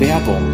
Werbung. 0.00 0.44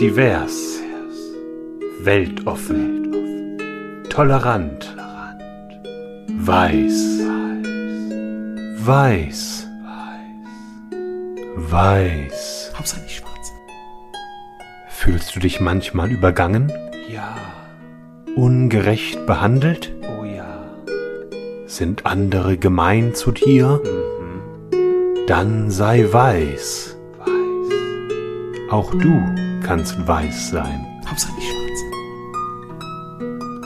Divers, 0.00 0.80
weltoffen, 2.00 3.58
tolerant, 4.08 4.96
weiß, 6.28 7.26
weiß, 8.78 9.68
weiß. 11.56 12.72
Hauptsache 12.74 13.00
nicht 13.02 13.16
schwarz. 13.16 13.52
Fühlst 14.88 15.36
du 15.36 15.40
dich 15.40 15.60
manchmal 15.60 16.10
übergangen? 16.10 16.72
Ja, 17.12 17.36
Ungerecht 18.36 19.24
behandelt? 19.24 19.94
oh 20.02 20.24
ja. 20.24 20.46
Sind 21.66 22.04
andere 22.04 22.58
gemein 22.58 23.14
zu 23.14 23.32
dir? 23.32 23.82
Dann 25.26 25.70
sei 25.70 26.06
weiß. 26.12 26.98
Auch 28.70 28.90
du 28.90 29.22
kannst 29.64 30.06
weiß 30.06 30.50
sein. 30.50 30.84
Hauptsache 31.08 31.34
nicht 31.34 31.48
schwarz. 31.48 31.80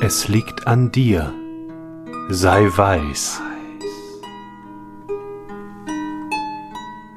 Es 0.03 0.29
liegt 0.29 0.69
an 0.69 0.93
dir. 0.93 1.33
Sei 2.29 2.69
weiß. 2.75 3.43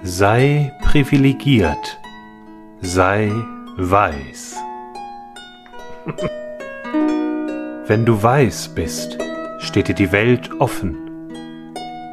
Sei 0.01 0.73
privilegiert. 0.81 2.01
Sei 2.81 3.31
weiß. 3.77 4.55
Wenn 7.85 8.05
du 8.05 8.23
weiß 8.23 8.69
bist, 8.75 9.17
steht 9.59 9.89
dir 9.89 9.95
die 9.95 10.13
Welt 10.13 10.49
offen. 10.59 10.95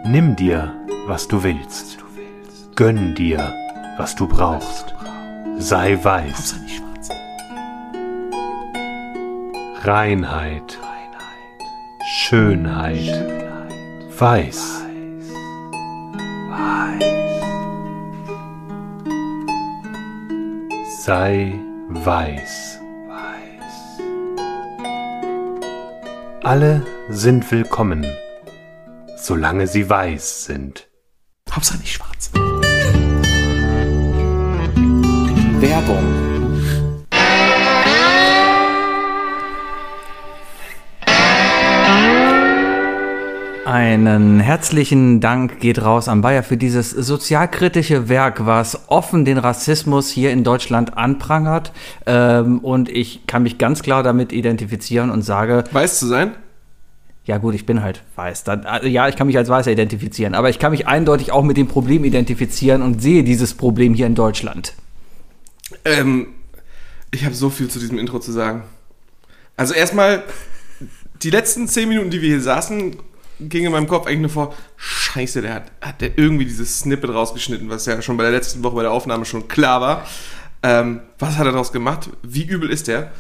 Nimm 0.05 0.35
dir, 0.35 0.75
was 1.07 1.29
du 1.29 1.45
willst. 1.45 1.99
Gönn 2.75 3.15
dir, 3.15 3.55
was 3.97 4.17
du 4.17 4.27
brauchst. 4.27 4.95
Sei 5.59 5.97
weiß. 6.03 6.57
Reinheit, 9.85 10.79
Schönheit, 12.05 13.25
Weiß. 14.19 14.85
Sei 21.05 21.55
weiß. 21.89 22.70
Alle 26.43 26.87
sind 27.11 27.53
willkommen, 27.53 28.07
solange 29.19 29.67
sie 29.67 29.91
weiß 29.91 30.47
sind. 30.47 30.89
Hauptsache 31.51 31.79
nicht 31.79 31.93
schwarz. 31.93 32.31
Werbung 35.61 36.30
Einen 43.71 44.41
herzlichen 44.41 45.21
Dank 45.21 45.61
geht 45.61 45.81
raus 45.81 46.09
an 46.09 46.23
Bayer 46.23 46.43
für 46.43 46.57
dieses 46.57 46.91
sozialkritische 46.91 48.09
Werk, 48.09 48.45
was 48.45 48.89
offen 48.89 49.25
den 49.25 49.39
Rassismus 49.39 50.11
hier 50.11 50.33
in 50.33 50.43
Deutschland 50.43 50.99
anprangert. 50.99 51.71
Ähm, 52.05 52.59
und 52.59 52.89
ich 52.89 53.29
kann 53.29 53.45
mich 53.45 53.59
ganz 53.59 53.85
klar 53.85 54.03
damit 54.03 54.33
identifizieren 54.33 55.09
und 55.09 55.23
sage, 55.23 55.63
Weiß 55.71 56.01
zu 56.01 56.09
sein? 56.09 56.33
ja 57.27 57.39
gut, 57.39 57.55
ich 57.55 57.65
bin 57.65 57.81
halt 57.81 58.03
weiß. 58.17 58.43
Dann, 58.43 58.67
also 58.67 58.89
ja, 58.89 59.07
ich 59.07 59.15
kann 59.15 59.29
mich 59.29 59.37
als 59.37 59.49
Weißer 59.49 59.71
identifizieren, 59.71 60.35
aber 60.35 60.51
ich 60.51 60.59
kann 60.59 60.73
mich 60.73 60.89
eindeutig 60.89 61.31
auch 61.31 61.45
mit 61.45 61.57
dem 61.57 61.69
Problem 61.69 62.03
identifizieren 62.03 62.83
und 62.83 63.01
sehe 63.01 63.23
dieses 63.23 63.55
Problem 63.55 63.95
hier 63.95 64.07
in 64.07 64.17
Deutschland. 64.17 64.75
Ähm, 65.85 66.27
ich 67.13 67.25
habe 67.25 67.37
so 67.37 67.51
viel 67.51 67.69
zu 67.69 67.79
diesem 67.79 68.01
Intro 68.01 68.19
zu 68.19 68.33
sagen. 68.33 68.65
Also 69.57 69.75
erstmal, 69.75 70.25
die 71.23 71.31
letzten 71.31 71.69
zehn 71.69 71.89
Minuten, 71.89 72.11
die 72.11 72.21
wir 72.21 72.31
hier 72.31 72.41
saßen, 72.41 72.97
ging 73.49 73.65
in 73.65 73.73
meinem 73.73 73.89
Kopf 73.89 74.07
eigentlich 74.07 74.21
nur 74.21 74.31
vor, 74.31 74.55
scheiße, 74.77 75.43
der 75.43 75.55
hat, 75.55 75.73
hat 75.81 76.01
der 76.01 76.19
irgendwie 76.19 76.45
dieses 76.45 76.81
Snippet 76.81 77.11
rausgeschnitten, 77.11 77.69
was 77.69 77.87
ja 77.87 78.01
schon 78.03 78.17
bei 78.17 78.25
der 78.25 78.33
letzten 78.33 78.63
Woche 78.63 78.77
bei 78.77 78.83
der 78.83 78.93
Aufnahme 78.93 79.25
schon 79.25 79.49
klar 79.49 79.81
war. 79.81 80.07
Ähm, 80.63 81.01
was 81.19 81.37
hat 81.37 81.47
er 81.47 81.53
daraus 81.53 81.73
gemacht? 81.73 82.11
Wie 82.23 82.45
übel 82.45 82.71
ist 82.71 82.89
der? 82.89 83.13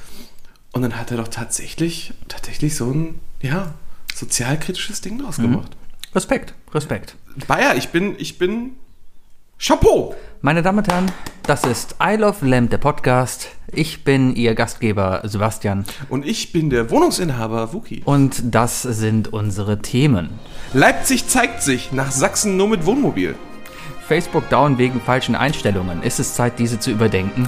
Und 0.72 0.82
dann 0.82 0.98
hat 0.98 1.10
er 1.10 1.16
doch 1.16 1.28
tatsächlich, 1.28 2.12
tatsächlich 2.28 2.76
so 2.76 2.90
ein, 2.90 3.20
ja, 3.40 3.74
sozialkritisches 4.14 5.00
Ding 5.00 5.18
draus 5.18 5.36
gemacht. 5.36 5.76
Respekt, 6.14 6.54
Respekt. 6.72 7.16
Bayer, 7.46 7.76
ich 7.76 7.88
bin, 7.88 8.14
ich 8.18 8.38
bin 8.38 8.72
Chapeau! 9.62 10.14
Meine 10.40 10.62
Damen 10.62 10.78
und 10.78 10.88
Herren, 10.88 11.12
das 11.42 11.64
ist 11.64 11.96
I 12.02 12.16
Love 12.16 12.46
Lamp, 12.46 12.70
der 12.70 12.78
Podcast. 12.78 13.48
Ich 13.70 14.04
bin 14.04 14.34
Ihr 14.34 14.54
Gastgeber 14.54 15.20
Sebastian 15.24 15.84
Und 16.08 16.24
ich 16.26 16.50
bin 16.52 16.70
der 16.70 16.90
Wohnungsinhaber 16.90 17.74
Wuki. 17.74 18.00
und 18.06 18.54
das 18.54 18.80
sind 18.80 19.34
unsere 19.34 19.80
Themen. 19.80 20.30
Leipzig 20.72 21.28
zeigt 21.28 21.60
sich 21.60 21.92
nach 21.92 22.10
Sachsen 22.10 22.56
nur 22.56 22.68
mit 22.68 22.86
Wohnmobil. 22.86 23.34
Facebook 24.08 24.48
down 24.48 24.78
wegen 24.78 24.98
falschen 24.98 25.34
Einstellungen. 25.34 26.02
Ist 26.02 26.20
es 26.20 26.32
Zeit, 26.34 26.58
diese 26.58 26.80
zu 26.80 26.90
überdenken? 26.90 27.46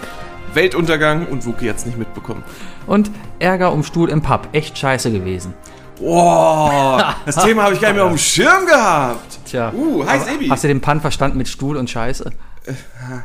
Weltuntergang 0.52 1.26
und 1.28 1.46
Wuki 1.46 1.66
hat's 1.66 1.86
nicht 1.86 1.96
mitbekommen. 1.96 2.44
Und 2.86 3.10
Ärger 3.38 3.72
um 3.72 3.82
Stuhl 3.82 4.10
im 4.10 4.20
Pub. 4.20 4.48
Echt 4.52 4.76
scheiße 4.76 5.10
gewesen. 5.10 5.54
Boah, 5.98 7.16
das 7.26 7.36
Thema 7.36 7.64
habe 7.64 7.74
ich 7.74 7.80
gar 7.80 7.88
nicht 7.88 7.96
mehr 7.96 8.04
auf 8.04 8.12
dem 8.12 8.18
Schirm 8.18 8.66
gehabt. 8.66 9.38
Tja. 9.44 9.72
Uh, 9.72 10.04
hi 10.06 10.16
Aber 10.16 10.24
Sebi. 10.24 10.48
Hast 10.48 10.64
du 10.64 10.68
den 10.68 10.80
Pun 10.80 11.00
verstanden 11.00 11.38
mit 11.38 11.48
Stuhl 11.48 11.76
und 11.76 11.90
Scheiße? 11.90 12.30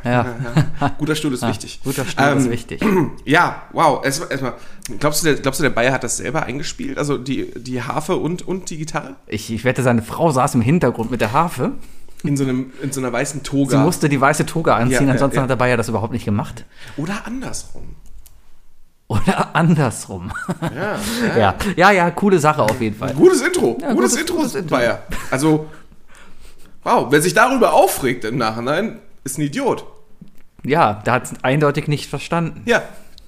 Ja. 0.04 0.26
Guter 0.98 1.14
Stuhl 1.14 1.32
ist 1.32 1.46
wichtig. 1.46 1.80
Guter 1.84 2.04
Stuhl 2.04 2.24
Ähm, 2.26 2.38
ist 2.38 2.50
wichtig. 2.50 2.80
Ja, 3.24 3.62
wow. 3.72 4.04
Erstmal, 4.04 4.30
erstmal, 4.30 4.54
glaubst, 4.98 5.22
du, 5.22 5.26
der, 5.26 5.36
glaubst 5.36 5.60
du, 5.60 5.62
der 5.62 5.70
Bayer 5.70 5.92
hat 5.92 6.02
das 6.02 6.16
selber 6.16 6.42
eingespielt? 6.44 6.98
Also 6.98 7.18
die, 7.18 7.52
die 7.56 7.82
Harfe 7.82 8.16
und, 8.16 8.46
und 8.46 8.70
die 8.70 8.78
Gitarre? 8.78 9.16
Ich, 9.26 9.52
ich 9.52 9.64
wette, 9.64 9.82
seine 9.82 10.02
Frau 10.02 10.30
saß 10.32 10.54
im 10.56 10.60
Hintergrund 10.60 11.10
mit 11.10 11.20
der 11.20 11.32
Harfe. 11.32 11.72
In 12.24 12.36
so, 12.36 12.42
einem, 12.42 12.72
in 12.82 12.90
so 12.90 13.00
einer 13.00 13.12
weißen 13.12 13.40
Sie 13.40 13.44
Toga. 13.48 13.78
musste 13.78 14.08
die 14.08 14.20
weiße 14.20 14.44
Toga 14.44 14.74
anziehen, 14.76 14.92
Ja, 15.02 15.02
ja, 15.06 15.12
ansonsten 15.12 15.36
ja. 15.36 15.42
hat 15.42 15.50
der 15.50 15.56
Bayer 15.56 15.76
das 15.76 15.88
überhaupt 15.88 16.12
nicht 16.12 16.24
gemacht. 16.24 16.64
Oder 16.96 17.24
andersrum. 17.24 17.94
Oder 19.08 19.54
andersrum. 19.56 20.30
Ja, 20.60 20.98
Ja, 21.38 21.54
ja, 21.76 21.90
ja, 21.92 22.10
coole 22.10 22.38
Sache 22.38 22.62
auf 22.62 22.80
jeden 22.80 22.96
Fall. 22.96 23.14
Gutes 23.14 23.40
Intro. 23.40 23.78
Ja, 23.80 23.92
gutes, 23.94 24.10
gutes- 24.12 24.16
Intro, 24.20 24.36
gutes 24.36 24.54
Intro. 24.54 24.76
Bayer. 24.76 25.02
Also, 25.30 25.66
wow, 26.84 27.06
wer 27.10 27.22
sich 27.22 27.34
darüber 27.34 27.72
aufregt 27.72 28.24
im 28.24 28.36
Nachhinein, 28.36 28.98
ist 29.24 29.38
ein 29.38 29.42
Idiot. 29.42 29.84
Ja, 30.64 30.94
der 31.06 31.12
hat 31.14 31.24
es 31.24 31.32
eindeutig 31.42 31.88
nicht 31.88 32.08
verstanden. 32.10 32.62
Ja, 32.66 32.82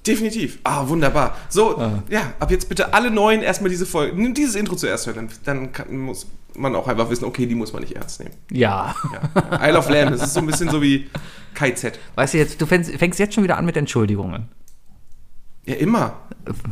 definitiv. 0.05 0.59
Ah, 0.63 0.87
wunderbar. 0.87 1.35
So, 1.49 1.81
ja, 2.09 2.21
ab 2.39 2.51
jetzt 2.51 2.69
bitte 2.69 2.93
alle 2.93 3.09
Neuen 3.09 3.41
erstmal 3.41 3.69
diese 3.69 3.85
Folge, 3.87 4.15
nimm 4.15 4.33
dieses 4.33 4.55
Intro 4.55 4.75
zuerst 4.75 5.07
hören, 5.07 5.15
dann, 5.15 5.29
dann 5.45 5.71
kann, 5.71 5.97
muss 5.97 6.27
man 6.55 6.75
auch 6.75 6.87
einfach 6.87 7.09
wissen, 7.09 7.25
okay, 7.25 7.45
die 7.47 7.55
muss 7.55 7.71
man 7.73 7.81
nicht 7.81 7.95
ernst 7.95 8.19
nehmen. 8.19 8.35
Ja. 8.51 8.93
Ja. 9.13 9.67
Isle 9.67 9.77
of 9.79 9.89
Lamb, 9.89 10.11
das 10.11 10.21
ist 10.23 10.33
so 10.33 10.41
ein 10.41 10.45
bisschen 10.45 10.69
so 10.69 10.81
wie 10.81 11.09
KZ. 11.55 11.97
Weißt 12.15 12.33
du 12.33 12.37
jetzt, 12.39 12.61
du 12.61 12.65
fängst, 12.65 12.91
fängst 12.97 13.17
jetzt 13.19 13.33
schon 13.33 13.43
wieder 13.43 13.57
an 13.57 13.65
mit 13.65 13.77
Entschuldigungen. 13.77 14.49
Ja, 15.65 15.75
immer. 15.75 16.21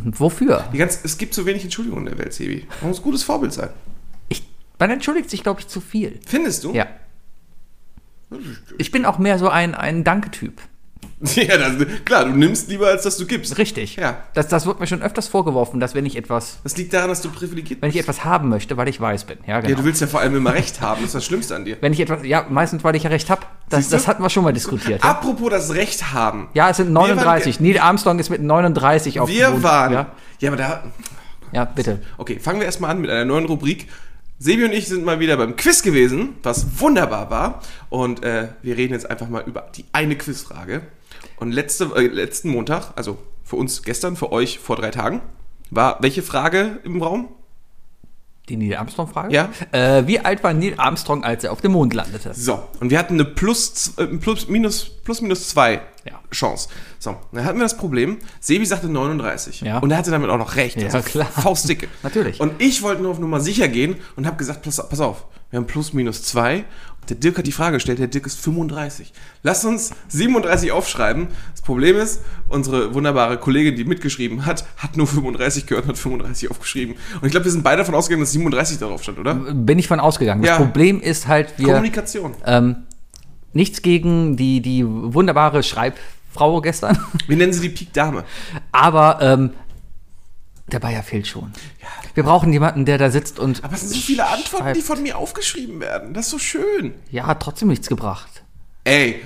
Wofür? 0.03 0.67
Ganz, 0.75 1.00
es 1.03 1.17
gibt 1.17 1.33
zu 1.33 1.45
wenig 1.45 1.63
Entschuldigungen 1.63 2.07
in 2.07 2.16
der 2.16 2.23
Welt, 2.23 2.33
Sebi. 2.33 2.67
Man 2.81 2.89
muss 2.89 3.00
ein 3.00 3.03
gutes 3.03 3.23
Vorbild 3.23 3.53
sein. 3.53 3.69
Ich, 4.29 4.44
man 4.79 4.89
entschuldigt 4.89 5.29
sich, 5.29 5.44
glaube 5.44 5.59
ich, 5.59 5.67
zu 5.67 5.79
viel. 5.79 6.19
Findest 6.25 6.63
du? 6.63 6.73
Ja. 6.73 6.88
Ich 8.78 8.91
bin 8.91 9.05
auch 9.05 9.17
mehr 9.19 9.38
so 9.39 9.49
ein, 9.49 9.75
ein 9.75 10.03
Danke-Typ. 10.03 10.61
Ja, 11.35 11.57
das, 11.57 11.74
klar, 12.06 12.25
du 12.25 12.31
nimmst 12.31 12.69
lieber, 12.69 12.88
als 12.88 13.03
dass 13.03 13.18
du 13.18 13.25
gibst. 13.25 13.58
Richtig. 13.58 13.97
Ja. 13.97 14.23
Das, 14.34 14.47
das 14.47 14.66
wird 14.66 14.79
mir 14.79 14.88
schon 14.88 15.02
öfters 15.02 15.28
vorgeworfen, 15.28 15.79
dass 15.82 15.93
wenn 15.93 16.05
ich 16.05 16.16
etwas, 16.16 16.59
Das 16.64 16.78
liegt 16.78 16.93
daran, 16.93 17.09
dass 17.09 17.22
du 17.22 17.29
privilegiert 17.29 17.82
wenn 17.82 17.90
ich 17.90 17.96
bist. 17.97 18.08
etwas 18.08 18.23
haben 18.23 18.47
möchte, 18.47 18.78
weil 18.78 18.88
ich 18.88 19.02
weiß 19.02 19.26
bin. 19.26 19.38
Ja, 19.46 19.59
genau. 19.59 19.70
Ja, 19.72 19.76
du 19.76 19.84
willst 19.84 19.99
ja 19.99 20.08
vor 20.08 20.22
allem 20.22 20.35
immer 20.38 20.53
Recht 20.53 20.79
haben, 20.79 20.99
das 21.02 21.08
ist 21.09 21.16
das 21.16 21.26
Schlimmste 21.26 21.55
an 21.55 21.66
dir. 21.66 21.78
wenn 21.82 21.91
ich 21.91 21.99
etwas, 21.99 22.23
ja, 22.23 22.46
meistens, 22.49 22.84
weil 22.85 22.96
ich 22.96 23.03
ja 23.03 23.09
recht 23.09 23.29
habe. 23.29 23.41
Das, 23.70 23.90
das 23.90 24.08
hatten 24.08 24.23
wir 24.23 24.29
schon 24.29 24.43
mal 24.46 24.53
diskutiert. 24.53 25.03
Ja, 25.03 25.09
Apropos 25.11 25.49
das 25.49 25.73
Recht 25.73 26.14
haben. 26.14 26.47
ja 26.53 26.70
es 26.70 26.78
sind 26.78 26.88
Wir 26.90 26.96
waren 26.96 27.09
39. 27.17 27.58
ge- 27.58 27.67
Neil 27.73 27.79
Armstrong 27.82 28.17
ist 28.20 28.29
mit 28.29 28.41
39 28.41 29.20
auf 29.20 29.29
dem 29.29 29.35
Wir 29.38 29.49
Mond. 29.49 29.64
waren. 29.64 29.93
Ja, 29.93 30.11
ja, 30.40 30.49
aber 30.49 30.58
da. 30.58 30.84
ja 31.52 31.66
bitte. 31.66 32.02
Okay, 32.17 32.40
fangen 32.40 32.59
wir 32.59 32.66
erstmal 32.66 32.91
an 32.91 33.02
mit 33.02 33.09
einer 33.09 33.26
neuen 33.26 33.46
Rubrik. 33.46 33.88
Sebi 34.41 34.64
und 34.64 34.72
ich 34.72 34.88
sind 34.88 35.03
mal 35.03 35.20
wieder 35.20 35.35
beim 35.35 35.58
Quiz 35.58 35.84
gewesen, 35.84 36.35
was 36.43 36.79
wunderbar 36.79 37.29
war. 37.29 37.61
Und 37.90 38.23
äh, 38.23 38.47
wir 38.61 38.78
reden 38.78 38.93
jetzt 38.93 39.09
einfach 39.11 39.28
mal 39.28 39.43
über 39.46 39.67
die 39.76 39.84
eine 39.91 40.16
Quizfrage. 40.16 40.82
Und 41.40 41.52
letzte, 41.52 41.86
äh, 41.96 42.08
letzten 42.08 42.50
Montag, 42.50 42.91
also 42.96 43.18
für 43.44 43.56
uns 43.56 43.84
gestern, 43.84 44.16
für 44.16 44.32
euch 44.32 44.59
vor 44.59 44.76
drei 44.76 44.91
Tagen, 44.91 45.22
war 45.72 45.97
welche 46.02 46.22
Frage 46.22 46.80
im 46.84 47.02
Raum? 47.02 47.30
Die 48.50 48.58
Neil 48.58 48.76
Armstrong-Frage? 48.78 49.32
Ja. 49.34 49.50
Äh, 49.72 50.08
wie 50.08 50.20
alt 50.20 50.44
war 50.44 50.53
Neil 50.53 50.74
Armstrong, 50.78 51.24
als 51.24 51.44
er 51.44 51.52
auf 51.52 51.62
dem 51.62 51.74
Mond 51.74 51.94
landete? 51.94 52.34
So, 52.34 52.64
und 52.80 52.90
wir 52.90 52.97
hatten 52.97 53.14
eine 53.14 53.26
plus, 53.26 53.94
äh, 53.97 54.08
plus 54.08 54.47
minus 54.47 54.90
plus 55.03 55.22
minus 55.22 55.50
zwei 55.50 55.82
Ja. 56.06 56.20
Chance. 56.32 56.70
So, 56.97 57.16
dann 57.32 57.46
hatten 57.46 57.59
wir 57.59 57.66
das 57.66 57.78
Problem, 57.78 58.18
Sebi 58.40 58.66
sagte 58.66 58.90
39. 58.90 59.62
Ja. 59.62 59.78
Und 59.80 59.91
er 59.91 59.97
hatte 59.97 60.09
damit 60.09 60.30
auch 60.32 60.38
noch 60.40 60.56
recht. 60.56 60.82
Ja, 60.82 61.02
klar. 61.02 61.28
Faustdicke. 61.28 61.88
Natürlich. 62.03 62.40
Und 62.40 62.59
ich 62.59 62.82
wollte 62.82 63.03
nur 63.03 63.12
auf 63.12 63.20
Nummer 63.20 63.40
sicher 63.40 63.68
gehen 63.68 63.97
und 64.16 64.26
habe 64.26 64.38
gesagt, 64.38 64.64
pass, 64.64 64.78
pass 64.90 65.00
auf, 65.00 65.26
wir 65.52 65.58
haben 65.58 65.68
plus 65.68 65.94
minus 65.94 66.24
2. 66.24 66.64
Der 67.09 67.17
Dirk 67.17 67.38
hat 67.38 67.47
die 67.47 67.52
Frage 67.52 67.78
gestellt, 67.78 68.00
der 68.00 68.08
Dirk 68.08 68.26
ist 68.28 68.40
35. 68.40 69.11
Lass 69.44 69.66
uns 69.66 69.91
37 70.09 70.72
aufschreiben. 70.72 71.28
Das 71.52 71.61
Problem 71.61 71.97
ist, 71.97 72.22
unsere 72.47 72.94
wunderbare 72.94 73.38
Kollegin, 73.38 73.76
die 73.76 73.84
mitgeschrieben 73.84 74.46
hat, 74.46 74.66
hat 74.78 74.96
nur 74.97 75.08
35 75.08 75.66
gehört 75.66 75.85
und 75.85 75.90
hat 75.91 75.97
35 75.97 76.52
aufgeschrieben. 76.52 76.96
Und 77.20 77.26
ich 77.26 77.32
glaube, 77.32 77.46
wir 77.46 77.52
sind 77.52 77.64
beide 77.64 77.78
davon 77.79 77.96
ausgegangen, 77.96 78.22
dass 78.22 78.32
37 78.32 78.78
darauf 78.78 79.02
stand, 79.03 79.20
oder? 79.20 79.34
Bin 79.35 79.79
ich 79.79 79.88
von 79.88 80.00
ausgegangen. 80.00 80.41
Das 80.41 80.50
Ja. 80.50 80.58
Problem 80.58 81.02
ist 81.02 81.28
halt, 81.28 81.53
wir. 81.58 81.66
Kommunikation. 81.67 82.35
Ähm, 82.46 82.76
nichts 83.53 83.82
gegen 83.82 84.38
die, 84.38 84.62
die 84.62 84.85
wunderbare 84.85 85.64
Schreibfrau 85.64 86.62
gestern, 86.62 86.97
Wir 87.28 87.38
nennen 87.38 87.53
sie 87.53 87.62
die 87.62 87.70
Peak 87.70 87.91
Dame. 87.94 88.23
aber 88.72 89.20
ähm, 89.22 89.50
der 90.72 90.79
Bayer 90.79 91.02
fehlt 91.02 91.26
schon. 91.26 91.52
Wir 92.19 92.25
brauchen 92.25 92.51
jemanden, 92.51 92.83
der 92.83 92.97
da 92.97 93.09
sitzt 93.11 93.39
und. 93.39 93.63
Aber 93.63 93.75
es 93.75 93.79
sind 93.79 93.93
so 93.93 93.99
viele 94.01 94.27
Antworten, 94.27 94.73
die 94.73 94.81
schreibt. 94.81 94.87
von 94.87 95.01
mir 95.03 95.17
aufgeschrieben 95.17 95.79
werden. 95.79 96.13
Das 96.13 96.25
ist 96.25 96.31
so 96.31 96.37
schön. 96.37 96.93
Ja, 97.11 97.27
hat 97.27 97.39
trotzdem 97.41 97.69
nichts 97.69 97.87
gebracht. 97.87 98.43
Ey, 98.83 99.21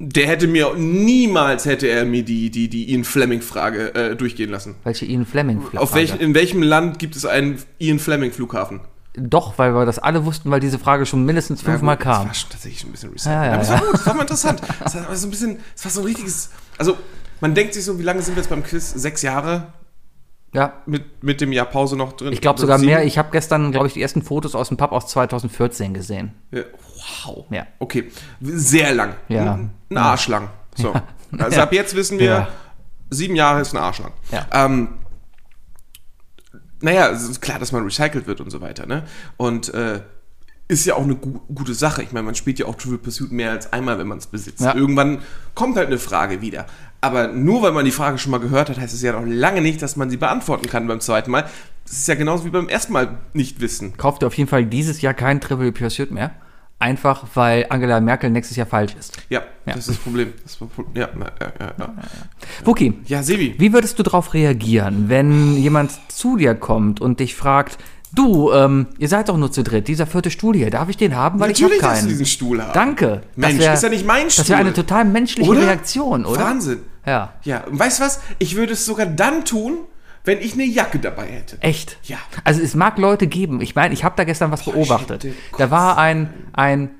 der 0.00 0.26
hätte 0.26 0.48
mir 0.48 0.74
niemals 0.74 1.64
hätte 1.64 1.86
er 1.86 2.04
mir 2.04 2.24
die 2.24 2.50
die 2.50 2.66
die 2.68 2.90
Ian 2.90 3.04
Fleming 3.04 3.40
Frage 3.40 3.94
äh, 3.94 4.16
durchgehen 4.16 4.50
lassen. 4.50 4.74
Welche 4.82 5.04
Ian 5.06 5.26
Fleming 5.26 5.62
Auf 5.76 5.94
welchen 5.94 6.18
in 6.18 6.34
welchem 6.34 6.60
Land 6.60 6.98
gibt 6.98 7.14
es 7.14 7.24
einen 7.24 7.62
Ian 7.78 8.00
Fleming 8.00 8.32
Flughafen? 8.32 8.80
Doch, 9.14 9.56
weil 9.58 9.72
wir 9.72 9.84
das 9.86 10.00
alle 10.00 10.24
wussten, 10.24 10.50
weil 10.50 10.58
diese 10.58 10.80
Frage 10.80 11.06
schon 11.06 11.24
mindestens 11.24 11.62
fünfmal 11.62 11.94
Ja, 11.94 11.98
gut, 12.02 12.06
Das 12.06 12.16
kam. 12.18 12.26
war 12.26 12.34
schon 12.34 12.50
tatsächlich 12.50 12.82
ein 12.82 12.90
bisschen 12.90 13.10
recycelt. 13.12 13.36
Ja, 13.36 13.44
ja, 13.44 13.50
Aber 13.52 13.58
das 13.58 13.68
ja. 13.68 13.74
war 13.74 13.80
gut, 13.82 13.94
das 13.94 14.06
war 14.06 14.14
mal 14.14 14.22
interessant. 14.22 14.60
Das 14.82 14.94
war 14.96 15.14
so 15.16 15.26
ein 15.28 15.30
bisschen, 15.30 15.58
das 15.76 15.84
war 15.84 15.92
so 15.92 16.00
ein 16.00 16.06
richtiges. 16.06 16.50
Also, 16.78 16.96
man 17.40 17.54
denkt 17.54 17.74
sich 17.74 17.84
so, 17.84 17.96
wie 18.00 18.02
lange 18.02 18.22
sind 18.22 18.34
wir 18.34 18.42
jetzt 18.42 18.50
beim 18.50 18.64
Quiz? 18.64 18.90
Sechs 18.92 19.22
Jahre 19.22 19.68
Ja, 20.54 20.82
mit, 20.84 21.22
mit 21.24 21.40
dem 21.40 21.50
Jahr 21.52 21.64
Pause 21.66 21.96
noch 21.96 22.12
drin? 22.12 22.32
ich 22.32 22.40
glaube 22.42 22.56
Oder 22.56 22.60
sogar 22.62 22.78
sieben? 22.78 22.92
mehr. 22.92 23.04
Ich 23.04 23.16
habe 23.16 23.30
gestern, 23.32 23.72
glaube 23.72 23.86
ich, 23.86 23.94
die 23.94 24.02
ersten 24.02 24.20
Fotos 24.22 24.54
aus 24.54 24.68
dem 24.68 24.76
Pub 24.76 24.92
aus 24.92 25.06
2014 25.08 25.94
gesehen. 25.94 26.34
Ja, 26.50 26.62
wow. 27.24 27.46
Ja. 27.50 27.66
Okay, 27.78 28.10
sehr 28.40 28.94
lang. 28.94 29.14
Ja. 29.28 29.54
Ein, 29.54 29.70
ein 29.90 29.96
Arsch 29.96 30.28
lang. 30.28 30.48
So. 30.76 30.92
Also 31.38 31.60
ab 31.60 31.72
jetzt 31.72 31.94
wissen 31.96 32.18
wir, 32.18 32.26
Ja. 32.26 32.48
sieben 33.08 33.34
Jahre 33.34 33.62
ist 33.62 33.72
ein 33.74 33.78
Arsch 33.78 34.00
lang. 34.00 34.12
Ja. 34.30 34.46
Ähm, 34.52 34.88
naja, 36.82 37.08
es 37.10 37.22
ist 37.28 37.40
klar, 37.40 37.58
dass 37.58 37.72
man 37.72 37.84
recycelt 37.84 38.26
wird 38.26 38.40
und 38.42 38.50
so 38.50 38.60
weiter, 38.60 38.86
ne? 38.86 39.04
Und 39.38 39.72
äh, 39.72 40.02
ist 40.68 40.84
ja 40.84 40.94
auch 40.96 41.02
eine 41.04 41.14
gu 41.16 41.40
gute 41.54 41.74
Sache. 41.74 42.02
Ich 42.02 42.12
meine, 42.12 42.24
man 42.24 42.34
spielt 42.34 42.58
ja 42.58 42.66
auch 42.66 42.74
Trivial 42.74 42.98
Pursuit 42.98 43.30
mehr 43.32 43.50
als 43.52 43.72
einmal, 43.72 43.98
wenn 43.98 44.06
man 44.08 44.18
es 44.18 44.26
besitzt. 44.26 44.60
Ja. 44.60 44.74
Irgendwann 44.74 45.22
kommt 45.54 45.76
halt 45.76 45.86
eine 45.88 45.98
Frage 45.98 46.40
wieder. 46.40 46.66
Aber 47.02 47.28
nur 47.28 47.62
weil 47.62 47.72
man 47.72 47.84
die 47.84 47.90
Frage 47.90 48.16
schon 48.16 48.30
mal 48.30 48.38
gehört 48.38 48.70
hat, 48.70 48.78
heißt 48.78 48.94
es 48.94 49.02
ja 49.02 49.12
noch 49.12 49.26
lange 49.26 49.60
nicht, 49.60 49.82
dass 49.82 49.96
man 49.96 50.08
sie 50.08 50.16
beantworten 50.16 50.68
kann 50.68 50.86
beim 50.86 51.00
zweiten 51.00 51.30
Mal. 51.32 51.44
Das 51.84 51.94
ist 51.98 52.06
ja 52.08 52.14
genauso 52.14 52.44
wie 52.44 52.50
beim 52.50 52.68
ersten 52.68 52.92
Mal 52.92 53.18
nicht 53.34 53.60
wissen. 53.60 53.96
Kauft 53.96 54.22
ihr 54.22 54.28
auf 54.28 54.34
jeden 54.38 54.48
Fall 54.48 54.64
dieses 54.64 55.02
Jahr 55.02 55.12
kein 55.12 55.40
Trivial 55.40 55.72
Pursuit 55.72 56.12
mehr. 56.12 56.30
Einfach, 56.78 57.26
weil 57.34 57.66
Angela 57.70 58.00
Merkel 58.00 58.30
nächstes 58.30 58.56
Jahr 58.56 58.66
falsch 58.66 58.94
ist. 58.98 59.16
Ja, 59.30 59.40
Ja. 59.66 59.74
das 59.74 59.88
ist 59.88 59.88
das 59.90 59.96
Problem. 59.98 60.32
Das. 60.44 60.58
Ja, 60.94 61.08
ja, 61.14 61.32
ja, 61.60 61.72
ja. 61.78 61.94
Wookie, 62.64 62.98
ja, 63.06 63.22
Sebi. 63.22 63.54
wie 63.58 63.72
würdest 63.72 63.98
du 63.98 64.02
darauf 64.02 64.34
reagieren, 64.34 65.08
wenn 65.08 65.56
jemand 65.56 65.92
zu 66.08 66.36
dir 66.36 66.54
kommt 66.54 67.00
und 67.00 67.20
dich 67.20 67.34
fragt, 67.36 67.78
du, 68.14 68.50
ähm, 68.52 68.86
ihr 68.98 69.08
seid 69.08 69.28
doch 69.28 69.36
nur 69.36 69.50
zu 69.52 69.62
dritt, 69.62 69.88
dieser 69.88 70.06
vierte 70.06 70.30
Stuhl 70.30 70.54
hier, 70.56 70.70
darf 70.70 70.88
ich 70.88 70.96
den 70.96 71.14
haben? 71.16 71.40
Weil 71.40 71.48
Natürlich 71.48 71.76
ich 71.78 71.82
habe 71.82 71.88
darfst 71.90 72.02
du 72.02 72.06
keinen. 72.06 72.18
diesen 72.18 72.26
Stuhl 72.26 72.62
haben. 72.62 72.72
Danke. 72.72 73.22
Mensch, 73.36 73.58
wär- 73.58 73.74
ist 73.74 73.82
ja 73.82 73.88
nicht 73.88 74.06
mein 74.06 74.24
Das 74.26 74.36
wäre 74.38 74.44
Stuhl. 74.46 74.56
eine 74.56 74.72
total 74.72 75.04
menschliche 75.04 75.50
Oder? 75.50 75.60
Reaktion, 75.62 76.24
oder? 76.24 76.40
Wahnsinn. 76.40 76.80
Ja. 77.06 77.32
Ja, 77.42 77.64
und 77.64 77.78
weißt 77.78 78.00
du 78.00 78.04
was? 78.04 78.20
Ich 78.38 78.56
würde 78.56 78.74
es 78.74 78.84
sogar 78.86 79.06
dann 79.06 79.44
tun, 79.44 79.78
wenn 80.24 80.38
ich 80.38 80.52
eine 80.54 80.64
Jacke 80.64 80.98
dabei 81.00 81.26
hätte. 81.26 81.56
Echt? 81.60 81.98
Ja. 82.04 82.18
Also 82.44 82.60
es 82.62 82.74
mag 82.74 82.96
Leute 82.98 83.26
geben. 83.26 83.60
Ich 83.60 83.74
meine, 83.74 83.92
ich 83.92 84.04
habe 84.04 84.14
da 84.16 84.22
gestern 84.24 84.52
was 84.52 84.64
beobachtet. 84.64 85.24
hätte 85.24 85.34
Da 85.58 85.70
war 85.72 85.98
ein, 85.98 86.32
ein 86.52 86.90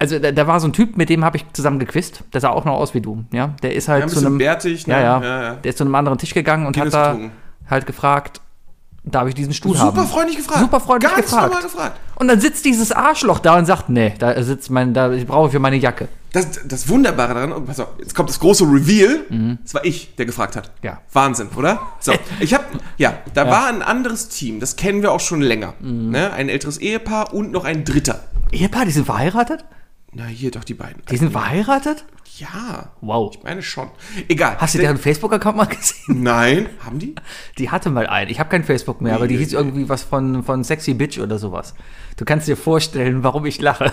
also 0.00 0.18
da, 0.18 0.32
da 0.32 0.46
war 0.48 0.58
so 0.58 0.66
ein 0.66 0.72
Typ, 0.72 0.96
mit 0.96 1.08
dem 1.08 1.24
habe 1.24 1.36
ich 1.36 1.44
zusammen 1.52 1.78
gequist. 1.78 2.24
Der 2.32 2.40
sah 2.40 2.48
auch 2.50 2.64
noch 2.64 2.74
aus 2.74 2.94
wie 2.94 3.00
du. 3.00 3.24
Ja, 3.32 3.54
der 3.62 3.74
ist 3.76 3.86
halt 3.86 4.00
Ja, 4.00 4.06
ein 4.06 4.10
zu 4.10 4.18
einem 4.18 4.38
bärtig, 4.38 4.88
ne? 4.88 4.94
ja, 4.94 5.00
ja, 5.00 5.22
Ja, 5.22 5.42
ja. 5.42 5.54
Der 5.54 5.68
ist 5.68 5.78
zu 5.78 5.84
einem 5.84 5.94
anderen 5.94 6.18
Tisch 6.18 6.34
gegangen 6.34 6.66
und 6.66 6.74
Guinness 6.74 6.92
hat 6.94 7.00
da 7.06 7.12
getrunken. 7.12 7.36
halt 7.70 7.86
gefragt, 7.86 8.40
darf 9.04 9.28
ich 9.28 9.34
diesen 9.34 9.52
Stuhl 9.52 9.78
haben? 9.78 9.94
Super 9.94 10.06
freundlich 10.06 10.36
gefragt. 10.36 10.60
Super 10.60 10.80
freundlich 10.80 11.10
Ganz 11.12 11.24
gefragt. 11.24 11.46
normal 11.46 11.62
gefragt. 11.62 12.00
Und 12.16 12.28
dann 12.28 12.40
sitzt 12.40 12.64
dieses 12.64 12.92
Arschloch 12.92 13.40
da 13.40 13.58
und 13.58 13.66
sagt, 13.66 13.88
nee, 13.88 14.14
da 14.18 14.40
sitzt 14.42 14.70
mein, 14.70 14.94
da 14.94 15.12
ich 15.12 15.26
brauche 15.26 15.50
für 15.50 15.58
meine 15.58 15.76
Jacke. 15.76 16.08
Das, 16.32 16.46
das 16.64 16.88
Wunderbare 16.88 17.34
daran, 17.34 17.52
und 17.52 17.66
pass 17.66 17.80
auf, 17.80 17.88
jetzt 17.98 18.14
kommt 18.14 18.30
das 18.30 18.40
große 18.40 18.64
Reveal. 18.64 19.58
Es 19.64 19.74
war 19.74 19.84
ich, 19.84 20.14
der 20.16 20.24
gefragt 20.24 20.56
hat. 20.56 20.68
Mhm. 20.80 20.86
Ja. 20.86 21.00
Wahnsinn, 21.12 21.48
oder? 21.56 21.80
So, 22.00 22.12
ich 22.40 22.54
habe, 22.54 22.64
ja, 22.96 23.14
da 23.34 23.48
war 23.48 23.66
ein 23.66 23.82
anderes 23.82 24.28
Team, 24.28 24.60
das 24.60 24.76
kennen 24.76 25.02
wir 25.02 25.12
auch 25.12 25.20
schon 25.20 25.42
länger. 25.42 25.74
Mhm. 25.80 26.10
Ne? 26.10 26.32
Ein 26.32 26.48
älteres 26.48 26.78
Ehepaar 26.78 27.34
und 27.34 27.50
noch 27.50 27.64
ein 27.64 27.84
dritter. 27.84 28.20
Ehepaar, 28.52 28.84
die 28.84 28.92
sind 28.92 29.06
verheiratet? 29.06 29.64
Na, 30.14 30.26
hier 30.26 30.50
doch 30.50 30.64
die 30.64 30.74
beiden. 30.74 31.02
Die 31.10 31.16
sind 31.16 31.32
verheiratet? 31.32 32.04
Ja. 32.38 32.90
Wow. 33.00 33.34
Ich 33.34 33.42
meine 33.42 33.62
schon. 33.62 33.90
Egal. 34.28 34.56
Hast 34.58 34.74
du 34.74 34.78
deren 34.78 34.98
Facebook-Account 34.98 35.56
mal 35.56 35.64
gesehen? 35.66 36.22
Nein, 36.22 36.68
haben 36.84 36.98
die? 36.98 37.14
Die 37.58 37.70
hatte 37.70 37.88
mal 37.90 38.06
einen. 38.06 38.30
Ich 38.30 38.38
habe 38.38 38.50
kein 38.50 38.64
Facebook 38.64 39.00
mehr, 39.00 39.14
aber 39.14 39.26
die 39.26 39.34
Nee, 39.34 39.40
hieß 39.40 39.52
nee. 39.52 39.56
irgendwie 39.58 39.88
was 39.88 40.02
von, 40.02 40.42
von 40.42 40.64
Sexy 40.64 40.94
Bitch 40.94 41.18
oder 41.18 41.38
sowas. 41.38 41.74
Du 42.16 42.24
kannst 42.26 42.46
dir 42.48 42.56
vorstellen, 42.58 43.22
warum 43.22 43.46
ich 43.46 43.60
lache. 43.60 43.90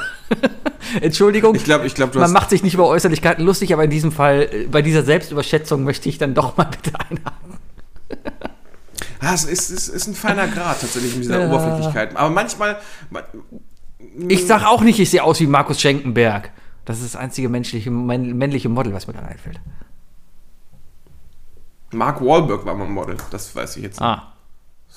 Entschuldigung. 1.02 1.56
Ich 1.56 1.64
glaube, 1.64 1.86
ich 1.86 1.96
glaube, 1.96 2.12
du 2.14 2.20
Man 2.20 2.32
macht 2.34 2.50
sich 2.50 2.64
nicht 2.64 2.74
über 2.74 2.88
Äußerlichkeiten 2.88 3.46
lustig, 3.46 3.72
aber 3.74 3.84
in 3.86 3.90
diesem 3.90 4.12
Fall, 4.12 4.50
äh, 4.52 4.68
bei 4.68 4.82
dieser 4.82 5.04
Selbstüberschätzung 5.04 5.84
möchte 5.84 6.10
ich 6.10 6.18
dann 6.18 6.34
doch 6.34 6.58
mal 6.58 6.64
bitte 6.84 6.98
einhaken. 7.00 7.58
Ah, 9.22 9.34
es 9.34 9.44
ist, 9.46 9.70
ist, 9.70 9.88
ist 9.90 10.08
ein 10.08 10.16
feiner 10.16 10.48
Grad 10.48 10.80
tatsächlich 10.82 11.14
mit 11.16 11.26
dieser 11.26 11.42
Ja. 11.42 11.48
Oberflächlichkeit. 11.48 12.16
Aber 12.16 12.30
manchmal. 12.30 12.78
Ich 14.28 14.48
sag 14.48 14.66
auch 14.66 14.82
nicht, 14.82 15.00
ich 15.00 15.10
sehe 15.10 15.24
aus 15.24 15.40
wie 15.40 15.48
Markus 15.48 15.80
Schenkenberg. 15.82 16.52
Das 16.86 16.98
ist 17.02 17.14
das 17.14 17.22
einzige 17.22 17.50
menschliche, 17.50 17.92
männ- 17.92 18.38
männliche 18.38 18.70
Model, 18.70 18.94
was 18.94 19.08
mir 19.08 19.14
gerade 19.14 19.28
einfällt. 19.28 19.60
Mark 21.92 22.22
Wahlberg 22.22 22.66
war 22.66 22.76
mal 22.76 22.88
Model, 22.88 23.18
das 23.32 23.56
weiß 23.56 23.78
ich 23.78 23.84
jetzt. 23.84 24.02
Ah. 24.02 24.34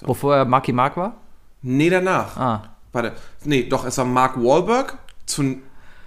Wovor 0.02 0.36
er 0.36 0.44
Marky 0.44 0.72
Mark 0.72 0.96
war? 0.96 1.16
Nee, 1.62 1.90
danach. 1.90 2.36
Ah. 2.36 2.62
Warte. 2.92 3.12
Nee, 3.44 3.64
doch, 3.64 3.84
es 3.84 3.96
war 3.98 4.04
Mark 4.04 4.36
Wahlberg 4.36 4.98
zu 5.26 5.58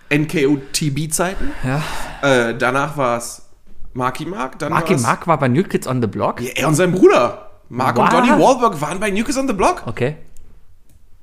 NKOTB-Zeiten. 0.09 1.51
Ja. 1.63 1.81
Äh, 2.21 2.55
danach 2.57 2.97
war 2.97 3.17
es 3.17 3.47
Marky 3.93 4.25
Mark. 4.25 4.59
Dann 4.59 4.71
Marky 4.71 4.95
Mark 4.97 5.25
war 5.27 5.37
bei 5.39 5.47
New 5.47 5.63
Kids 5.63 5.87
on 5.87 6.01
the 6.01 6.07
Block? 6.07 6.41
Ja, 6.41 6.51
er 6.55 6.67
und 6.67 6.75
sein 6.75 6.91
Bruder. 6.91 7.49
Mark 7.69 7.97
What? 7.97 8.13
und 8.13 8.27
Donny 8.27 8.29
Wahlberg 8.41 8.79
waren 8.81 8.99
bei 8.99 9.09
New 9.09 9.23
Kids 9.23 9.37
on 9.37 9.47
the 9.47 9.53
Block. 9.53 9.83
Okay. 9.87 10.17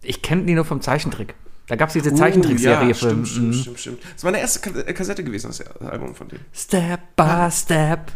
Ich 0.02 0.22
kenne 0.22 0.42
die 0.44 0.54
nur 0.54 0.64
vom 0.64 0.80
Zeichentrick. 0.80 1.34
Da 1.68 1.76
gab 1.76 1.88
es 1.88 1.92
diese 1.94 2.14
Zeichentrickserie 2.14 2.84
Uh, 2.86 2.88
ja, 2.88 2.94
für. 2.94 3.06
stimmt, 3.06 3.28
stimmt, 3.28 3.46
Mhm. 3.48 3.52
stimmt, 3.54 3.80
stimmt. 3.80 3.98
Das 4.14 4.24
war 4.24 4.30
meine 4.32 4.42
erste 4.42 4.86
äh, 4.86 4.92
Kassette 4.92 5.22
gewesen, 5.24 5.46
das 5.48 5.60
Album 5.80 6.14
von 6.14 6.28
denen. 6.28 6.44
Step 6.52 7.00
by 7.16 7.48
Step. 7.50 8.10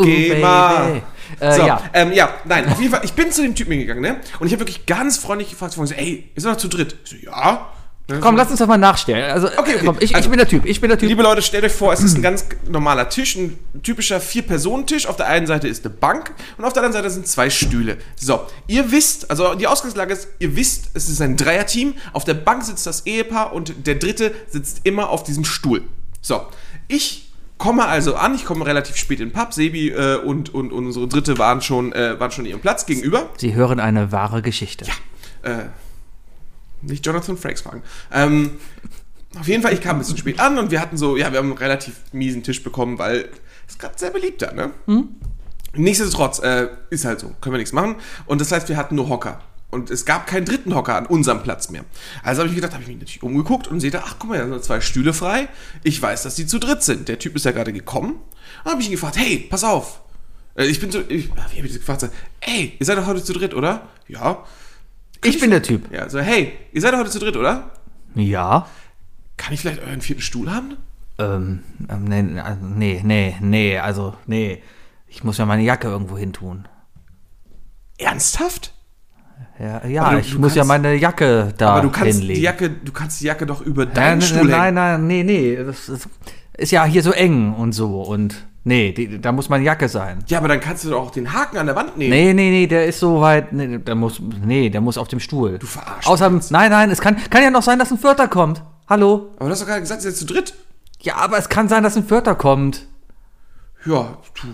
Ooh, 0.00 0.04
Geh 0.04 0.40
mal. 0.40 1.02
Äh, 1.40 1.52
so, 1.52 1.66
ja. 1.66 1.82
ähm, 1.92 2.12
ja, 2.12 2.30
nein, 2.44 2.68
auf 2.68 2.80
jeden 2.80 2.92
Fall, 2.92 3.04
ich 3.04 3.12
bin 3.14 3.30
zu 3.32 3.42
dem 3.42 3.54
Typen 3.54 3.72
hingegangen, 3.72 4.00
ne? 4.02 4.20
Und 4.38 4.46
ich 4.46 4.52
habe 4.52 4.60
wirklich 4.60 4.86
ganz 4.86 5.18
freundlich 5.18 5.50
gefragt, 5.50 5.72
so, 5.74 5.82
ey, 5.84 6.30
ist 6.36 6.44
er 6.44 6.52
noch 6.52 6.58
zu 6.58 6.68
dritt? 6.68 6.96
Ich 7.04 7.10
so, 7.10 7.16
ja. 7.16 7.70
Ne, 8.10 8.20
Komm, 8.20 8.36
lass 8.36 8.48
uns 8.48 8.58
das 8.58 8.66
mal 8.68 8.78
nachstellen. 8.78 9.30
Also, 9.30 9.48
Okay, 9.48 9.74
okay. 9.76 9.82
Komm, 9.84 9.96
ich, 10.00 10.14
Also- 10.14 10.24
ich 10.26 10.30
bin 10.30 10.38
der 10.38 10.48
Typ. 10.48 10.64
Ich 10.64 10.80
bin 10.80 10.88
der 10.88 10.98
Typ. 10.98 11.10
Liebe 11.10 11.22
Leute, 11.22 11.42
stellt 11.42 11.64
euch 11.64 11.72
vor, 11.72 11.92
es 11.92 12.00
ist 12.00 12.16
ein 12.16 12.22
ganz 12.22 12.46
normaler 12.66 13.10
Tisch, 13.10 13.36
ein 13.36 13.58
typischer 13.82 14.18
Vier-Personen-Tisch. 14.18 15.06
Auf 15.06 15.16
der 15.16 15.26
einen 15.26 15.46
Seite 15.46 15.68
ist 15.68 15.84
eine 15.84 15.92
Bank 15.94 16.32
und 16.56 16.64
auf 16.64 16.72
der 16.72 16.82
anderen 16.84 17.02
Seite 17.04 17.12
sind 17.12 17.26
zwei 17.26 17.50
Stühle. 17.50 17.98
So, 18.16 18.46
ihr 18.66 18.90
wisst, 18.92 19.30
also 19.30 19.54
die 19.54 19.66
Ausgangslage 19.66 20.14
ist, 20.14 20.28
ihr 20.38 20.56
wisst, 20.56 20.86
es 20.94 21.10
ist 21.10 21.20
ein 21.20 21.36
Dreierteam. 21.36 21.94
Auf 22.14 22.24
der 22.24 22.32
Bank 22.34 22.64
sitzt 22.64 22.86
das 22.86 23.04
Ehepaar 23.04 23.52
und 23.52 23.86
der 23.86 23.96
Dritte 23.96 24.32
sitzt 24.48 24.80
immer 24.84 25.10
auf 25.10 25.22
diesem 25.22 25.44
Stuhl. 25.44 25.82
So, 26.22 26.40
ich 26.88 27.30
komme 27.58 27.84
also 27.84 28.14
an, 28.14 28.34
ich 28.34 28.46
komme 28.46 28.64
relativ 28.64 28.96
spät 28.96 29.20
in 29.20 29.28
den 29.28 29.34
Pub. 29.34 29.52
Sebi 29.52 29.90
äh, 29.90 30.16
und, 30.16 30.54
und, 30.54 30.72
und 30.72 30.86
unsere 30.86 31.08
Dritte 31.08 31.36
waren 31.36 31.60
schon, 31.60 31.92
äh, 31.92 32.18
waren 32.18 32.30
schon 32.30 32.46
ihrem 32.46 32.60
Platz 32.60 32.86
gegenüber. 32.86 33.28
Sie 33.36 33.52
hören 33.54 33.80
eine 33.80 34.12
wahre 34.12 34.40
Geschichte. 34.40 34.86
Äh, 35.42 35.64
nicht 36.82 37.04
Jonathan 37.04 37.36
Frakes 37.36 37.60
fragen. 37.62 37.82
Ähm, 38.12 38.52
auf 39.38 39.46
jeden 39.46 39.62
Fall, 39.62 39.72
ich 39.74 39.80
kam 39.80 39.96
ein 39.96 39.98
bisschen 40.00 40.16
spät 40.16 40.40
an 40.40 40.58
und 40.58 40.70
wir 40.70 40.80
hatten 40.80 40.96
so, 40.96 41.16
ja, 41.16 41.30
wir 41.32 41.38
haben 41.38 41.50
einen 41.50 41.58
relativ 41.58 41.94
miesen 42.12 42.42
Tisch 42.42 42.62
bekommen, 42.62 42.98
weil 42.98 43.28
es 43.68 43.78
gerade 43.78 43.98
sehr 43.98 44.10
beliebt 44.10 44.40
da, 44.42 44.52
ne? 44.52 44.70
Nichtsdestotrotz, 45.74 46.38
äh, 46.40 46.68
ist 46.90 47.04
halt 47.04 47.20
so, 47.20 47.28
können 47.40 47.52
wir 47.54 47.58
nichts 47.58 47.72
machen. 47.74 47.96
Und 48.26 48.40
das 48.40 48.50
heißt, 48.52 48.68
wir 48.68 48.76
hatten 48.76 48.94
nur 48.94 49.08
Hocker. 49.08 49.40
Und 49.70 49.90
es 49.90 50.06
gab 50.06 50.26
keinen 50.26 50.46
dritten 50.46 50.74
Hocker 50.74 50.96
an 50.96 51.04
unserem 51.04 51.42
Platz 51.42 51.68
mehr. 51.68 51.84
Also 52.22 52.40
habe 52.40 52.48
ich 52.48 52.54
gedacht, 52.54 52.72
habe 52.72 52.82
ich 52.82 52.88
mich 52.88 52.96
natürlich 52.96 53.22
umgeguckt 53.22 53.68
und 53.68 53.80
sehe 53.80 53.90
da, 53.90 54.02
ach 54.06 54.16
guck 54.18 54.30
mal, 54.30 54.38
da 54.38 54.48
sind 54.48 54.64
zwei 54.64 54.80
Stühle 54.80 55.12
frei. 55.12 55.48
Ich 55.84 56.00
weiß, 56.00 56.22
dass 56.22 56.36
die 56.36 56.46
zu 56.46 56.58
dritt 56.58 56.82
sind. 56.82 57.08
Der 57.08 57.18
Typ 57.18 57.36
ist 57.36 57.44
ja 57.44 57.50
gerade 57.52 57.74
gekommen. 57.74 58.14
Dann 58.64 58.72
habe 58.72 58.82
ich 58.82 58.88
ihn 58.88 58.92
gefragt, 58.92 59.18
hey, 59.18 59.46
pass 59.50 59.64
auf. 59.64 60.00
Äh, 60.54 60.64
Ich 60.64 60.80
bin 60.80 60.90
so, 60.90 61.02
ich, 61.06 61.30
ah, 61.36 61.46
wie 61.52 61.58
habe 61.58 61.66
ich 61.66 61.74
das 61.74 61.80
gefragt? 61.80 62.08
Ey, 62.40 62.76
ihr 62.78 62.86
seid 62.86 62.96
doch 62.96 63.06
heute 63.06 63.22
zu 63.22 63.34
dritt, 63.34 63.52
oder? 63.52 63.88
Ja. 64.08 64.42
Ich 65.24 65.40
bin 65.40 65.50
der 65.50 65.62
Typ. 65.62 65.92
Ja, 65.92 66.08
so, 66.08 66.18
hey, 66.20 66.52
ihr 66.72 66.80
seid 66.80 66.92
doch 66.94 66.98
heute 66.98 67.10
zu 67.10 67.18
dritt, 67.18 67.36
oder? 67.36 67.70
Ja. 68.14 68.66
Kann 69.36 69.52
ich 69.54 69.60
vielleicht 69.60 69.82
euren 69.82 70.00
vierten 70.00 70.22
Stuhl 70.22 70.50
haben? 70.50 70.76
Ähm, 71.18 71.62
ähm, 71.88 72.04
nee, 72.04 72.40
also, 72.40 72.64
nee, 72.64 73.00
nee, 73.04 73.36
nee, 73.40 73.78
also, 73.78 74.14
nee. 74.26 74.62
Ich 75.08 75.24
muss 75.24 75.38
ja 75.38 75.46
meine 75.46 75.62
Jacke 75.62 75.88
irgendwo 75.88 76.16
hin 76.18 76.32
tun. 76.32 76.68
Ernsthaft? 77.98 78.74
Ja, 79.58 79.84
ja 79.86 80.12
du- 80.12 80.18
ich 80.18 80.32
du 80.32 80.38
muss 80.38 80.54
ja 80.54 80.60
kannst- 80.62 80.68
meine 80.68 80.94
Jacke 80.94 81.52
da 81.56 81.70
Aber 81.70 81.82
du 81.82 81.90
kannst 81.90 82.18
hinlegen. 82.18 82.34
die 82.38 82.42
Jacke, 82.44 82.70
du 82.70 82.92
kannst 82.92 83.20
die 83.20 83.24
Jacke 83.24 83.46
doch 83.46 83.60
über 83.60 83.84
Ja, 83.84 83.90
deinen 83.90 84.18
nein, 84.18 84.28
Stuhl 84.28 84.48
nein, 84.48 84.74
nein, 84.74 85.06
nee, 85.06 85.24
nee. 85.24 85.56
Das 85.56 85.88
ist, 85.88 86.08
ist 86.56 86.70
ja 86.70 86.84
hier 86.84 87.02
so 87.02 87.10
eng 87.12 87.54
und 87.54 87.72
so. 87.72 88.02
Und 88.02 88.46
nee, 88.68 88.92
die, 88.92 89.20
da 89.20 89.32
muss 89.32 89.48
meine 89.48 89.64
Jacke 89.64 89.88
sein. 89.88 90.22
Ja, 90.28 90.38
aber 90.38 90.48
dann 90.48 90.60
kannst 90.60 90.84
du 90.84 90.90
doch 90.90 91.02
auch 91.02 91.10
den 91.10 91.32
Haken 91.32 91.56
an 91.56 91.66
der 91.66 91.74
Wand 91.74 91.96
nehmen. 91.96 92.10
Nee, 92.10 92.32
nee, 92.34 92.50
nee, 92.50 92.66
der 92.66 92.86
ist 92.86 93.00
so 93.00 93.20
weit. 93.20 93.52
Nee, 93.52 93.78
der 93.78 93.94
muss, 93.94 94.20
nee, 94.20 94.70
der 94.70 94.80
muss 94.80 94.98
auf 94.98 95.08
dem 95.08 95.18
Stuhl. 95.18 95.58
Du 95.58 95.66
verarschst 95.66 96.08
Außerdem, 96.08 96.40
nein, 96.50 96.70
nein, 96.70 96.90
es 96.90 97.00
kann, 97.00 97.16
kann 97.30 97.42
ja 97.42 97.50
noch 97.50 97.62
sein, 97.62 97.78
dass 97.78 97.90
ein 97.90 97.98
Vierter 97.98 98.28
kommt. 98.28 98.62
Hallo? 98.88 99.32
Aber 99.36 99.46
du 99.46 99.52
hast 99.52 99.62
doch 99.62 99.66
gerade 99.66 99.80
gesagt, 99.80 100.04
ihr 100.04 100.10
seid 100.10 100.18
zu 100.18 100.26
dritt. 100.26 100.54
Ja, 101.00 101.16
aber 101.16 101.38
es 101.38 101.48
kann 101.48 101.68
sein, 101.68 101.82
dass 101.82 101.96
ein 101.96 102.04
Vierter 102.04 102.34
kommt. 102.34 102.86
Ja, 103.84 104.18
du. 104.40 104.48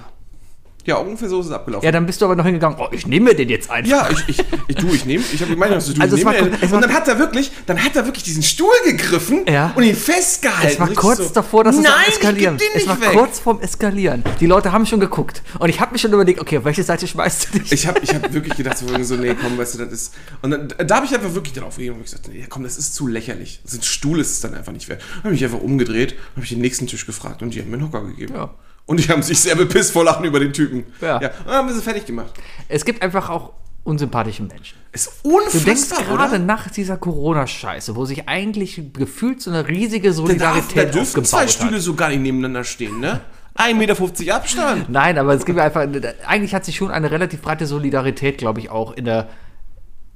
Ja, 0.86 0.96
ungefähr 0.96 1.28
so 1.30 1.40
ist 1.40 1.46
es 1.46 1.52
abgelaufen. 1.52 1.84
Ja, 1.84 1.92
dann 1.92 2.04
bist 2.04 2.20
du 2.20 2.26
aber 2.26 2.36
noch 2.36 2.44
hingegangen. 2.44 2.76
Oh, 2.78 2.88
ich 2.92 3.06
nehme 3.06 3.30
mir 3.30 3.34
den 3.34 3.48
jetzt 3.48 3.70
einfach. 3.70 3.90
Ja, 3.90 4.08
ich, 4.10 4.28
ich, 4.28 4.44
ich 4.68 4.76
du, 4.76 4.92
ich 4.92 5.06
nehme, 5.06 5.24
ich 5.32 5.40
habe 5.40 5.50
die 5.50 5.56
Meinung, 5.58 5.76
dass 5.76 5.92
du, 5.92 5.98
Also 6.00 6.16
es 6.16 6.24
war 6.24 6.32
nehme 6.34 6.50
es 6.60 6.72
Und 6.72 6.82
dann 6.82 6.92
hat 6.92 7.08
er 7.08 7.18
wirklich, 7.18 7.50
dann 7.66 7.82
hat 7.82 7.96
er 7.96 8.04
wirklich 8.04 8.22
diesen 8.24 8.42
Stuhl 8.42 8.68
gegriffen 8.84 9.46
Ja. 9.48 9.72
und 9.76 9.82
ihn 9.82 9.96
festgehalten. 9.96 10.72
Es 10.72 10.78
war 10.80 10.88
kurz 10.90 11.18
so, 11.18 11.28
davor, 11.30 11.64
dass 11.64 11.76
es 11.76 11.82
Nein, 11.82 11.92
am 11.94 12.08
Eskalieren. 12.12 12.58
es 12.74 12.86
war 12.86 13.00
weg. 13.00 13.12
kurz 13.12 13.38
vorm 13.38 13.60
Eskalieren. 13.60 14.22
Die 14.40 14.46
Leute 14.46 14.72
haben 14.72 14.84
schon 14.84 15.00
geguckt. 15.00 15.42
Und 15.58 15.68
ich 15.70 15.80
habe 15.80 15.92
mir 15.92 15.98
schon 15.98 16.12
überlegt, 16.12 16.40
okay, 16.40 16.58
auf 16.58 16.64
welche 16.64 16.82
Seite 16.82 17.06
schmeißt 17.06 17.48
du 17.54 17.58
dich? 17.60 17.72
Ich 17.72 17.86
habe 17.86 18.00
ich 18.02 18.14
hab 18.14 18.32
wirklich 18.34 18.54
gedacht, 18.54 18.76
so, 18.76 18.86
so, 19.02 19.16
nee, 19.16 19.34
komm, 19.40 19.56
weißt 19.56 19.74
du, 19.74 19.78
das 19.84 19.92
ist. 19.92 20.14
Und 20.42 20.50
dann, 20.50 20.68
da 20.86 20.96
habe 20.96 21.06
ich 21.06 21.14
einfach 21.14 21.32
wirklich 21.34 21.54
darauf 21.54 21.78
reagiert 21.78 21.96
und 21.96 22.02
gesagt, 22.04 22.28
nee, 22.28 22.44
komm, 22.48 22.62
das 22.62 22.76
ist 22.76 22.94
zu 22.94 23.06
lächerlich. 23.06 23.60
So 23.64 23.78
ein 23.78 23.82
Stuhl 23.82 24.20
ist 24.20 24.32
es 24.32 24.40
dann 24.40 24.54
einfach 24.54 24.72
nicht 24.72 24.88
wert. 24.88 25.00
Dann 25.00 25.24
habe 25.24 25.34
ich 25.34 25.40
mich 25.40 25.50
einfach 25.50 25.64
umgedreht, 25.64 26.14
habe 26.36 26.44
ich 26.44 26.50
den 26.50 26.60
nächsten 26.60 26.86
Tisch 26.86 27.06
gefragt 27.06 27.40
und 27.42 27.54
die 27.54 27.60
haben 27.60 27.70
mir 27.70 27.78
einen 27.78 27.86
Hocker 27.86 28.04
gegeben. 28.04 28.34
Ja. 28.34 28.50
Und 28.86 29.00
die 29.00 29.08
haben 29.08 29.22
sich 29.22 29.40
sehr 29.40 29.56
bepisst 29.56 29.92
vor 29.92 30.04
Lachen 30.04 30.24
über 30.24 30.40
den 30.40 30.52
Typen. 30.52 30.84
Ja. 31.00 31.20
ja. 31.20 31.28
Und 31.28 31.46
dann 31.46 31.54
haben 31.54 31.68
wir 31.68 31.74
sie 31.74 31.82
fertig 31.82 32.04
gemacht. 32.04 32.34
Es 32.68 32.84
gibt 32.84 33.02
einfach 33.02 33.30
auch 33.30 33.52
unsympathische 33.84 34.42
Menschen. 34.42 34.78
Ist 34.92 35.10
Du 35.24 35.38
denkst 35.40 35.82
unfassbar, 35.90 36.04
gerade 36.04 36.38
nach 36.38 36.70
dieser 36.70 36.96
Corona-Scheiße, 36.96 37.96
wo 37.96 38.04
sich 38.04 38.28
eigentlich 38.28 38.80
gefühlt 38.92 39.42
so 39.42 39.50
eine 39.50 39.68
riesige 39.68 40.08
Da, 40.08 40.14
darf, 40.14 40.18
da 40.18 40.26
Solidarität 40.26 40.94
dürfen 40.94 41.24
zwei 41.24 41.48
Stühle 41.48 41.76
hat. 41.76 41.82
so 41.82 41.94
gar 41.94 42.08
nicht 42.08 42.20
nebeneinander 42.20 42.64
stehen, 42.64 43.00
ne? 43.00 43.20
1,50 43.56 43.74
Meter 43.74 44.34
Abstand. 44.34 44.88
Nein, 44.88 45.16
aber 45.16 45.34
es 45.34 45.44
gibt 45.44 45.58
einfach, 45.60 45.86
eigentlich 46.26 46.54
hat 46.54 46.64
sich 46.64 46.76
schon 46.76 46.90
eine 46.90 47.10
relativ 47.10 47.40
breite 47.40 47.66
Solidarität, 47.66 48.38
glaube 48.38 48.58
ich, 48.58 48.68
auch 48.68 48.92
in 48.92 49.04
der, 49.04 49.28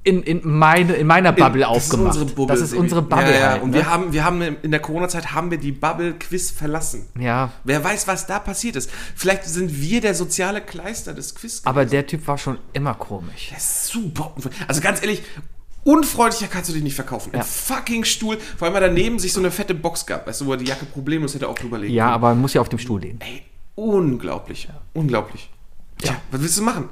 in, 0.03 0.23
in, 0.23 0.41
meine, 0.43 0.93
in 0.93 1.05
meiner 1.07 1.31
Bubble 1.33 1.67
aufgemacht. 1.67 2.09
Das 2.09 2.15
ist 2.15 2.21
unsere 2.21 2.35
Bubble. 2.35 2.55
Das 2.55 2.61
ist 2.61 2.73
unsere 2.73 3.01
Bubble. 3.01 3.31
Ja, 3.33 3.39
ja. 3.39 3.49
halt, 3.51 3.63
Und 3.63 3.71
ne? 3.71 3.77
wir 3.77 3.89
haben, 3.89 4.13
wir 4.13 4.23
haben 4.23 4.41
in 4.41 4.71
der 4.71 4.79
Corona-Zeit 4.79 5.33
haben 5.33 5.51
wir 5.51 5.57
die 5.57 5.71
Bubble-Quiz 5.73 6.51
verlassen. 6.51 7.07
ja, 7.19 7.51
Wer 7.65 7.83
weiß, 7.83 8.07
was 8.07 8.25
da 8.25 8.39
passiert 8.39 8.75
ist. 8.77 8.89
Vielleicht 9.15 9.43
sind 9.45 9.79
wir 9.81 9.99
der 10.01 10.15
soziale 10.15 10.61
Kleister 10.61 11.13
des 11.13 11.35
Quiz. 11.35 11.61
aber 11.65 11.85
der 11.85 12.07
Typ 12.07 12.25
war 12.27 12.37
schon 12.37 12.57
immer 12.73 12.93
komisch. 12.93 13.49
Der 13.49 13.57
ist 13.57 13.87
super 13.87 14.31
unfreundlich. 14.35 14.67
Also 14.69 14.79
ganz 14.81 15.01
ehrlich, 15.01 15.21
unfreundlicher 15.83 16.47
kannst 16.47 16.69
du 16.69 16.73
dich 16.73 16.83
nicht 16.83 16.95
verkaufen. 16.95 17.31
Ja. 17.33 17.39
Ein 17.39 17.45
fucking 17.45 18.03
Stuhl, 18.05 18.37
vor 18.57 18.67
allem 18.67 18.75
weil 18.75 18.81
daneben 18.81 19.19
sich 19.19 19.33
so 19.33 19.39
eine 19.41 19.51
fette 19.51 19.73
Box 19.75 20.05
gab, 20.05 20.27
weißt 20.27 20.41
du, 20.41 20.45
wo 20.45 20.51
er 20.53 20.57
die 20.57 20.65
Jacke 20.65 20.85
problemlos 20.85 21.33
hätte 21.35 21.47
auch 21.47 21.55
drüber 21.55 21.77
legen 21.77 21.93
Ja, 21.93 22.05
können. 22.05 22.15
aber 22.15 22.29
man 22.29 22.39
muss 22.41 22.53
ja 22.53 22.61
auf 22.61 22.69
dem 22.69 22.79
Stuhl 22.79 23.01
liegen. 23.01 23.19
Ey, 23.21 23.43
unglaublich. 23.75 24.69
Unglaublich. 24.93 25.49
Tja, 26.01 26.15
was 26.31 26.41
willst 26.41 26.57
du 26.57 26.63
machen? 26.63 26.89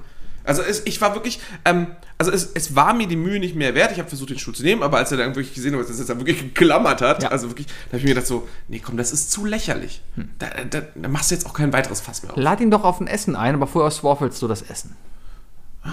Also 0.47 0.61
es, 0.63 0.81
ich 0.85 0.99
war 1.01 1.13
wirklich, 1.13 1.39
ähm, 1.65 1.87
also 2.17 2.31
es, 2.31 2.51
es 2.53 2.75
war 2.75 2.93
mir 2.93 3.07
die 3.07 3.15
Mühe 3.15 3.39
nicht 3.39 3.55
mehr 3.55 3.75
wert. 3.75 3.91
Ich 3.91 3.99
habe 3.99 4.09
versucht, 4.09 4.29
den 4.31 4.39
Stuhl 4.39 4.55
zu 4.55 4.63
nehmen, 4.63 4.81
aber 4.81 4.97
als 4.97 5.11
er 5.11 5.17
dann 5.17 5.35
wirklich 5.35 5.53
gesehen 5.53 5.77
hat, 5.77 5.87
dass 5.87 5.99
er 5.99 6.05
dann 6.05 6.19
wirklich 6.19 6.39
geklammert 6.39 7.01
hat, 7.01 7.21
Ja. 7.21 7.29
also 7.29 7.49
wirklich, 7.49 7.67
da 7.67 7.73
habe 7.89 7.97
ich 7.97 8.03
mir 8.03 8.09
gedacht 8.09 8.25
so, 8.27 8.47
nee, 8.67 8.79
komm, 8.83 8.97
das 8.97 9.11
ist 9.11 9.29
zu 9.31 9.45
lächerlich. 9.45 10.01
Da, 10.39 10.47
da, 10.69 10.81
da 10.95 11.07
machst 11.09 11.29
du 11.29 11.35
jetzt 11.35 11.45
auch 11.45 11.53
kein 11.53 11.71
weiteres 11.73 12.01
Fass 12.01 12.23
mehr 12.23 12.31
auf. 12.31 12.37
Lad 12.37 12.59
ihn 12.61 12.71
doch 12.71 12.83
auf 12.83 12.99
ein 13.01 13.07
Essen 13.07 13.35
ein, 13.35 13.53
aber 13.55 13.67
vorher 13.67 13.91
swaffelst 13.91 14.41
du 14.41 14.47
das 14.47 14.61
Essen. 14.63 14.95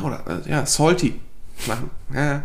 Oder, 0.03 0.25
äh, 0.47 0.51
ja, 0.51 0.65
salty 0.67 1.21
machen. 1.67 1.91
Ja. 2.15 2.43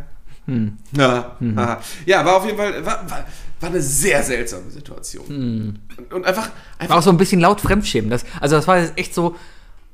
Ja, 0.97 1.35
aha. 1.57 1.79
ja, 2.07 2.25
war 2.25 2.37
auf 2.37 2.45
jeden 2.45 2.57
Fall, 2.57 2.83
war, 2.83 3.07
war, 3.07 3.23
war 3.59 3.69
eine 3.69 3.81
sehr 3.81 4.23
seltsame 4.23 4.71
Situation. 4.71 5.79
Und, 5.97 6.11
und 6.13 6.25
einfach, 6.25 6.47
War 6.47 6.51
einfach 6.79 6.95
auch 6.97 7.01
so 7.03 7.11
ein 7.11 7.17
bisschen 7.17 7.39
laut 7.39 7.61
Fremdschämen. 7.61 8.09
Das, 8.09 8.25
also 8.41 8.55
das 8.55 8.67
war 8.67 8.79
jetzt 8.79 8.97
echt 8.97 9.13
so. 9.13 9.35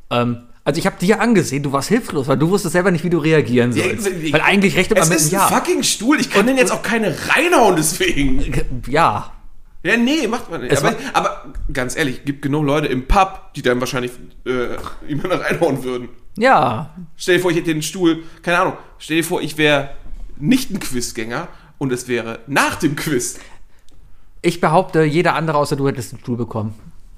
Ähm, 0.09 0.43
also 0.65 0.79
ich 0.79 0.85
habe 0.87 0.97
dir 0.99 1.21
angesehen, 1.21 1.61
du 1.63 1.71
warst 1.71 1.89
hilflos, 1.89 2.27
weil 2.27 2.37
du 2.37 2.49
wusstest 2.49 2.73
selber 2.73 2.89
nicht, 2.91 3.03
wie 3.03 3.09
du 3.11 3.19
reagieren 3.19 3.71
sollst. 3.71 4.07
Ja, 4.07 4.33
weil 4.33 4.41
eigentlich 4.41 4.75
rechnet 4.75 4.97
man 4.97 5.03
es 5.03 5.09
mit 5.09 5.19
ist 5.19 5.33
einem 5.33 5.43
ein 5.43 5.49
Ja. 5.51 5.57
fucking 5.59 5.83
Stuhl, 5.83 6.19
ich 6.19 6.29
kann 6.31 6.47
den 6.47 6.57
jetzt 6.57 6.71
auch 6.71 6.81
keine 6.81 7.15
reinhauen 7.29 7.75
deswegen. 7.75 8.43
Ja. 8.87 9.31
Ja, 9.83 9.95
nee, 9.97 10.27
macht 10.27 10.49
man 10.49 10.61
nicht. 10.61 10.75
Aber, 10.75 10.95
aber 11.13 11.53
ganz 11.71 11.95
ehrlich, 11.95 12.25
gibt 12.25 12.41
genug 12.41 12.65
Leute 12.65 12.87
im 12.87 13.07
Pub, 13.07 13.53
die 13.55 13.61
dann 13.61 13.79
wahrscheinlich 13.79 14.11
äh, 14.45 14.75
jemanden 15.07 15.37
reinhauen 15.37 15.83
würden. 15.83 16.09
Ja. 16.37 16.95
Stell 17.15 17.35
dir 17.37 17.41
vor, 17.43 17.51
ich 17.51 17.57
hätte 17.57 17.71
den 17.71 17.83
Stuhl, 17.83 18.23
keine 18.41 18.59
Ahnung, 18.59 18.73
stell 18.97 19.17
dir 19.17 19.23
vor, 19.23 19.41
ich 19.41 19.59
wäre 19.59 19.91
nicht 20.37 20.71
ein 20.71 20.79
Quizgänger 20.79 21.47
und 21.77 21.93
es 21.93 22.07
wäre 22.07 22.39
nach 22.47 22.75
dem 22.77 22.95
Quiz. 22.95 23.37
Ich 24.41 24.59
behaupte, 24.59 25.03
jeder 25.03 25.35
andere 25.35 25.57
außer 25.59 25.75
du 25.75 25.87
hättest 25.87 26.13
einen 26.13 26.21
Stuhl 26.21 26.37
bekommen. 26.37 26.73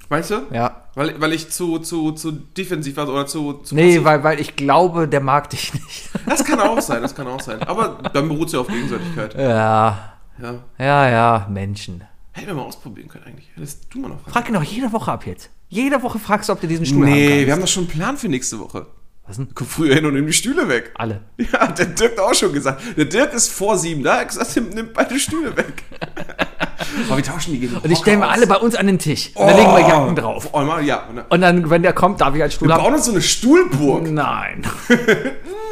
Weißt 0.09 0.31
du? 0.31 0.35
Ja. 0.51 0.83
Weil, 0.95 1.19
weil 1.19 1.33
ich 1.33 1.49
zu, 1.49 1.79
zu, 1.79 2.11
zu 2.13 2.31
defensiv 2.31 2.95
war 2.97 3.07
oder 3.09 3.27
zu, 3.27 3.53
zu 3.53 3.75
Nee, 3.75 3.87
passiv. 3.89 4.03
weil, 4.05 4.23
weil 4.23 4.39
ich 4.39 4.55
glaube, 4.55 5.07
der 5.07 5.19
mag 5.21 5.49
dich 5.49 5.73
nicht. 5.73 6.09
Das 6.25 6.43
kann 6.43 6.59
auch 6.59 6.79
sein, 6.81 7.01
das 7.01 7.13
kann 7.15 7.27
auch 7.27 7.41
sein. 7.41 7.61
Aber 7.63 7.99
dann 8.13 8.27
beruht 8.29 8.47
es 8.47 8.53
ja 8.53 8.59
auf 8.61 8.67
Gegenseitigkeit. 8.67 9.33
ja. 9.35 10.13
Ja. 10.39 10.53
Ja, 10.77 11.09
ja, 11.09 11.47
Menschen. 11.49 12.03
Hätten 12.31 12.45
wir 12.47 12.53
mal 12.53 12.61
ausprobieren 12.61 13.07
können 13.07 13.23
eigentlich. 13.25 13.49
Hättest 13.55 13.87
du 13.91 13.97
mal 13.99 14.09
noch. 14.09 14.19
Frag 14.29 14.47
ihn 14.47 14.53
doch 14.53 14.61
jede 14.61 14.91
Woche 14.93 15.11
ab 15.11 15.25
jetzt. 15.25 15.49
Jede 15.67 16.03
Woche 16.03 16.19
fragst 16.19 16.47
du, 16.47 16.53
ob 16.53 16.61
du 16.61 16.67
diesen 16.67 16.85
Stuhl 16.85 17.05
haben 17.07 17.11
Nee, 17.11 17.45
wir 17.47 17.53
haben 17.53 17.61
doch 17.61 17.67
schon 17.67 17.85
einen 17.85 17.91
Plan 17.91 18.17
für 18.17 18.29
nächste 18.29 18.59
Woche. 18.59 18.85
Was 19.25 19.37
denn? 19.37 19.49
Komm 19.55 19.65
früher 19.67 19.95
hin 19.95 20.05
und 20.05 20.13
nimm 20.13 20.27
die 20.27 20.33
Stühle 20.33 20.69
weg. 20.69 20.91
Alle. 20.95 21.21
Ja, 21.51 21.67
der 21.67 21.87
Dirk 21.87 22.11
hat 22.13 22.19
auch 22.19 22.33
schon 22.35 22.53
gesagt. 22.53 22.81
Der 22.95 23.05
Dirk 23.05 23.33
ist 23.33 23.49
vor 23.51 23.77
sieben 23.79 24.03
da. 24.03 24.13
Er 24.15 24.21
hat 24.21 24.27
gesagt, 24.29 24.55
nimm 24.73 24.89
beide 24.93 25.19
Stühle 25.19 25.57
weg. 25.57 25.83
Aber 27.07 27.17
wir 27.17 27.23
tauschen 27.23 27.53
die 27.53 27.59
gegen 27.59 27.75
Und 27.77 27.91
ich 27.91 27.97
stelle 27.99 28.17
mir 28.17 28.27
alle 28.29 28.47
bei 28.47 28.55
uns 28.57 28.75
an 28.75 28.87
den 28.87 28.97
Tisch. 28.99 29.31
Und 29.35 29.47
dann 29.47 29.55
legen 29.57 29.71
wir 29.71 29.79
Jacken 29.87 30.15
drauf. 30.15 30.49
Oh, 30.51 30.61
mal, 30.61 30.83
ja. 30.83 31.03
Und 31.29 31.41
dann- 31.41 31.69
wenn 31.69 31.83
der 31.83 31.93
kommt, 31.93 32.21
darf 32.21 32.33
ich 32.35 32.41
einen 32.41 32.51
Stuhl 32.51 32.67
wir 32.67 32.75
haben. 32.75 32.83
bauen 32.83 32.93
uns 32.95 33.05
so 33.05 33.11
eine 33.11 33.21
Stuhlburg. 33.21 34.09
Nein. 34.09 34.61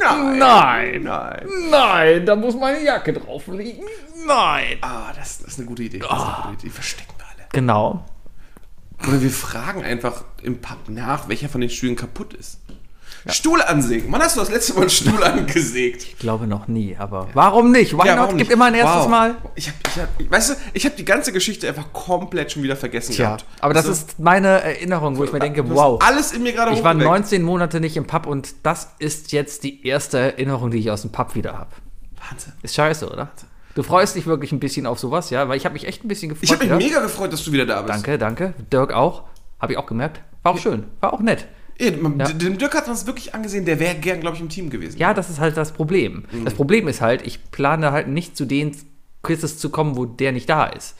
Nein. 0.01 0.37
Nein. 0.37 1.03
Nein. 1.03 1.47
Nein, 1.71 2.25
da 2.25 2.35
muss 2.35 2.55
meine 2.55 2.83
Jacke 2.83 3.13
drauf 3.13 3.47
liegen. 3.47 3.83
Nein. 4.27 4.77
Ah, 4.81 5.11
das, 5.15 5.39
das 5.39 5.49
ist 5.53 5.59
eine 5.59 5.67
gute 5.67 5.83
Idee. 5.83 5.99
Das 5.99 6.09
ist 6.11 6.13
eine 6.23 6.33
gute 6.43 6.53
Idee. 6.53 6.61
Die 6.63 6.69
verstecken 6.69 7.13
wir 7.17 7.25
alle. 7.25 7.47
Genau. 7.51 8.05
Oder 9.07 9.21
wir 9.21 9.29
fragen 9.31 9.83
einfach 9.83 10.23
im 10.41 10.61
Pub 10.61 10.77
nach, 10.87 11.27
welcher 11.27 11.49
von 11.49 11.61
den 11.61 11.69
Stühlen 11.69 11.95
kaputt 11.95 12.33
ist. 12.33 12.59
Stuhl 13.33 13.61
ansägen. 13.61 14.11
Wann 14.11 14.21
hast 14.21 14.35
du 14.35 14.39
das 14.39 14.51
letzte 14.51 14.73
Mal 14.73 14.81
einen 14.81 14.89
Stuhl 14.89 15.23
angesägt? 15.23 16.03
Ich 16.03 16.17
glaube 16.19 16.45
noch 16.47 16.67
nie, 16.67 16.95
aber 16.97 17.27
warum 17.33 17.71
nicht? 17.71 17.93
Why 17.93 17.97
not? 17.97 18.17
warum 18.17 18.37
Gibt 18.37 18.49
nicht? 18.49 18.51
immer 18.51 18.65
ein 18.65 18.75
erstes 18.75 19.03
Wow. 19.03 19.09
Mal. 19.09 19.35
Ich 19.55 19.67
hab, 19.67 19.75
ich 19.87 20.01
hab, 20.01 20.31
weißt 20.31 20.49
du, 20.51 20.53
ich 20.73 20.85
habe 20.85 20.95
die 20.95 21.05
ganze 21.05 21.31
Geschichte 21.31 21.67
einfach 21.67 21.91
komplett 21.93 22.51
schon 22.51 22.61
wieder 22.63 22.75
vergessen 22.75 23.13
Tja, 23.13 23.25
gehabt. 23.25 23.45
aber 23.61 23.73
das 23.73 23.87
Also, 23.87 24.05
ist 24.05 24.19
meine 24.19 24.47
Erinnerung, 24.61 25.17
wo 25.17 25.23
ich 25.23 25.31
mir 25.33 25.39
denke, 25.39 25.67
wow. 25.69 25.99
Alles 26.03 26.33
in 26.33 26.43
mir 26.43 26.53
gerade 26.53 26.71
Ich 26.73 26.83
war 26.83 26.91
hochgeweckt. 26.93 27.09
19 27.09 27.41
Monate 27.43 27.79
nicht 27.79 27.97
im 27.97 28.05
Pub 28.05 28.27
und 28.27 28.53
das 28.63 28.89
ist 28.99 29.31
jetzt 29.31 29.63
die 29.63 29.85
erste 29.87 30.17
Erinnerung, 30.19 30.69
die 30.71 30.77
ich 30.77 30.91
aus 30.91 31.01
dem 31.01 31.11
Pub 31.11 31.33
wieder 31.35 31.57
habe. 31.57 31.71
Wahnsinn. 32.29 32.53
Ist 32.61 32.75
scheiße, 32.75 33.09
oder? 33.09 33.29
Du 33.73 33.83
freust 33.83 34.15
dich 34.15 34.25
wirklich 34.25 34.51
ein 34.51 34.59
bisschen 34.59 34.85
auf 34.85 34.99
sowas, 34.99 35.31
ja? 35.31 35.49
Weil 35.49 35.57
ich 35.57 35.65
habe 35.65 35.73
mich 35.73 35.85
echt 35.87 36.05
ein 36.05 36.07
bisschen 36.07 36.29
gefreut. 36.29 36.43
Ich 36.43 36.51
habe 36.51 36.63
mich 36.63 36.69
ja? 36.71 36.77
mega 36.77 37.01
gefreut, 37.01 37.33
dass 37.33 37.43
du 37.43 37.51
wieder 37.51 37.65
da 37.65 37.81
bist. 37.81 37.93
Danke, 37.93 38.17
danke. 38.17 38.53
Dirk 38.71 38.93
auch. 38.93 39.23
Habe 39.59 39.73
ich 39.73 39.77
auch 39.79 39.85
gemerkt. 39.85 40.21
War 40.43 40.53
auch 40.53 40.57
schön. 40.57 40.85
War 41.01 41.11
auch 41.13 41.19
nett. 41.19 41.45
Man, 42.01 42.19
Ja. 42.19 42.27
Dem 42.27 42.57
Dirk 42.57 42.73
hat 42.73 42.87
man 42.87 42.95
es 42.95 43.05
wirklich 43.05 43.35
angesehen, 43.35 43.65
der 43.65 43.79
wäre 43.79 43.95
gern, 43.95 44.21
glaube 44.21 44.35
ich, 44.37 44.41
im 44.41 44.49
Team 44.49 44.69
gewesen. 44.69 44.97
Ja, 44.97 45.13
das 45.13 45.29
ist 45.29 45.39
halt 45.39 45.57
das 45.57 45.73
Problem. 45.73 46.23
Das 46.43 46.53
Problem 46.53 46.87
ist 46.87 47.01
halt, 47.01 47.25
ich 47.25 47.51
plane 47.51 47.91
halt 47.91 48.07
nicht 48.07 48.37
zu 48.37 48.45
den 48.45 48.75
Quizzes 49.23 49.57
zu 49.57 49.69
kommen, 49.69 49.97
wo 49.97 50.05
der 50.05 50.31
nicht 50.31 50.49
da 50.49 50.65
ist. 50.65 50.95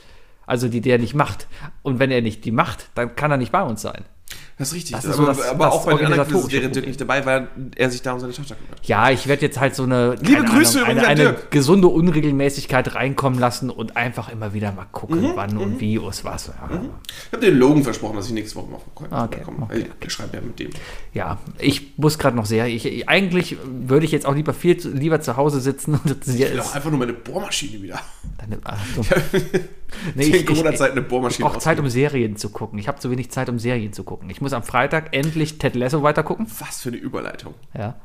Also 0.46 0.68
die 0.68 0.82
der 0.82 1.00
nicht 1.00 1.14
macht. 1.16 1.48
Und 1.82 2.00
wenn 2.00 2.12
er 2.12 2.22
nicht 2.22 2.46
die 2.46 2.52
macht, 2.52 2.90
dann 2.96 3.16
kann 3.16 3.32
er 3.32 3.38
nicht 3.38 3.52
bei 3.52 3.62
uns 3.62 3.82
sein. 3.82 4.04
Das 4.58 4.70
ist 4.70 4.74
richtig. 4.76 4.96
Das 4.96 5.04
ist 5.04 5.16
aber 5.20 5.34
so 5.36 5.42
das- 5.42 5.50
aber 5.50 5.66
das 5.66 5.74
auch 5.74 5.86
bei 5.86 5.96
den 5.96 6.06
anderen 6.06 6.52
wäre 6.52 6.70
Dirk 6.70 6.88
nicht 6.88 7.02
dabei, 7.02 7.26
weil 7.26 7.50
er 7.76 7.90
sich 7.90 8.02
da 8.02 8.14
um 8.14 8.22
seine 8.22 8.32
Tochter 8.32 8.56
kümmert. 8.56 8.80
Ja, 8.88 9.10
ich 9.10 9.28
werde 9.28 9.42
jetzt 9.42 9.60
halt 9.60 9.76
so 9.76 9.84
eine, 9.84 10.16
Liebe 10.22 10.46
Grüße 10.46 10.86
Ahnung, 10.86 11.00
eine, 11.04 11.08
eine 11.08 11.36
gesunde 11.50 11.90
Unregelmäßigkeit 11.90 12.96
reinkommen 12.96 13.38
lassen 13.38 13.70
und 13.70 13.98
einfach 13.98 14.30
immer 14.30 14.54
wieder 14.54 14.72
mal 14.72 14.86
gucken, 14.94 15.22
Mhm, 15.24 15.32
wann 15.36 15.58
und 15.58 15.82
wie 15.82 15.98
und 15.98 16.24
was. 16.24 16.48
Ja. 16.48 16.70
Ich 16.72 17.34
habe 17.34 17.46
den 17.46 17.58
Logan 17.58 17.84
versprochen, 17.84 18.16
dass 18.16 18.28
ich 18.28 18.34
nächste 18.34 18.56
Woche 18.56 18.72
mal 18.72 18.80
vorkomme. 18.80 19.24
Okay, 19.26 19.42
okay, 19.46 19.86
Ich 20.06 20.14
schreibe 20.14 20.38
ja 20.38 20.42
mit 20.42 20.58
dem. 20.58 20.70
Ja, 21.14 21.38
ich 21.60 21.98
muss 21.98 22.18
gerade 22.18 22.38
noch 22.38 22.46
sehr. 22.46 22.68
Ich, 22.68 22.86
ich, 22.86 23.10
eigentlich 23.10 23.58
würde 23.66 24.06
ich 24.06 24.12
jetzt 24.14 24.26
auch 24.26 24.36
lieber 24.36 24.54
viel 24.54 24.78
zu, 24.78 24.90
lieber 24.90 25.20
zu 25.20 25.36
Hause 25.36 25.60
sitzen 25.60 25.96
und 26.04 26.16
Ich 26.28 26.40
will 26.40 26.60
auch 26.62 26.74
einfach 26.76 26.90
nur 26.90 27.00
meine 27.00 27.14
Bohrmaschine 27.14 27.82
wieder. 27.82 28.00
Deine, 28.38 28.58
ach, 28.64 28.80
so. 28.96 29.02
Nee, 30.16 30.24
ich, 30.24 30.34
ich, 30.34 30.46
Corona-Zeit 30.46 30.92
eine 30.92 31.02
ich 31.02 31.08
Bohrmaschine 31.08 31.48
brauche 31.48 31.60
Zeit, 31.60 31.80
um. 31.80 31.90
Serien 31.90 32.36
zu 32.36 32.50
gucken. 32.50 32.80
Ich 32.80 32.88
habe 32.88 33.00
zu 33.00 33.12
wenig 33.12 33.32
Zeit, 33.32 33.50
um 33.50 33.60
Serien 33.60 33.94
zu 33.94 34.04
gucken. 34.04 34.30
Ich 34.30 34.42
muss 34.42 34.54
am 34.54 34.64
Freitag 34.64 35.16
endlich 35.16 35.58
Ted 35.58 35.76
Lasso 35.76 36.04
weitergucken. 36.04 36.48
Was 36.60 36.82
für 36.82 36.90
eine 36.90 36.98
Überleitung. 36.98 37.54
Ja. 37.78 37.96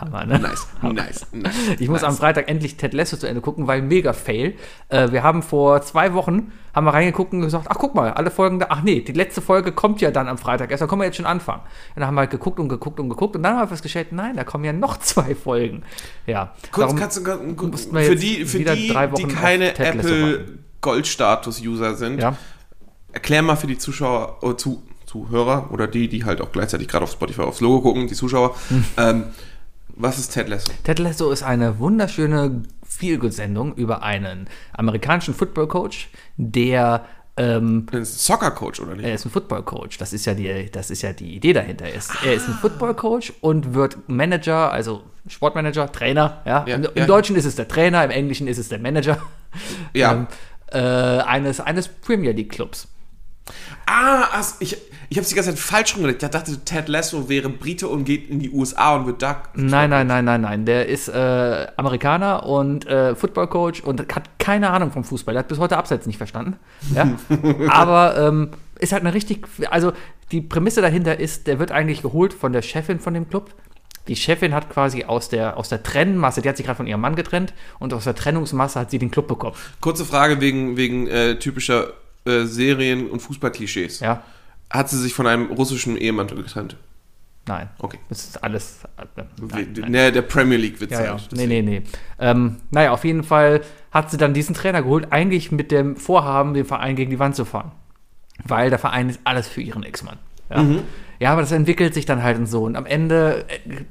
Hammer, 0.00 0.24
ne? 0.24 0.38
Nice, 0.38 0.66
nice, 0.82 1.26
nice. 1.32 1.54
Ich 1.78 1.88
muss 1.88 2.02
nice. 2.02 2.10
am 2.10 2.16
Freitag 2.16 2.48
endlich 2.48 2.76
Ted 2.76 2.94
Lasso 2.94 3.16
zu 3.16 3.26
Ende 3.26 3.40
gucken, 3.40 3.66
weil 3.66 3.82
mega 3.82 4.12
Fail. 4.12 4.54
Äh, 4.88 5.12
wir 5.12 5.22
haben 5.22 5.42
vor 5.42 5.82
zwei 5.82 6.14
Wochen 6.14 6.52
haben 6.74 6.84
wir 6.84 6.92
reingeguckt 6.92 7.32
und 7.32 7.40
gesagt, 7.40 7.66
ach 7.70 7.76
guck 7.78 7.94
mal, 7.94 8.12
alle 8.12 8.30
Folgen 8.30 8.58
da, 8.58 8.66
ach 8.68 8.82
nee, 8.82 9.00
die 9.00 9.12
letzte 9.12 9.40
Folge 9.40 9.72
kommt 9.72 10.02
ja 10.02 10.10
dann 10.10 10.28
am 10.28 10.36
Freitag 10.36 10.70
erst, 10.70 10.82
da 10.82 10.86
können 10.86 11.00
wir 11.00 11.06
jetzt 11.06 11.16
schon 11.16 11.24
anfangen. 11.24 11.62
Und 11.62 12.00
dann 12.00 12.06
haben 12.06 12.14
wir 12.14 12.20
halt 12.20 12.30
geguckt 12.30 12.60
und 12.60 12.68
geguckt 12.68 13.00
und 13.00 13.08
geguckt 13.08 13.34
und 13.34 13.42
dann 13.42 13.54
haben 13.54 13.62
wir 13.62 13.68
festgestellt, 13.68 14.12
nein, 14.12 14.36
da 14.36 14.44
kommen 14.44 14.64
ja 14.64 14.74
noch 14.74 14.96
zwei 15.00 15.34
Folgen. 15.34 15.84
Ja. 16.26 16.54
Kurz, 16.72 16.94
kannst 16.94 17.16
du, 17.16 17.22
für 17.22 18.16
die, 18.16 18.44
für 18.44 18.58
die, 18.58 18.88
drei 18.88 19.06
die 19.06 19.12
Wochen 19.12 19.28
keine 19.28 19.78
Apple. 19.78 20.58
Goldstatus-User 20.86 21.96
sind, 21.96 22.20
Ja. 22.22 22.36
erklär 23.12 23.42
mal 23.42 23.56
für 23.56 23.66
die 23.66 23.76
Zuschauer, 23.78 24.38
oder 24.42 24.56
zu, 24.56 24.82
Zuhörer 25.06 25.70
oder 25.72 25.86
die, 25.88 26.08
die 26.08 26.24
halt 26.24 26.40
auch 26.40 26.52
gleichzeitig 26.52 26.88
gerade 26.88 27.04
auf 27.04 27.12
Spotify 27.12 27.42
aufs 27.42 27.60
Logo 27.60 27.80
gucken, 27.82 28.06
die 28.06 28.14
Zuschauer, 28.14 28.54
Hm. 28.68 28.84
ähm, 28.96 29.24
was 29.98 30.18
ist 30.18 30.32
Ted 30.32 30.48
Lasso? 30.48 30.70
Ted 30.84 30.98
Lasso 30.98 31.30
ist 31.30 31.42
eine 31.42 31.78
wunderschöne 31.78 32.62
Feelgood-Sendung 32.86 33.74
über 33.74 34.02
einen 34.02 34.48
amerikanischen 34.74 35.34
Football-Coach, 35.34 36.08
der 36.36 37.04
ähm, 37.38 37.86
Das 37.90 38.00
ist 38.08 38.16
ein 38.16 38.18
Soccer-Coach, 38.34 38.80
oder 38.80 38.94
nicht? 38.94 39.04
Er 39.06 39.14
ist 39.14 39.24
ein 39.26 39.30
Football-Coach. 39.30 39.98
Das 39.98 40.12
ist 40.14 40.24
ja 40.24 40.32
die, 40.34 40.70
das 40.70 40.90
ist 40.90 41.02
ja 41.02 41.12
die 41.12 41.34
Idee 41.36 41.52
dahinter. 41.52 41.84
Er 41.86 41.94
ist, 41.94 42.10
er 42.24 42.32
ist 42.34 42.48
ein 42.48 42.54
Football-Coach 42.54 43.34
und 43.42 43.74
wird 43.74 44.08
Manager, 44.08 44.72
also 44.72 45.02
Sportmanager, 45.28 45.90
Trainer. 45.92 46.40
Ja? 46.46 46.64
Ja, 46.66 46.76
Im, 46.76 46.84
Im 46.84 46.90
ja. 46.94 47.06
Deutschen 47.06 47.36
ist 47.36 47.44
es 47.44 47.54
der 47.56 47.68
Trainer, 47.68 48.02
im 48.04 48.10
Englischen 48.10 48.48
ist 48.48 48.56
es 48.58 48.68
der 48.70 48.78
Manager 48.78 49.18
ja. 49.94 50.12
ähm, 50.12 50.26
äh, 50.72 50.78
eines, 50.78 51.60
eines 51.60 51.88
Premier 51.88 52.32
League 52.32 52.50
Clubs. 52.50 52.88
Ah, 53.86 54.24
ich, 54.58 54.76
ich 55.08 55.16
habe 55.16 55.26
die 55.26 55.34
ganze 55.34 55.50
Zeit 55.50 55.58
falsch 55.58 55.94
rumgelegt. 55.94 56.22
Ich 56.22 56.28
dachte, 56.28 56.58
Ted 56.64 56.88
Lasso 56.88 57.28
wäre 57.28 57.48
Brite 57.48 57.86
und 57.86 58.04
geht 58.04 58.28
in 58.28 58.40
die 58.40 58.50
USA 58.50 58.96
und 58.96 59.06
wird 59.06 59.22
da. 59.22 59.44
Nein, 59.54 59.90
nein, 59.90 60.08
nein, 60.08 60.24
nein, 60.24 60.40
nein. 60.40 60.64
Der 60.64 60.88
ist 60.88 61.08
äh, 61.08 61.66
Amerikaner 61.76 62.44
und 62.44 62.86
äh, 62.86 63.14
Football-Coach 63.14 63.82
und 63.82 64.00
hat 64.14 64.38
keine 64.38 64.70
Ahnung 64.70 64.90
vom 64.90 65.04
Fußball. 65.04 65.34
Der 65.34 65.40
hat 65.40 65.48
bis 65.48 65.58
heute 65.58 65.76
Abseits 65.76 66.06
nicht 66.06 66.16
verstanden. 66.16 66.56
Ja? 66.92 67.08
Aber 67.68 68.18
ähm, 68.18 68.50
ist 68.80 68.92
halt 68.92 69.02
eine 69.02 69.14
richtig. 69.14 69.46
Also 69.70 69.92
die 70.32 70.40
Prämisse 70.40 70.80
dahinter 70.80 71.20
ist, 71.20 71.46
der 71.46 71.60
wird 71.60 71.70
eigentlich 71.70 72.02
geholt 72.02 72.34
von 72.34 72.52
der 72.52 72.62
Chefin 72.62 72.98
von 72.98 73.14
dem 73.14 73.28
Club. 73.28 73.54
Die 74.08 74.16
Chefin 74.16 74.54
hat 74.54 74.70
quasi 74.70 75.04
aus 75.04 75.28
der, 75.28 75.56
aus 75.56 75.68
der 75.68 75.82
Trennmasse, 75.82 76.42
die 76.42 76.48
hat 76.48 76.56
sich 76.56 76.66
gerade 76.66 76.76
von 76.76 76.86
ihrem 76.86 77.00
Mann 77.00 77.16
getrennt 77.16 77.54
und 77.78 77.92
aus 77.92 78.04
der 78.04 78.14
Trennungsmasse 78.14 78.80
hat 78.80 78.90
sie 78.90 78.98
den 78.98 79.10
Club 79.10 79.28
bekommen. 79.28 79.56
Kurze 79.80 80.04
Frage 80.04 80.40
wegen, 80.40 80.76
wegen 80.76 81.06
äh, 81.08 81.38
typischer 81.38 81.92
äh, 82.24 82.44
Serien- 82.44 83.08
und 83.08 83.20
Fußballklischees. 83.20 84.00
Ja? 84.00 84.22
Hat 84.70 84.88
sie 84.90 84.98
sich 84.98 85.14
von 85.14 85.26
einem 85.26 85.46
russischen 85.50 85.96
Ehemann 85.96 86.26
getrennt? 86.26 86.76
Nein. 87.48 87.68
Okay. 87.78 87.98
Das 88.08 88.24
ist 88.24 88.42
alles. 88.42 88.80
Äh, 88.96 89.22
nein, 89.40 89.74
nein. 89.78 89.90
Ne, 89.90 90.12
der 90.12 90.22
Premier 90.22 90.58
League-Witz 90.58 90.90
Ja, 90.90 91.04
ja. 91.04 91.10
halt. 91.12 91.28
Nee, 91.32 91.46
nee, 91.46 91.62
nee. 91.62 91.82
Ähm, 92.18 92.56
naja, 92.70 92.90
auf 92.90 93.04
jeden 93.04 93.22
Fall 93.22 93.60
hat 93.92 94.10
sie 94.10 94.16
dann 94.16 94.34
diesen 94.34 94.54
Trainer 94.54 94.82
geholt, 94.82 95.08
eigentlich 95.10 95.52
mit 95.52 95.70
dem 95.70 95.96
Vorhaben, 95.96 96.54
den 96.54 96.64
Verein 96.64 96.96
gegen 96.96 97.10
die 97.10 97.18
Wand 97.18 97.36
zu 97.36 97.44
fahren. 97.44 97.70
Weil 98.44 98.70
der 98.70 98.78
Verein 98.78 99.08
ist 99.08 99.20
alles 99.24 99.46
für 99.46 99.60
ihren 99.60 99.84
Ex-Mann. 99.84 100.18
Ja? 100.50 100.64
ja, 101.18 101.32
aber 101.32 101.40
das 101.40 101.52
entwickelt 101.52 101.94
sich 101.94 102.04
dann 102.04 102.22
halt 102.22 102.38
und 102.38 102.46
so. 102.46 102.64
Und 102.64 102.76
am 102.76 102.86
Ende 102.86 103.46
äh, 103.48 103.84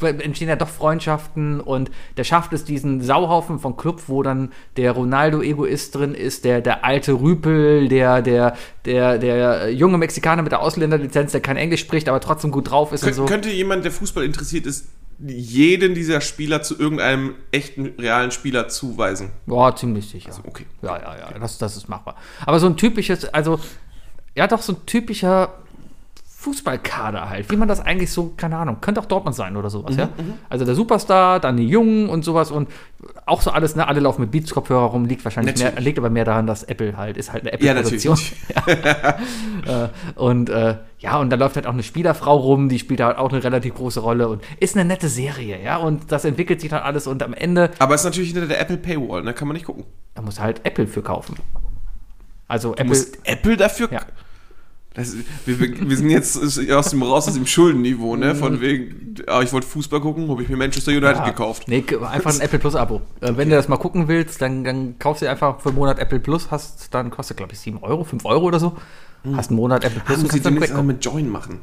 entstehen 0.00 0.48
ja 0.48 0.56
doch 0.56 0.68
Freundschaften 0.68 1.60
und 1.60 1.90
der 2.16 2.24
schafft 2.24 2.52
es, 2.52 2.64
diesen 2.64 3.00
Sauhaufen 3.02 3.58
von 3.58 3.76
Club, 3.76 4.02
wo 4.06 4.22
dann 4.22 4.52
der 4.76 4.92
Ronaldo-Egoist 4.92 5.94
drin 5.94 6.14
ist, 6.14 6.44
der, 6.44 6.60
der 6.60 6.84
alte 6.84 7.12
Rüpel, 7.12 7.88
der, 7.88 8.22
der, 8.22 8.56
der, 8.84 9.18
der 9.18 9.72
junge 9.72 9.98
Mexikaner 9.98 10.42
mit 10.42 10.52
der 10.52 10.60
Ausländerlizenz, 10.60 11.32
der 11.32 11.40
kein 11.40 11.56
Englisch 11.56 11.80
spricht, 11.80 12.08
aber 12.08 12.20
trotzdem 12.20 12.50
gut 12.50 12.70
drauf 12.70 12.92
ist 12.92 13.02
Kön 13.02 13.10
und 13.10 13.14
so. 13.14 13.24
Könnte 13.26 13.50
jemand, 13.50 13.84
der 13.84 13.92
Fußball 13.92 14.24
interessiert 14.24 14.66
ist, 14.66 14.86
jeden 15.18 15.94
dieser 15.94 16.20
Spieler 16.20 16.62
zu 16.62 16.78
irgendeinem 16.78 17.34
echten, 17.50 17.94
realen 17.98 18.30
Spieler 18.30 18.68
zuweisen? 18.68 19.30
Ja, 19.46 19.74
ziemlich 19.74 20.08
sicher. 20.08 20.32
Okay. 20.44 20.66
Ja, 20.82 20.98
ja, 20.98 21.18
ja, 21.18 21.38
das, 21.38 21.58
das 21.58 21.76
ist 21.76 21.88
machbar. 21.88 22.16
Aber 22.44 22.60
so 22.60 22.66
ein 22.66 22.76
typisches, 22.76 23.24
also, 23.26 23.58
ja, 24.34 24.46
doch 24.46 24.60
so 24.60 24.74
ein 24.74 24.84
typischer 24.84 25.54
Fußballkader 26.46 27.28
halt, 27.28 27.50
wie 27.50 27.56
man 27.56 27.66
das 27.66 27.80
eigentlich 27.80 28.12
so, 28.12 28.32
keine 28.36 28.56
Ahnung, 28.56 28.76
könnte 28.80 29.00
auch 29.00 29.06
Dortmund 29.06 29.34
sein 29.34 29.56
oder 29.56 29.68
sowas, 29.68 29.94
Mhm, 29.94 29.98
ja. 30.00 30.08
Also 30.48 30.64
der 30.64 30.76
Superstar, 30.76 31.40
dann 31.40 31.56
die 31.56 31.66
Jungen 31.66 32.08
und 32.08 32.24
sowas 32.24 32.52
und 32.52 32.68
auch 33.26 33.42
so 33.42 33.50
alles, 33.50 33.74
ne, 33.74 33.86
alle 33.88 33.98
laufen 33.98 34.20
mit 34.22 34.30
Beats-Kopfhörer 34.30 34.84
rum, 34.86 35.04
liegt 35.06 35.24
wahrscheinlich 35.24 35.58
mehr, 35.58 35.72
liegt 35.80 35.98
aber 35.98 36.08
mehr 36.08 36.24
daran, 36.24 36.46
dass 36.46 36.62
Apple 36.62 36.96
halt, 36.96 37.16
ist 37.16 37.32
halt 37.32 37.42
eine 37.42 37.60
Ja, 37.60 37.72
Apple-Produktion. 37.72 38.16
natürlich. 38.54 38.84
äh, 39.66 39.88
und 40.14 40.48
äh, 40.50 40.76
ja, 41.00 41.18
und 41.18 41.30
da 41.30 41.36
läuft 41.36 41.56
halt 41.56 41.66
auch 41.66 41.72
eine 41.72 41.82
Spielerfrau 41.82 42.36
rum, 42.36 42.68
die 42.68 42.78
spielt 42.78 43.00
halt 43.00 43.18
auch 43.18 43.30
eine 43.32 43.42
relativ 43.42 43.74
große 43.74 43.98
Rolle 44.00 44.28
und 44.28 44.42
ist 44.60 44.76
eine 44.76 44.84
nette 44.84 45.08
Serie, 45.08 45.60
ja, 45.62 45.76
und 45.78 46.12
das 46.12 46.24
entwickelt 46.24 46.60
sich 46.60 46.70
dann 46.70 46.82
alles 46.82 47.06
und 47.08 47.22
am 47.22 47.34
Ende, 47.34 47.70
Aber 47.80 47.94
es 47.94 48.02
ist 48.02 48.04
natürlich 48.06 48.30
hinter 48.32 48.46
der 48.46 48.60
Apple 48.60 48.76
Paywall, 48.76 49.22
da 49.24 49.32
kann 49.32 49.48
man 49.48 49.56
nicht 49.56 49.66
gucken. 49.66 49.84
da 50.14 50.22
muss 50.22 50.38
halt 50.40 50.60
Apple 50.64 50.86
für 50.86 51.02
kaufen. 51.02 51.36
Also 52.48 52.68
Du 52.68 52.74
Apple, 52.74 52.86
musst 52.86 53.18
Apple 53.24 53.56
dafür. 53.56 53.88
Ja. 53.90 54.00
Das, 54.96 55.14
wir, 55.44 55.60
wir 55.60 55.96
sind 55.96 56.08
jetzt 56.08 56.38
aus 56.72 56.90
dem 56.90 57.02
raus 57.02 57.28
aus 57.28 57.34
dem 57.34 57.46
Schuldenniveau, 57.46 58.16
ne? 58.16 58.34
Von 58.34 58.62
wegen, 58.62 59.14
ah, 59.26 59.42
ich 59.42 59.52
wollte 59.52 59.66
Fußball 59.66 60.00
gucken, 60.00 60.30
habe 60.30 60.42
ich 60.42 60.48
mir 60.48 60.56
Manchester 60.56 60.90
United 60.90 61.16
Ja. 61.18 61.28
gekauft. 61.28 61.64
Nee, 61.68 61.84
einfach 62.10 62.32
ein 62.34 62.40
Apple 62.40 62.58
Plus 62.58 62.74
Abo. 62.74 63.02
Äh, 63.20 63.32
Wenn 63.36 63.50
du 63.50 63.56
das 63.56 63.68
mal 63.68 63.76
gucken 63.76 64.08
willst, 64.08 64.40
dann, 64.40 64.64
dann 64.64 64.98
kaufst 64.98 65.20
du 65.22 65.28
einfach 65.28 65.60
für 65.60 65.68
einen 65.68 65.76
Monat 65.78 65.98
Apple 65.98 66.18
Plus, 66.18 66.50
hast 66.50 66.94
dann 66.94 67.10
kostet, 67.10 67.36
glaube 67.36 67.52
ich, 67.52 67.58
7 67.60 67.76
Euro, 67.82 68.04
5 68.04 68.24
Euro 68.24 68.46
oder 68.46 68.58
so. 68.58 68.74
Hast 69.34 69.50
einen 69.50 69.56
Monat 69.56 69.84
Apple 69.84 70.00
Plus 70.00 70.16
und 70.18 70.24
muss 70.24 70.34
ich 70.34 70.42
demnächst 70.42 70.74
auch 70.74 70.82
mit 70.82 71.04
Join 71.04 71.28
machen. 71.28 71.60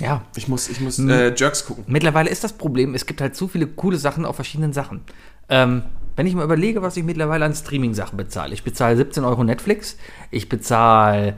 Ja. 0.00 0.22
Ich 0.34 0.48
muss, 0.48 0.68
ich 0.68 0.78
Hm. 0.78 0.84
muss 0.86 0.98
äh, 0.98 1.32
Jerks 1.36 1.64
gucken. 1.66 1.84
Mittlerweile 1.86 2.28
ist 2.30 2.42
das 2.42 2.52
Problem, 2.54 2.94
es 2.96 3.06
gibt 3.06 3.20
halt 3.20 3.36
zu 3.36 3.46
viele 3.46 3.68
coole 3.68 3.96
Sachen 3.96 4.24
auf 4.24 4.34
verschiedenen 4.34 4.72
Sachen. 4.72 5.02
Ähm, 5.48 5.82
wenn 6.16 6.26
ich 6.26 6.34
mal 6.34 6.42
überlege, 6.44 6.82
was 6.82 6.96
ich 6.96 7.04
mittlerweile 7.04 7.44
an 7.44 7.54
Streaming-Sachen 7.54 8.16
bezahle. 8.16 8.54
Ich 8.54 8.64
bezahle 8.64 8.96
17 8.96 9.24
Euro 9.24 9.44
Netflix, 9.44 9.96
ich 10.32 10.48
bezahle 10.48 11.36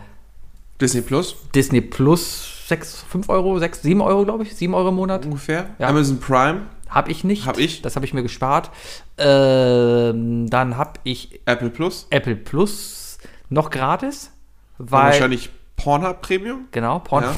Disney 0.80 1.00
Plus 1.00 1.36
Disney 1.54 1.80
Plus 1.80 2.68
6, 2.68 3.04
5 3.08 3.28
Euro, 3.28 3.58
6, 3.58 3.82
7 3.82 4.00
Euro, 4.00 4.24
glaube 4.24 4.42
ich, 4.42 4.54
7 4.54 4.74
Euro 4.74 4.88
im 4.88 4.96
Monat. 4.96 5.24
ungefähr. 5.24 5.70
Ja. 5.78 5.88
Amazon 5.88 6.18
Prime, 6.18 6.62
Habe 6.88 7.10
ich 7.10 7.24
nicht. 7.24 7.46
Hab 7.46 7.58
ich. 7.58 7.82
Das 7.82 7.96
habe 7.96 8.04
ich 8.06 8.12
mir 8.14 8.22
gespart. 8.22 8.70
Ähm, 9.18 10.48
dann 10.50 10.76
habe 10.76 10.94
ich 11.04 11.40
Apple 11.46 11.70
Plus, 11.70 12.06
Apple 12.10 12.36
Plus 12.36 13.18
noch 13.48 13.70
gratis, 13.70 14.32
weil 14.78 15.04
wahrscheinlich 15.12 15.50
Pornhub 15.76 16.20
Premium. 16.22 16.66
genau 16.72 16.98
Porn. 16.98 17.24
Ja. 17.24 17.34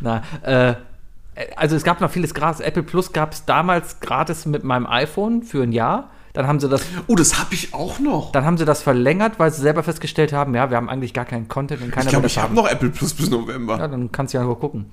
Na, 0.00 0.22
äh, 0.42 0.74
also 1.54 1.76
es 1.76 1.84
gab 1.84 2.00
noch 2.00 2.10
vieles 2.10 2.32
gratis. 2.34 2.60
Apple 2.60 2.82
Plus 2.82 3.12
gab 3.12 3.32
es 3.32 3.44
damals 3.44 4.00
gratis 4.00 4.46
mit 4.46 4.64
meinem 4.64 4.86
iPhone 4.86 5.42
für 5.42 5.62
ein 5.62 5.72
Jahr. 5.72 6.10
Dann 6.36 6.46
haben 6.46 6.60
sie 6.60 6.68
das, 6.68 6.82
Oh, 7.06 7.14
das 7.16 7.38
habe 7.38 7.54
ich 7.54 7.74
auch 7.74 7.98
noch. 7.98 8.30
dann 8.32 8.44
haben 8.44 8.58
sie 8.58 8.64
das 8.64 8.82
verlängert, 8.82 9.38
weil 9.38 9.50
sie 9.50 9.62
selber 9.62 9.82
festgestellt 9.82 10.32
haben, 10.32 10.54
ja, 10.54 10.70
wir 10.70 10.76
haben 10.76 10.88
eigentlich 10.88 11.12
gar 11.14 11.24
keinen 11.24 11.48
Content 11.48 11.82
und 11.82 11.90
keiner 11.90 12.04
ich 12.06 12.10
glaube, 12.10 12.26
ich 12.26 12.38
habe 12.38 12.54
noch 12.54 12.68
Apple 12.68 12.90
Plus 12.90 13.14
bis 13.14 13.30
November. 13.30 13.78
Ja, 13.78 13.88
dann 13.88 14.12
kannst 14.12 14.34
du 14.34 14.38
ja 14.38 14.44
nur 14.44 14.58
gucken. 14.60 14.86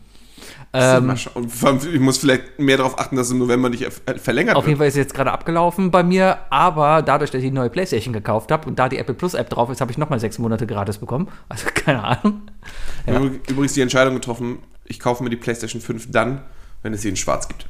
Ähm, 0.73 1.13
ich 1.13 1.99
muss 1.99 2.17
vielleicht 2.17 2.57
mehr 2.59 2.77
darauf 2.77 2.99
achten, 2.99 3.15
dass 3.15 3.29
im 3.29 3.37
November 3.37 3.69
nicht 3.69 3.83
äh, 3.83 4.17
verlängert 4.17 4.55
Auf 4.55 4.63
jeden 4.65 4.71
wird. 4.71 4.79
Fall 4.79 4.87
ist 4.87 4.93
es 4.95 4.99
jetzt 4.99 5.13
gerade 5.13 5.31
abgelaufen 5.31 5.91
bei 5.91 6.01
mir, 6.03 6.39
aber 6.49 7.01
dadurch, 7.01 7.29
dass 7.29 7.39
ich 7.39 7.47
die 7.49 7.53
neue 7.53 7.69
Playstation 7.69 8.11
gekauft 8.13 8.51
habe 8.51 8.67
und 8.67 8.79
da 8.79 8.89
die 8.89 8.97
Apple 8.97 9.13
Plus 9.13 9.35
App 9.35 9.49
drauf 9.49 9.69
ist, 9.69 9.81
habe 9.81 9.91
ich 9.91 9.97
nochmal 9.97 10.19
sechs 10.19 10.39
Monate 10.39 10.65
gratis 10.65 10.97
bekommen. 10.97 11.27
Also 11.49 11.67
keine 11.73 12.03
Ahnung. 12.03 12.41
Haben 13.05 13.39
übrigens 13.47 13.73
die 13.73 13.81
Entscheidung 13.81 14.15
getroffen, 14.15 14.59
ich 14.85 14.99
kaufe 14.99 15.23
mir 15.23 15.29
die 15.29 15.35
PlayStation 15.37 15.81
5 15.81 16.09
dann, 16.11 16.41
wenn 16.81 16.93
es 16.93 17.01
sie 17.01 17.09
in 17.09 17.15
schwarz 17.17 17.47
gibt. 17.47 17.67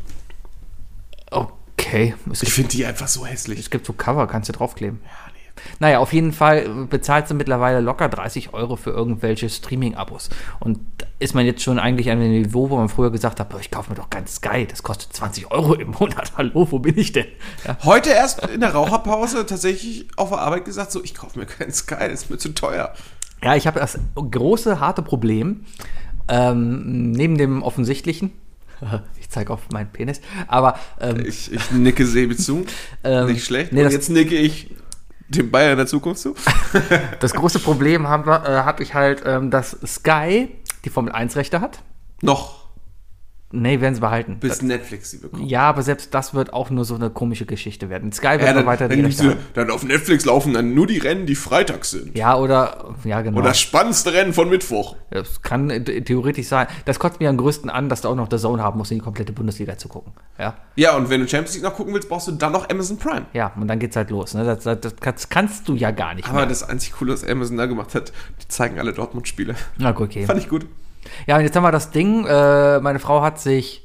Okay. 1.31 1.51
Es 2.31 2.43
Ich 2.43 2.53
finde 2.53 2.69
die 2.69 2.85
einfach 2.85 3.07
so 3.07 3.25
hässlich. 3.25 3.59
es 3.59 3.69
gibt 3.69 3.85
so 3.85 3.93
Cover, 3.93 4.27
kannst 4.27 4.49
du 4.49 4.53
draufkleben. 4.53 4.99
Ja, 5.03 5.31
nee. 5.33 5.39
Naja, 5.79 5.99
auf 5.99 6.13
jeden 6.13 6.33
Fall 6.33 6.67
bezahlst 6.89 7.31
du 7.31 7.35
mittlerweile 7.35 7.79
locker 7.79 8.09
30 8.09 8.53
Euro 8.53 8.75
für 8.75 8.89
irgendwelche 8.91 9.49
Streaming-Abos. 9.49 10.29
Und 10.59 10.79
ist 11.19 11.35
man 11.35 11.45
jetzt 11.45 11.61
schon 11.61 11.79
eigentlich 11.79 12.09
an 12.09 12.19
dem 12.19 12.31
Niveau, 12.31 12.69
wo 12.69 12.77
man 12.77 12.89
früher 12.89 13.11
gesagt 13.11 13.39
hat, 13.39 13.53
ich 13.59 13.71
kaufe 13.71 13.91
mir 13.91 13.95
doch 13.95 14.09
ganz 14.09 14.35
Sky, 14.35 14.65
das 14.67 14.83
kostet 14.83 15.13
20 15.13 15.51
Euro 15.51 15.75
im 15.75 15.91
Monat. 15.91 16.33
Hallo, 16.37 16.67
wo 16.69 16.79
bin 16.79 16.97
ich 16.97 17.11
denn? 17.11 17.27
Ja. 17.65 17.77
Heute 17.83 18.09
erst 18.11 18.45
in 18.47 18.61
der 18.61 18.73
Raucherpause 18.73 19.45
tatsächlich 19.45 20.07
auf 20.17 20.29
der 20.29 20.39
Arbeit 20.39 20.65
gesagt, 20.65 20.91
so, 20.91 21.03
ich 21.03 21.13
kaufe 21.13 21.39
mir 21.39 21.45
keinen 21.45 21.71
Sky, 21.71 22.09
das 22.09 22.23
ist 22.23 22.29
mir 22.29 22.37
zu 22.37 22.53
teuer. 22.53 22.93
Ja, 23.43 23.55
ich 23.55 23.67
habe 23.67 23.79
das 23.79 23.99
große, 24.15 24.79
harte 24.79 25.01
Problem, 25.01 25.65
ähm, 26.29 27.11
neben 27.11 27.37
dem 27.37 27.61
offensichtlichen, 27.61 28.31
ich 29.19 29.29
zeige 29.29 29.53
auf 29.53 29.61
meinen 29.71 29.91
Penis, 29.91 30.21
aber 30.47 30.77
ähm, 30.99 31.23
Ich, 31.25 31.51
ich 31.51 31.71
nicke 31.71 32.05
Sebi 32.05 32.35
zu, 32.35 32.65
Ähm, 33.03 33.27
nicht 33.27 33.45
schlecht. 33.45 33.73
nee, 33.73 33.83
Und 33.83 33.91
jetzt 33.91 34.09
nicke 34.09 34.35
ich 34.35 34.71
dem 35.29 35.49
Bayern 35.51 35.77
der 35.77 35.87
Zukunft 35.87 36.21
zu. 36.21 36.35
das 37.19 37.33
große 37.33 37.59
Problem 37.59 38.07
habe 38.07 38.31
äh, 38.31 38.51
hab 38.63 38.79
ich 38.79 38.93
halt, 38.93 39.23
ähm, 39.25 39.49
dass 39.51 39.77
Sky 39.85 40.49
die 40.85 40.89
Formel 40.89 41.11
1 41.11 41.35
Rechte 41.35 41.61
hat. 41.61 41.79
Noch. 42.21 42.62
Nee, 43.55 43.79
werden 43.81 43.93
sie 43.93 44.01
behalten. 44.01 44.37
Bis 44.39 44.63
Netflix 44.63 45.11
sie 45.11 45.19
bekommt. 45.19 45.49
Ja, 45.49 45.61
aber 45.69 45.83
selbst 45.83 46.13
das 46.13 46.33
wird 46.33 46.53
auch 46.53 46.71
nur 46.71 46.85
so 46.85 46.95
eine 46.95 47.11
komische 47.11 47.45
Geschichte 47.45 47.87
werden. 47.89 48.11
Sky 48.11 48.31
wird 48.31 48.41
Ja, 48.41 48.53
dann, 48.53 48.65
weiter 48.65 48.89
die 48.89 48.95
dann, 48.95 49.05
Rechte 49.05 49.21
diese, 49.23 49.37
dann 49.53 49.69
auf 49.69 49.83
Netflix 49.83 50.25
laufen 50.25 50.53
dann 50.53 50.73
nur 50.73 50.87
die 50.87 50.97
Rennen, 50.97 51.27
die 51.27 51.35
freitags 51.35 51.91
sind. 51.91 52.17
Ja, 52.17 52.35
oder, 52.35 52.95
ja, 53.03 53.21
genau. 53.21 53.37
Und 53.37 53.43
das 53.45 53.59
spannendste 53.59 54.11
Rennen 54.13 54.33
von 54.33 54.49
Mittwoch. 54.49 54.95
Das 55.11 55.43
kann 55.43 55.69
äh, 55.69 55.83
theoretisch 56.01 56.47
sein. 56.47 56.65
Das 56.85 56.97
kotzt 56.97 57.19
mir 57.19 57.29
am 57.29 57.37
größten 57.37 57.69
an, 57.69 57.89
dass 57.89 58.01
du 58.01 58.07
auch 58.09 58.15
noch 58.15 58.27
The 58.31 58.37
Zone 58.37 58.63
haben 58.63 58.79
musst, 58.79 58.91
um 58.91 58.97
die 58.97 59.03
komplette 59.03 59.33
Bundesliga 59.33 59.77
zu 59.77 59.87
gucken. 59.87 60.13
Ja, 60.39 60.55
Ja, 60.75 60.95
und 60.97 61.11
wenn 61.11 61.21
du 61.21 61.27
Champions 61.27 61.53
League 61.53 61.63
noch 61.63 61.75
gucken 61.75 61.93
willst, 61.93 62.09
brauchst 62.09 62.27
du 62.27 62.31
dann 62.31 62.51
noch 62.53 62.67
Amazon 62.69 62.97
Prime. 62.97 63.27
ja 63.33 63.51
und 63.55 63.67
dann 63.67 63.77
geht's 63.77 63.95
halt 63.95 64.09
los. 64.09 64.33
Ne? 64.33 64.43
Das, 64.45 64.63
das, 64.63 64.79
das 64.81 64.95
kannst, 64.99 65.29
kannst 65.29 65.69
du 65.69 65.75
ja 65.75 65.91
gar 65.91 66.15
nicht 66.15 66.27
Aber 66.27 66.39
mehr. 66.39 66.47
das 66.47 66.67
einzig 66.67 66.93
Coole, 66.93 67.13
was 67.13 67.23
Amazon 67.23 67.57
da 67.57 67.67
gemacht 67.67 67.93
hat, 67.93 68.11
die 68.41 68.47
zeigen 68.47 68.79
alle 68.79 68.93
Dortmund-Spiele. 68.93 69.53
Na, 69.77 69.91
gut, 69.91 70.07
okay. 70.09 70.25
Fand 70.25 70.39
ich 70.39 70.49
gut. 70.49 70.65
Ja, 71.27 71.37
und 71.37 71.43
jetzt 71.43 71.55
haben 71.55 71.63
wir 71.63 71.71
das 71.71 71.91
Ding, 71.91 72.25
äh, 72.25 72.79
meine 72.79 72.99
Frau 72.99 73.21
hat 73.21 73.39
sich 73.39 73.83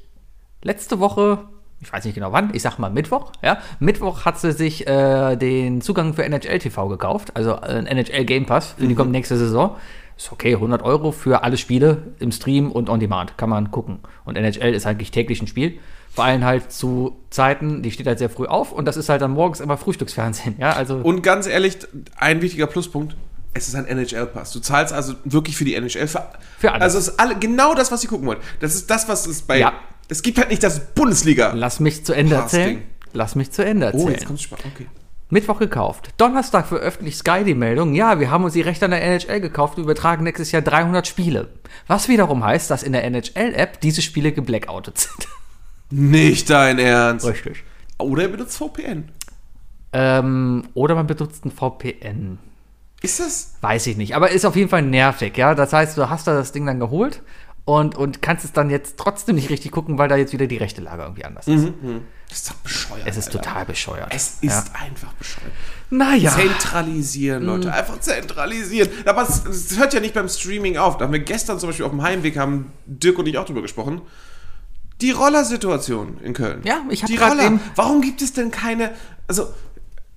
letzte 0.62 1.00
Woche, 1.00 1.38
ich 1.80 1.92
weiß 1.92 2.04
nicht 2.04 2.14
genau 2.14 2.32
wann, 2.32 2.50
ich 2.54 2.62
sag 2.62 2.78
mal 2.78 2.90
Mittwoch, 2.90 3.32
ja, 3.42 3.58
Mittwoch 3.78 4.24
hat 4.24 4.38
sie 4.38 4.52
sich 4.52 4.86
äh, 4.86 5.36
den 5.36 5.80
Zugang 5.80 6.14
für 6.14 6.24
NHL 6.24 6.58
TV 6.58 6.88
gekauft, 6.88 7.36
also 7.36 7.60
ein 7.60 7.86
NHL 7.86 8.24
Game 8.24 8.46
Pass 8.46 8.72
für 8.78 8.86
die 8.86 8.94
kommt 8.94 9.10
nächste 9.10 9.36
Saison. 9.36 9.76
Ist 10.16 10.32
okay, 10.32 10.54
100 10.54 10.82
Euro 10.82 11.12
für 11.12 11.44
alle 11.44 11.56
Spiele 11.56 12.14
im 12.18 12.32
Stream 12.32 12.72
und 12.72 12.90
on 12.90 12.98
Demand, 12.98 13.38
kann 13.38 13.48
man 13.48 13.70
gucken. 13.70 14.00
Und 14.24 14.36
NHL 14.36 14.74
ist 14.74 14.84
eigentlich 14.84 15.12
täglich 15.12 15.40
ein 15.40 15.46
Spiel. 15.46 15.78
Vor 16.12 16.24
allem 16.24 16.44
halt 16.44 16.72
zu 16.72 17.16
Zeiten, 17.30 17.82
die 17.84 17.92
steht 17.92 18.08
halt 18.08 18.18
sehr 18.18 18.28
früh 18.28 18.46
auf 18.46 18.72
und 18.72 18.86
das 18.86 18.96
ist 18.96 19.08
halt 19.08 19.22
dann 19.22 19.30
morgens 19.30 19.60
immer 19.60 19.76
Frühstücksfernsehen, 19.76 20.56
ja, 20.58 20.72
also 20.72 20.96
Und 20.96 21.22
ganz 21.22 21.46
ehrlich, 21.46 21.78
ein 22.16 22.42
wichtiger 22.42 22.66
Pluspunkt, 22.66 23.14
es 23.58 23.68
ist 23.68 23.74
ein 23.74 23.86
NHL-Pass. 23.86 24.52
Du 24.52 24.60
zahlst 24.60 24.92
also 24.92 25.14
wirklich 25.24 25.56
für 25.56 25.64
die 25.64 25.74
NHL. 25.74 26.06
Für, 26.06 26.30
Für 26.58 26.72
alles. 26.72 26.82
Also 26.82 26.98
es 26.98 27.08
ist 27.08 27.20
alle, 27.20 27.36
genau 27.38 27.74
das, 27.74 27.92
was 27.92 28.00
sie 28.00 28.06
gucken 28.06 28.26
wollen. 28.26 28.40
Das 28.60 28.74
ist 28.74 28.90
das, 28.90 29.08
was 29.08 29.26
es 29.26 29.42
bei... 29.42 29.58
Ja. 29.58 29.72
Es 30.08 30.22
gibt 30.22 30.38
halt 30.38 30.48
nicht 30.48 30.62
das 30.62 30.94
Bundesliga. 30.94 31.52
lass 31.54 31.80
mich 31.80 32.04
zu 32.04 32.14
Ende 32.14 32.36
Casting. 32.36 32.60
erzählen. 32.60 32.82
Lass 33.12 33.34
mich 33.34 33.50
zu 33.50 33.64
Ende 33.64 33.86
erzählen. 33.86 34.06
Oh, 34.06 34.10
jetzt 34.10 34.26
kommt's 34.26 34.42
spannend. 34.42 34.66
Okay. 34.74 34.86
Mittwoch 35.30 35.58
gekauft. 35.58 36.10
Donnerstag 36.16 36.66
veröffentlicht 36.66 37.18
Sky 37.18 37.44
die 37.44 37.54
Meldung, 37.54 37.94
ja, 37.94 38.18
wir 38.18 38.30
haben 38.30 38.44
uns 38.44 38.54
die 38.54 38.62
Rechte 38.62 38.86
an 38.86 38.92
der 38.92 39.02
NHL 39.02 39.40
gekauft 39.40 39.76
und 39.76 39.84
übertragen 39.84 40.24
nächstes 40.24 40.52
Jahr 40.52 40.62
300 40.62 41.06
Spiele. 41.06 41.48
Was 41.86 42.08
wiederum 42.08 42.42
heißt, 42.42 42.70
dass 42.70 42.82
in 42.82 42.92
der 42.92 43.04
NHL-App 43.04 43.80
diese 43.80 44.00
Spiele 44.00 44.32
geblackoutet 44.32 44.98
sind. 44.98 45.28
Nicht 45.90 46.48
dein 46.48 46.78
Ernst. 46.78 47.26
Richtig. 47.26 47.64
Oder 47.98 48.22
er 48.22 48.28
benutzt 48.28 48.56
VPN. 48.56 49.10
Ähm, 49.92 50.64
oder 50.74 50.94
man 50.94 51.06
benutzt 51.06 51.44
ein 51.44 51.50
VPN. 51.50 52.38
Ist 53.00 53.20
das... 53.20 53.54
Weiß 53.60 53.86
ich 53.86 53.96
nicht. 53.96 54.16
Aber 54.16 54.30
ist 54.30 54.44
auf 54.44 54.56
jeden 54.56 54.68
Fall 54.68 54.82
nervig, 54.82 55.36
ja. 55.36 55.54
Das 55.54 55.72
heißt, 55.72 55.96
du 55.96 56.08
hast 56.10 56.26
da 56.26 56.34
das 56.34 56.52
Ding 56.52 56.66
dann 56.66 56.80
geholt 56.80 57.22
und, 57.64 57.96
und 57.96 58.22
kannst 58.22 58.44
es 58.44 58.52
dann 58.52 58.70
jetzt 58.70 58.96
trotzdem 58.96 59.36
nicht 59.36 59.50
richtig 59.50 59.72
gucken, 59.72 59.98
weil 59.98 60.08
da 60.08 60.16
jetzt 60.16 60.32
wieder 60.32 60.46
die 60.46 60.56
rechte 60.56 60.80
Lage 60.80 61.02
irgendwie 61.02 61.24
anders 61.24 61.46
ist. 61.46 61.68
Das 62.28 62.38
ist 62.38 62.50
doch 62.50 62.54
bescheuert. 62.56 63.02
Es 63.06 63.16
ist 63.16 63.26
Alter. 63.28 63.42
total 63.42 63.64
bescheuert. 63.66 64.08
Es 64.10 64.38
ist 64.40 64.68
ja. 64.68 64.80
einfach 64.86 65.12
bescheuert. 65.12 65.52
Naja. 65.90 66.30
Zentralisieren, 66.30 67.44
Leute. 67.44 67.72
Einfach 67.72 68.00
zentralisieren. 68.00 68.88
Aber 69.04 69.22
es, 69.22 69.44
es 69.44 69.78
hört 69.78 69.94
ja 69.94 70.00
nicht 70.00 70.14
beim 70.14 70.28
Streaming 70.28 70.76
auf. 70.78 70.96
Da 70.96 71.04
haben 71.04 71.12
wir 71.12 71.20
gestern 71.20 71.58
zum 71.58 71.68
Beispiel 71.68 71.84
auf 71.84 71.92
dem 71.92 72.02
Heimweg, 72.02 72.38
haben 72.38 72.72
Dirk 72.86 73.18
und 73.18 73.28
ich 73.28 73.38
auch 73.38 73.44
drüber 73.44 73.62
gesprochen. 73.62 74.00
Die 75.00 75.10
Rollersituation 75.10 76.18
in 76.24 76.32
Köln. 76.32 76.62
Ja, 76.64 76.82
ich 76.88 77.02
hab 77.02 77.08
Die 77.08 77.16
Roller. 77.16 77.60
Warum 77.76 78.00
gibt 78.00 78.20
es 78.20 78.32
denn 78.32 78.50
keine. 78.50 78.92
Also, 79.28 79.52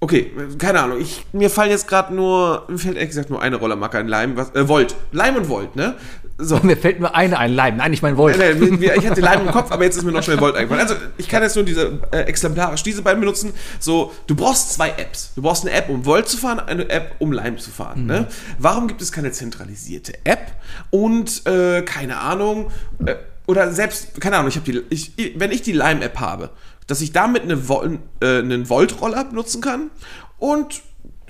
okay, 0.02 0.32
keine 0.58 0.82
Ahnung. 0.82 1.00
Ich, 1.00 1.26
mir 1.32 1.50
fallen 1.50 1.70
jetzt 1.70 1.88
gerade 1.88 2.14
nur. 2.14 2.66
Mir 2.68 2.78
fällt 2.78 2.96
ehrlich 2.96 3.10
gesagt 3.10 3.30
nur 3.30 3.42
eine 3.42 3.56
Rollermarke 3.56 4.00
ein 4.00 4.08
Leim. 4.08 4.36
Was, 4.36 4.54
äh, 4.54 4.68
Volt. 4.68 4.96
Leim 5.12 5.36
und 5.38 5.48
Volt, 5.48 5.76
ne? 5.76 5.96
So. 6.38 6.60
Mir 6.64 6.76
fällt 6.76 7.00
nur 7.00 7.16
eine 7.16 7.38
ein, 7.38 7.54
Leim. 7.54 7.78
Nein, 7.78 7.94
ich 7.94 8.02
meine 8.02 8.18
Volt. 8.18 8.38
Nein, 8.38 8.58
nein, 8.60 8.92
ich 8.98 9.08
hatte 9.08 9.22
Leim 9.22 9.42
im 9.42 9.52
Kopf, 9.52 9.72
aber 9.72 9.84
jetzt 9.84 9.98
ist 9.98 10.04
mir 10.04 10.12
noch 10.12 10.24
schnell 10.24 10.40
Volt 10.42 10.56
eingefallen. 10.56 10.82
Also, 10.82 10.96
ich 11.18 11.30
kann 11.30 11.44
jetzt 11.44 11.56
nur 11.56 11.64
diese 11.64 12.00
äh, 12.12 12.22
exemplarisch 12.22 12.82
diese 12.84 13.04
beiden 13.04 13.20
benutzen. 13.22 13.54
So, 13.80 14.12
du 14.26 14.36
brauchst 14.36 14.74
zwei 14.74 14.90
Apps. 14.90 15.34
Du 15.36 15.44
brauchst 15.44 15.66
eine 15.66 15.76
App, 15.76 15.88
um 15.90 16.04
Volt 16.04 16.28
zu 16.28 16.38
fahren, 16.38 16.60
eine 16.60 16.90
App, 16.90 17.16
um 17.20 17.32
Lime 17.32 17.58
zu 17.58 17.70
fahren. 17.70 18.08
Ne? 18.08 18.28
Warum 18.58 18.88
gibt 18.88 19.02
es 19.02 19.12
keine 19.12 19.32
zentralisierte 19.32 20.14
App 20.24 20.52
und 20.90 21.46
äh, 21.46 21.84
keine 21.84 22.18
Ahnung 22.18 22.72
äh, 23.06 23.16
oder 23.46 23.72
selbst 23.72 24.20
keine 24.22 24.38
Ahnung. 24.38 24.50
Ich 24.50 24.56
habe 24.56 24.72
die, 24.72 24.82
ich, 24.90 25.34
wenn 25.36 25.52
ich 25.52 25.62
die 25.62 25.74
Lime 25.74 26.04
App 26.04 26.20
habe, 26.20 26.52
dass 26.88 27.02
ich 27.02 27.12
damit 27.12 27.44
eine 27.44 27.67
Vol, 27.67 28.00
äh, 28.22 28.39
einen 28.39 28.70
Volt 28.70 29.02
Roller 29.02 29.24
benutzen 29.26 29.62
kann 29.62 29.91
und 30.38 30.82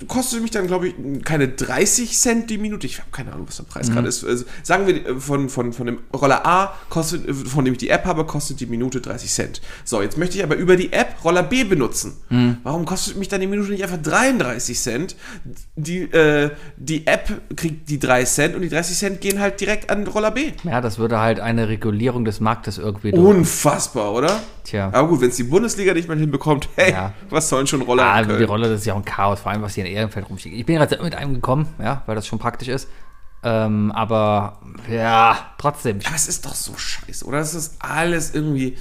kostet 0.08 0.42
mich 0.42 0.50
dann, 0.50 0.66
glaube 0.66 0.88
ich, 0.88 0.94
keine 1.24 1.48
30 1.48 2.16
Cent 2.18 2.50
die 2.50 2.58
Minute. 2.58 2.86
Ich 2.86 2.98
habe 2.98 3.10
keine 3.10 3.32
Ahnung, 3.32 3.46
was 3.46 3.56
der 3.56 3.64
Preis 3.64 3.90
gerade 3.90 4.08
ist. 4.08 4.24
Also, 4.24 4.44
sagen 4.62 4.86
wir, 4.86 5.06
äh, 5.06 5.20
von, 5.20 5.48
von, 5.48 5.72
von 5.72 5.86
dem 5.86 5.98
Roller 6.14 6.46
A, 6.46 6.74
kostet, 6.88 7.28
äh, 7.28 7.34
von 7.34 7.64
dem 7.64 7.74
ich 7.74 7.78
die 7.78 7.88
App 7.88 8.04
habe, 8.04 8.24
kostet 8.24 8.60
die 8.60 8.66
Minute 8.66 9.00
30 9.00 9.30
Cent. 9.30 9.62
So, 9.84 10.02
jetzt 10.02 10.18
möchte 10.18 10.38
ich 10.38 10.44
aber 10.44 10.56
über 10.56 10.76
die 10.76 10.92
App 10.92 11.16
Roller 11.24 11.42
B 11.42 11.64
benutzen. 11.64 12.16
Warum 12.62 12.84
kostet 12.84 13.16
mich 13.16 13.28
dann 13.28 13.40
die 13.40 13.46
Minute 13.46 13.70
nicht 13.70 13.82
einfach 13.82 14.00
33 14.02 14.78
Cent? 14.78 15.16
Die, 15.76 16.02
äh, 16.02 16.50
die 16.76 17.06
App 17.06 17.30
kriegt 17.56 17.88
die 17.88 17.98
3 17.98 18.24
Cent 18.24 18.54
und 18.54 18.62
die 18.62 18.68
30 18.68 18.96
Cent 18.96 19.20
gehen 19.20 19.40
halt 19.40 19.60
direkt 19.60 19.90
an 19.90 20.06
Roller 20.06 20.30
B. 20.30 20.52
Ja, 20.64 20.80
das 20.80 20.98
würde 20.98 21.20
halt 21.20 21.40
eine 21.40 21.68
Regulierung 21.68 22.24
des 22.24 22.40
Marktes 22.40 22.78
irgendwie 22.78 23.12
durch. 23.12 23.36
Unfassbar, 23.36 24.12
oder? 24.12 24.40
Tja. 24.64 24.88
Aber 24.92 25.08
gut, 25.08 25.20
wenn 25.20 25.30
es 25.30 25.36
die 25.36 25.42
Bundesliga 25.44 25.92
nicht 25.94 26.08
mal 26.08 26.16
hinbekommt, 26.18 26.68
hey, 26.76 26.92
Ja. 26.92 27.12
was 27.30 27.48
sollen 27.48 27.66
schon 27.66 27.82
Roller 27.82 28.04
Ah, 28.04 28.22
die 28.22 28.28
Köln? 28.28 28.44
Rolle, 28.44 28.68
das 28.68 28.80
ist 28.80 28.86
ja 28.86 28.94
auch 28.94 28.98
ein 28.98 29.04
Chaos, 29.04 29.40
vor 29.40 29.50
allem 29.52 29.62
was 29.62 29.74
hier 29.74 29.84
in 29.84 29.92
Ehrenfeld 29.92 30.28
rumsteht. 30.28 30.52
Ich 30.52 30.64
bin 30.66 30.76
gerade 30.76 31.02
mit 31.02 31.14
einem 31.14 31.34
gekommen, 31.34 31.66
ja, 31.80 32.02
weil 32.06 32.14
das 32.14 32.26
schon 32.26 32.38
praktisch 32.38 32.68
ist. 32.68 32.88
Ähm, 33.44 33.90
aber 33.92 34.60
ja, 34.88 35.36
trotzdem. 35.58 35.98
Aber 36.04 36.14
es 36.14 36.28
ist 36.28 36.46
doch 36.46 36.54
so 36.54 36.74
scheiße, 36.76 37.24
oder? 37.24 37.38
Es 37.40 37.54
ist 37.54 37.74
alles 37.80 38.34
irgendwie. 38.34 38.76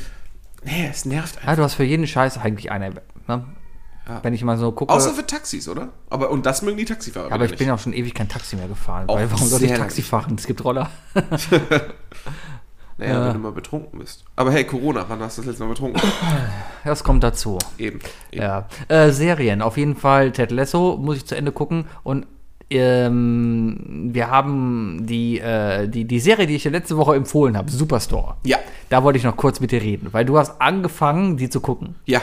Nee, 0.63 0.88
es 0.91 1.06
nervt 1.06 1.38
einfach. 1.38 1.50
Ja, 1.50 1.56
du 1.56 1.63
hast 1.63 1.74
für 1.74 1.84
jeden 1.84 2.06
Scheiß 2.06 2.38
eigentlich 2.38 2.72
eine. 2.72 2.91
Ne? 3.28 3.44
Wenn 4.24 4.34
ich 4.34 4.44
mal 4.44 4.58
so 4.58 4.72
gucke. 4.74 4.91
Außer 4.94 5.13
für 5.13 5.26
Taxis, 5.26 5.70
oder? 5.70 5.89
Aber 6.10 6.32
und 6.32 6.46
das 6.46 6.63
mögen 6.63 6.76
die 6.78 6.86
Taxifahrer. 6.86 7.30
ja, 7.30 7.34
aber 7.36 7.46
ich 7.46 7.52
bin 7.52 7.60
nicht. 7.60 7.67
ja 7.70 7.74
auch 7.76 7.80
schon 7.80 7.94
ewig 7.94 8.13
kein 8.13 8.28
Taxi 8.28 8.56
mehr 8.58 8.67
gefahren. 8.67 9.08
Weil 9.08 9.32
warum 9.32 9.48
soll 9.48 9.63
ich 9.63 9.72
Taxi 9.72 10.02
fahren? 10.02 10.36
Es 10.38 10.46
gibt 10.46 10.63
Roller. 10.65 10.89
Naja, 13.02 13.26
wenn 13.26 13.34
du 13.34 13.40
mal 13.40 13.52
betrunken 13.52 14.00
bist. 14.00 14.24
Aber 14.36 14.52
hey, 14.52 14.64
Corona, 14.64 15.06
wann 15.08 15.20
hast 15.20 15.38
du 15.38 15.42
das 15.42 15.50
letzte 15.50 15.64
Mal 15.64 15.70
betrunken? 15.70 16.02
Das 16.84 17.04
kommt 17.04 17.24
dazu. 17.24 17.60
Eben. 17.78 18.00
eben. 18.32 18.42
Ja. 18.42 18.68
Äh, 18.88 19.12
Serien. 19.12 19.62
Auf 19.62 19.78
jeden 19.78 19.96
Fall 19.96 20.32
Ted 20.32 20.50
Lasso 20.50 20.98
muss 20.98 21.18
ich 21.18 21.26
zu 21.28 21.36
Ende 21.36 21.52
gucken. 21.52 21.86
Und 22.02 22.26
ähm, 22.72 24.10
wir 24.14 24.32
haben 24.32 25.06
die, 25.06 25.40
äh, 25.40 25.88
die, 25.88 26.06
die 26.06 26.20
Serie, 26.20 26.48
die 26.48 26.56
ich 26.56 26.64
dir 26.64 26.72
letzte 26.72 26.98
Woche 26.98 27.16
empfohlen 27.16 27.58
habe, 27.58 27.70
Superstore. 27.70 28.36
Ja. 28.46 28.58
Da 28.90 29.04
wollte 29.04 29.18
ich 29.18 29.26
noch 29.26 29.36
kurz 29.36 29.60
mit 29.60 29.72
dir 29.72 29.82
reden, 29.82 30.08
weil 30.12 30.26
du 30.26 30.38
hast 30.38 30.60
angefangen, 30.62 31.38
die 31.38 31.50
zu 31.50 31.60
gucken. 31.60 31.96
Ja. 32.06 32.22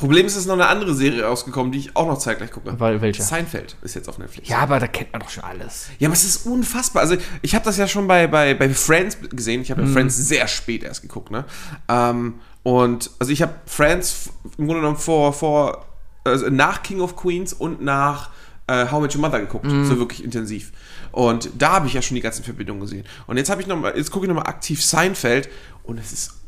Problem 0.00 0.26
ist, 0.26 0.32
es 0.32 0.40
ist 0.40 0.46
noch 0.46 0.54
eine 0.54 0.66
andere 0.66 0.94
Serie 0.94 1.22
rausgekommen, 1.24 1.70
die 1.70 1.78
ich 1.78 1.96
auch 1.96 2.06
noch 2.06 2.18
zeitgleich 2.18 2.50
gucke. 2.50 2.78
Weil, 2.80 3.00
welche? 3.00 3.22
Seinfeld 3.22 3.76
ist 3.82 3.94
jetzt 3.94 4.08
auf 4.08 4.18
Netflix. 4.18 4.48
Ja, 4.48 4.58
aber 4.58 4.80
da 4.80 4.86
kennt 4.88 5.12
man 5.12 5.20
doch 5.20 5.28
schon 5.28 5.44
alles. 5.44 5.86
Ja, 5.98 6.08
aber 6.08 6.14
es 6.14 6.24
ist 6.24 6.46
unfassbar. 6.46 7.02
Also, 7.02 7.16
ich 7.42 7.54
habe 7.54 7.64
das 7.64 7.76
ja 7.76 7.86
schon 7.86 8.06
bei, 8.08 8.26
bei, 8.26 8.54
bei 8.54 8.68
Friends 8.70 9.18
gesehen. 9.30 9.62
Ich 9.62 9.70
habe 9.70 9.82
ja 9.82 9.86
Mhm. 9.86 9.92
Friends 9.92 10.16
sehr 10.16 10.48
spät 10.48 10.82
erst 10.82 11.02
geguckt, 11.02 11.30
ne? 11.30 11.44
Ähm, 11.88 12.34
und 12.62 13.10
also 13.18 13.32
ich 13.32 13.40
habe 13.42 13.54
Friends 13.66 14.30
im 14.58 14.66
Grunde 14.66 14.80
genommen 14.82 14.98
vor, 14.98 15.32
vor 15.32 15.86
also 16.24 16.48
nach 16.50 16.82
King 16.82 17.00
of 17.00 17.16
Queens 17.16 17.52
und 17.52 17.82
nach 17.82 18.30
äh, 18.66 18.86
How 18.90 19.00
Met 19.00 19.14
Your 19.14 19.22
Mother 19.22 19.40
geguckt. 19.40 19.64
Mhm. 19.66 19.86
So 19.86 19.98
wirklich 19.98 20.22
intensiv. 20.22 20.72
Und 21.12 21.50
da 21.58 21.72
habe 21.72 21.86
ich 21.86 21.94
ja 21.94 22.02
schon 22.02 22.14
die 22.14 22.20
ganzen 22.20 22.44
Verbindungen 22.44 22.80
gesehen. 22.80 23.04
Und 23.26 23.36
jetzt 23.36 23.50
habe 23.50 23.60
ich 23.62 23.66
noch 23.66 23.76
mal, 23.76 23.96
jetzt 23.96 24.10
gucke 24.10 24.26
ich 24.26 24.28
nochmal 24.28 24.46
aktiv 24.46 24.84
Seinfeld 24.84 25.48
und 25.82 25.98
es 25.98 26.12
ist 26.12 26.39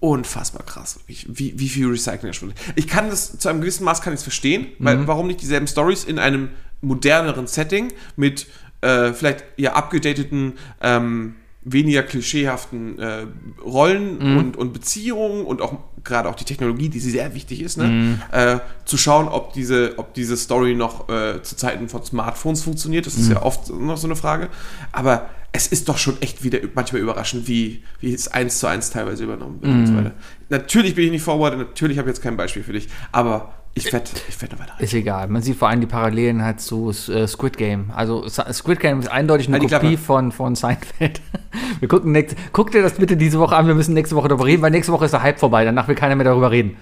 unfassbar 0.00 0.64
krass, 0.64 1.00
wie, 1.06 1.16
wie, 1.26 1.58
wie 1.58 1.68
viel 1.68 1.88
Recycling 1.88 2.30
da 2.30 2.32
schon. 2.32 2.52
Ich 2.76 2.86
kann 2.86 3.10
das 3.10 3.38
zu 3.38 3.48
einem 3.48 3.60
gewissen 3.60 3.84
Maß 3.84 4.00
kann 4.00 4.12
ich 4.12 4.18
es 4.18 4.22
verstehen, 4.22 4.66
weil 4.78 5.06
warum 5.06 5.26
nicht 5.26 5.40
dieselben 5.40 5.66
Stories 5.66 6.04
in 6.04 6.18
einem 6.18 6.50
moderneren 6.80 7.46
Setting 7.46 7.92
mit 8.16 8.46
äh, 8.80 9.12
vielleicht 9.12 9.44
ja 9.56 9.72
abgedateten 9.72 10.54
ähm, 10.80 11.34
weniger 11.64 12.02
klischeehaften 12.02 12.98
äh, 12.98 13.26
Rollen 13.64 14.36
und, 14.38 14.56
und 14.56 14.72
Beziehungen 14.72 15.44
und 15.44 15.60
auch 15.60 15.76
gerade 16.04 16.28
auch 16.28 16.36
die 16.36 16.44
Technologie, 16.44 16.88
die 16.88 17.00
sehr 17.00 17.34
wichtig 17.34 17.60
ist, 17.60 17.76
ne? 17.76 18.18
äh, 18.32 18.58
zu 18.84 18.96
schauen, 18.96 19.28
ob 19.28 19.52
diese, 19.52 19.94
ob 19.98 20.14
diese 20.14 20.36
Story 20.36 20.74
noch 20.74 21.08
äh, 21.08 21.42
zu 21.42 21.56
Zeiten 21.56 21.88
von 21.88 22.04
Smartphones 22.04 22.62
funktioniert. 22.62 23.06
Das 23.06 23.16
ist 23.16 23.30
ja 23.30 23.42
oft 23.42 23.68
noch 23.70 23.96
so 23.96 24.06
eine 24.06 24.16
Frage. 24.16 24.48
Aber 24.92 25.28
es 25.52 25.66
ist 25.66 25.88
doch 25.88 25.98
schon 25.98 26.20
echt 26.20 26.44
wieder 26.44 26.58
manchmal 26.74 27.02
überraschend, 27.02 27.48
wie, 27.48 27.82
wie 28.00 28.12
es 28.12 28.28
eins 28.28 28.58
zu 28.58 28.66
eins 28.66 28.90
teilweise 28.90 29.24
übernommen 29.24 29.60
wird 29.62 29.72
und 29.72 29.86
so 29.86 29.96
weiter. 29.96 30.12
Natürlich 30.50 30.94
bin 30.94 31.06
ich 31.06 31.10
nicht 31.10 31.22
vorbereitet, 31.22 31.58
natürlich 31.58 31.98
habe 31.98 32.08
ich 32.08 32.16
jetzt 32.16 32.22
kein 32.22 32.36
Beispiel 32.36 32.62
für 32.62 32.72
dich, 32.72 32.88
aber 33.12 33.52
ich 33.74 33.92
werde 33.92 34.10
ich 34.28 34.50
noch 34.50 34.58
weiter. 34.58 34.74
Ist 34.78 34.94
egal. 34.94 35.28
Man 35.28 35.42
sieht 35.42 35.56
vor 35.56 35.68
allem 35.68 35.80
die 35.80 35.86
Parallelen 35.86 36.42
halt 36.42 36.60
zu 36.60 36.90
äh, 36.90 37.26
Squid 37.26 37.56
Game. 37.56 37.90
Also 37.94 38.28
Squid 38.28 38.80
Game 38.80 39.00
ist 39.00 39.08
eindeutig 39.08 39.48
eine 39.48 39.58
Halt 39.58 39.70
Kopie 39.70 39.96
von, 39.96 40.32
von 40.32 40.56
Seinfeld. 40.56 41.20
Wir 41.80 41.88
gucken 41.88 42.12
nächste, 42.12 42.36
guck 42.52 42.72
dir 42.72 42.82
das 42.82 42.94
bitte 42.94 43.16
diese 43.16 43.38
Woche 43.38 43.56
an. 43.56 43.66
Wir 43.66 43.74
müssen 43.74 43.94
nächste 43.94 44.16
Woche 44.16 44.28
darüber 44.28 44.46
reden, 44.46 44.62
weil 44.62 44.70
nächste 44.70 44.92
Woche 44.92 45.04
ist 45.04 45.12
der 45.12 45.22
Hype 45.22 45.38
vorbei. 45.38 45.64
Danach 45.64 45.86
will 45.86 45.94
keiner 45.94 46.16
mehr 46.16 46.24
darüber 46.24 46.50
reden. 46.50 46.76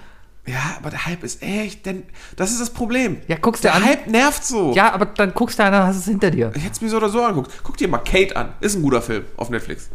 Ja, 0.47 0.77
aber 0.79 0.91
der 0.91 1.07
Hype 1.07 1.25
ist 1.25 1.43
echt, 1.43 1.87
denn 1.87 2.05
das 2.37 2.53
ist 2.53 2.61
das 2.61 2.71
Problem. 2.71 3.19
Ja, 3.27 3.37
guck's 3.41 3.61
dir 3.61 3.69
der 3.69 3.75
an. 3.77 3.85
Hype 3.85 4.07
nervt 4.07 4.45
so. 4.45 4.73
Ja, 4.75 4.93
aber 4.93 5.07
dann 5.07 5.35
guckst 5.35 5.59
du 5.59 5.65
an, 5.65 5.73
dann 5.73 5.87
hast 5.87 5.97
du 5.97 6.01
es 6.01 6.07
hinter 6.07 6.31
dir. 6.31 6.53
Ich 6.55 6.63
hätte 6.63 6.73
es 6.75 6.81
mir 6.81 6.89
so 6.89 6.99
oder 6.99 7.09
so 7.09 7.23
angeguckt. 7.25 7.53
Guck 7.65 7.77
dir 7.77 7.89
mal 7.89 7.99
Kate 7.99 8.37
an. 8.37 8.53
Ist 8.61 8.77
ein 8.77 8.83
guter 8.83 9.03
Film 9.03 9.25
auf 9.37 9.51
Netflix. 9.51 9.89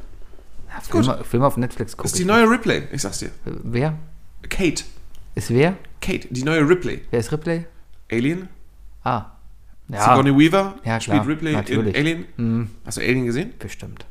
Film, 0.89 1.05
Film 1.23 1.43
auf 1.43 1.57
Netflix 1.57 1.95
gucken. 1.95 2.07
Ist 2.07 2.17
die 2.19 2.25
neue 2.25 2.49
Ripley, 2.49 2.83
ich 2.91 3.01
sag's 3.01 3.19
dir. 3.19 3.29
Wer? 3.45 3.93
Kate. 4.49 4.83
Ist 5.35 5.49
wer? 5.49 5.75
Kate, 6.01 6.27
die 6.29 6.43
neue 6.43 6.67
Ripley. 6.67 7.01
Wer 7.11 7.19
ist 7.19 7.31
Ripley? 7.31 7.65
Alien? 8.11 8.49
Ah. 9.03 9.25
Sigourney 9.87 10.37
Weaver 10.37 10.75
Ja, 10.83 10.99
spielt 10.99 11.17
klar, 11.23 11.27
Ripley 11.27 11.51
natürlich. 11.53 11.95
in 11.95 12.01
Alien. 12.35 12.71
Hast 12.85 12.97
du 12.97 13.01
Alien 13.01 13.25
gesehen? 13.25 13.53
bestimmt. 13.59 14.05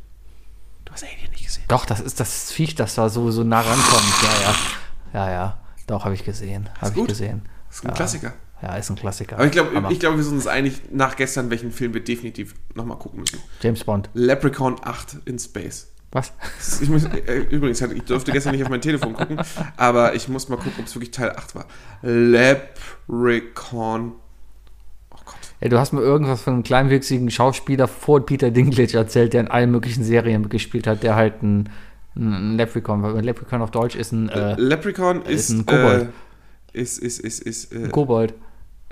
Du 0.84 0.92
hast 0.92 1.04
Alien 1.04 1.30
nicht 1.30 1.44
gesehen. 1.46 1.64
Doch, 1.68 1.84
das 1.86 2.00
ist 2.00 2.20
das 2.20 2.52
Viech, 2.52 2.74
das 2.74 2.94
da 2.94 3.08
so, 3.08 3.30
so 3.30 3.42
nah 3.44 3.60
rankommt. 3.60 4.12
Ja, 4.22 4.28
ja. 4.42 5.26
Ja, 5.26 5.32
ja. 5.32 5.58
Doch, 5.90 6.04
habe 6.04 6.14
ich 6.14 6.24
gesehen. 6.24 6.68
Habe 6.80 6.90
ich 6.90 6.94
gut. 6.94 7.08
gesehen. 7.08 7.42
Das 7.66 7.78
ist 7.78 7.84
ein 7.84 7.94
Klassiker. 7.94 8.32
Ja, 8.62 8.76
ist 8.76 8.90
ein 8.90 8.96
Klassiker. 8.96 9.34
Aber 9.34 9.46
ich 9.46 9.50
glaube, 9.50 9.88
ich 9.90 9.98
glaube, 9.98 10.18
wir 10.18 10.22
sind 10.22 10.34
uns 10.34 10.46
einig, 10.46 10.82
nach 10.92 11.16
gestern, 11.16 11.50
welchen 11.50 11.72
Film 11.72 11.94
wir 11.94 12.04
definitiv 12.04 12.54
nochmal 12.76 12.96
gucken 12.96 13.18
müssen. 13.18 13.40
James 13.60 13.82
Bond. 13.82 14.08
Leprechaun 14.14 14.76
8 14.80 15.16
in 15.24 15.40
Space. 15.40 15.90
Was? 16.12 16.32
Ich 16.80 16.88
muss, 16.88 17.06
äh, 17.06 17.40
übrigens, 17.50 17.80
ich 17.80 18.02
durfte 18.04 18.30
gestern 18.30 18.52
nicht 18.52 18.62
auf 18.62 18.68
mein 18.68 18.80
Telefon 18.80 19.14
gucken, 19.14 19.40
aber 19.76 20.14
ich 20.14 20.28
muss 20.28 20.48
mal 20.48 20.56
gucken, 20.56 20.74
ob 20.78 20.86
es 20.86 20.94
wirklich 20.94 21.10
Teil 21.10 21.30
8 21.30 21.56
war. 21.56 21.64
Leprechaun. 22.02 24.12
Oh 25.10 25.18
Gott. 25.24 25.34
Ey, 25.58 25.70
du 25.70 25.78
hast 25.80 25.92
mir 25.92 26.02
irgendwas 26.02 26.42
von 26.42 26.54
einem 26.54 26.62
kleinwüchsigen 26.62 27.32
Schauspieler 27.32 27.88
vor 27.88 28.24
Peter 28.24 28.52
Dinklage 28.52 28.96
erzählt, 28.96 29.32
der 29.32 29.40
in 29.40 29.48
allen 29.48 29.72
möglichen 29.72 30.04
Serien 30.04 30.48
gespielt 30.48 30.86
hat, 30.86 31.02
der 31.02 31.16
halt 31.16 31.42
ein, 31.42 31.68
ein 32.20 32.56
Leprechaun, 32.56 33.02
weil 33.02 33.24
Leprechaun 33.24 33.62
auf 33.62 33.70
Deutsch 33.70 33.96
ist 33.96 34.12
ein 34.12 34.28
äh, 34.28 34.54
Leprechaun 34.54 35.22
ist, 35.22 35.50
ist 35.50 35.50
ein 35.50 35.66
Kobold. 35.66 36.08
Äh, 36.72 36.80
ist, 36.80 36.98
ist, 36.98 37.18
ist, 37.20 37.40
ist, 37.40 37.72
äh, 37.72 37.88
Kobold. 37.88 38.34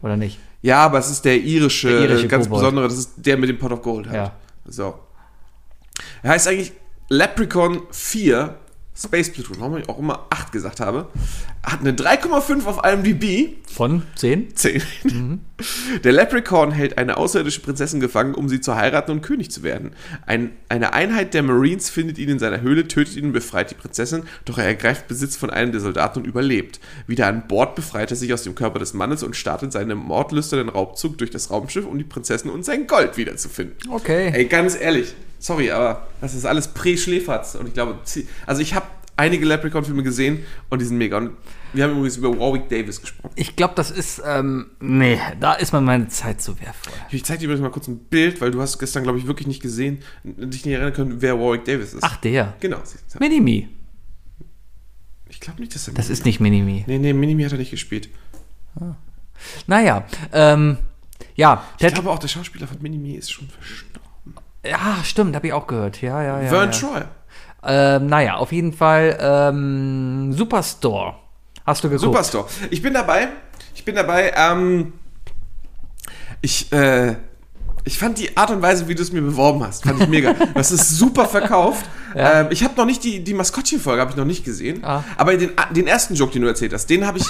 Oder 0.03 0.17
nicht? 0.17 0.39
ja, 0.63 0.79
aber 0.85 0.99
es 0.99 1.11
ist 1.11 1.25
der 1.25 1.39
irische, 1.39 1.89
Der 1.89 2.01
irische 2.09 2.27
äh, 2.27 2.29
ganz 2.29 2.47
Kobold. 2.47 2.63
besondere, 2.63 2.89
das 2.89 2.99
ist 2.99 3.15
der 3.17 3.37
mit 3.37 3.49
dem 3.49 3.59
Pot 3.59 3.73
of 3.73 3.83
Gold 3.83 4.07
halt. 4.07 4.17
Ja. 4.17 4.33
So. 4.67 4.95
Er 6.23 6.31
heißt 6.31 6.49
eigentlich 6.49 6.73
Leprechaun 7.09 7.83
4 7.91 8.55
Space 9.01 9.31
Platoon, 9.31 9.61
warum 9.61 9.77
ich 9.77 9.89
auch 9.89 9.99
immer 9.99 10.27
8 10.31 10.51
gesagt 10.51 10.81
habe. 10.81 11.07
Hat 11.63 11.81
eine 11.81 11.93
3,5 11.93 12.65
auf 12.65 12.85
IMDb. 12.85 13.57
Von 13.73 14.03
10? 14.17 14.57
10. 14.57 14.83
Der 16.05 16.13
Leprechaun 16.13 16.73
hält 16.73 16.99
eine 16.99 17.17
außerirdische 17.17 17.61
Prinzessin 17.61 18.01
gefangen, 18.01 18.35
um 18.35 18.49
sie 18.49 18.61
zu 18.61 18.75
heiraten 18.75 19.13
und 19.13 19.23
König 19.23 19.53
zu 19.53 19.63
werden. 19.63 19.93
Ein, 20.27 20.51
eine 20.69 20.95
Einheit 20.95 21.35
der 21.35 21.45
Marines 21.45 21.91
findet 21.91 22.19
ihn 22.19 22.29
in 22.29 22.39
seiner 22.41 22.61
Höhle, 22.61 22.89
tötet 22.89 23.17
ihn 23.17 23.27
und 23.27 23.33
befreit 23.33 23.71
die 23.71 23.77
Prinzessin, 23.77 24.25
doch 24.45 24.59
er 24.59 24.65
ergreift 24.65 25.07
Besitz 25.07 25.37
von 25.37 25.51
einem 25.51 25.71
der 25.71 25.81
Soldaten 25.81 26.21
und 26.21 26.27
überlebt. 26.27 26.81
Wieder 27.07 27.29
an 27.29 27.47
Bord 27.47 27.77
befreit 27.77 28.11
er 28.11 28.17
sich 28.17 28.33
aus 28.33 28.43
dem 28.43 28.57
Körper 28.57 28.81
des 28.81 28.95
Mannes 28.95 29.23
und 29.23 29.37
startet 29.37 29.73
seinen 29.73 29.99
mordlüsternen 29.99 30.69
Raubzug 30.69 31.19
durch 31.19 31.31
das 31.31 31.51
Raumschiff, 31.51 31.87
um 31.87 31.99
die 31.99 32.05
Prinzessin 32.05 32.51
und 32.51 32.65
sein 32.65 32.89
Gold 32.89 33.17
wiederzufinden. 33.17 33.77
Okay. 33.91 34.31
Ey, 34.33 34.47
ganz 34.47 34.77
ehrlich, 34.79 35.15
sorry, 35.39 35.71
aber 35.71 36.07
das 36.21 36.35
ist 36.35 36.45
alles 36.45 36.69
Prä-Schläferz. 36.69 37.55
Und 37.55 37.69
ich 37.69 37.75
glaube, 37.75 37.99
also 38.47 38.63
ich 38.63 38.75
habe 38.75 38.87
einige 39.17 39.45
Leprechaun-Filme 39.45 40.03
gesehen 40.03 40.45
und 40.71 40.81
die 40.81 40.85
sind 40.85 40.97
mega. 40.97 41.19
Und 41.19 41.33
wir 41.73 41.85
haben 41.85 41.93
übrigens 41.93 42.17
über 42.17 42.39
Warwick 42.39 42.69
Davis 42.69 43.01
gesprochen. 43.01 43.33
Ich 43.35 43.57
glaube, 43.57 43.75
das 43.75 43.91
ist, 43.91 44.23
ähm, 44.25 44.71
nee, 44.81 45.19
da 45.41 45.55
ist 45.55 45.73
mir 45.73 45.81
meine 45.81 46.09
Zeit 46.09 46.41
zu 46.41 46.59
wertvoll. 46.61 46.95
Ich 47.11 47.25
zeige 47.25 47.41
dir 47.41 47.45
übrigens 47.47 47.63
mal 47.63 47.71
kurz 47.71 47.89
ein 47.89 47.99
Bild, 47.99 48.41
weil 48.41 48.51
du 48.51 48.61
hast 48.61 48.79
gestern, 48.79 49.03
glaube 49.03 49.19
ich, 49.19 49.27
wirklich 49.27 49.47
nicht 49.47 49.61
gesehen, 49.61 50.03
dich 50.25 50.65
nicht 50.65 50.75
erinnern 50.75 50.93
können, 50.93 51.21
wer 51.21 51.39
Warwick 51.39 51.65
Davis 51.65 51.95
ist. 51.95 52.03
Ach, 52.03 52.17
der. 52.19 52.55
Genau. 52.61 52.79
Minimi. 53.19 53.69
Ich 55.29 55.41
glaube 55.41 55.61
nicht, 55.61 55.75
dass 55.75 55.89
er 55.89 55.95
Das 55.95 56.09
ist 56.09 56.25
nicht 56.25 56.41
Minimi. 56.41 56.85
Nee, 56.87 56.99
nee, 56.99 57.13
Minimi 57.13 57.43
hat 57.43 57.53
er 57.53 57.59
nicht 57.59 57.71
gespielt. 57.71 58.09
Naja, 59.67 60.07
ähm, 60.33 60.79
ja, 61.35 61.65
Ich 61.79 61.93
glaube 61.93 62.11
auch, 62.11 62.19
der 62.19 62.29
Schauspieler 62.29 62.67
von 62.67 62.81
Minimi 62.81 63.13
ist 63.13 63.31
schon 63.31 63.49
verstorben. 63.49 64.08
Ja, 64.65 64.97
stimmt, 65.05 65.35
habe 65.37 65.47
ich 65.47 65.53
auch 65.53 65.67
gehört. 65.67 66.01
Ja, 66.03 66.23
ja, 66.23 66.41
ja. 66.43 66.49
Vern 66.49 66.71
ja. 66.73 66.79
Troy. 66.79 67.03
Ähm, 67.63 68.07
naja, 68.07 68.37
auf 68.37 68.53
jeden 68.53 68.73
Fall, 68.73 69.19
ähm, 69.21 70.33
Superstore. 70.33 71.15
Hast 71.67 71.83
du 71.85 71.89
geguckt? 71.89 72.05
Superstore. 72.05 72.47
Ich 72.71 72.81
bin 72.83 72.95
dabei. 72.95 73.29
Ich 73.75 73.85
bin 73.85 73.95
dabei. 73.97 74.33
Ähm, 74.37 74.93
ich, 76.41 76.73
äh, 76.73 77.17
ich 77.85 77.99
fand 77.99 78.19
die 78.19 78.37
Art 78.37 78.51
und 78.51 78.63
Weise, 78.63 78.87
wie 78.89 78.95
du 78.95 79.03
es 79.03 79.13
mir 79.13 79.21
beworben 79.23 79.63
hast, 79.65 79.85
fand 79.85 80.01
ich 80.01 80.09
mega. 80.09 80.35
Das 80.55 80.71
ist 80.71 80.97
super 80.97 81.27
verkauft. 81.27 81.85
Ja. 82.15 82.41
Ähm, 82.41 82.47
ich 82.51 82.63
habe 82.65 82.75
noch 82.77 82.87
nicht 82.87 83.03
die, 83.05 83.23
die 83.25 83.35
Maskottchen-Folge, 83.35 84.01
habe 84.01 84.11
ich 84.13 84.17
noch 84.17 84.25
nicht 84.25 84.45
gesehen. 84.45 84.85
Ah. 84.85 85.05
Aber 85.17 85.37
den, 85.37 85.51
den 85.75 85.87
ersten 85.87 86.15
Joke, 86.15 86.33
den 86.33 86.43
du 86.43 86.49
erzählt 86.49 86.73
hast, 86.73 86.87
den 86.89 87.07
habe 87.07 87.19
ich 87.19 87.27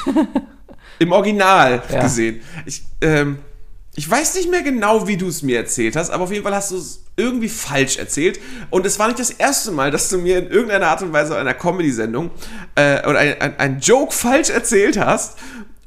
im 0.99 1.13
Original 1.13 1.83
Ja. 1.91 2.03
gesehen. 2.03 2.43
Ich, 2.67 2.83
ähm, 3.01 3.39
ich 3.99 4.09
weiß 4.09 4.37
nicht 4.37 4.49
mehr 4.49 4.63
genau, 4.63 5.09
wie 5.09 5.17
du 5.17 5.27
es 5.27 5.43
mir 5.43 5.57
erzählt 5.57 5.97
hast, 5.97 6.11
aber 6.11 6.23
auf 6.23 6.31
jeden 6.31 6.45
Fall 6.45 6.55
hast 6.55 6.71
du 6.71 6.77
es 6.77 7.03
irgendwie 7.17 7.49
falsch 7.49 7.97
erzählt. 7.99 8.39
Und 8.71 8.87
es 8.87 8.97
war 9.01 9.09
nicht 9.09 9.19
das 9.19 9.31
erste 9.31 9.73
Mal, 9.73 9.91
dass 9.91 10.09
du 10.09 10.19
mir 10.19 10.39
in 10.39 10.47
irgendeiner 10.53 10.87
Art 10.87 11.03
und 11.03 11.13
Weise 11.13 11.33
in 11.35 11.41
einer 11.41 11.53
Comedy-Sendung 11.55 12.31
äh, 12.77 13.05
oder 13.09 13.19
ein, 13.19 13.41
ein, 13.41 13.59
ein 13.59 13.81
Joke 13.81 14.13
falsch 14.15 14.51
erzählt 14.51 14.97
hast. 14.99 15.37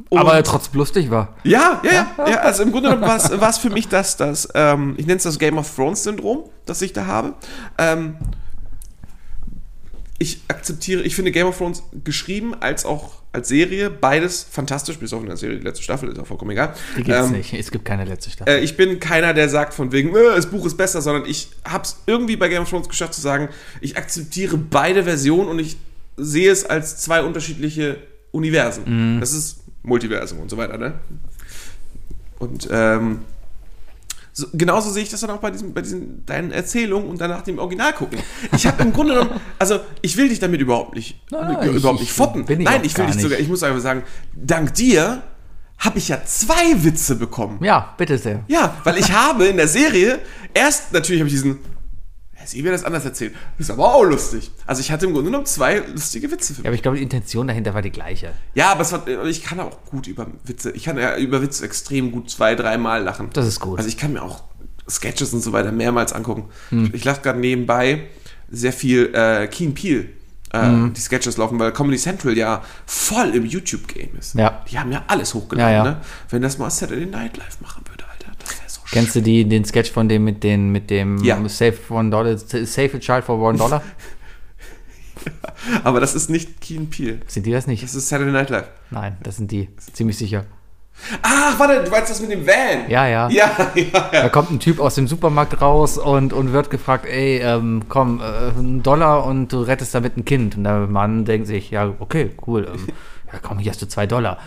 Und- 0.10 0.20
Aber 0.20 0.34
er 0.34 0.44
trotzdem 0.44 0.78
lustig 0.78 1.10
war. 1.10 1.38
ja, 1.46 1.82
ja, 1.86 1.92
ja, 2.18 2.28
ja. 2.30 2.38
Also 2.42 2.64
im 2.64 2.74
Grunde 2.74 2.90
genommen 2.90 3.08
war 3.08 3.16
es- 3.16 3.32
war 3.40 3.50
es 3.50 3.58
für 3.60 3.70
mich 3.70 3.88
das, 3.88 4.18
das 4.18 4.50
ähm, 4.56 4.96
ich 4.98 5.06
nenne 5.06 5.16
es 5.18 5.24
das 5.24 5.40
Game 5.40 5.58
of 5.58 5.74
Thrones-Syndrom, 5.74 6.50
das 6.66 6.82
ich 6.82 6.92
da 6.92 7.06
habe. 7.06 7.36
Ähm, 7.78 8.18
ich 10.20 10.42
akzeptiere, 10.50 11.02
ich 11.04 11.16
finde 11.16 11.32
Game 11.32 11.48
of 11.48 11.58
Thrones 11.58 11.84
geschrieben 12.04 12.54
als 12.60 12.84
auch 12.86 13.21
als 13.34 13.48
Serie, 13.48 13.90
beides 13.90 14.46
fantastisch, 14.50 14.98
bis 15.00 15.14
auf 15.14 15.22
in 15.22 15.28
der 15.28 15.38
Serie, 15.38 15.58
die 15.58 15.64
letzte 15.64 15.84
Staffel, 15.84 16.10
ist 16.10 16.20
auch 16.20 16.28
vollkommen 16.28 16.52
egal. 16.52 16.74
Die 16.98 17.04
gibt's 17.04 17.28
Ähm, 17.28 17.32
nicht. 17.32 17.54
Es 17.54 17.72
gibt 17.72 17.86
keine 17.86 18.04
letzte 18.06 18.30
Staffel. 18.30 18.54
äh, 18.56 18.60
ich 18.60 18.76
bin 18.76 19.00
keiner, 19.00 19.34
der 19.34 19.48
sagt 19.48 19.74
von 19.74 19.92
wegen, 19.94 20.10
äh, 20.16 20.36
das 20.36 20.48
Buch 20.48 20.66
ist 20.66 20.76
besser, 20.76 21.02
sondern 21.02 21.26
ich 21.30 21.50
habe 21.64 21.84
es 21.86 21.98
irgendwie 22.08 22.36
bei 22.36 22.50
Game 22.50 22.64
of 22.64 22.70
Thrones 22.70 22.90
geschafft 22.90 23.14
zu 23.14 23.22
sagen, 23.22 23.48
ich 23.80 23.98
akzeptiere 23.98 24.58
beide 24.58 25.04
Versionen 25.06 25.48
und 25.50 25.60
ich 25.60 25.78
sehe 26.18 26.52
es 26.52 26.66
als 26.66 26.98
zwei 26.98 27.24
unterschiedliche 27.24 27.98
Universen. 28.32 29.20
Das 29.22 29.32
ist 29.34 29.60
Multiversum 29.84 30.40
und 30.40 30.50
so 30.50 30.58
weiter, 30.58 30.78
ne? 30.78 30.94
Und 32.40 32.68
ähm, 32.72 33.20
so, 34.34 34.48
genauso 34.54 34.90
sehe 34.92 35.04
ich 35.04 35.10
das 35.10 35.20
dann 35.22 35.30
auch 35.32 35.40
bei, 35.40 35.52
diesem, 35.52 35.74
bei 35.74 35.82
diesen 35.82 36.26
deinen 36.26 36.52
Erzählungen 36.52 37.10
und 37.10 37.20
danach 37.20 37.42
dem 37.42 37.60
Original 37.60 37.92
gucken. 37.94 38.20
Ich 38.56 38.66
habe 38.66 38.82
im 38.84 38.94
Grunde 38.94 39.14
genommen, 39.16 39.42
also 39.60 39.80
ich 40.02 40.16
will 40.18 40.30
dich 40.30 40.40
damit 40.40 40.62
überhaupt 40.62 40.96
nicht, 40.96 41.20
Nein, 41.32 41.58
äh, 41.62 41.68
überhaupt 41.70 41.96
ich- 42.00 42.08
nicht 42.08 42.14
foppen. 42.14 42.46
ich 42.48 42.60
Nein, 42.60 42.82
ich 42.84 42.98
will 42.98 43.08
dich 43.08 43.22
sogar, 43.22 43.40
ich 43.40 43.48
muss 43.50 43.62
einfach 43.64 43.82
sagen, 43.82 44.04
dank 44.34 44.74
dir 44.76 45.22
habe 45.78 45.98
ich 45.98 46.10
ja 46.10 46.24
zwei 46.26 46.84
Witze 46.84 47.16
bekommen. 47.16 47.62
ja, 47.64 47.94
bitte 47.98 48.18
sehr. 48.18 48.44
Ja, 48.48 48.78
weil 48.84 48.98
ich 49.00 49.12
habe 49.14 49.46
in 49.48 49.58
der 49.58 49.68
Serie 49.68 50.20
erst 50.54 50.94
natürlich 50.94 51.20
habe 51.22 51.28
ich 51.28 51.34
diesen 51.34 51.60
sie 52.46 52.64
wird 52.64 52.74
das 52.74 52.84
anders 52.84 53.06
erzählt. 53.06 53.34
Ist 53.58 53.72
aber 53.72 53.94
auch 53.96 54.04
lustig. 54.04 54.52
Also 54.66 54.82
ich 54.82 54.92
hatte 54.92 55.06
im 55.06 55.14
Grunde 55.14 55.30
genommen 55.30 55.46
zwei 55.46 55.80
lustige 55.80 56.30
Witze 56.32 56.54
für 56.54 56.60
Ja, 56.60 56.62
mich. 56.62 56.68
aber 56.68 56.76
ich 56.76 56.82
glaube, 56.82 56.98
die 56.98 57.04
Intention 57.04 57.48
dahinter 57.48 57.74
war 57.74 57.82
die 57.82 57.90
gleiche. 57.92 58.34
Ja, 58.54 58.72
aber 58.72 58.90
war, 58.92 59.26
ich 59.26 59.44
kann 59.44 59.60
auch 59.60 59.84
gut 59.86 60.08
über 60.08 60.28
Witze. 60.44 60.72
Ich 60.72 60.84
kann 60.86 60.98
ja 60.98 61.18
über 61.18 61.42
Witze 61.42 61.66
extrem 61.66 62.12
gut 62.12 62.30
zwei, 62.30 62.56
dreimal 62.56 63.04
lachen. 63.04 63.30
Das 63.34 63.48
ist 63.48 63.60
gut. 63.60 63.78
Also 63.78 63.88
ich 63.90 63.98
kann 63.98 64.14
mir 64.14 64.22
auch 64.24 64.44
Sketches 64.90 65.34
und 65.34 65.42
so 65.42 65.54
weiter 65.54 65.72
mehrmals 65.72 66.14
angucken. 66.14 66.46
Hm. 66.70 66.90
Ich 66.94 67.04
lache 67.06 67.22
gerade 67.22 67.40
nebenbei 67.40 68.08
sehr 68.50 68.74
viel 68.74 69.14
äh, 69.14 69.48
Keen 69.48 69.74
Peel. 69.74 70.10
Äh, 70.54 70.60
Hm. 70.64 70.94
Die 70.94 71.00
Sketches 71.00 71.38
laufen, 71.38 71.58
weil 71.60 71.72
Comedy 71.72 71.98
Central 71.98 72.36
ja 72.38 72.62
voll 72.86 73.30
im 73.36 73.46
YouTube-Game 73.46 74.18
ist. 74.20 74.36
Ja. 74.36 74.66
Die 74.70 74.78
haben 74.78 74.92
ja 74.92 75.02
alles 75.08 75.34
hochgeladen. 75.34 75.72
Ja, 75.74 75.86
ja. 75.86 75.92
Ne? 75.92 76.02
Wenn 76.30 76.42
das 76.42 76.58
mal 76.58 76.70
Saturday 76.70 77.06
Night 77.06 77.38
Live 77.38 77.62
machen 77.62 77.86
würde, 77.88 78.04
Alter, 78.12 78.34
das 78.38 78.50
wäre 78.60 78.70
so 78.70 78.81
Kennst 78.92 79.16
du 79.16 79.22
die, 79.22 79.46
den 79.48 79.64
Sketch 79.66 79.92
von 79.92 80.10
dem 80.10 80.24
mit, 80.24 80.44
den, 80.44 80.70
mit 80.72 80.90
dem 80.90 81.18
Ja. 81.24 81.38
Save, 81.48 81.76
one 81.90 82.10
dollar, 82.10 82.38
Save 82.38 82.92
a 82.96 83.00
Child 83.00 83.24
for 83.24 83.40
One 83.40 83.58
Dollar? 83.58 83.82
Aber 85.84 86.00
das 86.00 86.16
ist 86.16 86.30
nicht 86.30 86.60
Keen 86.62 86.90
Peel. 86.90 87.22
Sind 87.28 87.46
die 87.46 87.52
das 87.52 87.68
nicht? 87.68 87.84
Das 87.84 87.96
ist 87.96 88.10
Saturday 88.10 88.34
Night 88.34 88.50
Live. 88.50 88.68
Nein, 88.90 89.18
das 89.24 89.38
sind 89.38 89.52
die. 89.52 89.70
Ziemlich 89.94 90.18
sicher. 90.18 90.46
Ach, 91.22 91.58
warte, 91.58 91.84
du 91.84 91.90
meinst 91.90 92.12
das 92.12 92.22
mit 92.22 92.32
dem 92.32 92.46
Van? 92.46 92.90
Ja, 92.90 93.08
ja. 93.08 93.30
Ja, 93.32 93.50
ja, 93.76 94.10
ja. 94.12 94.22
Da 94.24 94.30
kommt 94.30 94.52
ein 94.52 94.60
Typ 94.60 94.80
aus 94.80 94.96
dem 94.96 95.08
Supermarkt 95.08 95.62
raus 95.62 95.98
und, 95.98 96.34
und 96.34 96.54
wird 96.54 96.70
gefragt, 96.70 97.06
ey, 97.06 97.40
ähm, 97.40 97.84
komm, 97.88 98.20
äh, 98.20 98.50
ein 98.60 98.84
Dollar 98.84 99.26
und 99.26 99.50
du 99.54 99.62
rettest 99.62 99.96
damit 99.96 100.18
ein 100.18 100.26
Kind. 100.26 100.58
Und 100.58 100.64
der 100.64 100.88
Mann 100.88 101.26
denkt 101.26 101.48
sich, 101.48 101.72
ja, 101.72 101.94
okay, 102.00 102.32
cool. 102.46 102.68
Ähm, 102.74 102.88
ja, 103.34 103.40
komm, 103.42 103.60
hier 103.60 103.72
hast 103.72 103.82
du 103.82 103.88
zwei 103.88 104.06
Dollar. 104.06 104.38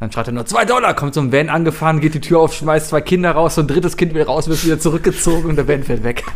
Dann 0.00 0.10
schreit 0.10 0.28
er 0.28 0.32
nur, 0.32 0.46
zwei 0.46 0.64
Dollar, 0.64 0.94
kommt 0.94 1.14
so 1.14 1.20
ein 1.20 1.30
Van 1.30 1.48
angefahren, 1.50 2.00
geht 2.00 2.14
die 2.14 2.20
Tür 2.20 2.40
auf, 2.40 2.54
schmeißt 2.54 2.88
zwei 2.88 3.02
Kinder 3.02 3.32
raus, 3.32 3.54
so 3.56 3.60
ein 3.60 3.68
drittes 3.68 3.96
Kind 3.96 4.14
wieder 4.14 4.26
raus, 4.26 4.48
wird 4.48 4.64
wieder 4.64 4.80
zurückgezogen 4.80 5.50
und 5.50 5.56
der 5.56 5.68
Van 5.68 5.82
fährt 5.84 6.02
weg. 6.02 6.24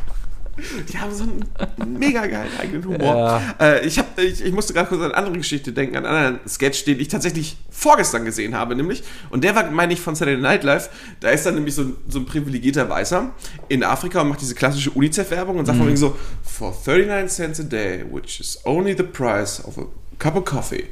Die 0.89 0.97
haben 0.99 1.13
so 1.13 1.25
einen 1.25 1.99
mega 1.99 2.25
geilen 2.27 2.51
eigenen 2.61 2.85
Humor. 2.85 3.01
Ja. 3.01 3.43
Äh, 3.59 3.85
ich, 3.87 3.99
hab, 3.99 4.17
ich, 4.19 4.45
ich 4.45 4.53
musste 4.53 4.73
gerade 4.73 4.89
kurz 4.89 5.01
an 5.01 5.07
eine 5.07 5.17
andere 5.17 5.37
Geschichte 5.39 5.73
denken, 5.73 5.97
an 5.97 6.07
einen 6.07 6.17
anderen 6.17 6.49
Sketch, 6.49 6.85
den 6.85 7.01
ich 7.01 7.09
tatsächlich 7.09 7.57
vorgestern 7.71 8.25
gesehen 8.25 8.55
habe, 8.55 8.77
nämlich. 8.77 9.03
Und 9.31 9.43
der 9.43 9.57
war, 9.57 9.69
meine 9.73 9.93
ich, 9.93 10.01
von 10.01 10.15
Saturday 10.15 10.41
Night 10.41 10.63
Live. 10.63 10.91
Da 11.19 11.31
ist 11.31 11.45
dann 11.45 11.57
nämlich 11.57 11.75
so, 11.75 11.83
ein- 11.83 11.97
so 12.09 12.21
ein 12.21 12.27
privilegierter 12.27 12.89
Weißer 12.89 13.33
in 13.69 13.83
Afrika 13.83 14.21
und 14.21 14.29
macht 14.29 14.43
diese 14.43 14.55
klassische 14.55 14.91
UNICEF-Werbung 14.93 15.59
und 15.59 15.67
sagt 15.67 15.77
von 15.79 15.89
wegen 15.89 15.97
so, 15.97 16.17
for 16.45 16.73
39 16.87 17.29
cents 17.35 17.59
a 17.59 17.65
day, 17.65 18.05
which 18.09 18.39
is 18.39 18.61
only 18.65 18.95
the 18.97 19.03
price 19.03 19.61
of 19.65 19.77
a 19.77 19.87
cup 20.21 20.37
of 20.37 20.45
coffee, 20.45 20.85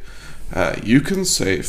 uh, 0.57 0.73
you 0.85 1.01
can 1.01 1.25
save 1.25 1.65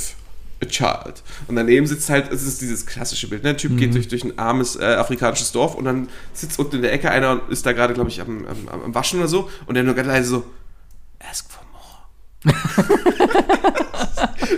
a 0.63 0.65
child. 0.65 1.21
Und 1.47 1.55
daneben 1.55 1.85
sitzt 1.85 2.09
halt, 2.09 2.31
es 2.31 2.41
ist 2.43 2.61
dieses 2.61 2.85
klassische 2.85 3.27
Bild, 3.29 3.43
ne? 3.43 3.49
Der 3.51 3.57
Typ 3.57 3.71
Mhm. 3.73 3.77
geht 3.77 3.93
durch, 3.93 4.07
durch 4.07 4.23
ein 4.23 4.39
armes 4.39 4.75
äh, 4.75 4.83
afrikanisches 4.85 5.51
Dorf 5.51 5.75
und 5.75 5.85
dann 5.85 6.09
sitzt 6.33 6.57
unten 6.59 6.77
in 6.77 6.81
der 6.81 6.93
Ecke 6.93 7.11
einer 7.11 7.31
und 7.31 7.49
ist 7.51 7.65
da 7.65 7.73
gerade, 7.73 7.93
glaube 7.93 8.09
ich, 8.09 8.19
am, 8.21 8.45
am, 8.47 8.67
am- 8.83 8.95
Waschen 8.95 9.19
oder 9.19 9.27
so 9.27 9.49
und 9.67 9.75
der 9.75 9.83
nur 9.83 9.93
ganz 9.93 10.07
leise 10.07 10.29
so, 10.29 10.45
ask 11.19 11.45
for 11.51 11.63
more. 11.71 12.55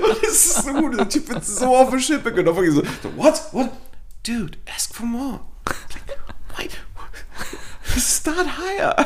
und 0.03 0.23
es 0.23 0.45
ist 0.45 0.63
so 0.63 0.73
gut, 0.73 0.97
der 0.97 1.09
Typ 1.09 1.27
wird 1.29 1.45
so 1.45 1.75
auf 1.75 1.89
die 1.91 1.99
Schippe 1.99 2.31
genommen. 2.33 2.59
Und 2.59 2.71
so, 2.71 2.81
so, 3.03 3.15
what, 3.17 3.41
what? 3.51 3.69
Dude, 4.25 4.57
ask 4.75 4.93
for 4.95 5.05
more. 5.05 5.39
Start 7.99 8.47
higher. 8.57 9.05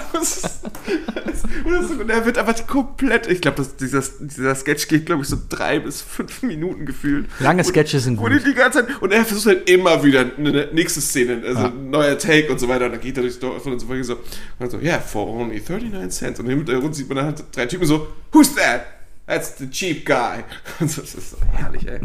Und 1.65 1.99
und 2.01 2.09
er 2.09 2.25
wird 2.25 2.37
einfach 2.37 2.65
komplett, 2.67 3.27
ich 3.27 3.41
glaube, 3.41 3.65
dieser, 3.79 4.03
dieser 4.19 4.55
Sketch 4.55 4.87
geht, 4.87 5.05
glaube 5.05 5.23
ich, 5.23 5.27
so 5.27 5.37
drei 5.49 5.79
bis 5.79 6.01
fünf 6.01 6.41
Minuten 6.43 6.85
gefühlt. 6.85 7.27
Lange 7.39 7.63
Sketches 7.63 8.05
sind 8.05 8.17
Und 8.19 8.31
gut. 8.31 8.45
die 8.45 8.53
ganze 8.53 8.85
Zeit, 8.85 9.01
und 9.01 9.11
er 9.11 9.25
versucht 9.25 9.47
halt 9.47 9.69
immer 9.69 10.03
wieder 10.03 10.25
eine 10.37 10.69
nächste 10.73 11.01
Szene, 11.01 11.41
also 11.45 11.65
ein 11.65 11.89
neuer 11.89 12.17
Take 12.17 12.51
und 12.51 12.59
so 12.59 12.67
weiter. 12.67 12.85
Und 12.85 12.93
dann 12.93 13.01
geht 13.01 13.17
er 13.17 13.23
durchs 13.23 13.39
Dorf 13.39 13.65
und 13.65 13.79
so 13.79 13.89
weiter. 13.89 14.03
So, 14.03 14.13
und 14.15 14.23
dann 14.59 14.69
so, 14.69 14.79
yeah, 14.79 14.99
for 14.99 15.27
only 15.27 15.59
39 15.59 16.09
cents. 16.11 16.39
Und 16.39 16.47
im 16.49 16.57
Hintergrund 16.57 16.95
sieht 16.95 17.07
man 17.07 17.17
dann 17.17 17.25
halt 17.27 17.43
drei 17.51 17.65
Typen 17.65 17.85
so, 17.85 18.07
who's 18.31 18.53
that? 18.55 18.85
That's 19.29 19.57
the 19.59 19.69
cheap 19.69 20.05
guy. 20.07 20.43
Das 20.79 20.97
ist 20.97 21.31
so 21.31 21.37
herrlich, 21.53 21.87
ey. 21.87 21.99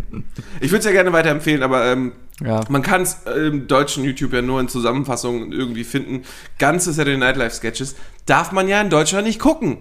Ich 0.61 0.71
würde 0.71 0.81
es 0.81 0.85
ja 0.85 0.93
gerne 0.93 1.11
weiterempfehlen, 1.13 1.63
aber 1.63 1.87
ähm, 1.91 2.13
Ja. 2.41 2.61
man 2.69 2.83
kann 2.83 3.01
es 3.03 3.19
im 3.25 3.67
deutschen 3.67 4.05
YouTube 4.05 4.33
ja 4.35 4.43
nur 4.43 4.61
in 4.61 4.69
Zusammenfassungen 4.69 5.51
irgendwie 5.51 5.85
finden. 5.85 6.25
Ganze 6.59 6.93
Saturday 6.93 7.17
Night 7.17 7.37
Live 7.37 7.55
Sketches 7.55 7.97
darf 8.27 8.53
man 8.53 8.69
ja 8.69 8.81
in 8.81 8.91
Deutschland 8.91 9.27
nicht 9.27 9.41
gucken. 9.41 9.79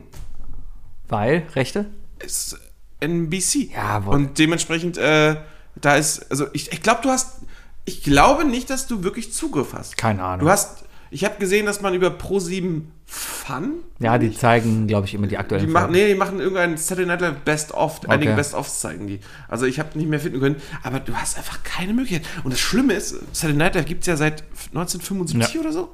Weil, 1.09 1.45
Rechte? 1.53 1.87
Ist 2.19 2.57
NBC. 3.01 3.71
Jawohl. 3.75 4.15
Und 4.15 4.39
dementsprechend, 4.39 4.97
äh, 4.97 5.35
da 5.75 5.95
ist, 5.95 6.31
also 6.31 6.47
ich, 6.53 6.71
ich 6.71 6.81
glaube, 6.81 7.01
du 7.03 7.09
hast, 7.09 7.41
ich 7.85 8.03
glaube 8.03 8.45
nicht, 8.45 8.69
dass 8.69 8.87
du 8.87 9.03
wirklich 9.03 9.33
Zugriff 9.33 9.73
hast. 9.73 9.97
Keine 9.97 10.23
Ahnung. 10.23 10.45
Du 10.45 10.49
hast, 10.51 10.85
ich 11.13 11.23
habe 11.23 11.35
gesehen, 11.39 11.65
dass 11.65 11.81
man 11.81 11.93
über 11.93 12.07
Pro7 12.09 12.81
Fun, 13.05 13.73
Ja, 13.99 14.17
die 14.17 14.33
zeigen, 14.35 14.87
glaube 14.87 15.05
ich, 15.05 15.13
immer 15.13 15.27
die 15.27 15.31
die 15.31 15.37
aktuellen 15.37 15.71
machen, 15.71 15.83
Folgen. 15.85 15.93
nee, 15.93 16.07
die 16.07 16.15
machen 16.15 16.39
irgendein 16.39 16.77
Saturday 16.77 17.05
Night 17.05 17.21
Live 17.21 17.35
Best 17.45 17.71
of, 17.73 18.01
einige 18.09 18.31
Okay. 18.31 18.35
Best 18.37 18.53
ofs 18.55 18.79
zeigen 18.79 19.05
die. 19.07 19.19
Also 19.47 19.65
ich 19.67 19.77
habe 19.79 19.95
nicht 19.97 20.09
mehr 20.09 20.19
finden 20.19 20.39
können, 20.39 20.55
aber 20.81 20.99
du 20.99 21.13
hast 21.15 21.37
einfach 21.37 21.61
keine 21.63 21.93
Möglichkeit. 21.93 22.27
Und 22.43 22.51
das 22.51 22.59
Schlimme 22.59 22.93
ist, 22.93 23.15
Saturday 23.33 23.57
Night 23.57 23.75
Live 23.75 23.85
gibt 23.85 24.01
es 24.01 24.07
ja 24.07 24.15
seit 24.17 24.43
1975 24.73 25.53
Ja. 25.53 25.59
oder 25.61 25.71
so. 25.71 25.93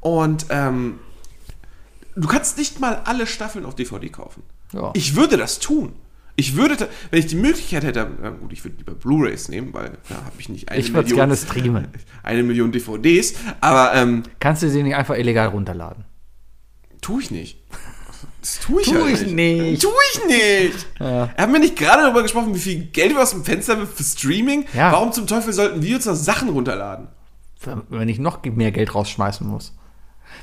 Und 0.00 0.46
ähm, 0.50 0.98
du 2.16 2.28
kannst 2.28 2.58
nicht 2.58 2.80
mal 2.80 3.00
alle 3.04 3.26
Staffeln 3.26 3.64
auf 3.64 3.74
DVD 3.74 4.08
kaufen. 4.10 4.42
Ja. 4.74 4.90
Ich 4.94 5.16
würde 5.16 5.36
das 5.38 5.60
tun. 5.60 5.94
Ich 6.38 6.54
würde, 6.54 6.88
wenn 7.10 7.18
ich 7.18 7.26
die 7.26 7.34
Möglichkeit 7.34 7.82
hätte, 7.82 8.08
na 8.22 8.30
gut, 8.30 8.52
ich 8.52 8.62
würde 8.64 8.76
lieber 8.76 8.94
Blu-Rays 8.94 9.48
nehmen, 9.48 9.74
weil 9.74 9.98
da 10.08 10.14
habe 10.14 10.36
ich 10.38 10.48
nicht 10.48 10.68
eine 10.70 10.80
Ich 10.80 10.94
würde 10.94 11.08
es 11.08 11.14
gerne 11.14 11.36
streamen. 11.36 11.88
eine 12.22 12.44
Million 12.44 12.70
DVDs, 12.70 13.34
aber 13.60 13.92
ähm, 13.94 14.22
Kannst 14.38 14.62
du 14.62 14.70
sie 14.70 14.84
nicht 14.84 14.94
einfach 14.94 15.16
illegal 15.16 15.48
runterladen? 15.48 16.04
tue 17.00 17.22
ich 17.22 17.30
nicht. 17.32 17.58
Das 18.40 18.60
tue 18.60 18.82
ich, 18.82 18.88
Tu 18.88 18.94
halt 18.94 19.20
ich 19.20 19.32
nicht. 19.32 19.82
Tue 19.82 19.92
ich 20.14 20.24
nicht. 20.26 20.86
Haben 21.00 21.52
wir 21.52 21.58
nicht 21.58 21.76
gerade 21.76 22.02
darüber 22.02 22.22
gesprochen, 22.22 22.54
wie 22.54 22.58
viel 22.60 22.84
Geld 22.84 23.14
wir 23.14 23.22
aus 23.22 23.30
dem 23.30 23.44
Fenster 23.44 23.76
wirft 23.78 23.96
für 23.96 24.04
Streaming? 24.04 24.64
Ja. 24.74 24.92
Warum 24.92 25.12
zum 25.12 25.26
Teufel 25.26 25.52
sollten 25.52 25.82
wir 25.82 25.96
uns 25.96 26.04
da 26.04 26.14
Sachen 26.14 26.48
runterladen? 26.50 27.08
Wenn 27.88 28.08
ich 28.08 28.20
noch 28.20 28.44
mehr 28.44 28.70
Geld 28.70 28.94
rausschmeißen 28.94 29.46
muss. 29.46 29.76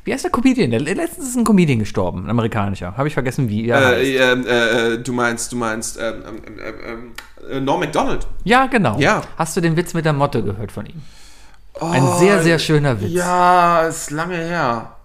Wie 0.04 0.13
heißt 0.13 0.24
der 0.24 0.32
Comedian? 0.32 0.71
Der, 0.71 0.80
letztens 0.80 1.30
ist 1.30 1.36
ein 1.36 1.43
Comedian 1.43 1.80
gestorben, 1.80 2.26
ein 2.26 2.30
amerikanischer. 2.30 2.95
Habe 2.95 3.08
ich 3.08 3.13
vergessen, 3.13 3.50
wie 3.50 3.67
er 3.67 3.86
heißt. 3.86 4.02
Äh, 4.02 4.32
ähm, 4.32 4.45
äh, 4.45 4.93
äh, 4.93 4.98
du 5.00 5.13
meinst, 5.13 5.52
du 5.52 5.56
meinst 5.56 5.98
ähm, 6.00 6.24
ähm, 6.45 7.12
äh, 7.50 7.60
Norm 7.60 7.80
MacDonald. 7.80 8.28
Ja, 8.43 8.67
genau. 8.67 9.00
Ja. 9.00 9.21
Hast 9.38 9.58
du 9.58 9.62
den 9.62 9.76
Witz 9.76 9.93
mit 9.93 10.06
der 10.06 10.13
Motte 10.13 10.43
gehört 10.43 10.71
von 10.71 10.86
ihm? 10.86 11.02
Ein 11.82 12.08
sehr, 12.19 12.41
sehr 12.41 12.60
schöner 12.60 13.02
Witz. 13.02 13.12
Oh, 13.12 13.17
Ja, 13.17 13.82
ist 13.88 14.12
lange 14.12 14.36
her. 14.38 14.95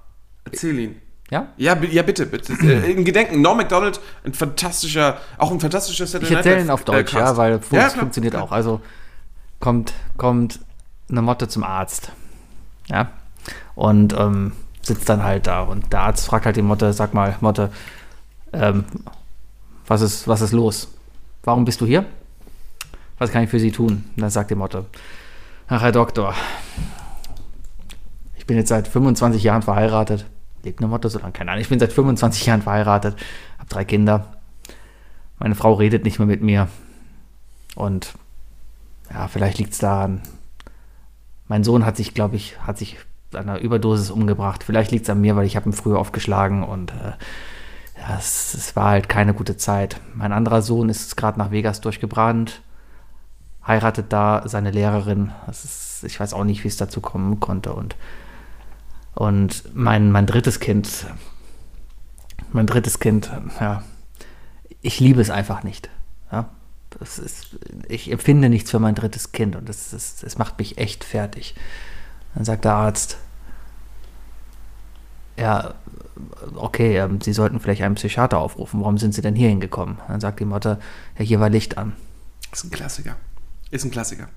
Erzähl 0.44 0.78
ihn. 0.78 0.96
Ja? 1.30 1.48
Ja, 1.56 1.76
ja 1.76 2.02
bitte, 2.02 2.26
bitte. 2.26 2.52
Äh, 2.52 2.90
In 2.92 3.04
Gedenken, 3.04 3.40
Norm 3.40 3.56
MacDonald, 3.56 4.00
ein 4.24 4.34
fantastischer, 4.34 5.18
auch 5.38 5.50
ein 5.50 5.60
fantastischer 5.60 6.04
Ich 6.04 6.10
Saturday 6.10 6.36
erzähle 6.36 6.56
Night 6.56 6.64
ihn 6.66 6.70
auf 6.70 6.84
Deutsch, 6.84 7.14
äh, 7.14 7.18
ja, 7.18 7.36
weil 7.36 7.52
es 7.54 7.70
Ja, 7.70 7.88
funktioniert 7.88 8.36
auch. 8.36 8.52
Also 8.52 8.80
kommt, 9.60 9.92
kommt 10.16 10.60
eine 11.08 11.22
Motte 11.22 11.48
zum 11.48 11.64
Arzt. 11.64 12.12
Ja. 12.88 13.10
Und 13.74 14.12
ähm, 14.18 14.52
sitzt 14.90 15.08
dann 15.08 15.22
halt 15.22 15.46
da. 15.46 15.62
Und 15.62 15.92
der 15.92 16.00
Arzt 16.00 16.26
fragt 16.26 16.46
halt 16.46 16.56
die 16.56 16.62
Motte, 16.62 16.92
sag 16.92 17.14
mal, 17.14 17.36
Motte, 17.40 17.70
ähm, 18.52 18.84
was, 19.86 20.00
ist, 20.00 20.26
was 20.26 20.40
ist 20.40 20.52
los? 20.52 20.92
Warum 21.44 21.64
bist 21.64 21.80
du 21.80 21.86
hier? 21.86 22.04
Was 23.18 23.30
kann 23.30 23.44
ich 23.44 23.50
für 23.50 23.60
Sie 23.60 23.70
tun? 23.70 24.04
Und 24.16 24.20
dann 24.20 24.30
sagt 24.30 24.50
die 24.50 24.56
Motte, 24.56 24.86
ach 25.68 25.82
Herr 25.82 25.92
Doktor, 25.92 26.34
ich 28.36 28.46
bin 28.46 28.56
jetzt 28.56 28.68
seit 28.68 28.88
25 28.88 29.44
Jahren 29.44 29.62
verheiratet. 29.62 30.26
Lebt 30.64 30.80
eine 30.80 30.88
Motte 30.88 31.08
so 31.08 31.20
lange? 31.20 31.32
Keine 31.32 31.52
Ahnung. 31.52 31.62
Ich 31.62 31.68
bin 31.68 31.78
seit 31.78 31.92
25 31.92 32.46
Jahren 32.46 32.62
verheiratet, 32.62 33.16
habe 33.58 33.68
drei 33.68 33.84
Kinder. 33.84 34.26
Meine 35.38 35.54
Frau 35.54 35.74
redet 35.74 36.04
nicht 36.04 36.18
mehr 36.18 36.26
mit 36.26 36.42
mir. 36.42 36.68
Und 37.76 38.14
ja, 39.12 39.28
vielleicht 39.28 39.58
liegt 39.58 39.72
es 39.72 39.78
daran. 39.78 40.20
Mein 41.46 41.62
Sohn 41.62 41.86
hat 41.86 41.96
sich, 41.96 42.12
glaube 42.12 42.36
ich, 42.36 42.60
hat 42.60 42.76
sich 42.76 42.98
einer 43.34 43.58
Überdosis 43.58 44.10
umgebracht. 44.10 44.64
Vielleicht 44.64 44.90
liegt 44.90 45.04
es 45.04 45.10
an 45.10 45.20
mir, 45.20 45.36
weil 45.36 45.46
ich 45.46 45.56
habe 45.56 45.68
ihn 45.68 45.72
früher 45.72 45.98
aufgeschlagen 45.98 46.62
und 46.62 46.90
äh, 46.90 47.12
ja, 48.00 48.16
es, 48.18 48.54
es 48.54 48.76
war 48.76 48.90
halt 48.90 49.08
keine 49.08 49.34
gute 49.34 49.56
Zeit. 49.56 50.00
Mein 50.14 50.32
anderer 50.32 50.62
Sohn 50.62 50.88
ist 50.88 51.16
gerade 51.16 51.38
nach 51.38 51.50
Vegas 51.50 51.80
durchgebrannt, 51.80 52.62
heiratet 53.66 54.06
da 54.12 54.42
seine 54.46 54.70
Lehrerin. 54.70 55.32
Ist, 55.48 56.04
ich 56.04 56.18
weiß 56.18 56.32
auch 56.32 56.44
nicht, 56.44 56.64
wie 56.64 56.68
es 56.68 56.76
dazu 56.76 57.00
kommen 57.00 57.40
konnte. 57.40 57.72
Und, 57.72 57.96
und 59.14 59.64
mein, 59.74 60.10
mein 60.12 60.26
drittes 60.26 60.60
Kind, 60.60 61.06
mein 62.52 62.66
drittes 62.66 63.00
Kind, 63.00 63.30
ja, 63.60 63.82
ich 64.80 64.98
liebe 64.98 65.20
es 65.20 65.30
einfach 65.30 65.62
nicht. 65.62 65.90
Ja, 66.32 66.48
ist, 67.00 67.56
ich 67.88 68.10
empfinde 68.10 68.48
nichts 68.48 68.70
für 68.70 68.78
mein 68.78 68.94
drittes 68.94 69.32
Kind 69.32 69.56
und 69.56 69.68
das 69.68 70.38
macht 70.38 70.58
mich 70.58 70.78
echt 70.78 71.04
fertig. 71.04 71.54
Dann 72.34 72.44
sagt 72.44 72.64
der 72.64 72.74
Arzt, 72.74 73.18
ja, 75.36 75.74
okay, 76.54 76.98
ähm, 76.98 77.20
Sie 77.20 77.32
sollten 77.32 77.60
vielleicht 77.60 77.82
einen 77.82 77.94
Psychiater 77.94 78.38
aufrufen. 78.38 78.80
Warum 78.80 78.98
sind 78.98 79.14
Sie 79.14 79.22
denn 79.22 79.34
hier 79.34 79.48
hingekommen? 79.48 79.98
Dann 80.08 80.20
sagt 80.20 80.40
die 80.40 80.44
Mutter, 80.44 80.78
ja, 81.18 81.24
hier 81.24 81.40
war 81.40 81.48
Licht 81.48 81.78
an. 81.78 81.94
Ist 82.52 82.64
ein 82.64 82.70
Klassiker. 82.70 83.16
Ist 83.70 83.84
ein 83.84 83.90
Klassiker. 83.90 84.28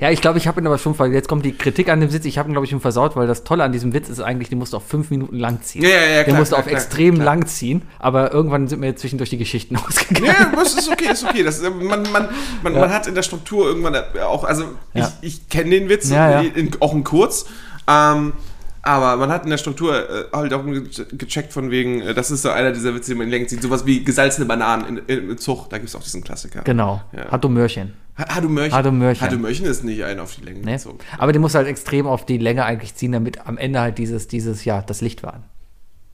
Ja, 0.00 0.10
ich 0.10 0.20
glaube, 0.20 0.38
ich 0.38 0.46
habe 0.48 0.60
ihn 0.60 0.66
aber 0.66 0.78
schon, 0.78 0.94
ver- 0.94 1.06
jetzt 1.06 1.28
kommt 1.28 1.44
die 1.44 1.52
Kritik 1.52 1.88
an 1.88 2.00
dem 2.00 2.12
Witz, 2.12 2.24
ich 2.24 2.38
habe 2.38 2.48
ihn, 2.48 2.52
glaube 2.52 2.64
ich, 2.64 2.70
schon 2.70 2.80
versaut, 2.80 3.16
weil 3.16 3.26
das 3.26 3.44
Tolle 3.44 3.64
an 3.64 3.72
diesem 3.72 3.92
Witz 3.94 4.08
ist 4.08 4.20
eigentlich, 4.20 4.48
den 4.48 4.58
musst 4.58 4.72
du 4.72 4.76
auf 4.78 4.86
fünf 4.86 5.10
Minuten 5.10 5.36
lang 5.38 5.60
ziehen. 5.62 5.82
Ja, 5.82 5.88
ja, 5.88 5.94
ja, 5.96 6.16
Den 6.18 6.24
klar, 6.26 6.38
musst 6.38 6.52
du 6.52 6.56
klar, 6.56 6.60
auf 6.64 6.66
klar, 6.68 6.80
extrem 6.80 7.16
lang 7.20 7.46
ziehen, 7.46 7.82
aber 7.98 8.32
irgendwann 8.32 8.68
sind 8.68 8.80
mir 8.80 8.86
jetzt 8.86 9.00
zwischendurch 9.00 9.30
die 9.30 9.38
Geschichten 9.38 9.76
ausgegangen. 9.88 10.26
Ja, 10.26 10.52
das 10.54 10.74
ist 10.74 10.90
okay, 10.90 11.12
ist 11.12 11.24
okay. 11.24 11.42
Das, 11.42 11.60
äh, 11.62 11.70
man, 11.70 12.02
man, 12.12 12.28
man, 12.62 12.72
man 12.72 12.90
hat 12.90 13.06
in 13.06 13.14
der 13.14 13.22
Struktur 13.22 13.66
irgendwann 13.66 13.94
äh, 13.94 14.02
auch, 14.24 14.44
also 14.44 14.64
Ja. 14.94 15.10
ich, 15.20 15.34
ich 15.34 15.48
kenne 15.48 15.70
den 15.70 15.88
Witz, 15.88 16.10
Ja, 16.10 16.40
ja. 16.42 16.48
In, 16.54 16.70
auch 16.80 16.92
in 16.94 17.04
kurz, 17.04 17.46
ähm, 17.88 18.32
aber 18.82 19.16
man 19.16 19.30
hat 19.30 19.44
in 19.44 19.50
der 19.50 19.58
Struktur 19.58 19.94
äh, 20.10 20.24
halt 20.32 20.52
auch 20.52 20.64
ge- 20.64 20.82
gecheckt 21.12 21.52
von 21.52 21.70
wegen, 21.70 22.00
äh, 22.02 22.14
das 22.14 22.30
ist 22.30 22.42
so 22.42 22.50
einer 22.50 22.72
dieser 22.72 22.94
Witze, 22.94 23.12
die 23.12 23.16
man 23.18 23.26
in 23.26 23.30
Längen 23.30 23.48
zieht, 23.48 23.62
sowas 23.62 23.86
wie 23.86 24.02
gesalzene 24.04 24.46
Bananen 24.46 24.98
in, 25.06 25.18
in, 25.18 25.30
im 25.30 25.38
Zug, 25.38 25.68
da 25.70 25.78
gibt 25.78 25.88
es 25.88 25.94
auch 25.94 26.02
diesen 26.02 26.22
Klassiker. 26.24 26.62
Genau, 26.62 27.00
Ja. 27.16 27.30
hat 27.30 27.44
du 27.44 27.48
Mörchen. 27.48 27.94
Ha- 28.18 28.34
Hadu 28.34 28.48
Mörchen. 28.48 28.72
Hadu 28.74 28.92
Mörchen. 28.92 29.22
Hadu 29.26 29.38
Mörchen 29.38 29.64
ist 29.66 29.84
nicht 29.84 30.04
ein 30.04 30.20
auf 30.20 30.34
die 30.34 30.44
Länge 30.44 30.60
Ne? 30.60 30.72
gezogen. 30.72 30.98
Aber 31.18 31.32
den 31.32 31.40
musst 31.40 31.54
du 31.54 31.58
halt 31.58 31.68
extrem 31.68 32.06
auf 32.06 32.26
die 32.26 32.36
Länge 32.38 32.64
eigentlich 32.64 32.94
ziehen, 32.94 33.12
damit 33.12 33.46
am 33.46 33.56
Ende 33.56 33.80
halt 33.80 33.96
dieses, 33.98 34.28
dieses, 34.28 34.64
ja, 34.66 34.82
das 34.82 35.00
Licht 35.00 35.22
war. 35.22 35.42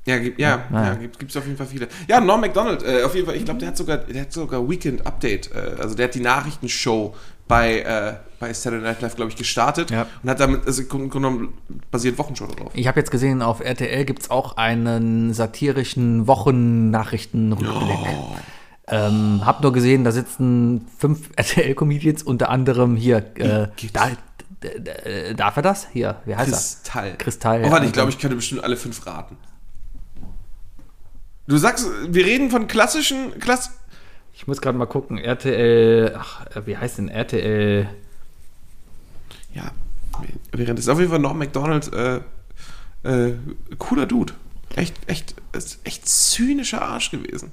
Ja, 0.07 0.17
gibt, 0.19 0.39
ja, 0.39 0.65
Ja. 0.73 0.85
ja, 0.85 0.95
gibt 0.95 1.29
es 1.31 1.37
auf 1.37 1.45
jeden 1.45 1.59
Fall 1.59 1.67
viele. 1.67 1.89
Ja, 2.07 2.21
Norm 2.21 2.41
MacDonald, 2.41 2.83
äh, 2.83 3.03
auf 3.03 3.15
jeden 3.15 3.27
Fall, 3.27 3.37
ich 3.37 3.45
glaube, 3.45 3.59
der 3.61 3.69
hat 3.69 3.77
sogar, 3.77 3.97
der 3.99 4.23
hat 4.23 4.33
sogar 4.33 4.67
Weekend 4.69 5.05
Update, 5.07 5.51
äh, 5.53 5.81
also 5.83 5.95
der 5.97 6.05
hat 6.05 6.15
die 6.15 6.21
Nachrichtenshow 6.21 7.15
bei, 7.49 7.81
äh, 7.81 8.15
bei 8.39 8.53
Saturday 8.53 8.85
Night 8.85 9.01
Live, 9.03 9.17
glaube 9.17 9.31
ich, 9.31 9.37
gestartet 9.37 9.91
Ja. 9.91 10.07
und 10.23 10.31
hat 10.31 10.39
damit, 10.39 10.67
also 10.67 10.83
im 10.83 10.89
Grunde 10.89 11.09
genommen 11.09 11.55
basiert 11.91 12.19
Wochenshow 12.19 12.47
darauf. 12.47 12.71
Ich 12.75 12.87
habe 12.87 13.01
jetzt 13.01 13.11
gesehen, 13.11 13.43
auf 13.43 13.61
RTL 13.61 14.05
gibt 14.05 14.23
es 14.23 14.31
auch 14.31 14.57
einen 14.57 15.33
satirischen 15.35 16.27
Wochennachrichtenrückblick. 16.27 17.99
Ähm, 18.91 19.43
hab 19.45 19.63
nur 19.63 19.73
gesehen, 19.73 20.05
da 20.05 20.13
sitzen 20.13 20.87
fünf 20.99 21.31
RTL-Comedians, 21.37 22.23
unter 22.23 22.49
anderem 22.51 22.97
hier, 22.97 23.19
äh, 23.37 23.69
da, 23.93 24.11
darf 25.37 25.57
er 25.57 25.63
das? 25.63 25.89
Hier, 25.93 26.17
wie 26.25 26.35
heißt 26.37 26.51
Kristall. 26.85 27.09
er? 27.09 27.17
Kristall. 27.17 27.63
Oh, 27.67 27.71
warte, 27.71 27.87
ich 27.87 27.93
glaube, 27.93 28.11
ich 28.11 28.19
könnte 28.19 28.37
bestimmt 28.37 28.65
alle 28.65 28.77
fünf 28.77 29.07
raten. 29.07 29.37
Du 31.47 31.57
sagst, 31.57 31.87
wir 32.09 32.25
reden 32.27 32.51
von 32.51 32.67
klassischen, 32.67 33.39
Klass 33.41 33.71
Ich 34.39 34.47
muss 34.47 34.61
gerade 34.61 34.79
mal 34.79 34.87
gucken, 34.87 35.19
RTL, 35.19 36.15
ach, 36.17 36.47
äh, 36.55 36.65
wie 36.65 36.77
heißt 36.77 36.99
denn 36.99 37.09
RTL? 37.09 37.89
ja, 39.53 39.73
während 40.53 40.79
ist 40.79 40.89
auf 40.89 41.01
jeden 41.01 41.11
Fall 41.11 41.19
Norm 41.19 41.39
MacDonald, 41.39 41.93
äh, 41.93 42.21
äh, 43.03 43.35
cooler 43.79 44.07
Dude. 44.07 44.35
Echt, 44.77 44.95
echt, 45.09 45.35
echt 45.83 46.09
zynischer 46.09 46.83
Arsch 46.83 47.11
gewesen. 47.11 47.51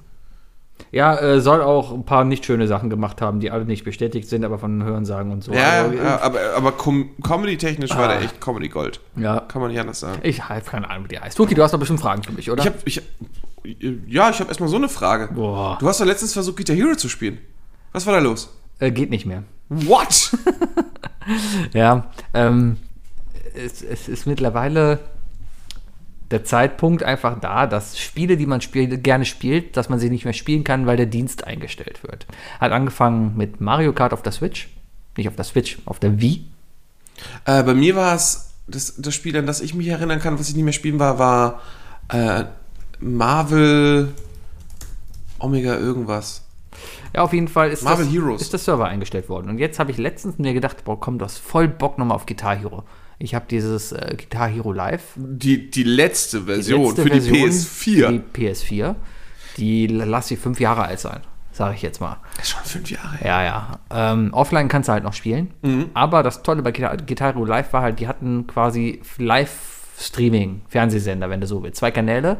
Ja, 0.92 1.18
äh, 1.18 1.42
soll 1.42 1.64
auch 1.64 1.92
ein 1.92 2.06
paar 2.06 2.24
nicht 2.24 2.46
schöne 2.46 2.68
Sachen 2.68 2.92
gemacht 2.92 3.20
haben, 3.20 3.40
die 3.40 3.50
alle 3.50 3.66
nicht 3.66 3.84
bestätigt 3.84 4.30
sind, 4.30 4.46
aber 4.46 4.60
von 4.60 4.84
Hörensagen 4.84 5.32
und 5.32 5.44
so. 5.44 5.54
Ja, 5.54 5.86
Also, 5.86 5.98
ja, 5.98 6.22
aber, 6.22 6.40
aber 6.56 6.72
com 6.74 7.10
Comedy-technisch 7.24 7.96
war 7.96 8.10
der 8.10 8.22
echt 8.22 8.40
Comedy 8.40 8.70
Gold. 8.70 9.00
ja. 9.16 9.40
Kann 9.40 9.60
man 9.60 9.72
nicht 9.72 9.80
anders 9.80 10.02
sagen. 10.02 10.20
Ich 10.22 10.48
habe 10.48 10.62
keine 10.62 10.88
Ahnung, 10.88 11.06
wie 11.06 11.16
die 11.16 11.20
heißt. 11.20 11.36
Tuki, 11.36 11.56
du 11.56 11.64
hast 11.64 11.74
doch 11.74 11.80
bestimmt 11.80 12.02
Fragen 12.02 12.22
für 12.22 12.34
mich, 12.34 12.52
oder? 12.52 12.62
Ich 12.62 12.68
hab, 12.68 12.76
ich, 12.86 13.02
ja, 14.08 14.30
ich 14.30 14.40
habe 14.40 14.50
erstmal 14.50 14.70
so 14.70 14.76
eine 14.76 14.90
Frage. 14.90 15.30
Boah. 15.34 15.78
Du 15.80 15.88
hast 15.88 16.00
doch 16.00 16.06
letztens 16.06 16.34
versucht, 16.34 16.58
Guitar 16.58 16.76
Hero 16.76 16.96
zu 16.96 17.10
spielen. 17.10 17.40
Was 17.92 18.06
war 18.06 18.14
da 18.14 18.20
los? 18.20 18.50
äh, 18.80 18.92
geht 18.92 19.10
nicht 19.10 19.26
mehr. 19.26 19.44
What? 19.70 20.32
Ja, 21.74 22.12
ähm, 22.36 22.78
es, 23.56 23.82
es 23.82 24.08
ist 24.08 24.28
mittlerweile 24.28 25.00
der 26.30 26.44
Zeitpunkt 26.44 27.02
einfach 27.02 27.40
da, 27.40 27.66
dass 27.66 27.98
Spiele, 27.98 28.38
die 28.38 28.46
man 28.46 28.62
spielt, 28.62 29.04
gerne 29.04 29.26
spielt, 29.26 29.76
dass 29.76 29.90
man 29.90 29.98
sie 29.98 30.12
nicht 30.12 30.24
mehr 30.24 30.36
spielen 30.36 30.64
kann, 30.64 30.86
weil 30.86 30.98
der 30.98 31.08
Dienst 31.08 31.46
eingestellt 31.46 32.04
wird. 32.04 32.28
Hat 32.60 32.72
angefangen 32.72 33.36
mit 33.38 33.60
Mario 33.60 33.92
Kart 33.92 34.14
auf 34.14 34.22
der 34.22 34.34
Switch. 34.34 34.70
Nicht 35.18 35.28
auf 35.28 35.36
der 35.36 35.46
Switch, 35.46 35.80
auf 35.86 35.98
der 35.98 36.22
Wii. 36.22 36.46
äh, 37.46 37.64
bei 37.64 37.74
mir 37.74 37.96
war 37.96 38.14
es, 38.14 38.54
das, 38.68 38.96
das 38.98 39.16
Spiel, 39.16 39.36
an 39.36 39.48
das 39.48 39.62
ich 39.62 39.74
mich 39.74 39.88
erinnern 39.88 40.20
kann, 40.20 40.38
was 40.38 40.50
ich 40.50 40.56
nicht 40.56 40.64
mehr 40.66 40.74
spielen 40.74 41.00
war, 41.00 41.18
war 41.18 41.62
äh, 42.10 42.44
Marvel 43.00 44.14
Omega 45.40 45.78
irgendwas. 45.78 46.44
Ja, 47.14 47.22
auf 47.22 47.34
jeden 47.34 47.48
Fall 47.48 47.70
ist, 47.72 47.84
Marvel 47.84 48.06
das, 48.06 48.14
Heroes. 48.14 48.42
ist 48.42 48.52
der 48.52 48.60
Server 48.60 48.86
eingestellt 48.88 49.30
worden. 49.30 49.50
Und 49.50 49.58
jetzt 49.58 49.80
habe 49.80 49.92
ich 49.92 49.98
letztens 49.98 50.38
mir 50.38 50.54
gedacht, 50.54 50.84
boah, 50.84 51.00
komm, 51.00 51.18
du 51.18 51.26
hast 51.26 51.38
voll 51.38 51.68
Bock 51.68 51.98
nochmal 51.98 52.16
auf 52.16 52.26
Guitar 52.26 52.56
Hero. 52.56 52.84
Ich 53.18 53.34
habe 53.34 53.46
dieses 53.50 53.94
äh, 53.94 54.16
Guitar 54.18 54.50
Hero 54.50 54.74
Live 54.74 55.14
Die, 55.16 55.70
die 55.72 55.84
letzte 55.84 56.40
die 56.42 56.46
Version 56.46 56.84
letzte 56.88 57.04
für 57.04 57.10
die 57.10 57.22
Version 57.22 57.50
PS4. 57.50 58.06
Für 58.06 58.12
die 58.12 58.48
PS4. 58.48 58.96
Die 59.58 59.88
lass 59.88 60.28
sie 60.28 60.36
fünf 60.36 60.60
Jahre 60.60 60.84
alt 60.84 61.00
sein, 61.00 61.22
sage 61.54 61.76
ich 61.76 61.82
jetzt 61.82 62.02
mal. 62.02 62.18
Das 62.36 62.48
ist 62.48 62.52
schon 62.52 62.64
fünf 62.66 62.92
Jahre 62.92 63.16
her. 63.16 63.28
Ja, 63.28 63.44
ja. 63.44 63.80
Ähm, 63.90 64.34
offline 64.34 64.68
kannst 64.68 64.90
du 64.90 64.94
halt 64.94 65.06
noch 65.06 65.14
spielen. 65.14 65.52
Mhm. 65.62 65.92
Aber 65.94 66.24
das 66.24 66.44
Tolle 66.44 66.62
bei 66.62 66.74
Guitar, 66.74 66.98
Guitar 66.98 67.34
Hero 67.34 67.46
Live 67.46 67.72
war 67.72 67.82
halt, 67.82 68.00
die 68.02 68.10
hatten 68.10 68.48
quasi 68.48 69.02
Live-Streaming, 69.18 70.64
Fernsehsender, 70.68 71.30
wenn 71.30 71.40
du 71.40 71.48
so 71.48 71.64
willst. 71.64 71.78
Zwei 71.78 71.92
Kanäle. 71.92 72.36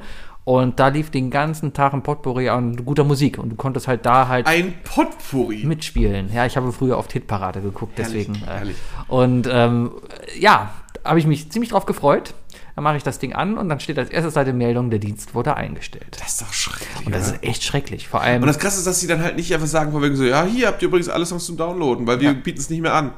Und 0.46 0.80
da 0.80 0.90
lief 0.90 1.10
den 1.10 1.32
ganzen 1.32 1.74
Tag 1.74 1.94
ein 1.94 2.04
Potpourri 2.04 2.50
an 2.50 2.86
guter 2.86 3.04
Musik. 3.04 3.40
Und 3.40 3.50
du 3.50 3.56
konntest 3.56 3.88
halt 3.88 4.06
da 4.06 4.28
halt 4.28 4.46
Ein 4.46 4.76
Potpourri. 4.84 5.66
mitspielen. 5.66 6.32
Ja, 6.32 6.46
ich 6.46 6.56
habe 6.56 6.72
früher 6.72 6.98
oft 7.00 7.12
Hitparade 7.12 7.62
geguckt, 7.62 7.98
Herrlich, 7.98 8.28
deswegen. 8.28 8.46
Äh, 8.46 8.52
herrlich. 8.52 8.76
und 9.08 9.50
ähm, 9.52 9.92
ja, 10.40 10.72
habe 11.04 11.18
ich 11.20 11.26
mich 11.26 11.52
ziemlich 11.52 11.72
drauf 11.72 11.86
gefreut. 11.88 12.36
Dann 12.76 12.84
mache 12.84 12.98
ich 12.98 13.04
das 13.04 13.20
Ding 13.20 13.34
an 13.34 13.58
und 13.58 13.70
dann 13.70 13.80
steht 13.80 13.98
als 13.98 14.10
erste 14.10 14.30
Seite 14.30 14.52
Meldung, 14.54 14.90
der 14.90 15.00
Dienst 15.00 15.34
wurde 15.34 15.56
eingestellt. 15.56 16.18
Das 16.20 16.34
ist 16.34 16.42
doch 16.42 16.54
schrecklich. 16.54 17.06
Und 17.06 17.16
das 17.16 17.30
oder? 17.30 17.38
ist 17.38 17.44
echt 17.44 17.64
schrecklich. 17.64 18.08
Vor 18.08 18.22
allem. 18.22 18.42
Und 18.44 18.48
das 18.48 18.60
Krasse 18.60 18.80
ist, 18.80 18.86
dass 18.86 19.00
sie 19.00 19.08
dann 19.08 19.24
halt 19.24 19.38
nicht 19.38 19.52
einfach 19.54 19.66
sagen, 19.68 19.92
von 19.94 20.02
wegen 20.04 20.16
so, 20.16 20.26
ja, 20.26 20.44
hier 20.44 20.68
habt 20.68 20.82
ihr 20.82 20.90
übrigens 20.90 21.08
alle 21.10 21.26
Songs 21.26 21.46
zum 21.46 21.58
Downloaden, 21.58 22.06
weil 22.06 22.20
wir 22.20 22.34
bieten 22.34 22.60
es 22.60 22.70
nicht 22.70 22.82
mehr 22.82 22.94
an. 22.94 23.14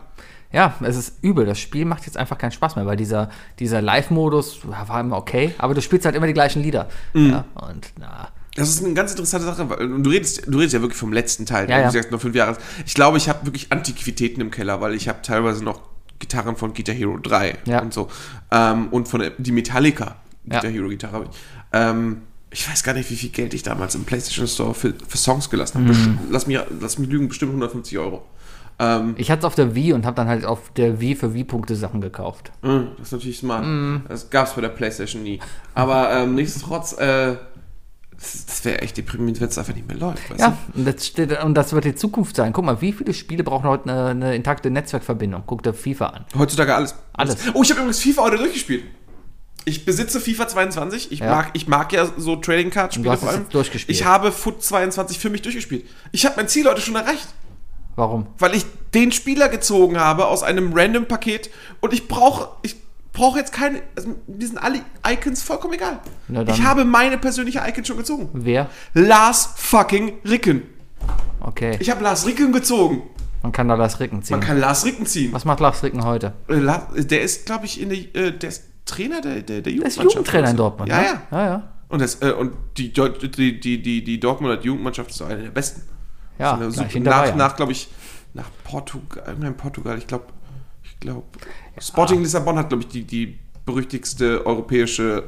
Ja, 0.54 0.76
es 0.82 0.96
ist 0.96 1.14
übel. 1.22 1.46
Das 1.46 1.60
Spiel 1.60 1.86
macht 1.86 2.06
jetzt 2.06 2.18
einfach 2.18 2.38
keinen 2.38 2.52
Spaß 2.52 2.76
mehr, 2.78 2.86
weil 2.86 2.96
dieser, 2.98 3.30
dieser 3.60 3.82
Live-Modus 3.82 4.60
war 4.66 5.00
immer 5.02 5.18
okay, 5.18 5.54
aber 5.58 5.74
du 5.74 5.82
spielst 5.82 6.06
halt 6.06 6.16
immer 6.16 6.28
die 6.28 6.34
gleichen 6.34 6.62
Lieder. 6.64 6.88
Mhm. 7.14 7.30
Ja, 7.32 7.46
und 7.56 7.88
na. 8.00 8.30
Das 8.56 8.70
ist 8.70 8.84
eine 8.84 8.94
ganz 8.96 9.12
interessante 9.12 9.46
Sache. 9.46 9.70
weil- 9.70 9.92
und 9.94 10.04
Du 10.04 10.10
redest, 10.10 10.44
du 10.48 10.58
redest 10.58 10.74
ja 10.74 10.82
wirklich 10.82 10.98
vom 10.98 11.14
letzten 11.14 11.46
Teil. 11.46 11.70
Ja, 11.70 11.78
du 11.78 11.84
ja. 11.84 11.92
sagst 11.92 12.12
noch 12.12 12.20
fünf 12.22 12.34
Jahre. 12.36 12.58
Ich 12.86 12.94
glaube, 12.96 13.18
ich 13.18 13.30
habe 13.30 13.46
wirklich 13.46 13.72
Antiquitäten 13.72 14.42
im 14.42 14.50
Keller, 14.50 14.82
weil 14.82 14.96
ich 14.96 15.08
habe 15.08 15.22
teilweise 15.22 15.64
noch 15.64 15.82
Gitarren 16.18 16.56
von 16.56 16.74
Guitar 16.74 16.96
Hero 16.96 17.18
3 17.20 17.56
Ja. 17.66 17.82
und 17.82 17.94
so. 17.94 18.08
Ähm, 18.50 18.88
und 18.90 19.08
von 19.08 19.30
die 19.38 19.52
Metallica. 19.52 20.16
Guitar 20.50 20.72
Hero 20.72 20.88
Gitarre 20.88 21.14
habe 21.14 21.26
ich. 21.30 21.38
Ähm, 21.74 22.22
ich 22.50 22.68
weiß 22.68 22.82
gar 22.84 22.94
nicht, 22.94 23.12
wie 23.12 23.16
viel 23.18 23.30
Geld 23.30 23.54
ich 23.54 23.62
damals 23.62 23.94
im 23.94 24.06
PlayStation 24.06 24.48
Store 24.48 24.74
für, 24.74 24.94
für 25.08 25.18
Songs 25.18 25.50
gelassen 25.52 25.80
habe. 25.80 25.90
Best- 25.90 26.10
Lass, 26.32 26.48
mich, 26.48 26.58
lass 26.80 26.98
mich 26.98 27.10
lügen, 27.10 27.28
bestimmt 27.28 27.52
150 27.52 27.98
Euro. 28.00 28.26
Ähm, 28.80 29.16
Ich 29.18 29.32
hatte 29.32 29.40
es 29.40 29.46
auf 29.46 29.56
der 29.56 29.74
Wii 29.76 29.94
und 29.94 30.06
habe 30.06 30.16
dann 30.16 30.28
halt 30.28 30.46
auf 30.46 30.72
der 30.74 31.00
Wii 31.02 31.16
für 31.16 31.34
Wii-Punkte 31.34 31.76
Sachen 31.76 32.00
gekauft. 32.02 32.52
Mm, 32.62 32.90
Das 32.98 33.08
ist 33.08 33.12
natürlich 33.14 33.38
smart. 33.40 33.66
Mhm. 33.66 34.04
Das 34.08 34.30
gab 34.30 34.48
es 34.48 34.54
bei 34.54 34.62
der 34.62 34.70
PlayStation 34.70 35.24
nie. 35.24 35.40
Aber 35.74 36.12
ähm, 36.12 36.36
nichtsdestotrotz, 36.36 36.94
äh, 37.00 37.38
das, 38.20 38.46
das 38.48 38.66
wäre 38.66 38.82
echt 38.82 38.98
deprimierend, 38.98 39.40
wenn 39.42 39.48
es 39.48 39.58
einfach 39.58 39.74
nicht 39.76 39.88
mehr 39.88 39.98
läuft. 39.98 40.30
Weißt 40.30 40.40
Ja, 40.40 40.58
und 40.76 40.86
das, 40.88 41.06
steht, 41.08 41.44
und 41.44 41.54
das 41.56 41.74
wird 41.74 41.86
die 41.86 41.96
Zukunft 41.96 42.36
sein. 42.36 42.54
Guck 42.54 42.66
mal, 42.66 42.82
wie 42.82 42.92
viele 42.94 43.14
Spiele 43.14 43.44
brauchen 43.44 43.68
heute 43.70 43.90
eine, 43.92 44.06
eine 44.10 44.36
intakte 44.36 44.70
Netzwerkverbindung? 44.70 45.44
Guck 45.46 45.64
dir 45.64 45.74
FIFA 45.74 46.06
an. 46.08 46.26
du? 46.34 46.40
Heutzutage 46.40 46.74
alles. 46.76 46.96
Alles. 47.14 47.38
Oh, 47.54 47.62
ich 47.64 47.70
habe 47.72 47.80
übrigens 47.82 48.00
FIFA 48.00 48.22
heute 48.24 48.38
durchgespielt. 48.38 48.84
Ich 49.66 49.86
besitze 49.86 50.20
FIFA 50.22 50.48
22. 50.48 51.12
Ich, 51.12 51.20
Ja. 51.20 51.30
mag, 51.36 51.50
ich 51.54 51.68
mag 51.68 51.92
ja 51.94 52.08
so 52.18 52.38
Trading 52.38 52.70
Card 52.70 52.96
du 52.96 53.00
Spiele 53.02 53.18
vor 53.18 53.30
allem. 53.30 53.50
durchgespielt. 53.50 53.98
Ich 53.98 54.06
habe 54.06 54.32
Foot 54.32 54.64
22 54.64 55.20
für 55.20 55.30
mich 55.30 55.42
durchgespielt. 55.42 55.86
Ich 56.12 56.26
habe 56.26 56.36
mein 56.38 56.48
Ziel 56.48 56.66
heute 56.68 56.82
schon 56.82 56.96
erreicht. 56.96 57.28
Warum? 57.98 58.28
Weil 58.38 58.56
ich 58.56 58.66
den 58.94 59.12
Spieler 59.12 59.50
gezogen 59.50 60.00
habe 60.00 60.28
aus 60.28 60.44
einem 60.44 60.72
random 60.74 61.06
Paket 61.08 61.50
und 61.82 61.94
ich 61.94 62.08
brauche 62.08 62.50
ich 62.62 62.76
brauche 63.12 63.40
jetzt 63.40 63.52
keine 63.52 63.82
also, 63.96 64.16
mir 64.28 64.48
sind 64.48 64.60
alle 64.60 64.82
Icons 65.06 65.42
vollkommen 65.42 65.74
egal. 65.74 66.00
Ich 66.48 66.62
habe 66.62 66.86
meine 66.86 67.18
persönliche 67.18 67.60
Icon 67.68 67.84
schon 67.84 67.98
gezogen. 67.98 68.30
Wer? 68.34 68.70
Lars 68.94 69.50
fucking 69.56 70.14
Ricken. 70.24 70.62
Okay. 71.42 71.76
Ich 71.80 71.90
habe 71.90 72.04
Lars 72.04 72.26
Ricken 72.28 72.54
gezogen. 72.54 73.02
Man 73.42 73.52
kann 73.52 73.68
da 73.68 73.74
Lars 73.76 74.00
Ricken 74.00 74.22
ziehen. 74.22 74.38
Man 74.38 74.46
kann 74.48 74.60
Lars 74.60 74.86
Ricken 74.86 75.06
ziehen. 75.08 75.34
Was 75.34 75.46
macht 75.46 75.60
Lars 75.60 75.82
Ricken 75.82 76.06
heute? 76.06 76.34
Äh, 76.48 77.04
Der 77.04 77.22
ist, 77.22 77.46
glaube 77.48 77.66
ich, 77.66 77.82
in 77.82 77.90
der, 77.90 77.98
äh, 78.16 78.32
der 78.32 78.50
ist 78.50 78.64
Trainer 78.86 79.22
der, 79.22 79.42
der, 79.42 79.62
der 79.62 79.62
Der 79.62 79.72
ist 79.72 79.76
Jugendmannschaft. 79.98 80.04
Jugendtrainer 80.16 80.50
in. 80.52 80.58
Dortmund. 80.58 80.90
Ja, 80.90 80.98
ne? 80.98 81.06
ja. 81.06 81.22
Ja, 81.32 81.46
ja. 81.46 81.74
Und, 81.90 82.02
das, 82.02 82.22
äh, 82.22 82.32
und 82.32 82.54
die, 82.78 82.94
die, 82.94 83.60
die, 83.60 83.82
die, 83.82 84.04
die 84.04 84.20
Dortmunder 84.20 84.62
Jugendmannschaft 84.62 85.10
ist 85.10 85.22
eine 85.24 85.42
der 85.44 85.50
besten. 85.50 85.82
Ja, 86.40 86.58
hinter 86.88 87.10
nach, 87.10 87.22
Bayern. 87.24 87.38
nach 87.38 87.56
glaube 87.56 87.72
ich, 87.72 87.90
nach 88.34 88.50
Portugal, 88.64 89.24
irgendein 89.28 89.58
Portugal, 89.58 89.98
ich 89.98 90.08
glaube, 90.08 90.26
ich 90.84 91.00
glaube, 91.00 91.24
Sporting 91.80 92.22
Lissabon 92.22 92.58
hat, 92.58 92.70
glaube 92.70 92.84
ich, 92.84 92.90
die, 92.90 93.04
die 93.04 93.40
berüchtigste 93.66 94.46
europäische 94.46 95.24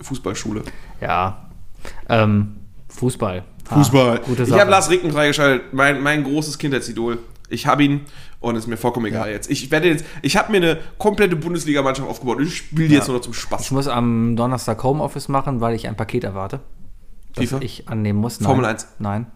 Fußballschule. 0.00 0.62
Ja. 1.00 1.48
Ähm, 2.08 2.56
Fußball. 2.88 3.44
Ha, 3.70 4.16
gute 4.26 4.42
ich 4.42 4.48
Sache. 4.48 4.60
habe 4.60 4.70
Lars 4.70 4.90
Ricken 4.90 5.10
freigeschaltet, 5.10 5.72
mein, 5.72 6.02
mein 6.02 6.22
großes 6.22 6.58
Kindheitsidol. 6.58 7.18
Ich 7.48 7.66
habe 7.66 7.84
ihn 7.84 8.00
und 8.40 8.56
es 8.56 8.64
ist 8.64 8.68
mir 8.68 8.76
vollkommen 8.76 9.06
egal 9.06 9.30
jetzt. 9.30 9.50
Ich 9.50 9.70
werde 9.70 9.88
jetzt, 9.88 10.04
ich 10.22 10.36
habe 10.36 10.52
mir 10.52 10.58
eine 10.58 10.78
komplette 10.98 11.36
Bundesligamannschaft 11.36 12.08
aufgebaut 12.08 12.38
und 12.38 12.44
ich 12.44 12.56
spiele 12.58 12.88
die 12.88 12.94
jetzt 12.94 13.08
nur 13.08 13.16
noch 13.16 13.22
zum 13.22 13.32
Ich 13.32 13.38
Spaß. 13.38 13.70
muss 13.70 13.88
am 13.88 14.36
Donnerstag 14.36 14.82
Homeoffice 14.82 15.28
machen, 15.28 15.60
weil 15.60 15.74
ich 15.74 15.88
ein 15.88 15.96
Paket 15.96 16.24
erwarte. 16.24 16.60
Das 17.34 17.46
FIFA? 17.46 17.58
ich 17.62 17.88
annehmen 17.88 18.18
muss. 18.20 18.40
Nein. 18.40 18.46
Formel 18.46 18.64
1. 18.66 18.88
Nein. 18.98 19.26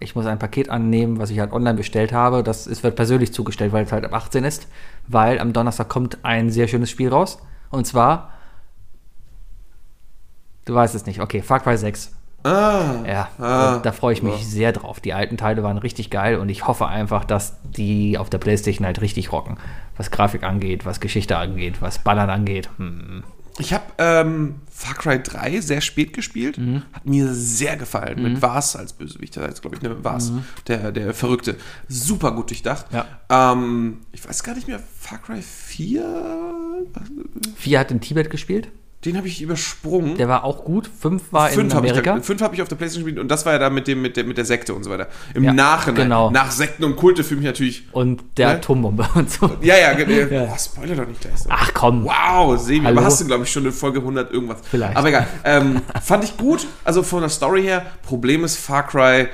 Ich 0.00 0.14
muss 0.14 0.26
ein 0.26 0.38
Paket 0.38 0.68
annehmen, 0.70 1.18
was 1.18 1.30
ich 1.30 1.40
halt 1.40 1.52
online 1.52 1.76
bestellt 1.76 2.12
habe. 2.12 2.42
Das 2.44 2.66
ist, 2.66 2.82
wird 2.84 2.94
persönlich 2.96 3.32
zugestellt, 3.32 3.72
weil 3.72 3.84
es 3.84 3.92
halt 3.92 4.04
ab 4.04 4.14
18 4.14 4.44
ist. 4.44 4.68
Weil 5.08 5.38
am 5.40 5.52
Donnerstag 5.52 5.88
kommt 5.88 6.18
ein 6.24 6.50
sehr 6.50 6.68
schönes 6.68 6.90
Spiel 6.90 7.08
raus. 7.08 7.38
Und 7.70 7.86
zwar. 7.86 8.30
Du 10.64 10.74
weißt 10.74 10.94
es 10.94 11.06
nicht. 11.06 11.20
Okay, 11.20 11.42
Far 11.42 11.60
Cry 11.60 11.76
6. 11.76 12.14
Ah, 12.44 13.02
Ja, 13.04 13.28
Ah. 13.40 13.78
da 13.82 13.90
freue 13.90 14.12
ich 14.12 14.22
mich 14.22 14.46
sehr 14.46 14.70
drauf. 14.72 15.00
Die 15.00 15.12
alten 15.12 15.36
Teile 15.36 15.64
waren 15.64 15.78
richtig 15.78 16.08
geil 16.10 16.36
und 16.38 16.48
ich 16.48 16.68
hoffe 16.68 16.86
einfach, 16.86 17.24
dass 17.24 17.56
die 17.64 18.16
auf 18.16 18.30
der 18.30 18.38
Playstation 18.38 18.86
halt 18.86 19.00
richtig 19.00 19.32
rocken. 19.32 19.56
Was 19.96 20.12
Grafik 20.12 20.44
angeht, 20.44 20.86
was 20.86 21.00
Geschichte 21.00 21.36
angeht, 21.36 21.82
was 21.82 21.98
Ballern 21.98 22.30
angeht. 22.30 22.70
Hm. 22.76 23.24
Ich 23.58 23.72
habe 23.72 23.84
ähm, 23.98 24.56
Far 24.70 24.94
Cry 24.94 25.22
3 25.22 25.60
sehr 25.60 25.80
spät 25.80 26.12
gespielt. 26.12 26.58
Mhm. 26.58 26.82
Hat 26.92 27.06
mir 27.06 27.34
sehr 27.34 27.76
gefallen. 27.76 28.22
Mit 28.22 28.40
Vars 28.40 28.76
als 28.76 28.92
Bösewicht. 28.92 29.36
Das 29.36 29.44
heißt, 29.44 29.62
glaube 29.62 29.76
ich, 29.76 29.82
ne, 29.82 30.04
Vars, 30.04 30.32
der, 30.66 30.92
der 30.92 31.14
Verrückte. 31.14 31.56
Super 31.88 32.32
gut 32.32 32.50
durchdacht. 32.50 32.90
Mhm. 32.92 32.96
Ja. 32.96 33.52
Ähm, 33.52 33.98
ich 34.12 34.26
weiß 34.26 34.42
gar 34.42 34.54
nicht 34.54 34.68
mehr, 34.68 34.80
Far 35.00 35.18
Cry 35.18 35.42
4? 35.42 36.86
Vier 37.56 37.80
hat 37.80 37.90
in 37.90 38.00
Tibet 38.00 38.30
gespielt. 38.30 38.68
Den 39.04 39.16
habe 39.16 39.28
ich 39.28 39.40
übersprungen. 39.40 40.16
Der 40.16 40.28
war 40.28 40.42
auch 40.42 40.64
gut. 40.64 40.90
Fünf 40.98 41.32
war 41.32 41.48
in 41.50 41.54
Fünf 41.54 41.72
habe 41.74 41.86
ich, 41.86 41.92
Amerika. 41.92 42.16
da- 42.16 42.20
fünf 42.20 42.42
hab 42.42 42.52
ich 42.52 42.60
auf 42.62 42.66
der 42.66 42.74
Playstation 42.74 43.04
gespielt 43.04 43.22
und 43.22 43.28
das 43.30 43.46
war 43.46 43.52
ja 43.52 43.60
da 43.60 43.70
mit, 43.70 43.86
dem, 43.86 44.02
mit, 44.02 44.16
der, 44.16 44.24
mit 44.24 44.36
der 44.36 44.44
Sekte 44.44 44.74
und 44.74 44.82
so 44.82 44.90
weiter. 44.90 45.06
Im 45.34 45.44
Ja, 45.44 45.52
Nachhinein. 45.52 46.02
genau. 46.04 46.30
Nach 46.30 46.50
Sekten 46.50 46.82
und 46.82 46.96
Kulte 46.96 47.22
für 47.22 47.36
mich 47.36 47.44
natürlich. 47.44 47.86
und 47.92 48.22
der 48.36 48.48
Ne? 48.48 48.54
Atombombe 48.54 49.08
und 49.14 49.30
so. 49.30 49.48
Ja, 49.62 49.76
ja, 49.78 49.92
ge- 49.92 50.28
Ja. 50.34 50.46
Boah, 50.46 50.58
Spoiler 50.58 50.96
doch 50.96 51.06
nicht 51.06 51.22
so. 51.22 51.48
Ach 51.48 51.70
komm. 51.74 52.04
Wow, 52.06 52.58
Sebi, 52.58 52.84
Hallo? 52.86 52.98
aber 52.98 53.06
hast 53.06 53.20
du, 53.20 53.26
glaube 53.26 53.44
ich, 53.44 53.52
schon 53.52 53.64
in 53.66 53.70
Folge 53.72 54.00
100 54.00 54.32
irgendwas. 54.32 54.58
Vielleicht. 54.68 54.96
Aber 54.96 55.08
egal. 55.08 55.28
Ähm, 55.44 55.80
fand 56.02 56.24
ich 56.24 56.36
gut. 56.36 56.66
Also 56.82 57.04
von 57.04 57.20
der 57.20 57.30
Story 57.30 57.62
her, 57.62 57.86
Problem 58.04 58.42
ist, 58.42 58.56
Far 58.58 58.84
Cry 58.84 59.28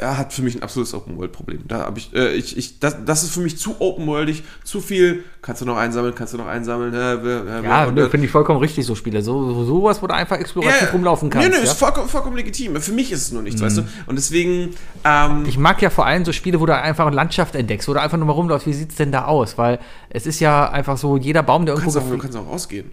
ja, 0.00 0.16
hat 0.16 0.32
für 0.32 0.42
mich 0.42 0.54
ein 0.54 0.62
absolutes 0.62 0.94
Open-World-Problem. 0.94 1.64
Da 1.66 1.80
habe 1.80 1.98
ich, 1.98 2.14
äh, 2.14 2.32
ich, 2.34 2.56
ich 2.56 2.78
das, 2.78 2.96
das 3.04 3.24
ist 3.24 3.32
für 3.32 3.40
mich 3.40 3.58
zu 3.58 3.80
open-worldig, 3.80 4.44
zu 4.62 4.80
viel. 4.80 5.24
Kannst 5.42 5.60
du 5.62 5.66
noch 5.66 5.76
einsammeln, 5.76 6.14
kannst 6.14 6.34
du 6.34 6.38
noch 6.38 6.46
einsammeln. 6.46 6.94
Äh, 6.94 7.22
wer- 7.24 7.62
Ja, 7.64 7.86
finde 8.08 8.26
ich 8.26 8.30
vollkommen 8.30 8.60
richtig, 8.60 8.86
so 8.86 8.94
Spiele. 8.94 9.22
So, 9.22 9.52
so, 9.52 9.64
sowas, 9.64 10.00
wo 10.02 10.06
du 10.06 10.14
einfach 10.14 10.36
explorativ 10.38 10.82
Ja, 10.82 10.88
rumlaufen 10.90 11.30
kannst. 11.30 11.48
Nee, 11.48 11.52
nee, 11.54 11.64
ja? 11.64 11.70
ist 11.70 11.78
vollkommen, 11.78 12.08
vollkommen 12.08 12.36
legitim. 12.36 12.76
Für 12.80 12.92
mich 12.92 13.10
ist 13.10 13.22
es 13.22 13.32
nur 13.32 13.42
nichts, 13.42 13.60
weißt 13.60 13.78
du? 13.78 13.82
Und 14.06 14.16
deswegen, 14.16 14.74
ähm, 15.04 15.44
Ich 15.48 15.58
mag 15.58 15.82
ja 15.82 15.90
vor 15.90 16.06
allem 16.06 16.24
so 16.24 16.32
Spiele, 16.32 16.60
wo 16.60 16.66
du 16.66 16.76
einfach 16.76 17.06
eine 17.06 17.16
Landschaft 17.16 17.56
entdeckst, 17.56 17.88
wo 17.88 17.94
du 17.94 18.00
einfach 18.00 18.18
nur 18.18 18.26
mal 18.26 18.32
rumläufst, 18.34 18.66
wie 18.68 18.72
sieht's 18.74 18.94
denn 18.96 19.10
da 19.10 19.24
aus? 19.24 19.58
Weil 19.58 19.80
es 20.10 20.26
ist 20.26 20.38
ja 20.38 20.70
einfach 20.70 20.96
so, 20.96 21.16
jeder 21.16 21.42
Baum, 21.42 21.66
der 21.66 21.74
du 21.74 21.80
irgendwo 21.80 21.98
kannst 21.98 22.08
auch, 22.08 22.14
du 22.16 22.22
kannst 22.22 22.36
auch 22.38 22.46
rausgehen. 22.48 22.90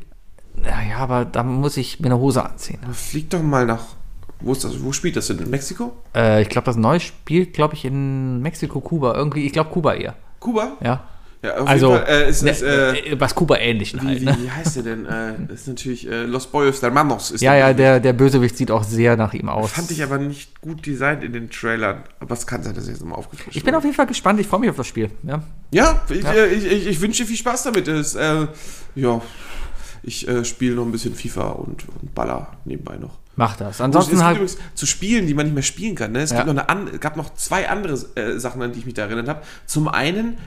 ja, 0.63 0.81
ja, 0.89 0.97
aber 0.97 1.25
da 1.25 1.43
muss 1.43 1.77
ich 1.77 1.99
mir 1.99 2.07
eine 2.07 2.17
Hose 2.17 2.43
anziehen. 2.43 2.79
Flieg 2.93 3.29
doch 3.29 3.43
mal 3.43 3.65
nach 3.65 3.83
Wo, 4.41 4.51
ist 4.51 4.63
das, 4.63 4.83
wo 4.83 4.91
spielt 4.91 5.15
das 5.15 5.27
denn? 5.27 5.39
In 5.39 5.49
Mexiko? 5.49 5.93
Äh, 6.13 6.41
ich 6.41 6.49
glaube, 6.49 6.65
das 6.65 6.75
neue 6.75 6.99
spielt, 6.99 7.53
glaube 7.53 7.73
ich, 7.75 7.85
in 7.85 8.41
Mexiko, 8.41 8.81
Kuba. 8.81 9.15
Irgendwie, 9.15 9.45
ich 9.45 9.53
glaube, 9.53 9.69
Kuba 9.71 9.93
eher. 9.93 10.15
Kuba? 10.39 10.73
Ja. 10.83 11.03
Ja, 11.41 11.51
Also, 11.65 11.91
Fall. 11.91 12.05
Äh, 12.07 12.29
ist, 12.29 12.41
ne, 12.41 12.49
ist, 12.51 12.63
äh, 12.63 12.97
äh, 12.97 13.19
was 13.19 13.35
Kuba-ähnlichen 13.35 14.01
wie, 14.01 14.05
halt. 14.07 14.21
wie, 14.21 14.25
Ne? 14.25 14.37
wie 14.41 14.49
heißt 14.49 14.77
der 14.77 14.83
denn? 14.83 15.05
Äh, 15.05 15.33
das 15.47 15.61
ist 15.61 15.67
natürlich 15.67 16.09
äh, 16.09 16.23
Los 16.23 16.47
Boyos 16.47 16.81
Hermanos. 16.81 17.29
Ist 17.31 17.41
Ja, 17.41 17.55
ja, 17.55 17.71
der, 17.71 17.99
der 17.99 18.13
Bösewicht 18.13 18.57
sieht 18.57 18.71
auch 18.71 18.83
sehr 18.83 19.15
nach 19.15 19.31
ihm 19.33 19.47
aus. 19.47 19.71
Fand 19.71 19.91
ich 19.91 20.01
aber 20.01 20.17
nicht 20.17 20.59
gut 20.59 20.83
designt 20.87 21.23
in 21.23 21.33
den 21.33 21.51
Trailern. 21.51 22.01
Aber 22.19 22.33
es 22.33 22.47
kann 22.47 22.63
sein, 22.63 22.73
dass 22.73 22.85
er 22.85 22.91
jetzt 22.93 23.01
nochmal 23.01 23.19
aufgefrischt 23.19 23.55
Ich 23.55 23.63
bin 23.63 23.75
auf 23.75 23.83
jeden 23.83 23.95
Fall 23.95 24.07
gespannt, 24.07 24.39
ich 24.39 24.47
freue 24.47 24.59
mich 24.61 24.69
auf 24.71 24.75
das 24.77 24.87
Spiel. 24.87 25.11
Ja. 25.21 25.43
Ja, 25.71 26.01
ich, 26.09 26.25
Äh, 26.25 26.47
ich, 26.47 26.65
ich, 26.65 26.87
ich 26.87 27.01
wünsche 27.01 27.23
dir 27.23 27.27
viel 27.27 27.37
Spaß 27.37 27.63
damit. 27.63 27.87
Es, 27.87 28.15
äh, 28.15 28.47
ja, 28.95 29.21
ich 30.01 30.27
äh, 30.27 30.43
spiele 30.45 30.75
noch 30.75 30.85
ein 30.85 30.91
bisschen 30.91 31.13
FIFA 31.13 31.49
und, 31.49 31.85
und 32.01 32.15
Baller 32.15 32.53
nebenbei 32.65 32.97
noch. 32.97 33.19
Mach 33.37 33.55
das. 33.57 33.75
es 33.75 33.81
Ansonsten 33.81 34.11
gibt 34.11 34.23
halt. 34.23 34.37
übrigens 34.37 34.57
zu 34.75 34.85
Spielen, 34.85 35.27
die 35.27 35.33
man 35.33 35.45
nicht 35.47 35.53
mehr 35.55 35.63
spielen 35.63 35.95
kann. 35.95 36.11
Ne? 36.13 36.19
Es 36.21 36.31
Ja. 36.31 36.37
gibt 36.43 36.47
noch 36.47 36.53
eine 36.53 36.69
an, 36.69 36.99
gab 36.99 37.17
noch 37.17 37.33
zwei 37.35 37.67
andere 37.69 37.93
äh, 38.15 38.39
Sachen, 38.39 38.61
an 38.61 38.71
die 38.71 38.79
ich 38.79 38.85
mich 38.85 38.93
da 38.95 39.03
erinnert 39.03 39.27
habe. 39.27 39.41
Zum 39.65 39.87
einen 39.87 40.37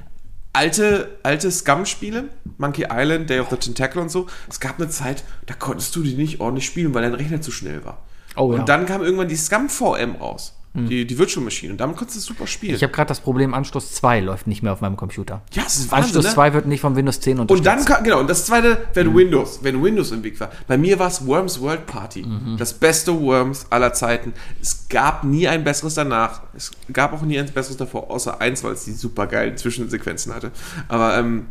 alte, 0.53 1.19
alte 1.23 1.51
Scum-Spiele, 1.51 2.25
Monkey 2.57 2.87
Island, 2.91 3.29
Day 3.31 3.41
of 3.41 3.49
the 3.51 3.57
Tentacle 3.57 4.01
und 4.03 4.11
so. 4.11 4.27
Es 4.49 4.59
gab 4.61 4.79
eine 4.81 4.89
Zeit, 4.89 5.23
da 5.47 5.55
konntest 5.55 5.95
du 5.97 6.03
die 6.03 6.15
nicht 6.15 6.41
ordentlich 6.41 6.67
spielen, 6.67 6.95
weil 6.95 7.03
dein 7.03 7.15
Rechner 7.15 7.41
zu 7.41 7.51
schnell 7.51 7.85
war. 7.85 7.99
Oh, 8.37 8.53
ja. 8.53 8.61
Und 8.61 8.69
dann 8.69 8.87
kam 8.87 9.03
irgendwann 9.03 9.29
die 9.29 9.37
Scum 9.37 9.69
VM 9.69 10.17
raus. 10.17 10.55
Die, 10.87 11.07
die 11.07 11.19
Virtual 11.19 11.43
Machine. 11.45 11.73
Und 11.73 11.79
damit 11.81 11.97
konntest 11.97 12.19
du 12.19 12.21
super 12.21 12.47
spielen. 12.47 12.75
Ich 12.77 12.83
habe 12.83 12.93
gerade 12.93 13.09
das 13.09 13.21
Problem, 13.21 13.55
Anschluss 13.55 13.93
2 13.95 14.21
läuft 14.21 14.47
nicht 14.47 14.63
mehr 14.63 14.73
auf 14.73 14.81
meinem 14.81 14.97
Computer. 14.97 15.43
ja, 15.53 15.63
es 15.67 15.79
ist 15.79 15.91
Wahnsinn, 15.91 16.05
Anschluss 16.17 16.25
ne? 16.27 16.31
2 16.35 16.53
wird 16.55 16.67
nicht 16.67 16.81
von 16.81 16.95
Windows 16.97 17.21
10 17.21 17.39
Und 17.41 17.51
unterstützt. 17.51 17.89
dann 17.89 17.97
kam, 17.97 18.05
genau, 18.05 18.21
und 18.21 18.29
das 18.31 18.47
zweite, 18.47 18.69
Mhm. 18.75 18.77
wenn 18.95 19.15
Windows, 19.15 19.59
wenn 19.63 19.83
Windows 19.83 20.11
im 20.13 20.23
Weg 20.23 20.39
war. 20.41 20.51
Bei 20.67 20.77
mir 20.79 20.99
war 20.99 21.09
es 21.09 21.27
Worms 21.27 21.61
World 21.61 21.87
Party. 21.87 22.23
Mhm. 22.23 22.57
Das 22.59 22.75
beste 22.75 23.19
Worms 23.21 23.67
aller 23.71 23.93
Zeiten. 23.93 24.33
Es 24.61 24.87
gab 24.89 25.25
nie 25.25 25.49
ein 25.49 25.65
besseres 25.65 25.95
danach. 25.95 26.43
Es 26.55 26.71
gab 26.93 27.13
auch 27.13 27.23
nie 27.23 27.39
ein 27.39 27.47
besseres 27.53 27.77
davor, 27.77 28.11
außer 28.11 28.41
eins, 28.41 28.63
weil 28.65 28.73
es 28.73 28.85
die 28.85 28.93
super 28.93 29.27
geilen 29.27 29.57
Zwischensequenzen 29.57 30.35
hatte. 30.35 30.51
Aber, 30.89 31.17
ähm, 31.19 31.47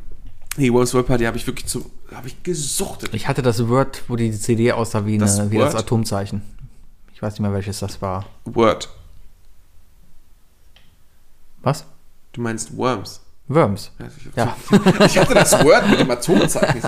nee, 0.57 0.71
Worms 0.71 0.93
World 0.93 1.07
Party 1.07 1.23
habe 1.25 1.38
ich 1.38 1.45
wirklich 1.47 1.67
zu, 1.67 1.89
habe 2.13 2.28
ich 2.28 2.41
gesuchtet. 2.43 3.09
Ich 3.13 3.28
hatte 3.28 3.41
das 3.41 3.67
Word, 3.67 4.03
wo 4.07 4.15
die 4.15 4.32
CD 4.32 4.71
aussah 4.71 5.05
wie, 5.05 5.17
Das 5.17 5.39
eine, 5.39 5.51
wie 5.51 5.57
das? 5.57 5.75
Atomzeichen. 5.75 6.41
Ich 7.13 7.21
weiß 7.21 7.34
nicht 7.34 7.39
mehr, 7.41 7.53
welches 7.53 7.80
das 7.80 8.01
war. 8.01 8.25
Word. 8.45 8.89
Was? 11.68 11.86
Du 12.32 12.39
meinst 12.41 12.76
Worms. 12.78 13.20
Worms. 13.49 13.91
Ja, 14.36 14.45
Ja. 14.45 14.55
Ich 15.05 15.18
hatte 15.18 15.34
das 15.34 15.51
Word 15.65 15.89
mit 15.89 15.99
dem 15.99 16.09
Atomzeichen. 16.11 16.82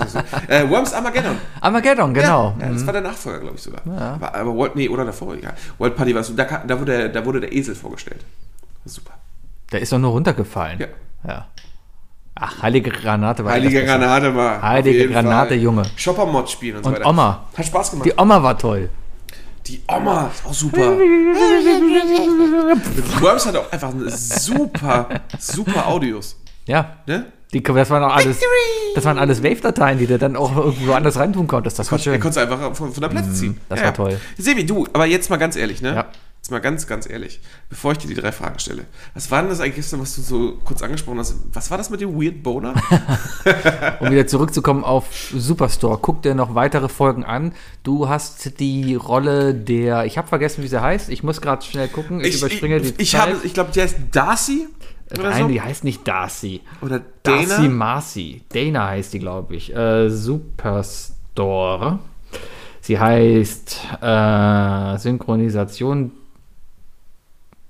äh, 0.48 0.68
Worms 0.70 0.92
Armageddon. 0.94 1.36
Armageddon, 1.60 2.14
genau. 2.14 2.54
Ja, 2.58 2.66
ja, 2.66 2.72
das 2.72 2.86
war 2.86 2.92
der 2.94 3.02
Nachfolger, 3.02 3.40
glaube 3.40 3.56
ich 3.56 3.62
sogar. 3.62 3.80
Aber, 3.86 4.34
aber 4.34 4.54
World, 4.54 4.76
nee, 4.76 4.88
oder 4.88 5.04
davor, 5.04 5.34
ja. 5.36 5.52
World 5.78 5.96
Party 5.96 6.14
war 6.14 6.22
so, 6.24 6.32
da, 6.34 6.44
da, 6.44 6.78
wurde, 6.80 6.96
der- 6.96 7.08
da 7.10 7.24
wurde 7.26 7.40
der 7.40 7.52
Esel 7.52 7.74
vorgestellt. 7.74 8.24
Super. 8.86 9.12
Der 9.72 9.80
ist 9.80 9.92
doch 9.92 9.98
nur 9.98 10.12
runtergefallen. 10.12 10.78
Ja. 10.80 10.86
ja. 11.26 11.46
Ach, 12.34 12.62
heilige 12.62 12.90
Granate 12.90 13.44
war 13.44 13.52
Heilige. 13.52 13.84
Granate 13.84 14.34
war. 14.34 14.62
Heilige 14.62 15.08
Granate, 15.10 15.48
Fall. 15.50 15.58
Junge. 15.58 15.82
Shopper-Mod 15.96 16.48
spielen 16.48 16.76
und, 16.78 16.84
so 16.84 16.88
Und 16.90 16.96
weiter. 16.96 17.06
Oma. 17.08 17.44
Hat 17.56 17.66
Spaß 17.66 17.90
gemacht. 17.90 18.06
Die 18.06 18.14
Oma 18.18 18.42
war 18.42 18.56
toll. 18.56 18.88
Die 19.70 19.80
Oma 19.86 20.30
ist 20.34 20.44
auch 20.44 20.52
super. 20.52 20.98
Worms 23.20 23.46
hat 23.46 23.54
auch 23.54 23.70
einfach 23.70 23.92
super, 24.08 25.08
super 25.38 25.86
Audios. 25.86 26.34
Ja. 26.66 26.96
Ne? 27.06 27.26
Die, 27.52 27.62
das 27.62 27.88
waren 27.88 28.02
auch 28.02 28.16
alles, 28.16 28.38
das 28.96 29.04
waren 29.04 29.16
alles 29.18 29.44
Wave-Dateien, 29.44 29.98
die 29.98 30.08
du 30.08 30.18
dann 30.18 30.34
auch 30.34 30.56
irgendwo 30.56 30.92
anders 30.92 31.16
reintun 31.16 31.46
konntest. 31.46 31.78
Das 31.78 31.92
war 31.92 31.98
Er 32.00 32.02
schön. 32.02 32.18
konnte 32.20 32.40
einfach 32.40 32.74
von, 32.74 32.92
von 32.92 33.00
der 33.00 33.08
Platte 33.10 33.32
ziehen. 33.32 33.52
Mhm, 33.52 33.60
das 33.68 33.80
war 33.82 33.94
toll. 33.94 34.20
Sebi, 34.38 34.66
du, 34.66 34.88
aber 34.92 35.06
jetzt 35.06 35.30
mal 35.30 35.36
ganz 35.36 35.54
ehrlich, 35.54 35.80
ne? 35.82 35.94
Ja. 35.94 36.06
Jetzt 36.50 36.54
mal 36.54 36.68
ganz, 36.68 36.88
ganz 36.88 37.08
ehrlich, 37.08 37.38
bevor 37.68 37.92
ich 37.92 37.98
dir 37.98 38.08
die 38.08 38.14
drei 38.14 38.32
Fragen 38.32 38.58
stelle. 38.58 38.84
Was 39.14 39.30
war 39.30 39.40
denn 39.40 39.50
das 39.50 39.60
eigentlich 39.60 39.76
gestern, 39.76 40.00
was 40.00 40.16
du 40.16 40.20
so 40.20 40.58
kurz 40.64 40.82
angesprochen 40.82 41.20
hast? 41.20 41.36
Was 41.52 41.70
war 41.70 41.78
das 41.78 41.90
mit 41.90 42.00
dem 42.00 42.20
Weird 42.20 42.42
Boner? 42.42 42.74
Um 44.00 44.10
wieder 44.10 44.26
zurückzukommen 44.26 44.82
auf 44.82 45.06
Superstore, 45.32 46.00
guck 46.02 46.22
dir 46.22 46.34
noch 46.34 46.56
weitere 46.56 46.88
Folgen 46.88 47.24
an. 47.24 47.52
Du 47.84 48.08
hast 48.08 48.58
die 48.58 48.96
Rolle 48.96 49.54
der, 49.54 50.06
ich 50.06 50.18
habe 50.18 50.26
vergessen, 50.26 50.64
wie 50.64 50.66
sie 50.66 50.82
heißt. 50.82 51.08
Ich 51.10 51.22
muss 51.22 51.40
gerade 51.40 51.64
schnell 51.64 51.86
gucken. 51.86 52.20
Ich, 52.20 52.34
Ich, 52.34 52.38
überspringe 52.38 52.78
ich, 52.78 52.96
die 52.96 53.02
ich, 53.02 53.12
Zeit. 53.12 53.20
habe, 53.20 53.36
ich 53.44 53.54
glaube, 53.54 53.70
die 53.72 53.80
heißt 53.82 53.96
Darcy 54.10 54.66
Nein, 55.16 55.42
so. 55.42 55.48
die 55.48 55.60
heißt 55.60 55.84
nicht 55.84 56.06
Darcy. 56.08 56.62
Oder 56.82 57.00
Darcy 57.22 57.46
Dana. 57.46 57.68
Marcy. 57.68 58.42
Dana 58.52 58.88
heißt 58.88 59.12
die, 59.12 59.20
glaube 59.20 59.54
ich. 59.54 59.72
Äh, 59.72 60.10
Superstore. 60.10 62.00
Sie 62.82 62.98
heißt 62.98 63.80
äh, 64.00 64.96
Synchronisation 64.98 66.12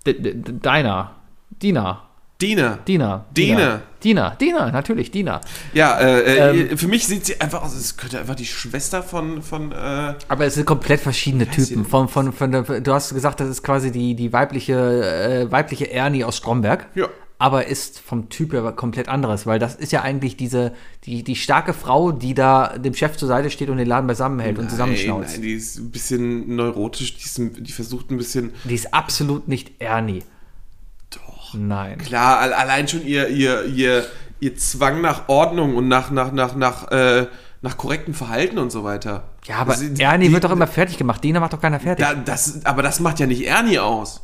D 0.06 0.14
D 0.14 0.32
D- 0.34 0.52
Dina. 0.52 1.16
Dina. 1.60 2.02
Dina. 2.40 2.78
Dina. 2.86 3.26
Dina. 3.36 3.82
Dina. 4.02 4.30
Dina, 4.40 4.70
natürlich, 4.70 5.10
Dina. 5.10 5.42
Ja, 5.74 5.98
äh, 6.00 6.20
Ähm. 6.58 6.70
äh, 6.72 6.76
für 6.78 6.88
mich 6.88 7.06
sieht 7.06 7.26
sie 7.26 7.38
einfach 7.38 7.62
aus, 7.62 7.74
es 7.74 7.98
könnte 7.98 8.18
einfach 8.18 8.34
die 8.34 8.46
Schwester 8.46 9.02
von, 9.02 9.42
von 9.42 9.72
äh, 9.72 10.14
Aber 10.26 10.46
es 10.46 10.54
sind 10.54 10.64
komplett 10.64 11.00
verschiedene 11.00 11.46
Typen. 11.50 11.84
Von, 11.84 12.08
von, 12.08 12.32
von 12.32 12.50
der, 12.50 12.62
du 12.62 12.92
hast 12.94 13.12
gesagt, 13.12 13.40
das 13.40 13.48
ist 13.50 13.62
quasi 13.62 13.90
die, 13.92 14.14
die 14.14 14.32
weibliche, 14.32 14.72
äh, 14.72 15.52
weibliche 15.52 15.90
Ernie 15.90 16.24
aus 16.24 16.38
Stromberg. 16.38 16.86
Ja. 16.94 17.08
Aber 17.40 17.66
ist 17.68 17.98
vom 18.00 18.28
Typ 18.28 18.52
her 18.52 18.70
komplett 18.72 19.08
anderes, 19.08 19.46
weil 19.46 19.58
das 19.58 19.74
ist 19.74 19.92
ja 19.92 20.02
eigentlich 20.02 20.36
diese, 20.36 20.72
die, 21.04 21.24
die 21.24 21.36
starke 21.36 21.72
Frau, 21.72 22.12
die 22.12 22.34
da 22.34 22.76
dem 22.76 22.92
Chef 22.92 23.16
zur 23.16 23.28
Seite 23.28 23.48
steht 23.50 23.70
und 23.70 23.78
den 23.78 23.86
Laden 23.88 24.06
beisammenhält 24.06 24.58
und 24.58 24.64
Nein, 24.64 24.70
zusammenschnauzt. 24.70 25.32
nein, 25.32 25.42
die 25.42 25.54
ist 25.54 25.78
ein 25.78 25.90
bisschen 25.90 26.54
neurotisch, 26.54 27.16
die, 27.16 27.24
ist, 27.24 27.40
die 27.66 27.72
versucht 27.72 28.10
ein 28.10 28.18
bisschen. 28.18 28.52
Die 28.64 28.74
ist 28.74 28.92
absolut 28.92 29.48
nicht 29.48 29.80
Ernie. 29.80 30.22
Doch. 31.10 31.54
Nein. 31.54 31.96
Klar, 31.98 32.40
al- 32.40 32.52
allein 32.52 32.86
schon 32.88 33.06
ihr, 33.06 33.28
ihr, 33.28 33.64
ihr, 33.64 34.04
ihr 34.40 34.56
Zwang 34.56 35.00
nach 35.00 35.28
Ordnung 35.30 35.76
und 35.76 35.88
nach, 35.88 36.10
nach, 36.10 36.32
nach, 36.32 36.54
nach, 36.54 36.90
äh, 36.92 37.26
nach 37.62 37.76
korrektem 37.76 38.12
Verhalten 38.14 38.58
und 38.58 38.70
so 38.70 38.84
weiter. 38.84 39.24
Ja, 39.46 39.56
aber 39.56 39.72
Also, 39.72 39.86
Ernie 39.98 40.26
die- 40.28 40.32
wird 40.34 40.44
doch 40.44 40.50
immer 40.52 40.66
fertig 40.66 40.98
gemacht. 40.98 41.24
Dina 41.24 41.40
macht 41.40 41.54
doch 41.54 41.60
keiner 41.60 41.80
fertig. 41.80 42.04
Da, 42.06 42.14
das, 42.14 42.64
aber 42.66 42.82
das 42.82 43.00
macht 43.00 43.18
ja 43.18 43.26
nicht 43.26 43.46
Ernie 43.46 43.78
aus. 43.78 44.20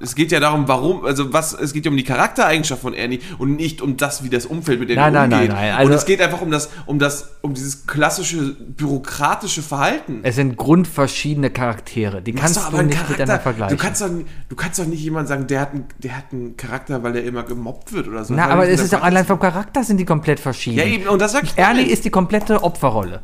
Es 0.00 0.14
geht 0.14 0.30
ja 0.30 0.38
darum, 0.38 0.68
warum, 0.68 1.04
also 1.04 1.32
was, 1.32 1.52
es 1.52 1.72
geht 1.72 1.84
ja 1.84 1.90
um 1.90 1.96
die 1.96 2.04
Charaktereigenschaft 2.04 2.80
von 2.80 2.94
Ernie 2.94 3.18
und 3.38 3.56
nicht 3.56 3.82
um 3.82 3.96
das, 3.96 4.22
wie 4.22 4.28
das 4.30 4.46
Umfeld 4.46 4.78
mit 4.78 4.88
dem 4.90 4.96
Nein, 4.96 5.12
nein, 5.12 5.32
umgeht. 5.32 5.48
nein, 5.50 5.56
nein, 5.58 5.74
also- 5.74 5.90
und 5.90 5.96
es 5.98 6.04
geht 6.04 6.20
einfach 6.20 6.40
um 6.40 6.50
das, 6.52 6.70
um 6.86 6.98
das, 7.00 7.30
um 7.40 7.54
dieses 7.54 7.86
klassische 7.86 8.54
bürokratische 8.54 9.62
Verhalten. 9.62 10.20
es 10.22 10.36
sind 10.36 10.56
grundverschiedene 10.56 11.50
Charaktere. 11.50 12.22
Die 12.22 12.32
kannst 12.32 12.56
doch 12.56 12.70
du 12.70 12.76
nicht 12.82 12.92
Charakter- 12.94 13.10
miteinander 13.12 13.42
vergleichen. 13.42 13.76
Du 13.76 13.82
kannst, 13.82 14.00
doch, 14.00 14.10
du 14.48 14.56
kannst 14.56 14.78
doch 14.78 14.86
nicht 14.86 15.00
jemand 15.02 15.26
sagen, 15.28 15.46
der 15.48 15.60
hat, 15.60 15.72
einen, 15.72 15.86
der 15.98 16.16
hat 16.16 16.24
einen 16.32 16.56
Charakter, 16.56 17.02
weil 17.02 17.12
der 17.14 17.24
immer 17.24 17.42
gemobbt 17.42 17.92
wird 17.92 18.06
oder 18.06 18.24
so. 18.24 18.34
Na, 18.34 18.46
aber 18.48 18.68
es 18.68 18.80
ist 18.80 18.92
doch 18.92 19.02
allein 19.02 19.26
vom 19.26 19.40
Charakter 19.40 19.82
sind 19.82 19.96
die 19.98 20.04
komplett 20.04 20.38
verschieden. 20.38 20.78
Ja, 20.78 20.84
eben, 20.84 21.08
und 21.08 21.20
das 21.20 21.32
sag 21.32 21.42
ich 21.42 21.58
Ernie 21.58 21.82
ist 21.82 22.04
die 22.04 22.10
komplette 22.10 22.62
Opferrolle. 22.62 23.20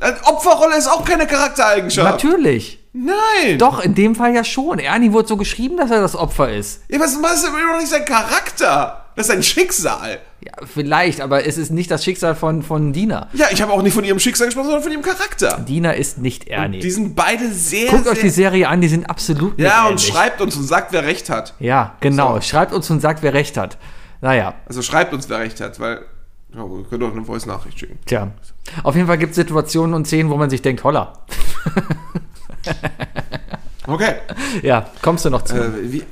Äh, 0.00 0.12
Opferrolle 0.24 0.76
ist 0.76 0.86
auch 0.88 1.04
keine 1.04 1.26
Charaktereigenschaft. 1.26 2.22
Natürlich. 2.24 2.85
Nein. 2.96 3.58
Doch, 3.58 3.80
in 3.80 3.94
dem 3.94 4.14
Fall 4.14 4.34
ja 4.34 4.42
schon. 4.42 4.78
Ernie 4.78 5.12
wurde 5.12 5.28
so 5.28 5.36
geschrieben, 5.36 5.76
dass 5.76 5.90
er 5.90 6.00
das 6.00 6.16
Opfer 6.16 6.50
ist. 6.50 6.82
Ja, 6.88 6.98
was, 6.98 7.12
ist 7.12 7.46
immer 7.46 7.72
noch 7.72 7.78
nicht 7.78 7.88
sein 7.90 8.04
Charakter? 8.04 9.04
Das 9.14 9.26
ist 9.26 9.32
sein 9.32 9.42
Schicksal. 9.42 10.18
Ja, 10.40 10.52
vielleicht, 10.64 11.20
aber 11.20 11.46
es 11.46 11.58
ist 11.58 11.70
nicht 11.70 11.90
das 11.90 12.04
Schicksal 12.04 12.34
von, 12.34 12.62
von 12.62 12.92
Dina. 12.92 13.28
Ja, 13.32 13.46
ich 13.50 13.60
habe 13.60 13.72
auch 13.72 13.82
nicht 13.82 13.94
von 13.94 14.04
ihrem 14.04 14.18
Schicksal 14.18 14.46
gesprochen, 14.46 14.66
sondern 14.66 14.82
von 14.82 14.92
ihrem 14.92 15.02
Charakter. 15.02 15.58
Dina 15.66 15.92
ist 15.92 16.18
nicht 16.18 16.48
Ernie. 16.48 16.80
Die 16.80 16.90
sind 16.90 17.14
beide 17.16 17.50
sehr, 17.52 17.90
Guckt 17.90 18.04
sehr... 18.04 18.12
euch 18.12 18.20
die 18.20 18.30
Serie 18.30 18.68
an, 18.68 18.80
die 18.80 18.88
sind 18.88 19.08
absolut 19.08 19.58
nicht 19.58 19.66
ja, 19.66 19.88
und 19.88 20.00
schreibt 20.00 20.40
uns 20.40 20.56
und 20.56 20.64
sagt, 20.64 20.92
wer 20.92 21.04
recht 21.04 21.28
hat. 21.30 21.54
Ja, 21.58 21.96
genau. 22.00 22.36
So. 22.36 22.42
Schreibt 22.42 22.72
uns 22.72 22.88
und 22.90 23.00
sagt, 23.00 23.22
wer 23.22 23.34
recht 23.34 23.56
hat. 23.56 23.78
Naja, 24.20 24.54
Also 24.66 24.82
schreibt 24.82 25.12
uns, 25.12 25.28
wer 25.28 25.38
recht 25.38 25.60
hat, 25.60 25.80
weil... 25.80 26.00
Ja, 26.54 26.64
ihr 26.64 26.84
könnt 26.88 27.02
auch 27.02 27.12
eine 27.12 27.24
Voice-Nachricht 27.24 27.78
schicken. 27.78 27.98
tja. 28.06 28.30
Auf 28.82 28.94
jeden 28.94 29.06
Fall 29.06 29.18
gibt 29.18 29.30
es 29.30 29.36
Situationen 29.36 29.94
und 29.94 30.06
Szenen, 30.06 30.30
wo 30.30 30.36
man 30.36 30.48
sich 30.48 30.62
denkt, 30.62 30.84
holla. 30.84 31.12
Okay. 33.88 34.16
Ja, 34.62 34.90
kommst 35.00 35.24
du 35.24 35.30
noch 35.30 35.42
zu. 35.42 35.54
Äh, 35.54 35.92
wie, 35.92 36.02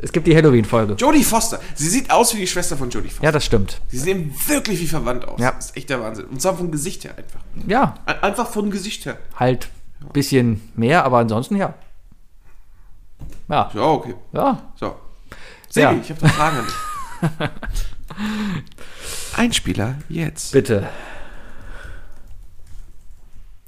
es 0.00 0.10
gibt 0.10 0.26
die 0.26 0.34
Halloween-Folge. 0.34 0.94
Jodie 0.94 1.22
Foster. 1.22 1.60
Sie 1.76 1.88
sieht 1.88 2.10
aus 2.10 2.34
wie 2.34 2.38
die 2.40 2.46
Schwester 2.48 2.76
von 2.76 2.90
Jodie 2.90 3.10
Foster. 3.10 3.22
Ja, 3.24 3.30
das 3.30 3.44
stimmt. 3.44 3.80
Sie 3.88 3.98
sehen 3.98 4.34
wirklich 4.48 4.80
wie 4.80 4.88
verwandt 4.88 5.28
aus. 5.28 5.38
Ja. 5.40 5.52
Das 5.52 5.66
ist 5.66 5.76
echt 5.76 5.88
der 5.90 6.00
Wahnsinn. 6.00 6.24
Und 6.24 6.42
zwar 6.42 6.56
vom 6.56 6.72
Gesicht 6.72 7.04
her 7.04 7.12
einfach. 7.16 7.38
Ja, 7.68 7.94
Ein- 8.06 8.22
Einfach 8.24 8.48
vom 8.50 8.70
Gesicht 8.72 9.06
her. 9.06 9.18
halt 9.38 9.68
ein 10.00 10.08
bisschen 10.12 10.68
mehr, 10.74 11.04
aber 11.04 11.18
ansonsten 11.18 11.54
ja. 11.54 11.74
Ja, 13.48 13.70
Ja, 13.72 13.82
okay. 13.82 14.14
ja. 14.32 14.60
So. 14.80 14.96
Sebi, 15.68 15.84
Ja. 15.84 15.92
ich 16.02 16.10
habe 16.10 16.22
eine 16.22 16.30
Frage 16.32 16.56
an 16.58 16.66
dich. 16.66 17.48
Einspieler 19.36 19.94
jetzt. 20.08 20.52
Bitte. 20.52 20.88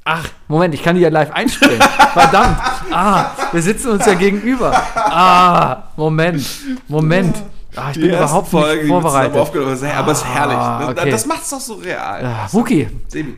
Ach, 0.07 0.29
Moment, 0.49 0.75
ich 0.75 0.83
kann 0.83 0.97
die 0.97 1.01
ja 1.01 1.09
live 1.09 1.31
einspielen. 1.33 1.81
Verdammt. 2.13 2.59
Ah, 2.93 3.31
wir 3.53 3.63
sitzen 3.63 3.89
uns 3.93 4.05
ja 4.05 4.13
gegenüber. 4.13 4.71
Ah, 4.95 5.85
Moment, 5.97 6.47
Moment. 6.89 7.43
Ah, 7.75 7.89
ich 7.89 7.95
die 7.95 8.01
bin 8.01 8.11
überhaupt 8.11 8.49
Folge, 8.49 8.83
nicht 8.83 8.89
vorbereitet. 8.89 9.35
aber 9.35 10.13
es 10.13 10.19
ist 10.19 10.27
herrlich. 10.27 10.57
Ah, 10.59 10.79
ne? 10.81 10.89
okay. 10.89 11.11
Das 11.11 11.25
macht's 11.25 11.49
doch 11.49 11.61
so 11.61 11.75
real. 11.75 12.23
Ah, 12.23 12.49
Wookie, 12.53 12.87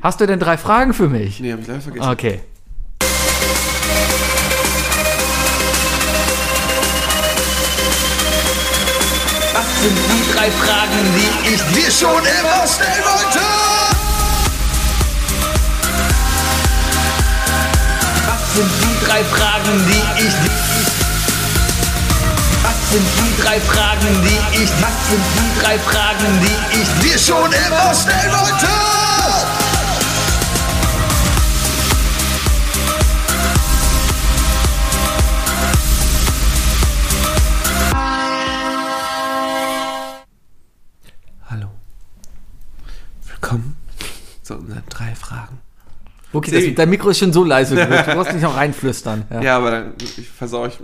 hast 0.02 0.20
du 0.20 0.26
denn 0.26 0.40
drei 0.40 0.58
Fragen 0.58 0.92
für 0.92 1.08
mich? 1.08 1.38
Nee, 1.38 1.52
hab 1.52 1.60
ich 1.60 1.68
leider 1.68 1.80
vergessen. 1.80 2.10
Okay. 2.10 2.40
Was 9.54 9.82
sind 9.82 9.96
die 9.96 10.32
drei 10.32 10.50
Fragen, 10.50 10.98
die 11.14 11.54
ich 11.54 11.62
dir 11.74 11.90
schon 11.90 12.18
immer 12.18 12.66
stellen 12.66 13.04
wollte? 13.04 13.55
Sind 18.56 18.70
die 18.80 19.06
drei 19.06 19.22
Fragen, 19.24 19.86
die 19.86 20.26
ich. 20.26 20.34
Was 22.62 22.90
sind 22.90 23.06
die 23.18 23.42
drei 23.42 23.60
Fragen, 23.60 24.22
die 24.22 24.62
ich... 24.62 24.70
Was 24.80 25.10
sind 25.10 25.22
die 25.36 25.60
drei 25.62 25.78
Fragen, 25.78 26.40
die 26.40 26.80
ich 26.80 26.88
dir 27.02 27.18
schon 27.18 27.52
immer 27.52 27.94
stellen 27.94 28.32
wollte? 28.32 28.95
Okay, 46.36 46.50
das, 46.50 46.74
dein 46.74 46.90
Mikro 46.90 47.08
ist 47.10 47.18
schon 47.18 47.32
so 47.32 47.44
leise 47.44 47.74
geworden. 47.74 48.02
Du 48.06 48.14
brauchst 48.14 48.32
nicht 48.32 48.42
noch 48.42 48.56
reinflüstern. 48.56 49.24
Ja. 49.30 49.42
Ja, 49.42 49.56
aber 49.56 49.70
dann 49.70 49.94
ich 49.98 50.28
versau 50.28 50.66
ich 50.66 50.78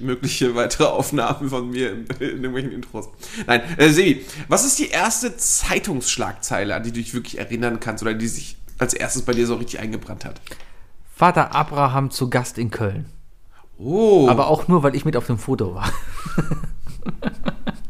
mögliche 0.00 0.54
weitere 0.54 0.84
Aufnahmen 0.84 1.48
von 1.48 1.70
mir 1.70 1.92
in, 1.92 2.06
in 2.18 2.28
irgendwelchen 2.36 2.72
Intros. 2.72 3.08
Nein, 3.46 3.62
äh, 3.76 3.88
Sebi, 3.90 4.24
was 4.48 4.64
ist 4.64 4.78
die 4.78 4.88
erste 4.88 5.36
Zeitungsschlagzeile, 5.36 6.74
an 6.74 6.82
die 6.82 6.90
du 6.92 7.00
dich 7.00 7.14
wirklich 7.14 7.38
erinnern 7.38 7.80
kannst 7.80 8.02
oder 8.02 8.14
die 8.14 8.28
sich 8.28 8.56
als 8.78 8.94
erstes 8.94 9.22
bei 9.22 9.32
dir 9.32 9.46
so 9.46 9.54
richtig 9.54 9.80
eingebrannt 9.80 10.24
hat? 10.24 10.40
Vater 11.14 11.54
Abraham 11.54 12.10
zu 12.10 12.28
Gast 12.28 12.58
in 12.58 12.70
Köln. 12.70 13.06
Oh, 13.78 14.28
Aber 14.28 14.48
auch 14.48 14.68
nur, 14.68 14.82
weil 14.82 14.94
ich 14.94 15.04
mit 15.04 15.16
auf 15.16 15.26
dem 15.26 15.38
Foto 15.38 15.74
war. 15.74 15.90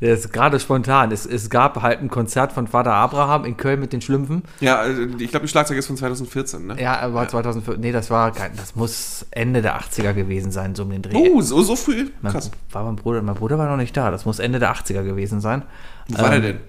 Das 0.00 0.20
ist 0.20 0.32
gerade 0.32 0.58
spontan. 0.58 1.12
Es, 1.12 1.26
es 1.26 1.50
gab 1.50 1.82
halt 1.82 2.00
ein 2.00 2.08
Konzert 2.08 2.52
von 2.52 2.66
Vater 2.66 2.92
Abraham 2.94 3.44
in 3.44 3.56
Köln 3.58 3.80
mit 3.80 3.92
den 3.92 4.00
Schlümpfen. 4.00 4.42
ja, 4.60 4.82
äh, 4.84 5.04
ich 5.18 5.30
glaube, 5.30 5.44
die 5.44 5.50
Schlagzeile 5.50 5.78
ist 5.78 5.86
von 5.88 5.96
2014, 5.98 6.66
ne? 6.68 6.80
Ja, 6.80 6.98
aber 7.00 7.28
2004. 7.28 7.76
Nee, 7.76 7.92
das 7.92 8.10
war 8.10 8.32
kein, 8.32 8.56
das 8.56 8.74
muss 8.74 9.26
Ende 9.30 9.60
der 9.60 9.78
80er 9.78 10.14
gewesen 10.14 10.52
sein, 10.52 10.74
so 10.74 10.84
um 10.84 10.90
den 10.90 11.02
Dreh. 11.02 11.12
Oh, 11.14 11.42
so, 11.42 11.62
so 11.62 11.76
früh? 11.76 12.08
Mein, 12.22 12.32
Krass. 12.32 12.50
war 12.72 12.84
mein 12.84 12.96
Bruder, 12.96 13.20
mein 13.20 13.34
Bruder 13.34 13.58
war 13.58 13.68
noch 13.68 13.76
nicht 13.76 13.94
da. 13.96 14.10
Das 14.10 14.24
muss 14.24 14.38
Ende 14.38 14.58
der 14.58 14.74
80er 14.74 15.02
gewesen 15.04 15.40
sein. 15.42 15.64
Wo 16.08 16.18
war 16.22 16.30
der 16.30 16.38
Ähm, 16.38 16.42
denn? 16.44 16.60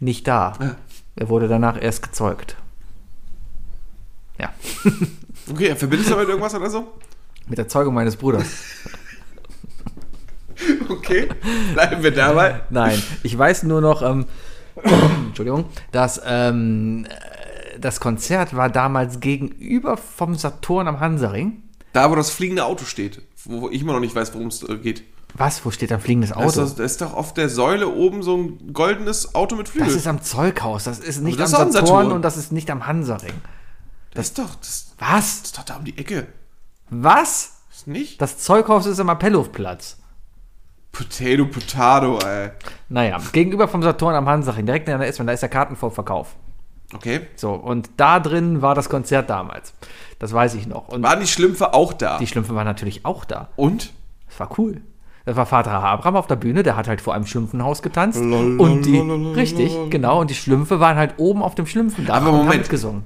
Nicht 0.00 0.28
da. 0.28 0.52
Ja. 0.60 0.74
Er 1.16 1.28
wurde 1.30 1.48
danach 1.48 1.80
erst 1.80 2.02
gezeugt. 2.02 2.56
Ja, 4.38 4.50
Okay, 5.50 5.74
verbindest 5.76 6.10
du 6.10 6.14
damit 6.14 6.28
irgendwas 6.28 6.54
oder 6.54 6.68
so? 6.70 6.92
mit 7.46 7.58
der 7.58 7.68
Zeugung 7.68 7.92
meines 7.94 8.16
Bruders. 8.16 8.46
Okay, 10.88 11.28
bleiben 11.74 12.02
wir 12.02 12.10
dabei. 12.10 12.62
Nein, 12.70 13.02
ich 13.22 13.36
weiß 13.36 13.64
nur 13.64 13.80
noch, 13.80 14.02
ähm, 14.02 14.26
Entschuldigung, 15.26 15.66
dass 15.92 16.20
ähm, 16.24 17.06
äh, 17.08 17.78
das 17.78 18.00
Konzert 18.00 18.54
war 18.56 18.70
damals 18.70 19.20
gegenüber 19.20 19.96
vom 19.96 20.34
Saturn 20.34 20.88
am 20.88 21.00
Hansaring. 21.00 21.62
Da, 21.92 22.10
wo 22.10 22.14
das 22.14 22.30
fliegende 22.30 22.64
Auto 22.64 22.84
steht, 22.84 23.22
wo, 23.44 23.68
ich 23.68 23.82
immer 23.82 23.92
noch 23.92 24.00
nicht 24.00 24.14
weiß, 24.14 24.34
worum 24.34 24.48
es 24.48 24.62
äh, 24.68 24.76
geht. 24.78 25.02
Was? 25.36 25.64
Wo 25.64 25.70
steht 25.70 25.92
ein 25.92 26.00
fliegendes 26.00 26.30
Da 26.30 26.44
ist, 26.44 26.58
Auto? 26.58 26.60
das, 26.60 26.74
da 26.76 26.84
ist 26.84 27.00
doch 27.00 27.12
auf 27.12 27.34
der 27.34 27.48
Säule 27.48 27.88
oben 27.88 28.22
so 28.22 28.36
ein 28.36 28.72
goldenes 28.72 29.34
Auto 29.34 29.56
mit 29.56 29.68
Flügel. 29.68 29.88
Das 29.88 29.96
ist 29.96 30.06
am 30.06 30.22
Zeughaus, 30.22 30.84
das 30.84 31.00
ist 31.00 31.20
nicht 31.22 31.40
das 31.40 31.52
am 31.54 31.68
ist 31.68 31.74
Saturn, 31.74 31.86
Saturn. 31.88 32.12
und 32.12 32.22
das 32.22 32.36
ist 32.36 32.52
nicht 32.52 32.70
am 32.70 32.86
Hansaring. 32.86 33.34
das 34.14 34.26
ist 34.28 34.38
doch, 34.38 34.54
das, 34.54 34.94
Was? 34.98 35.40
das 35.40 35.42
ist 35.46 35.58
doch 35.58 35.64
da 35.64 35.76
um 35.76 35.84
die 35.84 35.98
Ecke. 35.98 36.28
Was? 36.90 37.54
Ist 37.74 37.88
nicht? 37.88 38.20
Das 38.22 38.38
Zeughaus 38.38 38.86
ist 38.86 39.00
am 39.00 39.08
Appellhofplatz. 39.08 39.98
Potato, 40.94 41.44
Potato, 41.46 42.18
ey. 42.26 42.50
Naja, 42.88 43.18
gegenüber 43.32 43.68
vom 43.68 43.82
Saturn 43.82 44.14
am 44.14 44.28
Hansaring, 44.28 44.64
direkt 44.64 44.88
in 44.88 44.98
der 44.98 45.08
S-Bahn, 45.08 45.26
da 45.26 45.32
ist 45.32 45.40
der 45.42 45.48
Kartenvorverkauf. 45.50 46.36
Okay. 46.94 47.22
So, 47.36 47.52
und 47.52 47.90
da 47.96 48.20
drin 48.20 48.62
war 48.62 48.74
das 48.74 48.88
Konzert 48.88 49.28
damals. 49.28 49.74
Das 50.20 50.32
weiß 50.32 50.54
ich 50.54 50.66
noch. 50.66 50.88
Und 50.88 51.02
Waren 51.02 51.20
die 51.20 51.26
Schlümpfe 51.26 51.74
auch 51.74 51.92
da? 51.92 52.18
die 52.18 52.26
Schlümpfe 52.26 52.54
waren 52.54 52.66
natürlich 52.66 53.04
auch 53.04 53.24
da. 53.24 53.48
Und? 53.56 53.92
Das 54.28 54.38
war 54.40 54.50
cool. 54.58 54.80
Das 55.24 55.36
war 55.36 55.46
Vater 55.46 55.72
Abraham 55.72 56.16
auf 56.16 56.26
der 56.26 56.36
Bühne, 56.36 56.62
der 56.62 56.76
hat 56.76 56.86
halt 56.86 57.00
vor 57.00 57.14
einem 57.14 57.26
Schlümpfenhaus 57.26 57.82
getanzt. 57.82 58.20
und 58.20 58.82
die, 58.82 58.98
richtig, 59.34 59.72
genau, 59.90 60.20
und 60.20 60.28
die 60.30 60.34
Schlümpfe 60.34 60.80
waren 60.80 60.96
halt 60.96 61.14
oben 61.16 61.42
auf 61.42 61.54
dem 61.54 61.66
Schlümpfen 61.66 62.04
da 62.06 62.14
Aber 62.14 62.26
und 62.26 62.32
haben 62.32 62.36
Moment. 62.44 62.58
mitgesungen. 62.60 63.02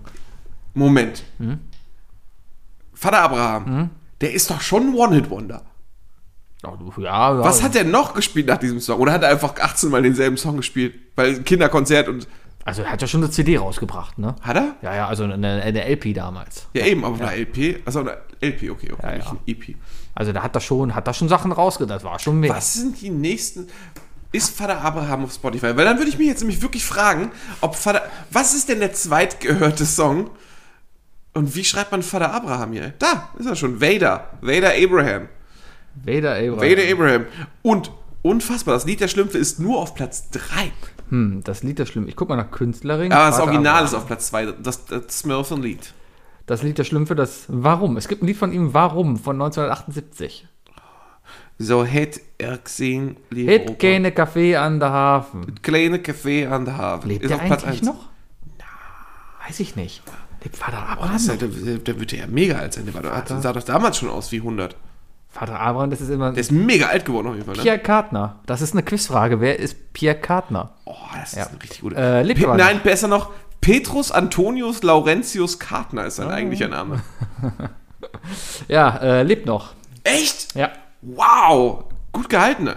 Moment. 0.75 1.23
Hm? 1.39 1.61
Vater 2.93 3.21
Abraham, 3.23 3.91
der 4.21 4.33
ist 4.33 4.51
doch 4.51 4.61
schon 4.61 4.89
ein 4.89 4.95
One-Hit-Wonder. 4.95 5.63
Ja, 6.63 6.77
ja, 6.99 7.35
ja. 7.35 7.39
Was 7.45 7.63
hat 7.63 7.77
er 7.77 7.85
noch 7.85 8.15
gespielt 8.15 8.47
nach 8.47 8.59
diesem 8.59 8.81
Song? 8.81 8.99
Oder 8.99 9.13
hat 9.13 9.23
er 9.23 9.29
einfach 9.29 9.55
18 9.59 9.91
Mal 9.91 10.03
denselben 10.03 10.37
Song 10.37 10.57
gespielt? 10.57 10.95
Weil 11.15 11.43
Kinderkonzert 11.43 12.09
und. 12.09 12.27
Also 12.65 12.83
er 12.83 12.91
hat 12.93 13.01
ja 13.01 13.09
schon 13.09 13.23
eine 13.23 13.31
CD 13.31 13.57
rausgebracht, 13.57 14.19
ne? 14.19 14.35
Hat 14.43 14.57
er? 14.57 14.75
Ja, 14.83 14.95
ja, 14.95 15.07
also 15.09 15.25
eine, 15.25 15.63
eine 15.63 15.89
LP 15.89 16.15
damals. 16.15 16.67
Ja, 16.75 16.85
eben, 16.85 17.05
aber 17.05 17.27
eine 17.27 17.41
LP. 17.43 17.81
Also 17.87 18.01
eine 18.01 18.19
LP, 18.43 18.71
okay, 18.71 18.93
okay, 18.93 18.97
Ja, 19.03 19.13
nicht 19.15 19.25
ja. 19.25 19.33
ein 19.33 19.39
EP. 19.47 19.77
Also 20.15 20.33
da 20.33 20.43
hat 20.43 20.55
er 20.55 20.61
schon, 20.61 20.95
hat 20.95 21.07
er 21.07 21.15
schon 21.15 21.29
Sachen 21.29 21.53
rausgebracht. 21.53 21.97
Das 21.97 22.05
war 22.05 22.19
schon 22.19 22.41
mehr. 22.41 22.51
Was 22.51 22.75
sind 22.75 23.01
die 23.01 23.11
nächsten. 23.11 23.69
Ist 24.33 24.55
Vater 24.55 24.83
Abraham 24.83 25.25
auf 25.25 25.33
Spotify? 25.33 25.75
Weil 25.77 25.87
dann 25.87 25.97
würde 25.97 26.11
ich 26.11 26.19
mich 26.19 26.27
jetzt 26.27 26.41
nämlich 26.41 26.61
wirklich 26.61 26.85
fragen, 26.85 27.31
ob 27.63 27.77
Vater. 27.77 28.03
Was 28.31 28.55
ist 28.55 28.69
denn 28.69 28.81
der 28.81 28.93
zweitgehörte 28.93 29.87
Song? 29.87 30.29
Und 31.33 31.55
wie 31.55 31.65
schreibt 31.65 31.93
man 31.93 32.03
Vater 32.03 32.35
Abraham 32.35 32.73
hier? 32.73 32.93
Da 32.99 33.31
ist 33.39 33.47
er 33.47 33.57
schon. 33.57 33.81
Vader. 33.81 34.29
Vader 34.43 34.73
Abraham. 34.77 35.29
Vader 36.05 36.35
Abraham. 36.35 36.61
Vader 36.61 36.83
Abraham. 36.93 37.27
Und 37.63 37.91
unfassbar, 38.23 38.75
das 38.75 38.85
Lied 38.87 39.01
der 39.01 39.09
Schlümpfe 39.09 39.39
ist 39.39 39.61
nur 39.61 39.79
auf 39.79 39.95
Platz 39.95 40.31
3. 40.31 40.41
Hm, 41.11 41.43
das 41.45 41.63
Lied 41.63 41.81
ist 41.81 41.89
schlimm. 41.91 42.07
Ich 42.09 42.17
guck 42.17 42.29
mal 42.29 42.37
nach 42.37 42.51
Künstlerin. 42.51 43.13
Aber 43.13 43.27
das 43.27 43.37
Vater 43.37 43.49
Original 43.51 43.73
Abraham. 43.73 43.85
ist 43.87 43.95
auf 43.95 44.07
Platz 44.07 44.27
2. 44.29 44.47
Das, 44.63 44.85
das 44.87 45.21
Smurfen-Lied. 45.21 45.95
Das 46.47 46.63
Lied 46.63 46.79
der 46.79 46.85
Schlümpfe, 46.85 47.15
das 47.15 47.45
Warum. 47.49 47.97
Es 47.97 48.09
gibt 48.09 48.23
ein 48.23 48.27
Lied 48.27 48.37
von 48.37 48.53
ihm, 48.53 48.73
Warum, 48.75 49.17
von 49.17 49.37
1978. 49.37 50.47
So 51.59 51.85
hätt 51.85 52.21
er 52.39 52.57
gesehen, 52.59 53.17
liebe 53.31 53.51
Hätt 53.51 53.79
keine 53.81 54.13
Kaffee 54.13 54.57
an 54.57 54.79
der 54.79 54.91
Hafen. 54.91 55.55
Kleine 55.61 55.99
Café 55.99 56.49
an 56.49 56.65
der 56.65 56.79
Hafen. 56.79 57.09
Lebt 57.09 57.25
ist 57.25 57.31
der 57.31 57.41
eigentlich 57.41 57.65
1. 57.65 57.83
noch? 57.83 58.09
Weiß 59.47 59.59
ich 59.61 59.75
nicht. 59.77 60.03
Lebt 60.45 60.57
Vater 60.57 60.79
Oh, 60.89 60.93
Abraham 60.93 61.17
ja, 61.27 61.33
noch? 61.33 61.39
der, 61.39 61.79
der 61.79 62.01
wird 62.01 62.13
ja 62.13 62.27
mega 62.29 62.57
alt 62.59 62.75
sein. 62.75 62.85
Der 62.87 62.95
war, 62.95 63.03
der 63.03 63.41
sah 63.41 63.53
doch 63.53 63.63
damals 63.65 63.99
schon 63.99 64.09
aus 64.09 64.31
wie 64.31 64.37
100. 64.39 64.77
Vater 65.31 65.61
Abraham, 65.61 65.91
das 65.91 66.01
ist 66.01 66.09
immer 66.09 66.33
Der 66.33 66.41
ist 66.41 66.51
mega 66.53 66.87
alt 66.87 67.05
geworden 67.05 67.29
auf 67.29 67.35
jeden 67.35 67.47
Fall. 67.47 67.57
Ne? 67.57 67.63
Pierre 67.63 67.79
Kartner. 67.79 68.37
Das 68.47 68.61
ist 68.63 68.73
eine 68.73 68.83
Quizfrage. 68.83 69.41
Wer 69.41 69.59
ist 69.59 69.93
Pierre 69.93 70.17
Kartner? 70.19 70.71
Oh, 70.87 70.95
das 71.19 71.33
Ja. 71.35 71.43
ist 71.43 71.51
eine 71.51 71.63
richtig 71.63 71.81
gute. 71.83 71.97
Äh, 71.97 72.23
lebt 72.23 72.41
Pe 72.43 72.57
Nein, 72.57 72.81
besser 72.83 73.09
noch. 73.09 73.31
Petrus 73.61 74.11
Antonius 74.11 74.83
Laurentius 74.83 75.59
Kartner 75.59 76.07
ist 76.07 76.17
sein 76.17 76.29
eigentlicher 76.31 76.69
Name. 76.69 77.03
Ja, 78.69 78.97
äh, 78.99 79.23
lebt 79.23 79.47
noch. 79.47 79.73
Echt? 80.05 80.55
Ja. 80.55 80.71
Wow! 81.03 81.85
Gut 82.13 82.29
gehalten. 82.29 82.71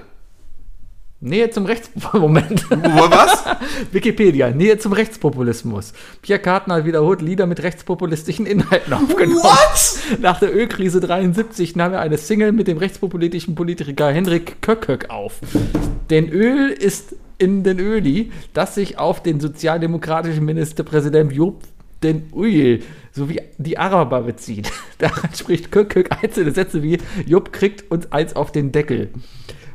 Nähe 1.22 1.52
zum 1.52 1.66
Rechts... 1.66 1.92
Moment. 2.14 2.70
Wo- 2.70 2.76
Was? 3.12 3.46
Wikipedia. 3.92 4.50
Nähe 4.50 4.80
zum 4.80 4.92
Rechtspopulismus. 4.92 5.94
Pierre 6.24 6.42
Kartner 6.42 6.76
hat 6.76 6.86
wiederholt 6.86 7.22
Lieder 7.22 7.46
mit 7.46 7.62
rechtspopulistischen 7.62 8.48
Inhalten 8.48 8.92
aufgenommen. 8.94 9.38
What? 9.44 10.20
Nach 10.20 10.40
der 10.40 10.54
Ölkrise 10.56 11.00
73 11.00 11.76
nahm 11.76 11.94
er 11.94 12.00
eine 12.02 12.18
Single 12.18 12.52
mit 12.52 12.68
dem 12.68 12.78
rechtspopulistischen 12.80 13.54
Politiker 13.54 14.10
Henrik 14.12 14.62
Köcköck 14.62 15.12
auf. 15.12 15.40
Denn 16.10 16.28
Öl 16.30 16.70
ist 16.70 17.16
in 17.38 17.64
den 17.64 17.80
Öli, 17.80 18.32
das 18.54 18.76
sich 18.76 18.98
auf 18.98 19.22
den 19.22 19.40
sozialdemokratischen 19.40 20.44
Ministerpräsident 20.44 21.32
Job 21.34 21.62
den 22.02 22.30
Uyl 22.34 22.82
sowie 23.12 23.42
die 23.60 23.78
Araber 23.78 24.22
bezieht. 24.24 24.72
Daran 24.98 25.30
spricht 25.36 25.72
Köcköck 25.72 26.10
einzelne 26.24 26.52
Sätze 26.52 26.82
wie 26.82 26.98
Job 27.28 27.54
kriegt 27.54 27.92
uns 27.92 28.12
eins 28.12 28.36
auf 28.36 28.52
den 28.52 28.72
Deckel. 28.72 29.10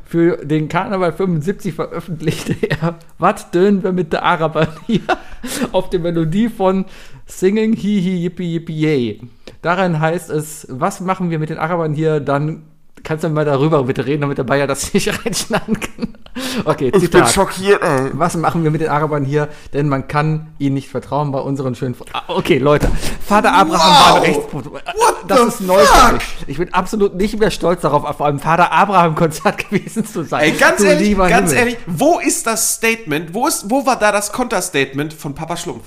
Für 0.07 0.37
den 0.37 0.69
Karneval 0.69 1.11
75 1.11 1.73
veröffentlichte 1.73 2.55
er 2.69 2.97
Was 3.19 3.51
dönen 3.51 3.83
wir 3.83 3.91
mit 3.91 4.13
der 4.13 4.23
Araber 4.23 4.69
hier? 4.85 5.01
auf 5.73 5.89
der 5.89 5.99
Melodie 5.99 6.47
von 6.47 6.85
Singing 7.25 7.75
Hi 7.75 8.01
Hi 8.01 8.23
Yippie 8.23 8.53
Yippie 8.53 8.79
Yay. 8.79 9.21
Daran 9.61 9.99
heißt 9.99 10.29
es, 10.29 10.65
was 10.69 11.01
machen 11.01 11.29
wir 11.29 11.39
mit 11.39 11.49
den 11.49 11.57
Arabern 11.57 11.93
hier? 11.93 12.21
Dann 12.21 12.63
kannst 13.03 13.23
du 13.23 13.29
mal 13.29 13.45
darüber 13.45 13.83
bitte 13.83 14.05
reden, 14.05 14.21
damit 14.21 14.37
der 14.37 14.43
Bayer 14.43 14.67
das 14.67 14.93
nicht 14.93 15.07
reinschneiden 15.25 15.79
kann. 15.79 16.17
Okay, 16.65 16.91
Zitat. 16.91 17.31
schockiert, 17.31 17.81
ey. 17.81 18.11
Was 18.13 18.35
machen 18.37 18.63
wir 18.63 18.69
mit 18.71 18.81
den 18.81 18.89
Arabern 18.89 19.23
hier? 19.25 19.47
Denn 19.73 19.89
man 19.89 20.07
kann 20.07 20.53
ihnen 20.59 20.75
nicht 20.75 20.89
vertrauen 20.89 21.31
bei 21.31 21.39
unseren 21.39 21.73
schönen. 21.75 21.95
Fr- 21.95 22.05
Ah, 22.13 22.23
Okay, 22.27 22.57
Leute. 22.59 22.89
Vater 23.25 23.53
Abraham 23.53 23.79
Wow. 23.79 24.05
war 24.09 24.15
ein 24.15 24.21
Rechtsprotokoll. 24.21 24.81
Das 25.27 25.39
ist 25.41 25.61
neu 25.61 25.79
für 25.83 26.13
mich. 26.13 26.23
Ich 26.47 26.57
bin 26.57 26.73
absolut 26.73 27.15
nicht 27.15 27.39
mehr 27.39 27.49
stolz 27.51 27.81
darauf, 27.81 28.03
auf 28.05 28.21
einem 28.21 28.39
Vater 28.39 28.71
Abraham-Konzert 28.71 29.57
gewesen 29.69 30.05
zu 30.05 30.23
sein. 30.23 30.43
Ey, 30.43 30.51
ganz 30.51 30.77
Du 30.77 30.85
ehrlich, 30.85 31.17
ganz 31.17 31.49
Himmel. 31.51 31.55
ehrlich, 31.57 31.77
wo 31.87 32.19
ist 32.19 32.45
das 32.45 32.75
Statement? 32.75 33.33
Wo, 33.33 33.47
ist, 33.47 33.69
wo 33.71 33.85
war 33.85 33.97
da 33.97 34.11
das 34.11 34.31
Konterstatement 34.31 35.13
von 35.13 35.33
Papa 35.33 35.57
Schlumpf? 35.57 35.83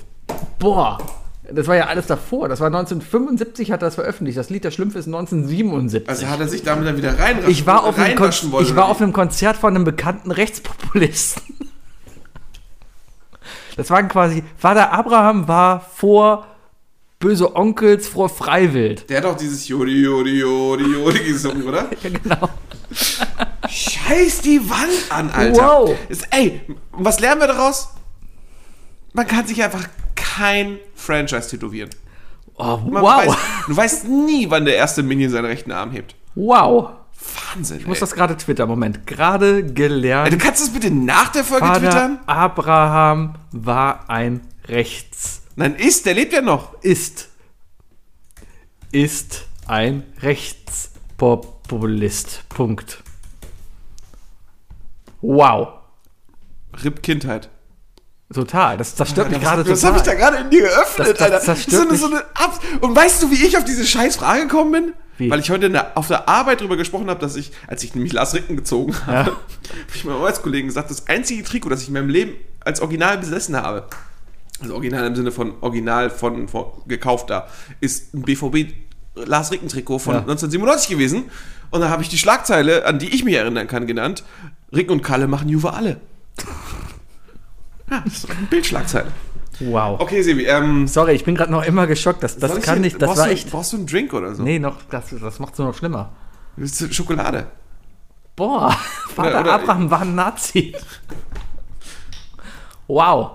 Boah. 0.58 0.98
Das 1.52 1.66
war 1.66 1.76
ja 1.76 1.86
alles 1.86 2.06
davor. 2.06 2.48
Das 2.48 2.60
war 2.60 2.68
1975 2.68 3.72
hat 3.72 3.82
er 3.82 3.86
das 3.86 3.94
veröffentlicht. 3.96 4.38
Das 4.38 4.50
Lied 4.50 4.64
Der 4.64 4.70
Schlümpfe 4.70 4.98
ist 4.98 5.06
1977. 5.06 6.08
Also 6.08 6.28
hat 6.28 6.40
er 6.40 6.48
sich 6.48 6.62
damit 6.62 6.86
dann 6.86 6.96
wieder 6.96 7.18
reinraschen, 7.18 7.50
ich 7.50 7.66
war 7.66 7.84
auf 7.84 7.98
einem, 7.98 8.16
Kon 8.16 8.30
wollen. 8.52 8.64
ich 8.66 8.76
war 8.76 8.86
auf 8.88 9.00
einem 9.00 9.12
Konzert 9.12 9.56
von 9.56 9.74
einem 9.74 9.84
bekannten 9.84 10.30
Rechtspopulisten. 10.30 11.42
Das 13.76 13.88
waren 13.88 14.08
quasi, 14.08 14.42
Vater 14.58 14.92
Abraham 14.92 15.48
war 15.48 15.80
vor 15.80 16.46
böse 17.18 17.54
Onkels, 17.56 18.08
vor 18.08 18.28
Freiwild. 18.28 19.08
Der 19.08 19.18
hat 19.18 19.24
auch 19.24 19.36
dieses 19.36 19.68
Jodi, 19.68 20.02
Jodi, 20.02 20.40
Jodi, 20.40 20.84
Jodi 20.84 21.18
gesungen, 21.20 21.62
oder? 21.66 21.88
Ja, 22.02 22.10
genau. 22.22 22.48
Scheiß 23.68 24.40
die 24.42 24.68
Wand 24.68 25.10
an, 25.10 25.30
Alter. 25.30 25.62
Wow. 25.62 25.96
Ist, 26.08 26.26
ey, 26.30 26.60
was 26.92 27.20
lernen 27.20 27.40
wir 27.40 27.46
daraus? 27.46 27.90
Man 29.12 29.26
kann 29.26 29.46
sich 29.46 29.62
einfach 29.62 29.88
kein 30.40 30.78
Franchise 30.94 31.50
tätowieren. 31.50 31.90
Oh, 32.54 32.78
Man 32.78 33.02
wow. 33.02 33.26
Weiß, 33.26 33.36
du 33.66 33.76
weißt 33.76 34.08
nie, 34.08 34.48
wann 34.48 34.64
der 34.64 34.76
erste 34.76 35.02
Minion 35.02 35.30
seinen 35.30 35.44
rechten 35.44 35.70
Arm 35.72 35.90
hebt. 35.90 36.14
Wow. 36.34 36.92
Wahnsinn. 37.54 37.80
Ich 37.80 37.86
muss 37.86 37.98
ey. 37.98 38.00
das 38.00 38.14
gerade 38.14 38.34
twittern. 38.36 38.68
Moment. 38.68 39.06
Gerade 39.06 39.56
Ey, 39.56 39.62
du 39.64 39.74
gelernt. 39.74 40.38
kannst 40.38 40.62
das 40.62 40.72
bitte 40.72 40.90
nach 40.90 41.28
der 41.28 41.44
Folge 41.44 41.66
Vater 41.66 41.80
twittern? 41.80 42.20
Abraham 42.26 43.34
war 43.52 44.08
ein 44.08 44.40
Rechts. 44.66 45.42
Nein, 45.56 45.76
ist, 45.76 46.06
der 46.06 46.14
lebt 46.14 46.32
ja 46.32 46.40
noch. 46.40 46.82
Ist. 46.82 47.28
Ist 48.92 49.44
ein 49.66 50.04
Rechtspopulist. 50.22 52.48
Punkt. 52.48 53.02
Wow. 55.20 55.68
Rip 56.82 57.02
Kindheit. 57.02 57.50
Total. 58.32 58.76
Das 58.76 58.94
zerstört 58.94 59.30
mich 59.30 59.40
gerade 59.40 59.64
total. 59.64 59.82
habe 59.82 59.96
ich 59.96 60.02
da 60.04 60.14
gerade 60.14 60.36
in 60.38 60.50
dir 60.50 60.62
geöffnet, 60.62 61.08
Das- 61.08 61.18
das 61.18 61.22
Alter? 61.32 61.40
zerstört 61.40 61.82
so 61.82 61.88
eine, 61.88 61.96
so 61.98 62.06
eine 62.06 62.80
Und 62.80 62.94
weißt 62.94 63.22
du, 63.22 63.30
wie 63.30 63.44
ich 63.44 63.56
auf 63.56 63.64
diese 63.64 63.84
scheiß 63.84 64.16
Frage 64.16 64.42
gekommen 64.42 64.72
bin? 64.72 64.92
Wie? 65.18 65.28
Weil 65.30 65.40
ich 65.40 65.50
heute 65.50 65.68
der, 65.68 65.96
auf 65.98 66.06
der 66.06 66.28
Arbeit 66.28 66.60
drüber 66.60 66.76
gesprochen 66.76 67.10
habe, 67.10 67.20
dass 67.20 67.36
ich, 67.36 67.50
als 67.66 67.82
ich 67.82 67.94
nämlich 67.94 68.12
Lars 68.12 68.32
Ricken 68.34 68.56
gezogen 68.56 68.94
habe, 69.04 69.12
Ja. 69.12 69.24
habe 69.26 69.36
ich 69.94 70.04
meinem 70.04 70.16
Arbeitskollegen 70.18 70.68
gesagt, 70.68 70.90
das 70.90 71.08
einzige 71.08 71.42
Trikot, 71.42 71.68
das 71.68 71.82
ich 71.82 71.88
in 71.88 71.94
meinem 71.94 72.08
Leben 72.08 72.32
als 72.60 72.80
Original 72.80 73.18
besessen 73.18 73.56
habe, 73.56 73.86
also 74.60 74.74
Original 74.74 75.06
im 75.06 75.16
Sinne 75.16 75.32
von 75.32 75.54
Original 75.60 76.08
von, 76.10 76.46
von 76.48 76.66
gekauft 76.86 77.30
da, 77.30 77.48
ist 77.80 78.14
ein 78.14 78.22
BVB 78.22 78.72
Lars 79.16 79.50
Ricken 79.50 79.68
Trikot 79.68 79.98
von 79.98 80.14
Ja. 80.14 80.20
1997 80.20 80.88
gewesen. 80.88 81.24
Und 81.70 81.80
da 81.80 81.90
habe 81.90 82.02
ich 82.02 82.08
die 82.08 82.18
Schlagzeile, 82.18 82.86
an 82.86 82.98
die 82.98 83.08
ich 83.14 83.24
mich 83.24 83.34
erinnern 83.34 83.66
kann, 83.66 83.86
genannt: 83.86 84.22
Ricken 84.72 84.92
und 84.92 85.02
Kalle 85.02 85.26
machen 85.26 85.48
Juve 85.48 85.72
alle. 85.72 86.00
Ja, 87.90 88.02
das 88.04 88.14
ist 88.24 88.30
eine 88.30 88.46
Bildschlagzeile. 88.46 89.10
Wow. 89.60 90.00
Okay, 90.00 90.22
Sebi, 90.22 90.46
ähm, 90.46 90.86
Sorry, 90.88 91.12
ich 91.12 91.24
bin 91.24 91.34
gerade 91.34 91.52
noch 91.52 91.64
immer 91.64 91.86
geschockt. 91.86 92.22
Das, 92.22 92.38
das 92.38 92.60
kann 92.62 92.80
nicht. 92.80 93.00
Das 93.02 93.18
war 93.18 93.26
du, 93.26 93.32
echt. 93.32 93.50
Brauchst 93.50 93.72
du 93.72 93.76
einen 93.78 93.86
Drink 93.86 94.14
oder 94.14 94.34
so? 94.34 94.42
Nee, 94.42 94.58
noch, 94.58 94.82
das, 94.90 95.06
das 95.20 95.38
macht 95.38 95.52
es 95.52 95.58
nur 95.58 95.68
noch 95.68 95.76
schlimmer. 95.76 96.12
Willst 96.56 96.80
du 96.80 96.92
Schokolade? 96.92 97.46
Boah, 98.36 98.70
Vater 99.14 99.40
oder- 99.40 99.52
Abraham 99.52 99.90
war 99.90 100.00
ein 100.00 100.14
Nazi. 100.14 100.74
Wow. 102.86 103.32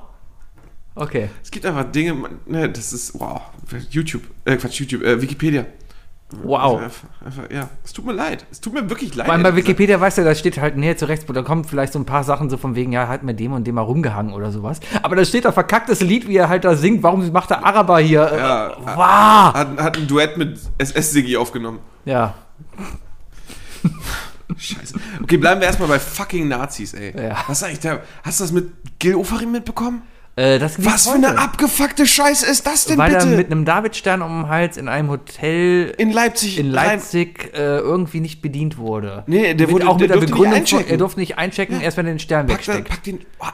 Okay. 0.96 1.30
Es 1.44 1.52
gibt 1.52 1.66
einfach 1.66 1.92
Dinge, 1.92 2.30
ne, 2.46 2.70
das 2.70 2.94
ist, 2.94 3.20
wow, 3.20 3.42
YouTube, 3.90 4.24
äh, 4.46 4.56
Quatsch, 4.56 4.80
YouTube, 4.80 5.04
äh, 5.04 5.22
Wikipedia. 5.22 5.66
Wow. 6.44 6.82
Einfach, 6.82 7.08
einfach, 7.24 7.52
ja, 7.52 7.70
es 7.84 7.94
tut 7.94 8.04
mir 8.06 8.14
leid. 8.14 8.46
Es 8.52 8.60
tut 8.60 8.74
mir 8.74 8.90
wirklich 8.90 9.14
leid. 9.14 9.30
Allem 9.30 9.44
bei. 9.44 9.56
Wikipedia, 9.56 10.02
weißt 10.02 10.18
du, 10.18 10.24
da 10.24 10.34
steht 10.34 10.60
halt 10.60 10.76
näher 10.76 10.98
zu 10.98 11.08
rechts, 11.08 11.26
da 11.32 11.42
kommen 11.44 11.64
vielleicht 11.66 11.94
so 11.94 12.00
ein 12.00 12.06
paar 12.06 12.24
Sachen 12.24 12.50
so 12.50 12.58
von 12.58 12.74
wegen, 12.76 12.92
ja, 12.92 13.08
hat 13.08 13.22
mir 13.24 13.36
dem 13.36 13.54
und 13.54 13.66
dem 13.66 13.76
mal 13.76 13.82
rumgehangen 13.82 14.34
oder 14.34 14.52
sowas. 14.52 14.80
Aber 15.04 15.16
da 15.16 15.24
steht 15.24 15.46
da 15.46 15.52
verkacktes 15.52 16.02
Lied, 16.02 16.28
wie 16.28 16.38
er 16.38 16.50
halt 16.50 16.66
da 16.66 16.76
singt. 16.76 17.04
Warum 17.04 17.32
macht 17.32 17.52
der 17.52 17.64
Araber 17.64 18.00
hier? 18.00 18.30
äh, 18.32 18.38
Ja. 18.40 18.74
Wow. 18.80 19.54
Hat, 19.54 19.78
hat 19.78 19.98
ein 19.98 20.08
Duett 20.08 20.36
mit 20.38 20.60
SS-Sigi 20.80 21.38
aufgenommen. 21.38 21.80
Ja. 22.06 22.34
Scheiße. 24.58 24.96
Okay, 25.24 25.38
bleiben 25.38 25.60
wir 25.62 25.68
erstmal 25.68 25.90
bei 25.90 26.00
fucking 26.00 26.48
Nazis, 26.48 26.94
ey. 26.94 27.14
Ja. 27.20 27.38
Was 27.48 27.60
sag 27.60 27.72
ich 27.72 27.80
da? 27.80 28.00
Hast 28.24 28.40
du 28.40 28.44
das 28.44 28.52
mit 28.52 28.72
Gil 29.00 29.16
Ofarim 29.16 29.52
mitbekommen? 29.52 30.04
Äh, 30.38 30.60
Was 30.60 31.06
für 31.08 31.14
heute. 31.14 31.30
eine 31.30 31.38
abgefuckte 31.40 32.06
Scheiße 32.06 32.46
ist 32.46 32.68
das 32.68 32.84
denn 32.86 32.98
Weil 32.98 33.14
bitte? 33.14 33.30
er 33.30 33.38
mit 33.38 33.52
einem 33.52 33.64
Davidstern 33.64 34.22
um 34.22 34.42
den 34.44 34.50
Hals 34.50 34.76
in 34.76 34.90
einem 34.90 35.10
Hotel 35.10 35.94
in 35.98 36.12
Leipzig. 36.12 36.60
in 36.60 36.72
Leipzig 36.72 37.54
äh, 37.54 37.78
irgendwie 37.78 38.20
nicht 38.20 38.42
bedient 38.42 38.78
wurde. 38.78 39.24
Nee, 39.28 39.54
der 39.54 39.68
mit, 39.68 39.76
wurde- 39.76 39.88
auch 39.88 39.98
der 39.98 40.08
mit 40.08 40.10
der 40.10 40.18
nicht 40.18 40.26
Begründung, 40.32 40.52
von, 40.52 40.60
einchecken. 40.60 40.88
er 40.92 40.98
durfte 40.98 41.20
nicht 41.22 41.38
einchecken, 41.38 41.80
erst 41.80 41.96
wenn 41.96 42.06
er 42.06 42.14
den 42.14 42.20
Stern 42.20 42.48
Pack, 42.48 42.58
wegsteckt. 42.58 42.90
pack 42.90 43.04
den. 43.04 43.20
Oh, 43.40 43.46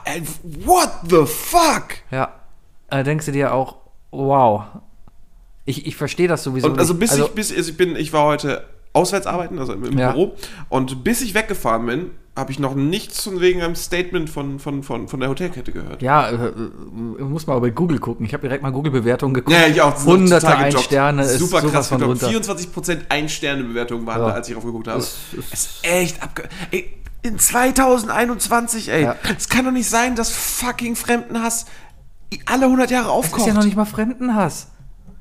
what 0.66 0.90
the 1.08 1.24
fuck? 1.24 1.84
Ja. 2.10 2.32
Da 2.90 3.02
denkst 3.04 3.26
du 3.26 3.32
dir 3.32 3.54
auch, 3.54 3.76
wow. 4.10 4.64
Ich, 5.64 5.86
ich 5.86 5.94
verstehe 5.94 6.26
das 6.26 6.42
sowieso 6.42 6.66
Und 6.66 6.80
also 6.80 6.94
nicht. 6.94 7.00
bis 7.00 7.16
ich 7.16 7.28
bis 7.28 7.56
also 7.56 7.70
ich 7.70 7.76
bin 7.76 7.94
ich 7.94 8.12
war 8.12 8.24
heute 8.24 8.66
auswärts 8.92 9.28
arbeiten, 9.28 9.58
also 9.60 9.72
im, 9.72 9.84
im 9.84 9.96
Ja. 9.98 10.10
Büro 10.10 10.34
und 10.68 11.04
bis 11.04 11.22
ich 11.22 11.34
weggefahren 11.34 11.86
bin, 11.86 12.10
habe 12.34 12.50
ich 12.50 12.58
noch 12.58 12.74
nichts 12.74 13.22
von 13.24 13.40
wegen 13.40 13.60
einem 13.60 13.74
Statement 13.74 14.30
von, 14.30 14.58
von, 14.58 14.82
von, 14.82 15.06
von 15.06 15.20
der 15.20 15.28
Hotelkette 15.28 15.70
gehört. 15.70 16.00
Ja, 16.00 16.30
äh, 16.30 16.34
äh, 16.46 17.22
muss 17.22 17.46
mal 17.46 17.58
bei 17.60 17.68
Google 17.70 17.98
gucken. 17.98 18.24
Ich 18.24 18.32
habe 18.32 18.40
direkt 18.40 18.62
mal 18.62 18.70
Google-Bewertungen 18.72 19.34
geguckt. 19.34 19.54
Ja, 19.54 19.66
ich 19.66 19.82
auch. 19.82 19.92
das 19.92 20.06
Hunderte 20.06 20.46
total 20.46 20.56
ein 20.56 20.64
gedroppt. 20.70 20.84
Sterne 20.86 21.22
ist 21.24 21.38
Super 21.38 21.60
krass 21.60 21.88
von 21.88 21.98
gedroppt. 21.98 22.22
runter. 22.24 22.52
24% 22.54 23.00
Ein-Sterne-Bewertungen 23.10 24.06
waren 24.06 24.22
Ja. 24.22 24.28
da, 24.28 24.34
als 24.34 24.48
ich 24.48 24.54
drauf 24.54 24.64
geguckt 24.64 24.88
habe. 24.88 24.98
Es- 25.00 25.18
es- 25.38 25.52
ist 25.52 25.70
echt 25.82 26.22
abge... 26.22 26.44
Ey, 26.70 26.90
in 27.22 27.38
2021, 27.38 28.88
ey. 28.88 29.02
Ja. 29.04 29.16
Es 29.36 29.48
kann 29.48 29.64
doch 29.66 29.70
nicht 29.72 29.88
sein, 29.88 30.16
dass 30.16 30.30
fucking 30.32 30.96
Fremdenhass 30.96 31.66
alle 32.46 32.64
100 32.64 32.90
Jahre 32.90 33.04
Das 33.08 33.12
aufkocht. 33.12 33.40
ist 33.42 33.46
ja 33.48 33.54
noch 33.54 33.64
nicht 33.64 33.76
mal 33.76 33.84
Fremdenhass. 33.84 34.68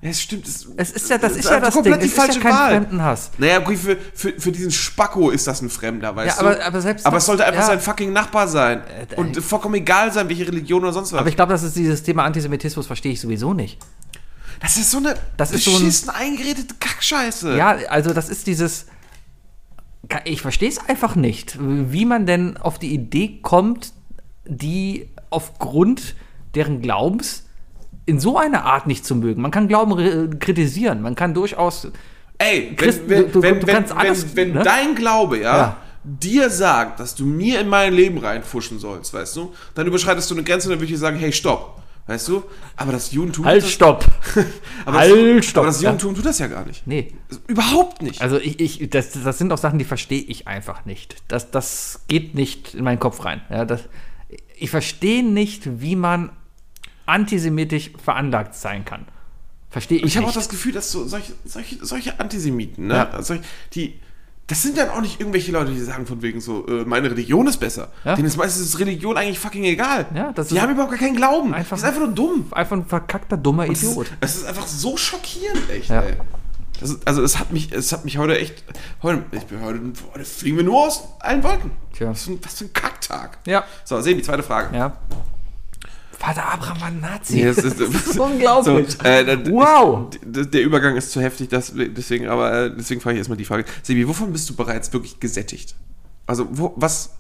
Ja, 0.01 0.09
es 0.09 0.19
stimmt. 0.21 0.47
Es, 0.47 0.67
Es 0.77 0.91
ist 0.91 1.09
ja, 1.11 1.17
das 1.19 1.33
ist 1.35 1.47
ja 1.47 1.59
das 1.59 1.73
Ding. 1.75 1.83
komplett 1.83 2.01
Es 2.03 2.17
ist 2.17 2.17
ja 2.35 2.41
kein 2.41 2.69
Fremdenhass. 2.71 3.31
Naja, 3.37 3.59
okay, 3.59 3.77
für, 3.77 3.97
für, 4.15 4.33
für 4.39 4.51
diesen 4.51 4.71
Spacko 4.71 5.29
ist 5.29 5.45
das 5.45 5.61
ein 5.61 5.69
Fremder, 5.69 6.15
weißt 6.15 6.37
Ja, 6.39 6.43
aber- 6.45 6.55
du? 6.55 6.65
aber 6.65 6.81
selbst 6.81 7.05
aber 7.05 7.17
es 7.17 7.25
sollte 7.27 7.45
einfach 7.45 7.61
ja. 7.61 7.67
sein 7.67 7.79
fucking 7.79 8.11
Nachbar 8.11 8.47
sein. 8.47 8.81
Äh, 9.11 9.15
Und 9.15 9.37
vollkommen 9.37 9.75
egal 9.75 10.11
sein, 10.11 10.27
welche 10.27 10.47
Religion 10.47 10.81
oder 10.81 10.91
sonst 10.93 11.11
was. 11.13 11.19
Aber 11.19 11.29
ich 11.29 11.35
glaube, 11.35 11.51
das 11.53 11.61
ist 11.61 11.75
dieses 11.75 12.01
Thema 12.01 12.23
Antisemitismus, 12.23 12.87
verstehe 12.87 13.11
ich 13.11 13.21
sowieso 13.21 13.53
nicht. 13.53 13.77
das 14.59 14.75
ist 14.77 14.89
so 14.89 14.97
eine 14.97 15.15
Das 15.37 15.51
ist 15.51 15.65
so 15.65 15.75
ein- 15.75 16.15
eingeredete 16.15 16.73
Kackscheiße. 16.79 17.55
Ja, 17.55 17.69
also 17.89 18.11
das 18.13 18.29
ist 18.29 18.47
dieses. 18.47 18.87
Ich 20.25 20.41
verstehe 20.41 20.67
es 20.69 20.79
einfach 20.89 21.15
nicht, 21.15 21.57
wie 21.61 22.05
man 22.05 22.25
denn 22.25 22.57
auf 22.57 22.79
die 22.79 22.91
Idee 22.93 23.39
kommt, 23.43 23.93
die 24.45 25.09
aufgrund 25.29 26.15
deren 26.55 26.81
Glaubens 26.81 27.43
in 28.05 28.19
so 28.19 28.37
einer 28.37 28.65
Art 28.65 28.87
nicht 28.87 29.05
zu 29.05 29.15
mögen. 29.15 29.41
Man 29.41 29.51
kann 29.51 29.67
Glauben 29.67 29.91
re- 29.93 30.29
kritisieren, 30.39 31.01
man 31.01 31.15
kann 31.15 31.33
durchaus. 31.33 31.87
Ey, 32.37 32.73
Christ- 32.75 33.01
wenn, 33.07 33.23
wenn, 33.25 33.31
du- 33.31 33.41
wenn, 33.43 33.59
du 33.59 33.67
wenn, 33.67 33.75
kannst 33.75 33.93
alles, 33.95 34.35
wenn, 34.35 34.49
wenn 34.49 34.57
ne? 34.59 34.63
dein 34.63 34.95
Glaube, 34.95 35.39
ja, 35.39 35.57
Ja. 35.57 35.77
dir 36.03 36.49
sagt, 36.49 36.99
dass 36.99 37.13
du 37.15 37.25
mir 37.25 37.59
in 37.61 37.67
mein 37.69 37.93
Leben 37.93 38.17
reinfuschen 38.17 38.79
sollst, 38.79 39.13
weißt 39.13 39.35
du, 39.35 39.53
dann 39.75 39.85
überschreitest 39.87 40.29
du 40.31 40.35
eine 40.35 40.43
Grenze 40.43 40.67
und 40.67 40.71
dann 40.71 40.79
würde 40.79 40.85
ich 40.85 40.91
dir 40.91 40.97
sagen, 40.97 41.17
hey, 41.17 41.31
stopp. 41.31 41.77
Weißt 42.07 42.27
du? 42.29 42.43
Aber 42.77 42.91
das 42.91 43.11
Judentum. 43.11 43.45
Halt, 43.45 43.59
tut 43.61 43.67
das, 43.67 43.73
stopp! 43.73 44.05
aber 44.85 44.97
halt, 44.97 45.37
das, 45.37 45.45
stopp. 45.45 45.61
Aber 45.63 45.71
das 45.71 45.81
Ja. 45.81 45.91
Judentum 45.91 46.15
tut 46.15 46.25
das 46.25 46.39
ja 46.39 46.47
gar 46.47 46.65
nicht. 46.65 46.85
Nee, 46.87 47.13
Überhaupt 47.47 48.01
nicht. 48.01 48.21
also 48.23 48.37
ich, 48.39 48.59
ich, 48.59 48.89
das, 48.89 49.11
das 49.23 49.37
sind 49.37 49.53
auch 49.53 49.59
Sachen, 49.59 49.77
die 49.77 49.85
verstehe 49.85 50.19
ich 50.23 50.47
einfach 50.47 50.85
nicht. 50.85 51.17
Das, 51.27 51.51
das 51.51 52.01
geht 52.07 52.33
nicht 52.33 52.73
in 52.73 52.83
meinen 52.83 52.99
Kopf 52.99 53.23
rein. 53.23 53.41
Ja, 53.51 53.65
das, 53.65 53.81
ich 54.57 54.71
verstehe 54.71 55.23
nicht, 55.23 55.79
wie 55.79 55.95
man 55.95 56.31
antisemitisch 57.12 57.91
veranlagt 58.03 58.55
sein 58.55 58.86
kann. 58.86 59.05
Verstehe 59.70 59.99
ich, 59.99 60.03
ich 60.05 60.18
habe 60.18 60.28
auch 60.28 60.34
das 60.34 60.49
Gefühl, 60.49 60.74
dass 60.74 60.91
so 60.91 61.07
solche, 61.07 61.34
solche, 61.45 61.86
solche 61.86 62.20
Antisemiten, 62.20 62.88
ne, 62.88 62.95
Ja. 63.14 63.22
solche, 63.24 63.43
die, 63.74 63.99
das 64.47 64.64
sind 64.64 64.78
dann 64.78 64.89
auch 64.89 64.99
nicht 64.99 65.20
irgendwelche 65.22 65.51
Leute, 65.53 65.72
die 65.72 65.80
sagen 65.80 66.05
von 66.05 66.22
wegen 66.22 66.41
so, 66.41 66.68
äh, 66.68 66.84
meine 66.84 67.09
Religion 67.09 67.47
ist 67.47 67.57
besser. 67.57 67.89
Ja. 68.03 68.16
Denen 68.16 68.28
ist 68.28 68.36
meistens 68.36 68.78
Religion 68.80 69.16
eigentlich 69.16 69.39
fucking 69.39 69.64
egal. 69.64 70.07
Ja, 70.14 70.34
das 70.34 70.49
die 70.49 70.55
ist- 70.55 70.62
haben 70.62 70.72
überhaupt 70.74 70.91
gar 70.91 70.99
keinen 70.99 71.16
Glauben. 71.16 71.53
Einfach- 71.53 71.78
die 71.78 71.82
sind 71.82 71.88
einfach 71.89 72.01
nur 72.05 72.14
dumm. 72.14 72.47
einfach 72.51 72.76
ein 72.76 72.86
verkackter, 72.86 73.38
dummer 73.38 73.66
ist, 73.68 73.84
Idiot. 73.84 74.12
es 74.20 74.36
ist 74.36 74.45
einfach 74.45 74.68
so 74.68 74.97
schockierend, 74.97 75.70
echt, 75.70 75.89
Ja. 75.89 76.01
ey. 76.01 76.16
Das 76.82 76.89
ist, 76.89 77.07
also 77.07 77.22
es 77.24 77.39
hat 77.39 77.53
mich, 77.53 77.72
es 77.72 77.93
hat 77.93 78.03
mich 78.03 78.18
heute 78.18 78.38
echt, 78.39 78.64
heute, 79.03 79.24
ich 79.32 79.43
bin 79.45 79.62
heute, 79.62 79.80
heute 80.14 80.26
fliegen 80.26 80.57
wir 80.57 80.64
nur 80.66 80.88
aus 80.88 81.03
allen 81.20 81.43
Wolken. 81.43 81.72
Tja. 81.95 82.09
Was 82.09 82.24
für 82.24 82.32
ein, 82.32 82.39
was 82.41 82.57
für 82.57 82.66
ein 82.66 82.74
Kacktag. 82.74 83.38
Ja. 83.45 83.64
So, 83.86 84.01
sehen 84.01 84.18
die 84.18 84.24
zweite 84.24 84.41
Frage. 84.43 84.76
Ja. 84.76 84.97
Vater 86.22 86.45
Abraham 86.53 86.82
war 86.82 86.88
ein 86.89 86.99
Nazi. 86.99 87.38
Nee, 87.38 87.45
das 87.55 87.57
ist, 87.57 87.80
das 87.80 87.89
ist 87.89 88.19
unglaublich. 88.19 88.91
So, 88.91 89.03
äh, 89.03 89.51
Wow. 89.51 90.09
Der 90.24 90.61
Übergang 90.61 90.95
ist 90.95 91.11
zu 91.11 91.19
heftig, 91.19 91.49
das, 91.49 91.74
deswegen, 91.76 92.28
aber 92.28 92.65
äh, 92.65 92.76
deswegen 92.76 93.01
frage 93.01 93.15
ich 93.15 93.19
erstmal 93.19 93.38
die 93.39 93.45
Frage. 93.45 93.65
Sebi, 93.82 94.07
wovon 94.07 94.32
bist 94.32 94.47
du 94.47 94.55
bereits 94.55 94.93
wirklich 94.93 95.19
gesättigt? 95.19 95.74
Also, 96.28 96.47
wo, 96.51 96.74
was 96.76 97.15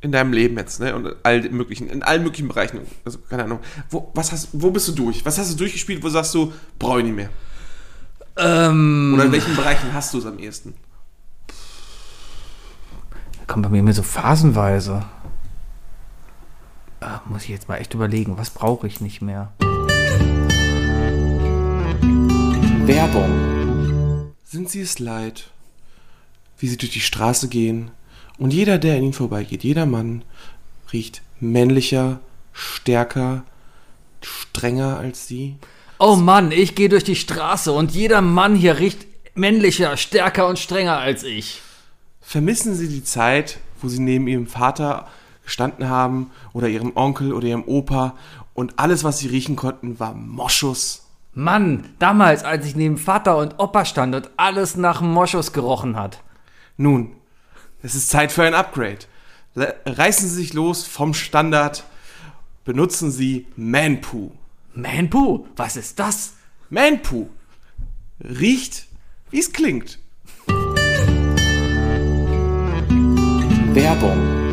in 0.00 0.10
deinem 0.10 0.32
Leben 0.32 0.56
jetzt, 0.56 0.80
ne? 0.80 0.94
Und 0.96 1.14
all 1.22 1.42
möglichen, 1.50 1.90
in 1.90 2.02
allen 2.02 2.22
möglichen 2.22 2.48
Bereichen, 2.48 2.80
also 3.04 3.18
keine 3.28 3.44
Ahnung, 3.44 3.58
wo, 3.90 4.10
was 4.14 4.32
hast, 4.32 4.48
wo 4.52 4.70
bist 4.70 4.88
du 4.88 4.92
durch? 4.92 5.26
Was 5.26 5.36
hast 5.36 5.52
du 5.52 5.56
durchgespielt, 5.56 6.02
wo 6.02 6.08
sagst 6.08 6.34
du, 6.34 6.50
brauche 6.78 7.00
ich 7.00 7.04
nicht 7.04 7.16
mehr? 7.16 7.28
ähm, 8.38 9.12
Oder 9.14 9.26
in 9.26 9.32
welchen 9.32 9.54
Bereichen 9.54 9.92
hast 9.92 10.14
du 10.14 10.18
es 10.18 10.24
am 10.26 10.38
ehesten? 10.38 10.74
kommt 13.46 13.62
bei 13.62 13.68
mir 13.68 13.78
immer 13.78 13.92
so 13.92 14.02
phasenweise. 14.02 15.04
Ah, 17.08 17.22
muss 17.26 17.44
ich 17.44 17.50
jetzt 17.50 17.68
mal 17.68 17.76
echt 17.76 17.94
überlegen, 17.94 18.36
was 18.36 18.50
brauche 18.50 18.88
ich 18.88 19.00
nicht 19.00 19.22
mehr? 19.22 19.52
Werbung. 22.84 24.34
Sind 24.42 24.68
sie 24.68 24.80
es 24.80 24.98
leid, 24.98 25.44
wie 26.58 26.66
sie 26.66 26.76
durch 26.76 26.90
die 26.90 26.98
Straße 26.98 27.46
gehen 27.46 27.92
und 28.38 28.52
jeder, 28.52 28.78
der 28.78 28.96
an 28.96 29.04
ihnen 29.04 29.12
vorbeigeht, 29.12 29.62
jeder 29.62 29.86
Mann 29.86 30.24
riecht 30.92 31.22
männlicher, 31.38 32.18
stärker, 32.52 33.44
strenger 34.20 34.98
als 34.98 35.28
sie? 35.28 35.58
Oh 36.00 36.16
Mann, 36.16 36.50
ich 36.50 36.74
gehe 36.74 36.88
durch 36.88 37.04
die 37.04 37.14
Straße 37.14 37.70
und 37.70 37.92
jeder 37.92 38.20
Mann 38.20 38.56
hier 38.56 38.80
riecht 38.80 39.06
männlicher, 39.36 39.96
stärker 39.96 40.48
und 40.48 40.58
strenger 40.58 40.98
als 40.98 41.22
ich. 41.22 41.60
Vermissen 42.20 42.74
sie 42.74 42.88
die 42.88 43.04
Zeit, 43.04 43.58
wo 43.80 43.86
sie 43.86 44.00
neben 44.00 44.26
ihrem 44.26 44.48
Vater 44.48 45.06
gestanden 45.46 45.88
haben 45.88 46.30
oder 46.52 46.68
ihrem 46.68 46.94
Onkel 46.94 47.32
oder 47.32 47.46
ihrem 47.46 47.64
Opa 47.64 48.14
und 48.52 48.78
alles, 48.78 49.02
was 49.02 49.18
sie 49.18 49.28
riechen 49.28 49.56
konnten, 49.56 49.98
war 49.98 50.12
Moschus? 50.12 51.06
Mann, 51.32 51.84
damals, 51.98 52.44
als 52.44 52.66
ich 52.66 52.76
neben 52.76 52.98
Vater 52.98 53.38
und 53.38 53.58
Opa 53.58 53.84
stand 53.84 54.14
und 54.14 54.30
alles 54.36 54.76
nach 54.76 55.00
Moschus 55.00 55.52
gerochen 55.52 55.96
hat. 55.96 56.22
Nun, 56.76 57.12
es 57.82 57.94
ist 57.94 58.10
Zeit 58.10 58.32
für 58.32 58.42
ein 58.42 58.54
Upgrade. 58.54 58.98
Reißen 59.54 60.28
Sie 60.28 60.34
sich 60.34 60.52
los 60.52 60.84
vom 60.84 61.14
Standard. 61.14 61.84
Benutzen 62.64 63.10
Sie 63.10 63.46
Manpoo. 63.56 64.32
Manpoo, 64.74 65.46
was 65.56 65.76
ist 65.76 65.98
das? 65.98 66.34
Manpoo 66.68 67.30
riecht, 68.22 68.86
wie 69.30 69.40
es 69.40 69.52
klingt. 69.52 69.98
Werbung. 73.74 74.45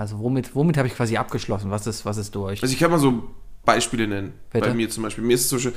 Also 0.00 0.18
womit, 0.18 0.54
womit 0.56 0.78
habe 0.78 0.88
ich 0.88 0.94
quasi 0.94 1.18
abgeschlossen? 1.18 1.70
Was 1.70 1.86
ist, 1.86 2.06
was 2.06 2.16
ist 2.16 2.34
durch? 2.34 2.62
Also 2.62 2.72
ich 2.72 2.80
kann 2.80 2.90
mal 2.90 2.98
so 2.98 3.22
Beispiele 3.66 4.08
nennen. 4.08 4.32
Bitte? 4.50 4.68
Bei 4.68 4.74
mir 4.74 4.88
zum 4.88 5.02
Beispiel. 5.02 5.22
Mir 5.22 5.34
ist 5.34 5.42
es 5.42 5.48
zum 5.50 5.58
Beispiel 5.58 5.74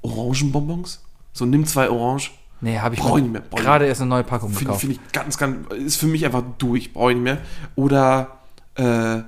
Orangenbonbons. 0.00 1.04
So 1.34 1.44
nimm 1.44 1.66
zwei 1.66 1.90
Orange. 1.90 2.30
Nee, 2.62 2.78
habe 2.78 2.94
ich 2.94 3.00
Brauch 3.02 3.16
mir 3.16 3.18
ich 3.18 3.22
nicht 3.24 3.32
mehr, 3.32 3.42
gerade 3.62 3.84
erst 3.84 4.00
eine 4.00 4.08
neue 4.08 4.24
Packung 4.24 4.48
Finde 4.48 4.64
gekauft. 4.64 4.80
find 4.80 4.92
ich 4.94 5.12
ganz, 5.12 5.36
ganz, 5.36 5.70
ist 5.74 5.96
für 5.96 6.06
mich 6.06 6.24
einfach 6.24 6.42
durch. 6.56 6.94
Brauche 6.94 7.10
ich 7.10 7.16
nicht 7.18 7.24
mehr. 7.24 7.42
Oder 7.74 8.38
äh, 8.76 9.18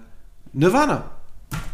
Nirvana. 0.55 1.05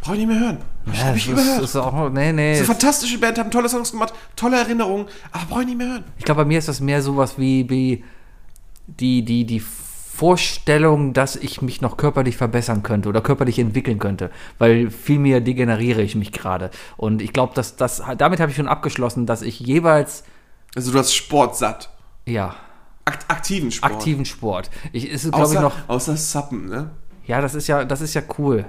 Brauche 0.01 0.14
ich 0.16 0.26
nicht 0.26 0.28
mehr 0.36 0.40
hören. 0.40 0.59
Ja, 0.86 1.05
Hab 1.05 1.14
ich 1.16 1.26
das 1.26 1.32
überhört. 1.32 1.62
ist, 1.62 1.68
ist 1.70 1.76
auch, 1.76 2.11
nee, 2.11 2.32
nee. 2.32 2.55
Ist 2.55 2.59
eine 2.59 2.66
fantastische 2.66 3.18
Band, 3.18 3.38
haben 3.38 3.53
tolle 3.53 3.68
Songs 3.68 3.92
gemacht, 3.92 4.12
tolle 4.34 4.57
Erinnerungen, 4.59 5.07
aber 5.30 5.44
brauche 5.44 5.61
ich 5.61 5.66
nicht 5.68 5.78
mehr 5.78 5.86
hören. 5.86 6.05
Ich 6.18 6.24
glaube, 6.24 6.40
bei 6.40 6.48
mir 6.48 6.59
ist 6.59 6.66
das 6.66 6.80
mehr 6.80 7.01
sowas 7.01 7.38
wie, 7.38 7.70
wie 7.70 8.03
die, 8.88 9.24
die, 9.24 9.44
die 9.44 9.62
Vorstellung, 10.20 11.14
dass 11.14 11.34
ich 11.34 11.62
mich 11.62 11.80
noch 11.80 11.96
körperlich 11.96 12.36
verbessern 12.36 12.82
könnte 12.82 13.08
oder 13.08 13.22
körperlich 13.22 13.58
entwickeln 13.58 13.98
könnte, 13.98 14.30
weil 14.58 14.90
vielmehr 14.90 15.40
degeneriere 15.40 16.02
ich 16.02 16.14
mich 16.14 16.30
gerade. 16.30 16.70
Und 16.98 17.22
ich 17.22 17.32
glaube, 17.32 17.54
dass 17.54 17.76
das, 17.76 18.02
damit 18.18 18.38
habe 18.38 18.50
ich 18.50 18.56
schon 18.56 18.68
abgeschlossen, 18.68 19.24
dass 19.24 19.40
ich 19.40 19.58
jeweils, 19.60 20.24
Also 20.76 20.92
du 20.92 20.98
hast 20.98 21.14
Sport 21.14 21.56
satt. 21.56 21.88
ja, 22.26 22.54
Akt, 23.06 23.24
aktiven 23.30 23.70
Sport. 23.70 23.92
aktiven 23.94 24.24
Sport. 24.26 24.70
Ich 24.92 25.08
ist, 25.08 25.22
glaube 25.32 25.36
ich, 25.38 25.42
Außer, 25.58 25.60
noch, 25.62 25.74
außer 25.88 26.16
Sappen, 26.18 26.68
ne? 26.68 26.90
ja, 27.26 27.40
das 27.40 27.54
ist 27.54 27.66
ja, 27.66 27.86
das 27.86 28.02
ist 28.02 28.12
ja 28.12 28.20
cool. 28.38 28.66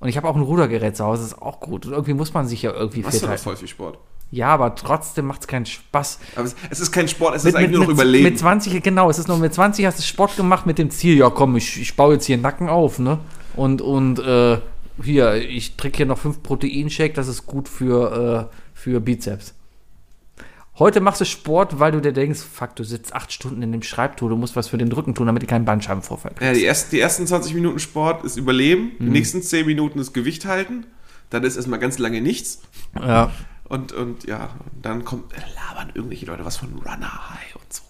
Und 0.00 0.08
ich 0.10 0.18
habe 0.18 0.28
auch 0.28 0.36
ein 0.36 0.42
Rudergerät 0.42 0.96
zu 0.98 1.04
Hause, 1.06 1.22
das 1.22 1.32
ist 1.32 1.40
auch 1.40 1.60
gut. 1.60 1.86
Und 1.86 1.92
irgendwie 1.92 2.12
muss 2.12 2.34
man 2.34 2.46
sich 2.46 2.60
ja 2.60 2.72
irgendwie 2.72 3.00
Machst 3.00 3.14
fit 3.14 3.22
du 3.24 3.28
halten. 3.28 3.42
voll 3.42 3.56
viel 3.56 3.68
Sport. 3.68 3.98
Ja, 4.34 4.48
aber 4.48 4.74
trotzdem 4.74 5.26
macht 5.26 5.42
es 5.42 5.46
keinen 5.46 5.64
Spaß. 5.64 6.18
Aber 6.34 6.44
es, 6.44 6.56
es 6.70 6.80
ist 6.80 6.90
kein 6.90 7.06
Sport, 7.06 7.36
es 7.36 7.44
ist 7.44 7.54
eigentlich 7.54 7.70
nur 7.70 7.80
noch 7.80 7.86
mit, 7.88 7.94
Überleben. 7.96 8.24
Mit 8.24 8.38
20, 8.38 8.82
genau, 8.82 9.08
es 9.08 9.18
ist 9.18 9.28
nur 9.28 9.38
mit 9.38 9.54
20 9.54 9.86
hast 9.86 9.98
du 9.98 10.02
Sport 10.02 10.36
gemacht 10.36 10.66
mit 10.66 10.78
dem 10.78 10.90
Ziel, 10.90 11.16
ja 11.16 11.30
komm, 11.30 11.56
ich, 11.56 11.80
ich 11.80 11.94
baue 11.94 12.14
jetzt 12.14 12.24
hier 12.26 12.36
Nacken 12.36 12.68
auf, 12.68 12.98
ne? 12.98 13.18
Und, 13.54 13.80
und 13.80 14.18
äh, 14.18 14.58
hier, 15.02 15.34
ich 15.36 15.76
trinke 15.76 15.98
hier 15.98 16.06
noch 16.06 16.18
5 16.18 16.42
Proteinshake, 16.42 17.14
das 17.14 17.28
ist 17.28 17.46
gut 17.46 17.68
für, 17.68 18.50
äh, 18.50 18.56
für 18.74 19.00
Bizeps. 19.00 19.54
Heute 20.76 21.00
machst 21.00 21.20
du 21.20 21.24
Sport, 21.24 21.78
weil 21.78 21.92
du 21.92 22.00
dir 22.00 22.12
denkst, 22.12 22.40
fuck, 22.40 22.74
du 22.74 22.82
sitzt 22.82 23.14
8 23.14 23.32
Stunden 23.32 23.62
in 23.62 23.70
dem 23.70 23.82
Schreibtool, 23.82 24.30
du 24.30 24.36
musst 24.36 24.56
was 24.56 24.66
für 24.66 24.78
den 24.78 24.90
Rücken 24.90 25.14
tun, 25.14 25.26
damit 25.28 25.42
du 25.44 25.46
keinen 25.46 25.64
Bandscheibenvorfall 25.64 26.32
kriegst. 26.32 26.44
ja, 26.44 26.52
die, 26.52 26.64
ersten, 26.64 26.90
die 26.90 26.98
ersten 27.00 27.26
20 27.28 27.54
Minuten 27.54 27.78
Sport 27.78 28.24
ist 28.24 28.36
Überleben, 28.36 28.90
Mhm. 28.98 29.04
die 29.04 29.10
nächsten 29.10 29.40
10 29.42 29.66
Minuten 29.66 30.00
ist 30.00 30.12
Gewicht 30.12 30.46
halten, 30.46 30.86
dann 31.30 31.44
ist 31.44 31.54
erstmal 31.54 31.78
ganz 31.78 31.98
lange 31.98 32.20
nichts. 32.20 32.60
Ja. 33.00 33.30
Und, 33.64 33.92
und 33.92 34.24
ja, 34.24 34.50
und 34.74 34.84
dann 34.84 35.04
kommt, 35.04 35.32
äh, 35.32 35.40
labern 35.54 35.90
irgendwelche 35.94 36.26
Leute 36.26 36.44
was 36.44 36.58
von 36.58 36.74
Runner 36.74 37.30
High 37.30 37.56
und 37.56 37.72
so. 37.72 37.83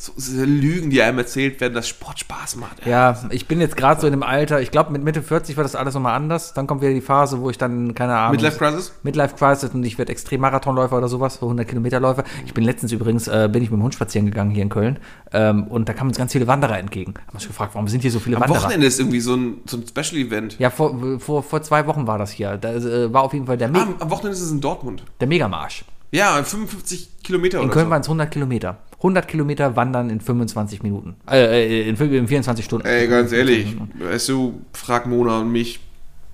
So, 0.00 0.12
so 0.16 0.44
Lügen, 0.44 0.90
die 0.90 1.02
einem 1.02 1.18
erzählt 1.18 1.60
werden, 1.60 1.74
dass 1.74 1.88
Sport 1.88 2.20
Spaß 2.20 2.54
macht. 2.54 2.86
Ja, 2.86 3.20
ich 3.30 3.48
bin 3.48 3.60
jetzt 3.60 3.76
gerade 3.76 4.00
so 4.00 4.06
in 4.06 4.12
dem 4.12 4.22
Alter, 4.22 4.60
ich 4.60 4.70
glaube 4.70 4.92
mit 4.92 5.02
Mitte 5.02 5.22
40 5.22 5.56
wird 5.56 5.64
das 5.64 5.74
alles 5.74 5.94
nochmal 5.94 6.14
anders. 6.14 6.54
Dann 6.54 6.68
kommt 6.68 6.82
wieder 6.82 6.94
die 6.94 7.00
Phase, 7.00 7.40
wo 7.40 7.50
ich 7.50 7.58
dann, 7.58 7.96
keine 7.96 8.16
Ahnung. 8.16 8.32
Midlife 8.36 8.58
Crisis? 8.58 8.92
Midlife 9.02 9.34
Crisis 9.34 9.70
und 9.74 9.82
ich 9.82 9.98
werde 9.98 10.12
Extrem-Marathonläufer 10.12 10.96
oder 10.96 11.08
sowas, 11.08 11.34
so 11.40 11.46
100 11.46 11.66
Kilometerläufer. 11.66 12.22
Ich 12.46 12.54
bin 12.54 12.62
letztens 12.62 12.92
übrigens, 12.92 13.26
äh, 13.26 13.48
bin 13.52 13.62
ich 13.64 13.70
mit 13.70 13.80
dem 13.80 13.82
Hund 13.82 13.94
spazieren 13.94 14.26
gegangen 14.26 14.52
hier 14.52 14.62
in 14.62 14.68
Köln 14.68 15.00
ähm, 15.32 15.64
und 15.64 15.88
da 15.88 15.94
kamen 15.94 16.10
uns 16.10 16.18
ganz 16.18 16.30
viele 16.32 16.46
Wanderer 16.46 16.78
entgegen. 16.78 17.14
Haben 17.26 17.34
uns 17.34 17.48
gefragt, 17.48 17.74
warum 17.74 17.88
sind 17.88 18.02
hier 18.02 18.12
so 18.12 18.20
viele 18.20 18.36
Am 18.36 18.42
Wanderer? 18.42 18.62
Wochenende 18.62 18.86
ist 18.86 19.00
irgendwie 19.00 19.18
so 19.20 19.34
ein, 19.34 19.56
so 19.66 19.78
ein 19.78 19.84
Special-Event. 19.84 20.60
Ja, 20.60 20.70
vor, 20.70 21.18
vor, 21.18 21.42
vor 21.42 21.62
zwei 21.62 21.86
Wochen 21.88 22.06
war 22.06 22.18
das 22.18 22.30
hier. 22.30 22.56
Da 22.56 22.72
äh, 22.72 23.12
war 23.12 23.22
auf 23.24 23.32
jeden 23.32 23.46
Fall 23.46 23.58
der, 23.58 23.66
Me 23.68 23.80
Ah, 23.80 23.82
am, 23.82 23.94
am 23.98 24.10
Wochenende 24.10 24.36
ist 24.36 24.42
es 24.42 24.52
in 24.52 24.60
Dortmund. 24.60 25.02
der 25.18 25.26
Megamarsch. 25.26 25.84
Ja, 26.12 26.40
55 26.42 27.08
Kilometer 27.24 27.58
In 27.58 27.64
oder 27.64 27.72
Köln 27.74 27.86
so. 27.86 27.90
waren 27.90 28.00
es 28.02 28.06
100 28.06 28.30
Kilometer. 28.30 28.78
100 28.98 29.28
Kilometer 29.28 29.76
wandern 29.76 30.10
in 30.10 30.20
25 30.20 30.82
Minuten. 30.82 31.16
Äh, 31.30 31.88
in, 31.88 31.96
in 31.96 32.28
24 32.28 32.64
Stunden. 32.64 32.86
Ey, 32.86 33.06
ganz 33.08 33.32
ehrlich, 33.32 33.76
weißt 33.98 34.28
du, 34.30 34.60
frag 34.72 35.06
Mona 35.06 35.40
und 35.40 35.52
mich, 35.52 35.80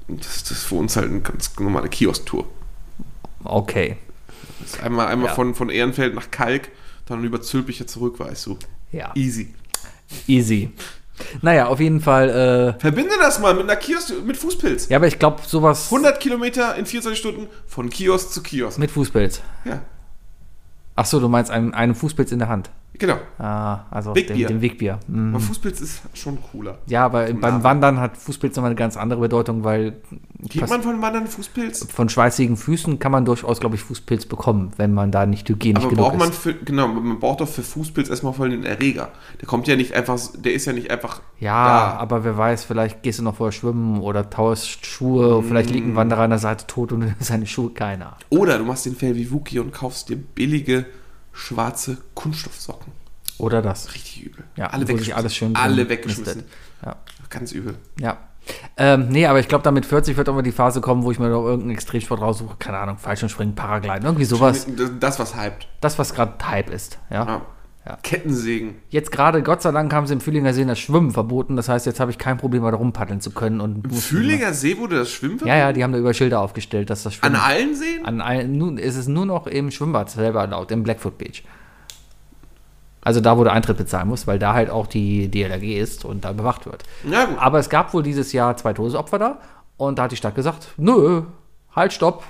das, 0.09 0.43
das 0.45 0.51
ist 0.53 0.65
für 0.65 0.77
uns 0.77 0.97
halt 0.97 1.11
eine 1.11 1.21
ganz 1.21 1.59
normale 1.59 1.89
Kiosk-Tour. 1.89 2.47
Okay. 3.45 3.97
Das 4.61 4.75
ist 4.75 4.83
einmal 4.83 5.09
einmal 5.09 5.29
Ja. 5.29 5.35
von, 5.35 5.55
von 5.55 5.69
Ehrenfeld 5.69 6.15
nach 6.15 6.31
Kalk, 6.31 6.71
dann 7.07 7.23
über 7.25 7.43
Zülpicher 7.43 7.87
zurück, 7.87 8.19
weißt 8.19 8.47
du. 8.47 8.59
Ja. 8.93 9.13
Easy. 9.15 9.53
Easy. 10.27 10.71
Naja, 11.43 11.67
auf 11.69 11.81
jeden 11.81 12.01
Fall. 12.01 12.29
Äh, 12.77 12.81
Verbinde 12.81 13.13
das 13.21 13.39
mal 13.41 13.55
mit 13.55 13.65
einer 13.65 13.77
Kiosk, 13.77 14.13
mit 14.25 14.37
Fußpilz. 14.37 14.89
ja, 14.89 14.97
aber 14.97 15.07
ich 15.07 15.19
glaube, 15.19 15.43
sowas 15.47 15.85
100 15.93 16.19
Kilometer 16.19 16.75
in 16.77 16.87
24 16.87 17.19
Stunden 17.19 17.47
von 17.67 17.89
Kiosk 17.91 18.31
zu 18.33 18.43
Kiosk. 18.43 18.79
mit 18.79 18.91
Fußpilz. 18.91 19.41
Ja, 19.65 19.83
Ach 20.97 21.07
so, 21.07 21.21
du 21.21 21.29
meinst 21.29 21.51
einen, 21.51 21.75
einen 21.75 21.95
Fußpilz 21.95 22.33
in 22.33 22.39
der 22.39 22.49
Hand. 22.49 22.71
Genau. 22.99 23.17
Ah, 23.39 23.81
also 23.91 24.15
Wegbier. 24.15 24.47
den, 24.49 24.57
den 24.57 24.63
Wegbier. 24.63 25.01
Mhm. 25.09 25.35
Aber 25.35 25.41
Fußpilz 25.45 25.81
ist 25.81 26.03
schon 26.15 26.39
cooler. 26.53 26.79
Ja, 26.87 27.05
aber 27.05 27.25
beim 27.27 27.41
Namen. 27.41 27.65
Wandern 27.65 28.01
hat 28.01 28.17
Fußpilz 28.17 28.57
nochmal 28.57 28.71
eine 28.71 28.77
ganz 28.77 28.97
andere 28.97 29.21
Bedeutung, 29.21 29.65
weil 29.65 29.97
pass- 30.59 30.71
man 30.71 30.83
von 30.83 31.01
Wandern 31.03 31.27
Fußpilz? 31.27 31.89
von 31.93 32.09
schweißigen 32.09 32.57
Füßen 32.57 32.99
kann 32.99 33.13
man 33.13 33.25
durchaus, 33.25 33.61
glaube 33.61 33.75
ich, 33.77 33.83
Fußpilz 33.83 34.27
bekommen, 34.27 34.71
wenn 34.77 34.95
man 34.95 35.11
da 35.11 35.27
nicht 35.27 35.49
hygienisch 35.49 35.85
Aber 35.85 35.91
genug 35.95 36.05
braucht 36.07 36.19
man 36.19 36.31
ist. 36.31 36.39
für, 36.39 36.55
genau, 36.55 36.89
man 36.89 37.19
braucht 37.21 37.41
doch 37.41 37.49
für 37.49 37.63
Fußpilz 37.63 38.09
erstmal 38.11 38.33
voll 38.33 38.51
den 38.51 38.65
Erreger. 38.65 39.09
Der 39.41 39.49
kommt 39.49 39.67
ja 39.67 39.77
nicht 39.77 39.93
einfach, 39.95 40.19
der 40.37 40.53
ist 40.55 40.65
ja 40.67 40.73
nicht 40.73 40.91
einfach 40.91 41.21
Ja, 41.41 41.67
da. 41.93 41.97
aber 41.99 42.25
wer 42.25 42.37
weiß, 42.39 42.65
vielleicht 42.65 43.03
gehst 43.03 43.19
du 43.19 43.23
noch 43.25 43.37
vorher 43.37 43.53
schwimmen 43.53 44.01
oder 44.01 44.31
tauschst 44.31 44.87
Schuhe, 44.87 45.43
vielleicht 45.43 45.71
liegt 45.71 45.87
Mm. 45.87 45.91
ein 45.91 45.97
Wanderer 45.97 46.23
an 46.23 46.31
der 46.31 46.39
Seite 46.39 46.67
tot 46.67 46.93
und 46.93 47.13
seine 47.21 47.47
Schuhe 47.47 47.71
keiner. 47.71 48.17
Oder 48.31 48.59
du 48.59 48.65
machst 48.65 48.87
den 48.87 48.95
Fell 48.95 49.15
wie 49.17 49.31
Wookie 49.31 49.59
und 49.59 49.73
kaufst 49.73 50.09
dir 50.09 50.17
billige 50.17 50.87
schwarze 51.35 51.99
Kunststoffsocken. 52.15 52.93
Oder 53.39 53.61
das. 53.63 53.93
Richtig 53.95 54.23
übel. 54.25 54.45
Ja, 54.57 54.69
alle 54.69 54.87
weggeschmissen. 54.89 55.15
alles 55.19 55.35
schön 55.37 55.57
Alle 55.57 55.89
weggeschmissen. 55.89 56.37
mistet. 56.45 56.53
Ja. 56.85 56.97
Ganz 57.31 57.53
übel. 57.53 57.77
Ja. 57.99 58.19
Ähm, 58.77 59.09
nee, 59.09 59.27
aber 59.27 59.41
ich 59.41 59.49
glaube, 59.49 59.65
damit 59.65 59.87
40 59.87 60.17
wird 60.17 60.29
irgendwann 60.29 60.45
die 60.45 60.53
Phase 60.53 60.81
kommen, 60.81 61.03
wo 61.03 61.11
ich 61.11 61.19
mir 61.19 61.29
noch 61.31 61.45
irgendeinen 61.45 61.73
Extremsport 61.73 62.21
raussuche. 62.21 62.57
Keine 62.59 62.79
Ahnung, 62.79 62.99
Fallschirmspringen, 62.99 63.55
Paragliden, 63.55 64.05
irgendwie 64.05 64.25
sowas. 64.27 64.67
Das, 65.01 65.19
was 65.19 65.35
hyped. 65.35 65.67
Das, 65.81 65.99
was 65.99 66.15
gerade 66.15 66.35
Hype 66.47 66.71
ist. 66.71 66.99
Ja. 67.11 67.27
Ja. 67.27 67.43
Ja. 67.87 67.99
Kettensägen. 68.03 68.77
Jetzt 68.89 69.13
gerade, 69.13 69.43
Gott 69.43 69.61
sei 69.61 69.71
Dank, 69.71 69.93
haben 69.93 70.07
sie 70.07 70.15
im 70.15 70.21
Fühlinger 70.23 70.55
See 70.55 70.65
das 70.65 70.79
Schwimmen 70.79 71.11
verboten. 71.11 71.55
Das 71.55 71.69
heißt, 71.69 71.85
jetzt 71.85 72.01
habe 72.01 72.11
ich 72.11 72.17
kein 72.17 72.39
Problem, 72.39 72.63
da 72.63 72.71
rumpaddeln 72.71 73.21
zu 73.21 73.31
können. 73.31 73.61
Und 73.61 73.85
Im 73.85 73.91
Fühlinger 73.91 74.55
See 74.55 74.79
wurde 74.79 74.97
das 75.01 75.11
Schwimmen 75.11 75.39
Ja, 75.45 75.55
ja, 75.57 75.73
die 75.75 75.85
haben 75.85 75.93
da 75.93 75.99
über 75.99 76.15
Schilder 76.15 76.41
aufgestellt, 76.41 76.89
dass 76.89 77.03
das 77.03 77.23
An 77.23 77.33
Schwimmen. 77.33 77.37
allen 77.45 77.75
Seen? 77.77 78.05
An 78.07 78.21
allen, 78.23 78.57
nun 78.57 78.79
ist 78.79 78.97
es 78.97 79.07
nur 79.07 79.27
noch 79.27 79.47
im 79.47 79.71
Schwimmbad 79.71 80.09
selber 80.11 80.41
erlaubt, 80.41 80.71
im 80.71 80.83
Blackfoot 80.83 81.19
Beach. 81.19 81.43
Also 83.03 83.21
da, 83.21 83.37
wo 83.37 83.45
du 83.45 83.53
Eintritt 83.53 83.77
bezahlen 83.77 84.09
musst, 84.09 84.27
weil 84.27 84.39
da 84.39 84.55
halt 84.55 84.71
auch 84.71 84.87
die 84.87 85.29
DLRG 85.31 85.79
ist 85.79 86.07
und 86.07 86.25
da 86.25 86.33
bewacht 86.33 86.65
wird. 86.65 86.85
Ja, 87.11 87.27
gut. 87.27 87.37
Aber 87.39 87.59
es 87.59 87.69
gab 87.69 87.93
wohl 87.93 88.03
dieses 88.03 88.33
Jahr 88.33 88.57
zwei 88.57 88.73
Todesopfer 88.73 89.19
da 89.19 89.39
und 89.77 89.99
da 89.99 90.05
hat 90.05 90.13
die 90.13 90.17
Stadt 90.17 90.35
gesagt, 90.35 90.69
nö, 90.79 91.23
halt, 91.77 91.93
stopp. 91.93 92.25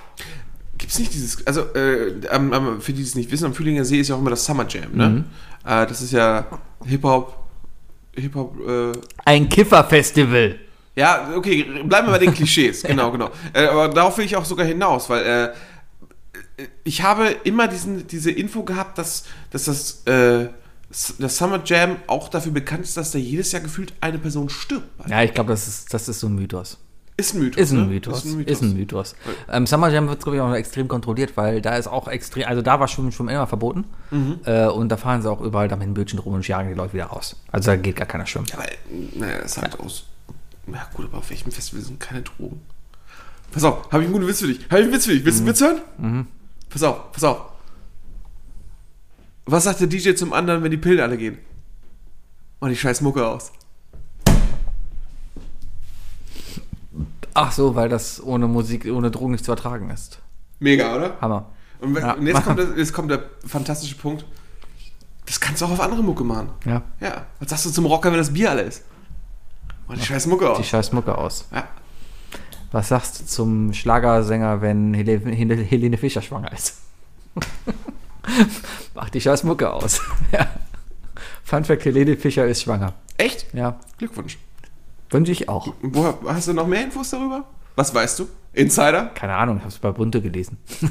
Es 0.87 0.99
nicht 0.99 1.13
dieses, 1.13 1.45
also 1.47 1.61
äh, 1.75 2.13
am, 2.29 2.53
am, 2.53 2.81
für 2.81 2.91
die, 2.91 2.99
die 2.99 3.07
es 3.07 3.15
nicht 3.15 3.31
wissen, 3.31 3.45
am 3.45 3.53
Fühlinger 3.53 3.85
See 3.85 3.99
ist 3.99 4.09
ja 4.09 4.15
auch 4.15 4.19
immer 4.19 4.29
das 4.29 4.45
Summer 4.45 4.65
Jam, 4.67 4.91
ne? 4.93 5.09
Mhm. 5.09 5.25
Äh, 5.65 5.87
das 5.87 6.01
ist 6.01 6.11
ja 6.11 6.45
Hip-Hop, 6.85 7.35
Hip-Hop, 8.13 8.55
äh, 8.67 8.91
Ein 9.25 9.49
Kifferfestival. 9.49 10.59
ja, 10.95 11.31
okay, 11.35 11.63
bleiben 11.83 12.07
wir 12.07 12.11
bei 12.11 12.19
den 12.19 12.33
Klischees, 12.33 12.83
genau, 12.87 13.11
genau. 13.11 13.31
Äh, 13.53 13.65
aber 13.65 13.89
darauf 13.89 14.17
will 14.17 14.25
ich 14.25 14.35
auch 14.35 14.45
sogar 14.45 14.65
hinaus, 14.65 15.09
weil 15.09 15.25
äh, 15.25 15.53
ich 16.83 17.01
habe 17.01 17.35
immer 17.43 17.67
diesen, 17.67 18.07
diese 18.07 18.31
Info 18.31 18.63
gehabt, 18.63 18.97
dass, 18.97 19.25
dass 19.51 19.65
das, 19.65 20.03
äh, 20.05 20.47
das 21.19 21.37
Summer 21.37 21.61
Jam 21.65 21.97
auch 22.07 22.29
dafür 22.29 22.51
bekannt 22.51 22.83
ist, 22.85 22.95
dass 22.95 23.11
da 23.11 23.19
jedes 23.19 23.51
Jahr 23.51 23.61
gefühlt 23.61 23.93
eine 23.99 24.19
Person 24.19 24.49
stirbt. 24.49 24.87
Ja, 25.09 25.23
ich 25.23 25.33
glaube, 25.33 25.51
das 25.51 25.67
ist, 25.67 25.93
das 25.93 26.07
ist 26.07 26.19
so 26.19 26.27
ein 26.27 26.35
Mythos. 26.35 26.77
Ist 27.17 27.33
ein 27.33 27.39
Mythos. 27.39 27.61
Ist 27.61 27.71
ein 27.71 27.79
ne? 27.79 27.85
Mythos. 27.85 28.25
Ist 28.25 28.61
ein 28.61 28.73
Mythos. 28.73 29.15
Ähm, 29.49 29.65
Summer 29.65 29.89
Jam 29.89 30.09
wird, 30.09 30.21
glaube 30.21 30.35
ich, 30.35 30.41
auch 30.41 30.49
noch 30.49 30.55
extrem 30.55 30.89
kontrolliert, 30.89 31.37
weil 31.37 31.61
da 31.61 31.77
ist 31.77 31.87
auch 31.87 32.09
extrem, 32.09 32.45
also 32.45 32.61
da 32.61 32.79
war 32.79 32.89
Schwimmen 32.89 33.13
schon 33.13 33.29
immer 33.29 33.47
verboten. 33.47 33.85
Mhm. 34.11 34.39
Äh, 34.43 34.67
und 34.67 34.89
da 34.89 34.97
fahren 34.97 35.21
sie 35.21 35.31
auch 35.31 35.39
überall 35.39 35.69
da 35.69 35.77
mit 35.77 35.87
den 35.87 35.93
Bötchen 35.93 36.19
rum 36.19 36.33
und 36.33 36.45
jagen 36.45 36.67
die 36.67 36.75
Leute 36.75 36.93
wieder 36.93 37.05
raus. 37.05 37.37
Also 37.51 37.71
da 37.71 37.77
geht 37.77 37.95
gar 37.95 38.05
keiner 38.05 38.25
schwimmen. 38.25 38.47
Ja, 38.47 38.55
aber, 38.55 38.65
naja, 39.15 39.37
ist 39.37 39.57
halt 39.57 39.79
aus. 39.79 40.07
Ja, 40.67 40.89
gut, 40.93 41.05
aber 41.05 41.19
auf 41.19 41.29
welchem 41.29 41.51
Festival 41.51 41.85
sind 41.85 41.99
keine 42.01 42.21
Drogen? 42.21 42.61
Pass 43.51 43.63
auf, 43.63 43.89
habe 43.91 44.03
ich 44.03 44.07
einen 44.07 44.13
guten 44.13 44.27
Witz 44.27 44.41
für 44.41 44.47
dich. 44.47 44.65
Habe 44.69 44.79
ich 44.79 44.85
einen 44.85 44.93
Witz 44.93 45.05
für 45.05 45.13
dich? 45.13 45.23
Willst 45.23 45.39
du 45.39 45.43
einen 45.43 45.49
Witz 45.53 45.61
hören? 45.61 46.27
Pass 46.69 46.83
auf, 46.83 47.11
pass 47.13 47.23
auf. 47.23 47.41
Was 49.45 49.63
sagt 49.63 49.79
der 49.79 49.87
DJ 49.87 50.15
zum 50.15 50.33
anderen, 50.33 50.63
wenn 50.63 50.71
die 50.71 50.77
Pillen 50.77 50.99
alle 50.99 51.17
gehen? 51.17 51.37
Mach 52.59 52.67
die 52.67 52.75
scheiß 52.75 52.99
Mucke 53.01 53.25
aus. 53.25 53.51
Ach 57.35 57.51
so, 57.51 57.75
weil 57.75 57.89
das 57.89 58.23
ohne 58.23 58.47
Musik, 58.47 58.85
ohne 58.91 59.11
Drogen 59.11 59.33
nicht 59.33 59.45
zu 59.45 59.51
ertragen 59.51 59.89
ist. 59.91 60.19
Mega, 60.59 60.95
oder? 60.95 61.17
Hammer. 61.21 61.51
Und, 61.81 61.95
Ja. 61.97 62.13
und 62.13 62.25
jetzt, 62.25 62.43
kommt 62.43 62.57
der, 62.59 62.67
jetzt 62.77 62.93
kommt 62.93 63.11
der 63.11 63.23
fantastische 63.45 63.95
Punkt. 63.95 64.25
Das 65.25 65.39
kannst 65.39 65.61
du 65.61 65.65
auch 65.65 65.71
auf 65.71 65.81
andere 65.81 66.01
Mucke 66.03 66.23
machen. 66.23 66.49
Ja. 66.65 66.81
Ja. 66.99 67.25
Was 67.39 67.49
sagst 67.49 67.65
du 67.65 67.69
zum 67.71 67.85
Rocker, 67.85 68.09
wenn 68.11 68.19
das 68.19 68.33
Bier 68.33 68.51
alle 68.51 68.61
ist? 68.63 68.83
Mach 69.87 69.95
die 69.95 70.01
scheiß 70.03 70.27
Mucke 70.27 70.45
Die 70.45 70.51
aus. 70.51 70.65
scheiß 70.67 70.91
Mucke 70.93 71.15
aus. 71.17 71.45
Ja. 71.53 71.67
Was 72.71 72.87
sagst 72.89 73.19
du 73.19 73.25
zum 73.25 73.73
Schlagersänger, 73.73 74.61
wenn 74.61 74.93
Helene, 74.93 75.31
Helene 75.31 75.61
Helene 75.63 75.97
Fischer 75.97 76.21
schwanger 76.21 76.51
ist? 76.53 76.77
Mach 78.95 79.09
die 79.09 79.21
scheiß 79.21 79.43
Mucke 79.43 79.71
aus. 79.71 80.01
ja. 80.31 80.47
Fun 81.43 81.63
Fact, 81.65 81.85
Helene 81.85 82.17
Fischer 82.17 82.45
ist 82.47 82.61
schwanger. 82.63 82.93
Echt? 83.17 83.53
Ja, 83.53 83.79
Glückwunsch. 83.97 84.37
Wünsche 85.15 85.31
ich 85.31 85.47
auch. 85.47 85.73
Woher, 85.81 86.17
hast 86.27 86.49
du 86.49 86.53
noch 86.53 86.67
mehr 86.67 86.83
Infos 86.83 87.09
darüber? 87.09 87.45
Was 87.75 87.95
weißt 87.95 88.19
du? 88.19 88.27
Insider? 88.53 89.05
Keine 89.15 89.35
Ahnung, 89.35 89.57
ich 89.57 89.61
habe 89.61 89.71
es 89.71 89.79
bei 89.79 89.91
Bunte 89.91 90.21
gelesen. 90.21 90.57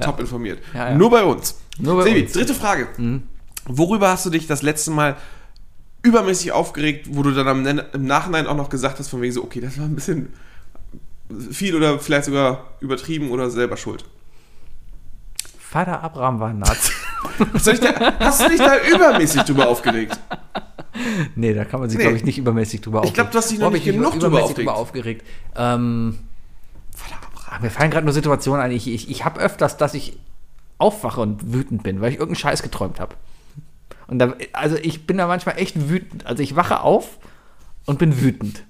Top 0.00 0.20
informiert. 0.20 0.60
Ja, 0.72 0.90
ja. 0.90 0.94
Nur 0.94 1.10
bei 1.10 1.24
uns. 1.24 1.58
Nur 1.78 1.96
bei 1.96 2.04
Sebi, 2.04 2.22
uns. 2.22 2.32
dritte 2.32 2.54
Frage. 2.54 2.86
Worüber 3.66 4.08
hast 4.08 4.24
du 4.26 4.30
dich 4.30 4.46
das 4.46 4.62
letzte 4.62 4.92
Mal 4.92 5.16
übermäßig 6.02 6.52
aufgeregt, 6.52 7.08
wo 7.10 7.24
du 7.24 7.32
dann 7.32 7.48
am, 7.48 7.66
im 7.66 8.06
Nachhinein 8.06 8.46
auch 8.46 8.56
noch 8.56 8.70
gesagt 8.70 9.00
hast, 9.00 9.08
von 9.08 9.20
wegen 9.20 9.32
so, 9.32 9.42
okay, 9.42 9.60
das 9.60 9.78
war 9.78 9.84
ein 9.84 9.96
bisschen 9.96 10.32
viel 11.50 11.74
oder 11.74 11.98
vielleicht 11.98 12.26
sogar 12.26 12.66
übertrieben 12.80 13.30
oder 13.30 13.50
selber 13.50 13.76
schuld? 13.76 14.04
Vater 15.58 16.02
Abraham 16.02 16.38
war 16.40 16.48
ein 16.50 16.60
Nazi. 16.60 16.92
Hast 17.52 17.66
du 18.40 18.48
dich 18.48 18.58
da 18.58 18.76
übermäßig 18.94 19.42
drüber 19.42 19.68
aufgeregt? 19.68 20.18
nee, 21.34 21.54
da 21.54 21.64
kann 21.64 21.80
man 21.80 21.88
sich, 21.90 21.98
Nee. 21.98 22.04
glaube 22.04 22.16
ich, 22.18 22.24
nicht 22.24 22.38
übermäßig 22.38 22.80
drüber 22.80 23.02
Ich 23.04 23.14
glaub, 23.14 23.30
du 23.30 23.38
hast 23.38 23.50
dich 23.50 23.58
noch 23.58 23.70
nicht 23.70 23.84
genug 23.84 24.12
drüber 24.12 24.26
übermäßig 24.28 24.56
drüber 24.56 24.76
aufgeregt. 24.76 25.24
Ähm, 25.56 26.18
ach, 27.50 27.60
mir 27.60 27.70
fallen 27.70 27.90
gerade 27.90 28.04
nur 28.04 28.12
Situationen 28.14 28.60
ein. 28.60 28.70
Ich, 28.72 28.86
ich, 28.88 29.10
ich 29.10 29.24
habe 29.24 29.40
öfters, 29.40 29.76
dass 29.76 29.94
ich 29.94 30.18
aufwache 30.78 31.20
und 31.20 31.52
wütend 31.52 31.82
bin, 31.82 32.00
weil 32.00 32.10
ich 32.12 32.18
irgendeinen 32.18 32.40
Scheiß 32.40 32.62
geträumt 32.62 33.00
habe. 33.00 33.14
Und 34.06 34.18
da, 34.20 34.34
also 34.52 34.76
ich 34.76 35.06
bin 35.06 35.18
da 35.18 35.26
manchmal 35.26 35.58
echt 35.58 35.88
wütend. 35.88 36.26
Also 36.26 36.42
ich 36.42 36.56
wache 36.56 36.80
auf 36.80 37.18
und 37.86 37.98
bin 37.98 38.20
wütend. 38.20 38.64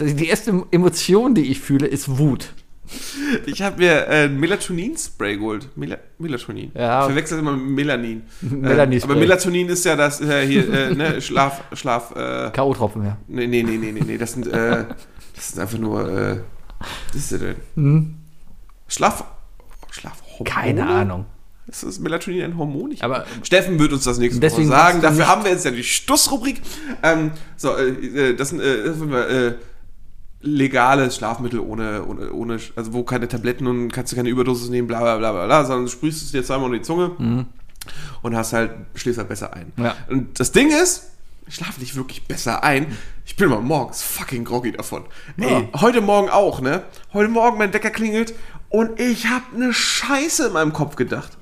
Die 0.00 0.26
erste 0.26 0.64
Emotion, 0.70 1.34
die 1.34 1.46
ich 1.46 1.60
fühle, 1.60 1.86
ist 1.86 2.18
Wut. 2.18 2.54
Ich 3.46 3.62
habe 3.62 3.78
mir 3.78 4.06
äh, 4.08 4.28
Melatonin-Spray 4.28 5.36
geholt. 5.36 5.68
Mela 5.76 5.98
Melatonin. 6.18 6.72
Ja. 6.74 7.00
Ich 7.00 7.06
verwechsel 7.06 7.38
immer 7.38 7.56
mit 7.56 7.70
Melanin. 7.76 8.22
Melanie-Spray. 8.40 9.10
aber 9.12 9.20
Melatonin 9.20 9.68
ist 9.68 9.84
ja 9.84 9.96
das 9.96 10.20
äh, 10.20 10.46
hier, 10.46 10.72
äh, 10.72 10.94
ne, 10.94 11.20
Schlaf, 11.22 11.62
Schlaf, 11.72 12.10
äh, 12.16 12.50
K.O.-Tropfen, 12.50 13.04
ja. 13.04 13.16
Nee, 13.28 13.46
nee, 13.46 13.62
nee, 13.62 13.76
nee, 13.78 13.92
nee. 13.92 14.18
Das 14.18 14.32
sind, 14.32 14.46
äh, 14.46 14.84
das 15.34 15.48
sind 15.52 15.60
einfach 15.60 15.78
nur, 15.78 16.08
äh, 16.08 16.36
was 17.08 17.16
ist 17.16 17.32
das 17.32 17.40
denn? 17.40 18.16
Schlaf, 18.88 19.24
Schlafhormone? 19.90 20.44
Keine 20.50 20.86
Ahnung. 20.86 21.26
Ist 21.68 21.84
das 21.84 22.00
Melatonin 22.00 22.42
ein 22.42 22.58
Hormon? 22.58 22.90
Ich, 22.90 23.04
Aber- 23.04 23.24
Steffen 23.42 23.78
wird 23.78 23.92
uns 23.92 24.04
das 24.04 24.18
nächste 24.18 24.42
Woche 24.42 24.64
sagen. 24.64 25.00
Dafür 25.00 25.28
haben 25.28 25.44
wir 25.44 25.52
jetzt 25.52 25.64
ja 25.64 25.70
die 25.70 25.84
Stussrubrik. 25.84 26.60
Ähm, 27.02 27.30
so, 27.56 27.76
äh, 27.76 27.88
äh, 27.88 28.34
das 28.34 28.48
sind, 28.50 28.60
äh, 28.60 28.84
das 28.84 28.98
sind 28.98 29.12
äh, 29.12 29.54
legale 30.42 31.10
Schlafmittel 31.10 31.60
ohne, 31.60 32.04
ohne, 32.04 32.32
ohne, 32.32 32.58
also 32.76 32.92
wo 32.92 33.02
keine 33.04 33.28
Tabletten 33.28 33.66
und 33.66 33.92
kannst 33.92 34.12
du 34.12 34.16
keine 34.16 34.28
Überdosis 34.28 34.68
nehmen, 34.68 34.88
bla, 34.88 35.00
bla, 35.00 35.16
bla, 35.16 35.32
bla, 35.32 35.46
bla 35.46 35.64
sondern 35.64 35.86
du 35.86 35.90
sprühst 35.90 36.22
es 36.22 36.32
dir 36.32 36.44
zweimal 36.44 36.68
in 36.68 36.74
die 36.74 36.82
Zunge 36.82 37.12
und 38.22 38.36
hast 38.36 38.52
halt, 38.52 38.72
schläfst 38.94 39.18
halt 39.18 39.28
besser 39.28 39.54
ein. 39.54 39.72
Ja. 39.76 39.94
Und 40.08 40.38
das 40.38 40.52
Ding 40.52 40.70
ist, 40.70 41.10
ich 41.46 41.56
schlafe 41.56 41.80
nicht 41.80 41.96
wirklich 41.96 42.26
besser 42.26 42.62
ein. 42.62 42.96
Ich 43.24 43.36
bin 43.36 43.48
mal 43.48 43.60
morgens 43.60 44.02
fucking 44.02 44.44
groggy 44.44 44.72
davon. 44.72 45.04
Ey, 45.36 45.68
heute 45.74 46.00
Morgen 46.00 46.28
auch, 46.28 46.60
ne? 46.60 46.82
Heute 47.12 47.28
Morgen 47.28 47.58
mein 47.58 47.72
Wecker 47.72 47.90
klingelt 47.90 48.34
und 48.68 48.98
ich 49.00 49.26
habe 49.26 49.44
eine 49.54 49.72
Scheiße 49.72 50.46
in 50.46 50.52
meinem 50.52 50.72
Kopf 50.72 50.96
gedacht. 50.96 51.36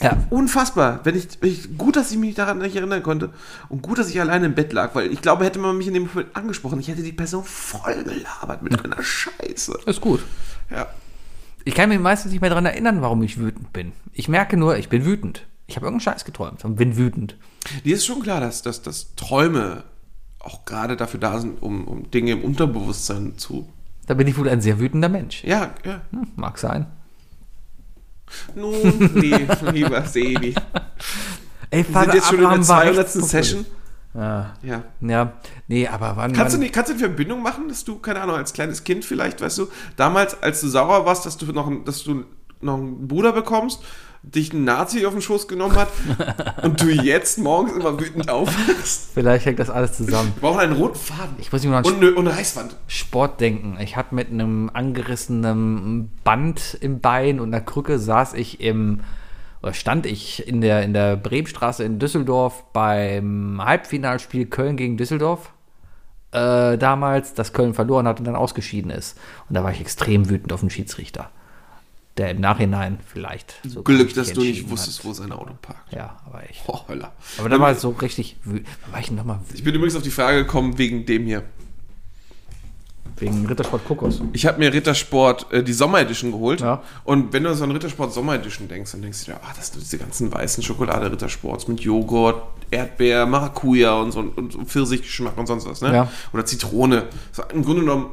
Ja. 0.00 0.16
Unfassbar. 0.30 1.00
Wenn 1.04 1.16
ich, 1.16 1.42
ich, 1.42 1.78
gut, 1.78 1.96
dass 1.96 2.10
ich 2.10 2.18
mich 2.18 2.34
daran 2.34 2.58
nicht 2.58 2.74
erinnern 2.74 3.02
konnte 3.02 3.30
und 3.68 3.82
gut, 3.82 3.98
dass 3.98 4.10
ich 4.10 4.20
alleine 4.20 4.46
im 4.46 4.54
Bett 4.54 4.72
lag, 4.72 4.94
weil 4.94 5.12
ich 5.12 5.20
glaube, 5.22 5.44
hätte 5.44 5.58
man 5.58 5.76
mich 5.76 5.86
in 5.86 5.94
dem 5.94 6.06
Moment 6.06 6.34
angesprochen, 6.34 6.80
ich 6.80 6.88
hätte 6.88 7.02
die 7.02 7.12
Person 7.12 7.44
voll 7.44 8.02
gelabert 8.02 8.62
mit 8.62 8.84
einer 8.84 9.02
Scheiße. 9.02 9.78
Ist 9.86 10.00
gut. 10.00 10.24
Ja. 10.70 10.86
Ich 11.64 11.74
kann 11.74 11.88
mich 11.88 12.00
meistens 12.00 12.32
nicht 12.32 12.40
mehr 12.40 12.50
daran 12.50 12.66
erinnern, 12.66 13.00
warum 13.02 13.22
ich 13.22 13.38
wütend 13.38 13.72
bin. 13.72 13.92
Ich 14.12 14.28
merke 14.28 14.56
nur, 14.56 14.76
ich 14.76 14.88
bin 14.88 15.04
wütend. 15.04 15.46
Ich 15.66 15.76
habe 15.76 15.86
irgendeinen 15.86 16.12
Scheiß 16.12 16.24
geträumt 16.24 16.64
und 16.64 16.76
bin 16.76 16.96
wütend. 16.96 17.36
Dir 17.84 17.94
ist 17.94 18.04
schon 18.04 18.22
klar, 18.22 18.40
dass, 18.40 18.62
dass, 18.62 18.82
dass 18.82 19.14
Träume 19.14 19.84
auch 20.40 20.66
gerade 20.66 20.96
dafür 20.96 21.20
da 21.20 21.38
sind, 21.40 21.62
um, 21.62 21.88
um 21.88 22.10
Dinge 22.10 22.32
im 22.32 22.44
Unterbewusstsein 22.44 23.38
zu. 23.38 23.72
Da 24.06 24.12
bin 24.12 24.26
ich 24.26 24.36
wohl 24.36 24.48
ein 24.48 24.60
sehr 24.60 24.78
wütender 24.78 25.08
Mensch. 25.08 25.42
Ja, 25.44 25.70
ja. 25.84 26.02
Hm, 26.10 26.32
mag 26.36 26.58
sein. 26.58 26.86
Nun, 28.54 29.10
nee, 29.14 29.46
lieber 29.72 30.02
Sebi. 30.02 30.54
Ey, 31.70 31.84
Wir 31.88 32.00
sind 32.02 32.14
jetzt 32.14 32.26
schon 32.26 32.36
in 32.36 32.40
der 32.42 32.50
Abraham 32.50 32.68
war 32.68 32.82
200. 32.82 33.06
echt 33.06 33.24
Session. 33.26 33.66
Ja. 34.14 34.54
Ja. 34.62 34.84
ja, 35.00 35.32
nee, 35.66 35.88
aber 35.88 36.16
wann. 36.16 36.32
Kannst 36.32 36.52
du, 36.54 36.58
wann, 36.58 36.62
nicht, 36.62 36.72
kannst 36.72 36.90
du 36.90 36.94
eine 36.94 37.00
Verbindung 37.00 37.42
machen, 37.42 37.68
dass 37.68 37.84
du, 37.84 37.98
keine 37.98 38.20
Ahnung, 38.20 38.36
als 38.36 38.52
kleines 38.52 38.84
Kind 38.84 39.04
vielleicht, 39.04 39.40
weißt 39.40 39.58
du, 39.58 39.68
damals, 39.96 40.40
als 40.40 40.60
du 40.60 40.68
sauer 40.68 41.04
warst, 41.04 41.26
dass 41.26 41.36
du 41.36 41.46
noch, 41.46 41.70
dass 41.84 42.04
du 42.04 42.24
noch 42.60 42.74
einen 42.74 43.08
Bruder 43.08 43.32
bekommst, 43.32 43.80
dich 44.30 44.52
ein 44.52 44.64
Nazi 44.64 45.04
auf 45.06 45.12
den 45.12 45.22
Schoß 45.22 45.48
genommen 45.48 45.76
hat 45.76 45.88
und 46.62 46.80
du 46.80 46.88
jetzt 46.88 47.38
morgens 47.38 47.72
immer 47.72 47.98
wütend 48.00 48.28
aufwachst? 48.28 49.10
Vielleicht 49.14 49.46
hängt 49.46 49.58
das 49.58 49.70
alles 49.70 49.92
zusammen. 49.92 50.32
Wir 50.36 50.48
brauchen 50.48 50.60
einen 50.60 50.72
roten 50.72 50.98
Faden. 50.98 51.36
Ich 51.38 51.52
muss 51.52 51.64
mich 51.64 51.74
Und 51.74 51.86
eine, 51.86 52.14
und 52.14 52.26
eine 52.26 52.36
Reißwand. 52.36 52.76
Sport 52.86 53.40
denken. 53.40 53.76
Ich 53.80 53.96
hatte 53.96 54.14
mit 54.14 54.30
einem 54.30 54.70
angerissenen 54.72 56.10
Band 56.24 56.78
im 56.80 57.00
Bein 57.00 57.40
und 57.40 57.54
einer 57.54 57.64
Krücke 57.64 57.98
saß 57.98 58.34
ich 58.34 58.60
im, 58.60 59.00
oder 59.62 59.74
stand 59.74 60.06
ich 60.06 60.46
in 60.46 60.60
der, 60.60 60.82
in 60.82 60.94
der 60.94 61.16
Bremstraße 61.16 61.84
in 61.84 61.98
Düsseldorf 61.98 62.64
beim 62.72 63.60
Halbfinalspiel 63.62 64.46
Köln 64.46 64.76
gegen 64.76 64.96
Düsseldorf. 64.96 65.50
Äh, 66.32 66.78
damals, 66.78 67.34
das 67.34 67.52
Köln 67.52 67.74
verloren 67.74 68.08
hat 68.08 68.18
und 68.18 68.24
dann 68.24 68.34
ausgeschieden 68.34 68.90
ist. 68.90 69.18
Und 69.48 69.54
da 69.54 69.62
war 69.62 69.70
ich 69.70 69.80
extrem 69.80 70.28
wütend 70.28 70.52
auf 70.52 70.60
den 70.60 70.70
Schiedsrichter. 70.70 71.30
Der 72.16 72.30
im 72.30 72.40
Nachhinein 72.40 73.00
vielleicht 73.04 73.56
so 73.66 73.82
Glück, 73.82 74.14
dass 74.14 74.32
du 74.32 74.40
nicht 74.40 74.70
wusstest, 74.70 75.00
hat. 75.00 75.04
wo 75.04 75.12
sein 75.12 75.32
Auto 75.32 75.52
parkt. 75.60 75.92
Ja, 75.92 76.20
aber 76.26 76.42
ich. 76.48 76.62
Oh. 76.68 76.78
Aber 77.38 77.48
da 77.48 77.58
war 77.58 77.72
ich 77.72 77.78
so 77.78 77.90
richtig 77.90 78.36
wütend. 78.44 78.68
War 78.92 79.00
ich 79.00 79.10
nochmal 79.10 79.40
wütend. 79.40 79.58
Ich 79.58 79.64
bin 79.64 79.74
übrigens 79.74 79.96
auf 79.96 80.02
die 80.02 80.12
Frage 80.12 80.44
gekommen 80.44 80.78
wegen 80.78 81.06
dem 81.06 81.26
hier. 81.26 81.42
Wegen 83.16 83.46
Rittersport 83.46 83.84
Kokos. 83.84 84.20
Ich 84.32 84.46
habe 84.46 84.58
mir 84.58 84.72
Rittersport 84.72 85.52
äh, 85.52 85.62
die 85.62 85.72
Sommer-Edition 85.72 86.32
geholt. 86.32 86.60
Ja. 86.60 86.82
Und 87.04 87.32
wenn 87.32 87.44
du 87.44 87.54
so 87.54 87.62
an 87.64 87.70
Rittersport 87.70 88.12
Sommer-Edition 88.12 88.66
denkst, 88.66 88.92
dann 88.92 89.02
denkst 89.02 89.24
du 89.24 89.32
dir, 89.32 89.38
ah, 89.42 89.52
das 89.56 89.68
sind 89.68 89.82
diese 89.82 89.98
ganzen 89.98 90.32
weißen 90.32 90.62
Schokolade 90.64 91.10
Rittersports 91.12 91.68
mit 91.68 91.80
Joghurt, 91.80 92.42
Erdbeer, 92.70 93.26
Maracuja 93.26 93.94
und 93.94 94.10
so 94.10 94.20
und 94.20 94.52
so 94.52 94.64
Pfirsichgeschmack 94.64 95.38
und 95.38 95.46
sonst 95.46 95.66
was, 95.66 95.80
ne? 95.80 95.92
Ja. 95.94 96.12
Oder 96.32 96.44
Zitrone. 96.44 97.08
So, 97.30 97.44
Im 97.52 97.64
Grunde 97.64 97.82
genommen 97.82 98.10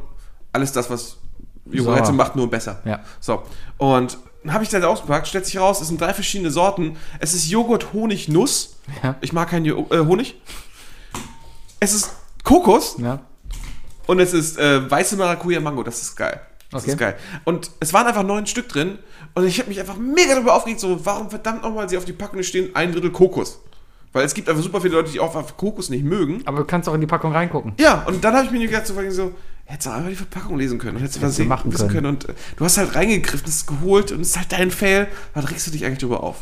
alles 0.54 0.72
das, 0.72 0.90
was 0.90 1.18
Joghurt 1.66 2.06
Sommer. 2.06 2.24
macht, 2.24 2.36
nur 2.36 2.50
besser. 2.50 2.82
Ja. 2.86 3.00
So. 3.20 3.44
Und 3.78 4.18
dann 4.44 4.54
habe 4.54 4.64
ich 4.64 4.70
das 4.70 4.84
ausgepackt, 4.84 5.28
stellt 5.28 5.46
sich 5.46 5.58
raus, 5.60 5.82
es 5.82 5.88
sind 5.88 6.02
drei 6.02 6.14
verschiedene 6.14 6.50
Sorten. 6.52 6.98
Es 7.20 7.34
ist 7.34 7.50
Joghurt, 7.50 7.94
Honig, 7.94 8.28
Nuss. 8.28 8.78
Ja. 9.04 9.16
Ich 9.22 9.34
mag 9.34 9.50
keinen 9.50 9.66
jo 9.66 9.86
äh, 9.92 10.00
Honig. 10.00 10.36
Es 11.80 11.94
ist 11.94 12.12
Kokos. 12.44 12.96
Ja. 12.98 13.20
Und 14.08 14.20
es 14.20 14.34
ist 14.34 14.58
äh, 14.58 14.90
weiße 14.90 15.16
Maracuja 15.16 15.60
Mango, 15.60 15.84
das 15.84 16.02
ist 16.02 16.16
geil. 16.16 16.42
Das 16.72 16.84
Okay. 16.84 16.92
ist 16.92 16.98
geil. 16.98 17.18
Und 17.44 17.70
es 17.80 17.94
waren 17.94 18.08
einfach 18.08 18.24
neun 18.24 18.48
Stück 18.48 18.70
drin 18.70 18.98
und 19.36 19.46
ich 19.46 19.60
habe 19.60 19.70
mich 19.70 19.80
einfach 19.80 19.98
mega 19.98 20.34
darüber 20.34 20.56
aufgeregt, 20.56 20.80
so, 20.80 21.06
warum 21.06 21.30
verdammt 21.30 21.64
nochmal 21.64 21.88
sie 21.90 21.98
auf 21.98 22.06
die 22.06 22.14
Packung 22.14 22.42
stehen, 22.44 22.76
ein 22.76 22.92
Drittel 22.94 23.12
Kokos. 23.12 23.60
Weil 24.14 24.26
es 24.26 24.34
gibt 24.34 24.50
einfach 24.50 24.64
super 24.64 24.82
viele 24.82 24.96
Leute, 24.96 25.12
die 25.12 25.20
auch 25.20 25.36
einfach 25.36 25.56
Kokos 25.56 25.90
nicht 25.90 26.04
mögen. 26.04 26.42
Aber 26.46 26.58
du 26.60 26.66
kannst 26.66 26.90
auch 26.90 26.94
in 26.94 27.02
die 27.02 27.08
Packung 27.08 27.32
reingucken. 27.32 27.74
Ja, 27.80 28.04
und 28.08 28.24
dann 28.24 28.34
habe 28.36 28.46
ich 28.46 28.52
mir 28.52 28.66
gedacht, 28.66 28.86
so, 28.88 28.96
so 29.10 29.34
hättest 29.72 29.88
du 29.88 29.92
einfach 29.92 30.10
die 30.10 30.16
Verpackung 30.16 30.58
lesen 30.58 30.78
können 30.80 30.98
und 30.98 31.02
hättest 31.02 31.22
du 31.22 31.22
was 31.22 31.40
machen 31.40 31.72
wissen 31.72 31.88
können. 31.88 32.04
können. 32.04 32.18
Und 32.18 32.30
äh, 32.30 32.34
du 32.58 32.66
hast 32.66 32.78
halt 32.78 32.94
reingegriffen, 32.94 33.48
es 33.48 33.58
ist 33.58 33.68
geholt 33.68 34.12
und 34.12 34.22
es 34.22 34.30
ist 34.30 34.38
halt 34.38 34.52
dein 34.52 34.70
Fail. 34.70 35.08
Da 35.34 35.40
regst 35.42 35.68
du 35.68 35.72
dich 35.72 35.86
eigentlich 35.86 36.00
drüber 36.00 36.24
auf. 36.24 36.42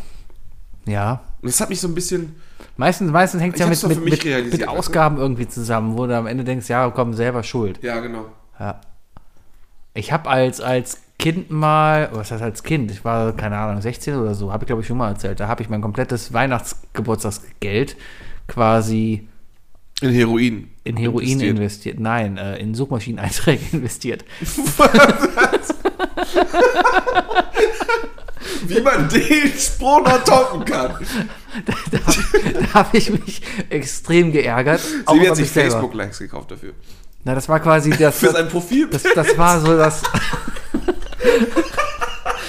Ja. 0.85 1.21
Und 1.41 1.47
das 1.47 1.61
hat 1.61 1.69
mich 1.69 1.79
so 1.79 1.87
ein 1.87 1.95
bisschen. 1.95 2.35
Meistens, 2.75 3.11
meistens 3.11 3.41
hängt 3.41 3.53
es 3.55 3.59
ja 3.59 3.67
mit, 3.67 3.83
mit, 3.83 4.23
mit, 4.25 4.51
mit 4.51 4.61
du? 4.61 4.67
Ausgaben 4.67 5.17
irgendwie 5.17 5.47
zusammen, 5.47 5.97
wo 5.97 6.07
du 6.07 6.17
am 6.17 6.27
Ende 6.27 6.43
denkst, 6.43 6.69
ja, 6.69 6.89
komm, 6.89 7.13
selber 7.13 7.43
schuld. 7.43 7.79
Ja, 7.83 7.99
genau. 7.99 8.25
Ja. 8.59 8.81
Ich 9.93 10.11
habe 10.11 10.29
als, 10.29 10.61
als 10.61 10.99
Kind 11.19 11.51
mal, 11.51 12.09
was 12.13 12.31
heißt 12.31 12.41
als 12.41 12.63
Kind? 12.63 12.89
Ich 12.89 13.03
war, 13.03 13.33
keine 13.33 13.57
Ahnung, 13.57 13.81
16 13.81 14.15
oder 14.15 14.33
so, 14.33 14.53
habe 14.53 14.63
ich 14.63 14.67
glaube 14.67 14.81
ich 14.81 14.87
schon 14.87 14.97
mal 14.97 15.09
erzählt. 15.09 15.39
Da 15.39 15.47
habe 15.47 15.61
ich 15.61 15.69
mein 15.69 15.81
komplettes 15.81 16.31
Weihnachtsgeburtstagsgeld 16.31 17.97
quasi 18.47 19.28
In 20.01 20.11
Heroin. 20.13 20.69
in 20.85 20.97
Heroin 20.97 21.23
Investiert. 21.23 21.57
investiert. 21.57 21.99
Nein, 21.99 22.37
äh, 22.37 22.57
in 22.57 22.73
Suchmaschineneinträge 22.73 23.61
investiert. 23.73 24.23
Wie 28.65 28.81
man 28.81 29.09
den 29.09 29.51
Spruch 29.57 30.03
noch 30.05 30.23
toppen 30.23 30.65
kann. 30.65 30.95
da 31.65 31.73
da 31.91 32.73
habe 32.73 32.97
ich 32.97 33.09
mich 33.09 33.41
extrem 33.69 34.31
geärgert. 34.31 34.79
Sie 34.81 35.29
hat 35.29 35.35
sich. 35.35 35.49
Facebook-Likes 35.49 36.19
gekauft 36.19 36.51
dafür. 36.51 36.73
Na, 37.25 37.35
das 37.35 37.49
war 37.49 37.59
quasi 37.59 37.89
das. 37.91 38.19
Für 38.19 38.31
sein 38.31 38.47
Profil. 38.47 38.87
Das, 38.89 39.03
das 39.03 39.37
war 39.37 39.59
so 39.59 39.75
das. 39.75 40.03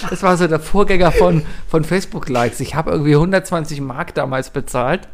Das 0.09 0.23
war 0.23 0.37
so 0.37 0.47
der 0.47 0.61
Vorgänger 0.61 1.13
von, 1.13 1.43
von 1.69 1.85
Facebook-Likes. 1.85 2.61
Ich 2.61 2.75
habe 2.75 2.93
irgendwie 2.93 3.15
120 3.15 3.81
Mark 3.81 4.15
damals 4.15 4.51
bezahlt. 4.51 5.09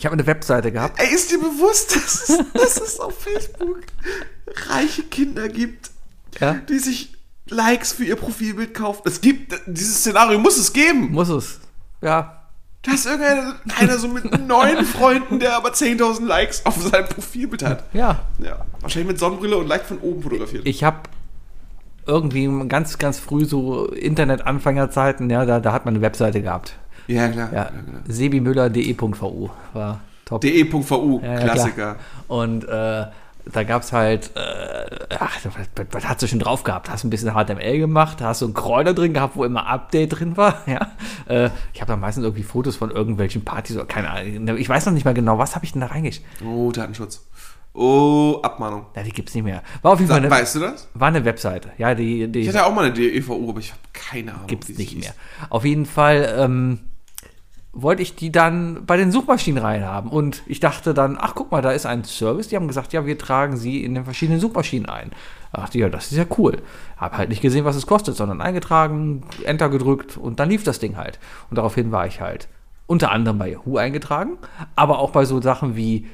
Ich 0.00 0.06
habe 0.06 0.14
eine 0.14 0.26
Webseite 0.26 0.72
gehabt. 0.72 0.98
Ey, 0.98 1.14
ist 1.14 1.30
dir 1.30 1.38
bewusst, 1.38 1.94
dass 1.94 2.30
es, 2.30 2.38
dass 2.54 2.76
es 2.80 2.98
auf 3.00 3.18
Facebook 3.22 3.80
reiche 4.70 5.02
Kinder 5.02 5.46
gibt, 5.48 5.90
Ja, 6.40 6.54
die 6.54 6.78
sich 6.78 7.12
Likes 7.50 7.92
für 7.92 8.04
ihr 8.04 8.16
Profilbild 8.16 8.72
kaufen? 8.72 9.02
Es 9.04 9.20
gibt, 9.20 9.54
dieses 9.66 9.98
Szenario 9.98 10.38
muss 10.38 10.56
es 10.56 10.72
geben. 10.72 11.12
muss 11.12 11.28
es. 11.28 11.60
Ja, 12.00 12.44
Da 12.80 12.92
ist 12.94 13.04
irgendeiner 13.04 13.56
einer 13.78 13.98
so 13.98 14.08
mit 14.08 14.24
neun 14.48 14.86
Freunden, 14.86 15.38
der 15.38 15.54
aber 15.54 15.72
10.000 15.74 16.24
Likes 16.24 16.64
auf 16.64 16.80
seinem 16.80 17.06
Profilbild 17.06 17.62
hat. 17.62 17.84
ja. 17.92 18.22
Ja, 18.38 18.64
wahrscheinlich 18.80 19.08
mit 19.08 19.18
Sonnenbrille 19.18 19.58
und 19.58 19.66
leicht 19.68 19.84
von 19.84 19.98
oben 19.98 20.22
fotografiert. 20.22 20.66
Ich 20.66 20.82
habe 20.82 21.00
irgendwie 22.06 22.48
ganz, 22.68 22.96
ganz 22.96 23.18
früh 23.18 23.44
so 23.44 23.84
Internet-Anfängerzeiten, 23.88 25.28
ja, 25.28 25.44
da, 25.44 25.60
da 25.60 25.72
hat 25.72 25.84
man 25.84 25.92
eine 25.92 26.02
Webseite 26.02 26.40
gehabt. 26.40 26.78
Ja, 27.10 27.28
klar. 27.28 27.48
Ja, 27.52 27.58
Ja, 27.58 27.70
genau. 27.70 27.98
sebimüller.de.vu 28.08 29.50
war 29.72 30.00
top. 30.24 30.40
de.vu, 30.42 31.20
Ja, 31.22 31.36
Klassiker. 31.38 31.72
klar. 31.72 31.96
Und 32.28 32.64
äh, 32.64 33.06
da 33.52 33.64
gab 33.64 33.82
es 33.82 33.92
halt, 33.92 34.30
äh, 34.36 35.06
ach, 35.18 35.38
was, 35.44 35.86
was, 35.92 36.08
hast 36.08 36.22
du 36.22 36.28
schon 36.28 36.38
drauf 36.40 36.62
gehabt? 36.62 36.90
Hast 36.90 37.04
ein 37.04 37.10
bisschen 37.10 37.32
HTML 37.32 37.78
gemacht, 37.78 38.20
hast 38.20 38.40
so 38.40 38.44
einen 38.44 38.54
Kräuter 38.54 38.92
drin 38.94 39.14
gehabt, 39.14 39.34
wo 39.34 39.44
immer 39.44 39.66
Update 39.66 40.18
drin 40.18 40.36
war. 40.36 40.58
Ja? 40.66 40.92
Äh, 41.26 41.50
ich 41.72 41.80
habe 41.80 41.90
da 41.92 41.96
meistens 41.96 42.24
irgendwie 42.24 42.42
Fotos 42.42 42.76
von 42.76 42.90
irgendwelchen 42.90 43.42
Partys 43.44 43.76
oder 43.76 43.86
keine 43.86 44.10
Ahnung. 44.10 44.56
Ich 44.58 44.68
weiß 44.68 44.86
noch 44.86 44.92
nicht 44.92 45.04
mal 45.04 45.14
genau, 45.14 45.38
was 45.38 45.54
habe 45.56 45.64
ich 45.64 45.72
denn 45.72 45.80
da 45.80 45.86
reingeschickt? 45.88 46.26
Oh, 46.44 46.70
Datenschutz. 46.70 47.26
Oh, 47.72 48.40
Abmahnung. 48.42 48.86
Ja, 48.96 49.02
die 49.04 49.12
gibt's 49.12 49.32
nicht 49.34 49.44
mehr. 49.44 49.62
War 49.82 49.92
auf 49.92 50.00
jeden 50.00 50.10
Fall 50.10 50.18
eine, 50.18 50.30
weißt 50.30 50.56
du 50.56 50.60
das? 50.60 50.88
war 50.94 51.08
eine 51.08 51.24
Webseite. 51.24 51.70
Ja, 51.78 51.94
die, 51.94 52.26
die 52.26 52.40
Ich 52.40 52.48
hatte 52.48 52.66
auch 52.66 52.74
mal 52.74 52.84
eine 52.84 52.92
DEVU, 52.94 53.48
aber 53.48 53.60
ich 53.60 53.70
habe 53.70 53.80
keine 53.92 54.34
Ahnung. 54.34 54.48
gibt's 54.48 54.68
wie 54.68 54.72
sie 54.74 54.82
nicht 54.82 54.90
hieß. 54.92 55.04
mehr. 55.04 55.14
Auf 55.50 55.64
jeden 55.64 55.86
Fall 55.86 56.34
ähm, 56.36 56.80
wollte 57.72 58.02
ich 58.02 58.16
die 58.16 58.32
dann 58.32 58.84
bei 58.84 58.96
den 58.96 59.12
Suchmaschinen 59.12 59.62
reinhaben. 59.62 60.10
Und 60.10 60.42
ich 60.46 60.60
dachte 60.60 60.92
dann, 60.92 61.16
ach 61.20 61.34
guck 61.34 61.52
mal, 61.52 61.62
da 61.62 61.70
ist 61.70 61.86
ein 61.86 62.04
Service. 62.04 62.48
Die 62.48 62.56
haben 62.56 62.68
gesagt, 62.68 62.92
ja, 62.92 63.06
wir 63.06 63.16
tragen 63.16 63.56
sie 63.56 63.84
in 63.84 63.94
den 63.94 64.04
verschiedenen 64.04 64.40
Suchmaschinen 64.40 64.88
ein. 64.88 65.10
Da 65.52 65.62
dachte 65.62 65.78
ja, 65.78 65.88
das 65.88 66.10
ist 66.10 66.18
ja 66.18 66.26
cool. 66.38 66.62
Hab 66.96 67.16
halt 67.16 67.28
nicht 67.28 67.42
gesehen, 67.42 67.64
was 67.64 67.76
es 67.76 67.86
kostet, 67.86 68.16
sondern 68.16 68.40
eingetragen, 68.40 69.22
Enter 69.44 69.68
gedrückt 69.68 70.16
und 70.16 70.40
dann 70.40 70.48
lief 70.48 70.64
das 70.64 70.78
Ding 70.78 70.96
halt. 70.96 71.18
Und 71.48 71.56
daraufhin 71.56 71.92
war 71.92 72.06
ich 72.06 72.20
halt 72.20 72.48
unter 72.86 73.12
anderem 73.12 73.38
bei 73.38 73.50
Yahoo 73.50 73.76
eingetragen, 73.76 74.38
aber 74.74 74.98
auch 74.98 75.10
bei 75.10 75.24
so 75.24 75.40
Sachen 75.40 75.76
wie 75.76 76.08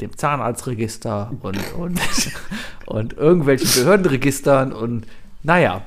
dem 0.00 0.16
Zahnarztregister 0.16 1.32
und, 1.40 1.58
und, 1.74 2.00
und 2.86 3.12
irgendwelchen 3.14 3.82
Behördenregistern 3.82 4.72
und 4.72 5.06
naja. 5.42 5.82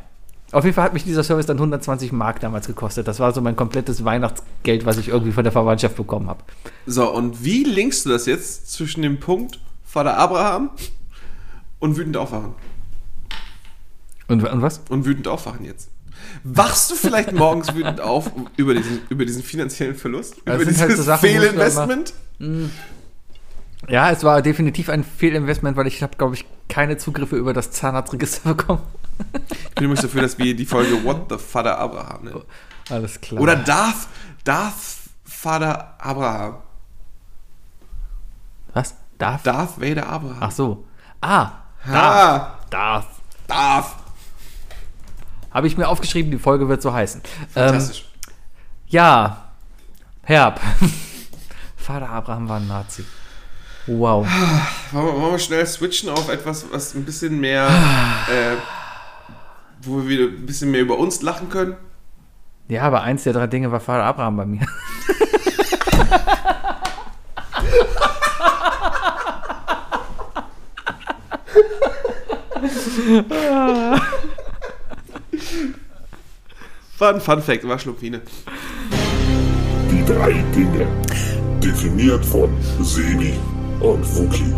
Auf 0.52 0.66
jeden 0.66 0.76
Fall 0.76 0.84
hat 0.84 0.94
mich 0.94 1.04
dieser 1.04 1.24
Service 1.24 1.46
dann 1.46 1.58
120 1.58 2.12
Mark 2.12 2.42
damals 2.42 2.68
gekostet. 2.68 3.08
Das 3.08 3.20
war 3.20 3.34
so 3.34 3.42
mein 3.42 3.56
komplettes 3.56 4.04
Weihnachtsgeld, 4.04 4.86
was 4.86 4.98
ich 4.98 5.08
irgendwie 5.08 5.32
von 5.32 5.44
der 5.44 5.54
Verwandtschaft 5.54 5.96
bekommen 5.96 6.28
habe. 6.28 6.44
So, 6.86 7.10
und 7.10 7.44
wie 7.44 7.64
linkst 7.64 8.06
du 8.06 8.10
das 8.10 8.26
jetzt 8.26 8.72
zwischen 8.72 9.02
dem 9.02 9.20
Punkt 9.20 9.60
Vater 9.86 10.18
Abraham 10.18 10.72
und 11.80 11.98
wütend 11.98 12.18
aufwachen? 12.18 12.54
Und, 14.28 14.44
und 14.44 14.62
was? 14.62 14.82
Und 14.90 15.06
wütend 15.06 15.28
aufwachen 15.28 15.66
jetzt. 15.66 15.90
Wachst 16.44 16.92
du 16.92 16.96
vielleicht 16.96 17.32
morgens 17.32 17.74
wütend 17.76 18.02
auf 18.02 18.32
über 18.58 18.74
diesen, 18.74 19.02
über 19.10 19.26
diesen 19.26 19.44
finanziellen 19.44 19.96
Verlust? 19.96 20.36
Das 20.46 20.56
über 20.56 20.66
sind 20.66 20.80
halt 20.80 20.98
so 20.98 21.04
Sachen, 21.04 21.28
Fehlinvestment? 21.28 22.14
Ja, 23.88 24.12
es 24.12 24.24
war 24.24 24.42
definitiv 24.42 24.90
ein 24.90 25.04
Fehlinvestment, 25.04 25.76
weil 25.78 25.88
ich 25.88 26.04
habe, 26.04 26.16
glaube 26.18 26.36
ich, 26.36 26.46
keine 26.70 26.98
Zugriffe 26.98 27.36
über 27.36 27.54
das 27.54 27.72
Zahnarztregister 27.72 28.54
bekommen. 28.56 28.82
Ich 29.34 29.76
bin 29.76 29.86
übrigens 29.86 30.02
dafür, 30.02 30.22
dass 30.24 30.38
wir 30.38 30.56
die 30.56 30.66
Folge 30.66 31.04
What 31.04 31.28
the 31.30 31.38
Vater 31.38 31.78
Abraham 31.78 32.24
nennen. 32.24 32.42
Alles 32.90 33.20
klar. 33.22 33.42
Oder 33.42 33.56
Darth, 33.56 34.08
Darth 34.44 34.74
Vater 35.24 35.96
Abraham. 36.00 36.58
was? 38.74 38.96
Darf? 39.18 39.44
Darth 39.44 39.80
Vader 39.80 40.08
Abraham. 40.08 40.38
Ach 40.40 40.52
so. 40.52 40.86
Ah, 41.22 41.52
Ah, 41.88 42.60
Darf. 42.70 43.06
Darth. 43.48 43.96
Habe 45.52 45.68
ich 45.68 45.78
mir 45.78 45.88
aufgeschrieben, 45.88 46.32
die 46.32 46.38
Folge 46.38 46.70
wird 46.70 46.82
so 46.82 46.94
heißen. 46.94 47.22
Ähm, 47.56 47.66
Fantastisch. 47.70 48.06
ja, 48.88 49.50
Herb. 50.24 50.60
Vater 51.76 52.10
Abraham 52.10 52.48
war 52.48 52.58
ein 52.58 52.68
Nazi. 52.68 53.04
Wow. 53.88 54.28
Wollen 54.92 55.06
wir, 55.08 55.14
wollen 55.22 55.32
wir 55.34 55.40
schnell 55.40 55.66
switchen 55.66 56.10
auf 56.10 56.30
etwas, 56.30 56.66
was 56.72 56.94
ein 56.94 57.04
bisschen 57.04 57.40
mehr, 57.40 57.68
äh, 58.30 58.56
wo 59.84 59.98
wir 59.98 60.08
wieder 60.08 60.26
ein 60.26 60.46
bisschen 60.46 60.72
mehr 60.72 60.82
über 60.82 60.98
uns 60.98 61.22
lachen 61.22 61.50
können? 61.50 61.76
Ja, 62.68 62.84
aber 62.84 63.02
eins 63.02 63.24
der 63.24 63.34
drei 63.34 63.48
Dinge 63.48 63.72
war 63.72 63.80
Vater 63.80 64.04
Abraham 64.04 64.38
bei 64.38 64.46
mir. 64.46 64.62
War 76.98 77.14
ein 77.16 77.22
Fun 77.22 77.42
Fact, 77.42 77.68
war 77.68 77.80
Schlupfine. 77.80 78.22
Die 79.92 80.06
drei 80.06 80.34
Dinge. 80.56 80.88
Definiert 81.60 82.24
von 82.26 82.56
Sebi 82.80 83.34
und 83.80 84.04
Wookie. 84.16 84.54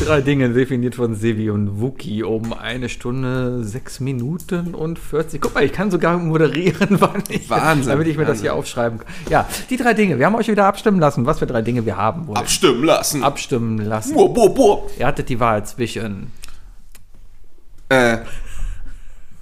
Die 0.00 0.06
drei 0.06 0.20
Dinge 0.22 0.48
definiert 0.50 0.96
von 0.96 1.14
Sevi 1.14 1.50
und 1.50 1.80
Wookie 1.80 2.24
um 2.24 2.52
eine 2.52 2.88
Stunde, 2.88 3.62
sechs 3.62 4.00
Minuten 4.00 4.74
und 4.74 4.98
40. 4.98 5.40
Guck 5.40 5.54
mal, 5.54 5.62
ich 5.62 5.72
kann 5.72 5.92
sogar 5.92 6.18
moderieren, 6.18 6.88
wann 7.00 7.22
ich, 7.28 7.48
Wahnsinn, 7.48 7.90
damit 7.90 8.08
ich 8.08 8.16
mir 8.16 8.24
das 8.24 8.30
Wahnsinn. 8.30 8.42
hier 8.42 8.54
aufschreiben 8.54 8.98
kann. 8.98 9.06
Ja, 9.30 9.48
die 9.70 9.76
drei 9.76 9.94
Dinge. 9.94 10.18
Wir 10.18 10.26
haben 10.26 10.34
euch 10.34 10.48
wieder 10.48 10.66
abstimmen 10.66 10.98
lassen, 10.98 11.26
was 11.26 11.38
für 11.38 11.46
drei 11.46 11.62
Dinge 11.62 11.86
wir 11.86 11.96
haben 11.96 12.26
wollen. 12.26 12.36
Abstimmen 12.38 12.82
lassen. 12.82 13.22
abstimmen 13.22 13.78
lassen. 13.78 14.14
Boah, 14.14 14.34
boah, 14.34 14.52
boah. 14.52 14.86
Ihr 14.98 15.06
hattet 15.06 15.28
die 15.28 15.38
Wahl 15.38 15.64
zwischen. 15.64 16.32
Äh, 17.88 18.18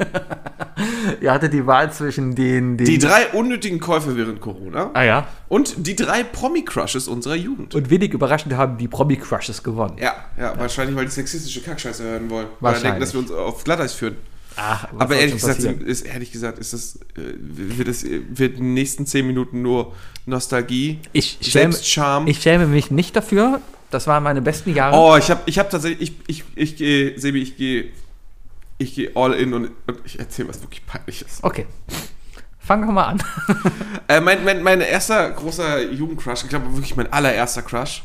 Ihr 1.20 1.32
hattet 1.32 1.52
die 1.52 1.66
Wahl 1.66 1.92
zwischen 1.92 2.34
den. 2.34 2.76
den 2.76 2.86
die 2.86 2.98
drei 2.98 3.28
unnötigen 3.28 3.80
Käufe 3.80 4.16
während 4.16 4.40
Corona 4.40 4.90
ah 4.94 5.02
ja. 5.02 5.26
und 5.48 5.86
die 5.86 5.96
drei 5.96 6.24
Promi-Crushes 6.24 7.08
unserer 7.08 7.36
Jugend. 7.36 7.74
Und 7.74 7.90
wenig 7.90 8.12
überraschend 8.12 8.54
haben 8.54 8.78
die 8.78 8.88
Promi-Crushes 8.88 9.62
gewonnen. 9.62 9.96
Ja, 10.00 10.14
ja, 10.38 10.58
wahrscheinlich, 10.58 10.96
weil 10.96 11.04
die 11.04 11.10
sexistische 11.10 11.60
Kackscheiße 11.60 12.02
hören 12.02 12.30
wollen. 12.30 12.46
Weil 12.60 12.74
Wahrscheinlich. 12.74 12.82
denken, 12.82 13.00
dass 13.00 13.12
wir 13.12 13.20
uns 13.20 13.30
auf 13.30 13.64
Glatteis 13.64 13.92
führen. 13.92 14.16
Ach, 14.56 14.86
was 14.92 15.00
Aber 15.00 15.16
ehrlich 15.16 15.34
gesagt, 15.34 15.60
ist, 15.60 16.02
ehrlich 16.02 16.32
gesagt, 16.32 16.58
ist 16.58 16.72
das, 16.72 16.96
äh, 17.16 17.34
wird, 17.38 17.88
das, 17.88 18.04
wird 18.04 18.58
in 18.58 18.64
den 18.64 18.74
nächsten 18.74 19.06
zehn 19.06 19.26
Minuten 19.26 19.62
nur 19.62 19.94
Nostalgie, 20.26 20.98
ich 21.12 21.38
schäme, 21.40 21.72
Selbstscham. 21.72 22.26
ich 22.26 22.40
schäme 22.40 22.66
mich 22.66 22.90
nicht 22.90 23.16
dafür. 23.16 23.60
Das 23.90 24.06
waren 24.06 24.22
meine 24.22 24.40
besten 24.40 24.74
Jahre. 24.74 24.96
Oh, 24.96 25.16
ich 25.18 25.30
habe 25.30 25.42
ich 25.44 25.58
hab 25.58 25.68
tatsächlich, 25.68 26.12
ich, 26.26 26.44
ich, 26.44 26.44
ich 26.54 26.76
gehe, 26.76 27.18
Sebi, 27.18 27.42
ich 27.42 27.56
gehe, 27.56 27.90
ich 28.82 28.94
gehe 28.94 29.10
all 29.14 29.32
in 29.32 29.54
und, 29.54 29.70
und 29.86 29.98
ich 30.04 30.18
erzähle 30.18 30.48
was 30.48 30.60
wirklich 30.60 30.84
peinliches. 30.86 31.38
Okay. 31.42 31.66
Fangen 32.58 32.86
wir 32.86 32.92
mal 32.92 33.06
an. 33.06 33.22
Äh, 34.08 34.20
mein, 34.20 34.44
mein, 34.44 34.62
mein 34.62 34.80
erster 34.80 35.30
großer 35.30 35.90
Jugendcrush, 35.90 36.42
ich 36.42 36.48
glaube 36.48 36.74
wirklich 36.74 36.96
mein 36.96 37.10
allererster 37.10 37.62
Crush. 37.62 38.02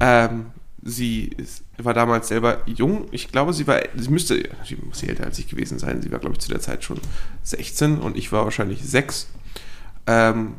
Ähm, 0.00 0.46
sie 0.82 1.26
ist, 1.36 1.62
war 1.78 1.94
damals 1.94 2.28
selber 2.28 2.62
jung. 2.66 3.06
Ich 3.12 3.30
glaube, 3.30 3.52
sie 3.52 3.66
war, 3.66 3.80
sie 3.94 4.08
müsste, 4.08 4.48
sie 4.64 4.76
muss 4.76 5.02
älter 5.02 5.24
als 5.24 5.38
ich 5.38 5.48
gewesen 5.48 5.78
sein. 5.78 6.02
Sie 6.02 6.10
war, 6.10 6.18
glaube 6.18 6.34
ich, 6.34 6.40
zu 6.40 6.48
der 6.48 6.60
Zeit 6.60 6.82
schon 6.82 7.00
16 7.42 7.98
und 7.98 8.16
ich 8.16 8.32
war 8.32 8.44
wahrscheinlich 8.44 8.82
6. 8.82 9.28
Ähm, 10.06 10.54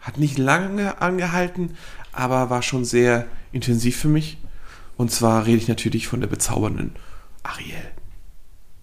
hat 0.00 0.18
nicht 0.18 0.38
lange 0.38 1.00
angehalten, 1.00 1.76
aber 2.12 2.50
war 2.50 2.62
schon 2.62 2.84
sehr 2.84 3.26
intensiv 3.52 3.96
für 3.96 4.08
mich. 4.08 4.38
Und 4.96 5.10
zwar 5.10 5.46
rede 5.46 5.58
ich 5.58 5.68
natürlich 5.68 6.08
von 6.08 6.20
der 6.20 6.28
bezaubernden 6.28 6.92
Ariel. 7.42 7.92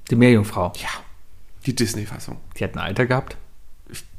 Die 0.10 0.16
Meerjungfrau. 0.16 0.74
Ja, 0.78 0.90
die 1.66 1.76
Disney-Fassung. 1.76 2.38
Die 2.58 2.64
hat 2.64 2.76
ein 2.76 2.80
Alter 2.80 3.06
gehabt. 3.06 3.38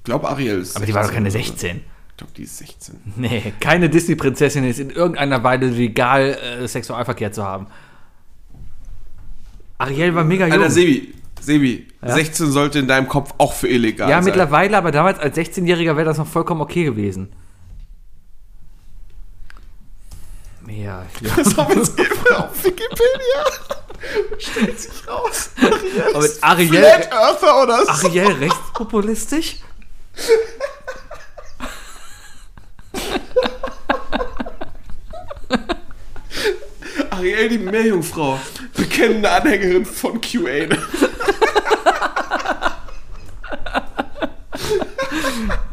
glaube, 0.05 0.29
Ariel 0.29 0.61
ist. 0.61 0.77
Aber 0.77 0.87
die 0.87 0.95
war 0.95 1.03
doch 1.03 1.11
16 1.13 1.25
keine 1.25 1.29
oder 1.31 1.45
so. 1.45 1.53
16. 1.53 1.77
Ich 2.11 2.17
glaube, 2.17 2.33
die 2.37 2.43
ist 2.43 2.59
16. 2.59 3.01
Nee, 3.17 3.53
keine 3.61 3.91
Disney-Prinzessin 3.91 4.65
ist 4.65 4.81
in 4.81 4.91
irgendeiner 4.91 5.45
Weise 5.45 5.67
legal, 5.67 6.39
äh, 6.63 6.67
Sexualverkehr 6.67 7.31
zu 7.31 7.45
haben. 7.45 7.67
Ariel 9.79 10.15
war 10.15 10.25
mega 10.25 10.47
jung. 10.47 10.55
Alter, 10.55 10.71
Sebi, 10.71 11.15
Sebi, 11.41 11.87
Ja? 12.03 12.15
16 12.15 12.51
sollte 12.51 12.79
in 12.79 12.89
deinem 12.89 13.09
Kopf 13.09 13.35
auch 13.39 13.53
für 13.53 13.69
illegal 13.69 14.09
ja, 14.09 14.17
sein. 14.17 14.25
mittlerweile, 14.25 14.79
aber 14.79 14.91
damals 14.91 15.19
als 15.19 15.37
16-Jähriger 15.37 15.97
wäre 15.97 16.05
das 16.05 16.19
noch 16.19 16.27
vollkommen 16.27 16.63
okay 16.63 16.85
gewesen. 16.85 17.29
Ja, 20.69 21.05
ja. 21.21 21.31
Das 21.37 21.57
haben 21.57 21.69
wir 21.71 21.77
jetzt 21.77 21.99
eben 21.99 22.35
auf 22.35 22.65
Wikipedia. 22.65 23.45
Stellt 24.39 24.81
sich 24.81 25.09
raus. 25.09 25.51
Ariel 25.61 26.03
Aber 26.15 26.25
ist 26.25 26.43
Ariel- 26.45 26.69
Flat 26.69 27.13
Earther 27.13 27.63
oder 27.63 27.85
so. 27.85 27.91
Ariel 28.09 28.33
rechtspopulistisch? 28.33 29.57
Ariel, 37.11 37.49
die 37.49 37.59
Meerjungfrau. 37.59 38.39
Bekennende 38.75 39.31
Anhängerin 39.31 39.85
von 39.85 40.21
QA. 40.21 40.69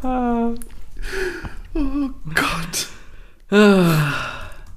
oh 1.74 2.10
Gott. 2.34 2.88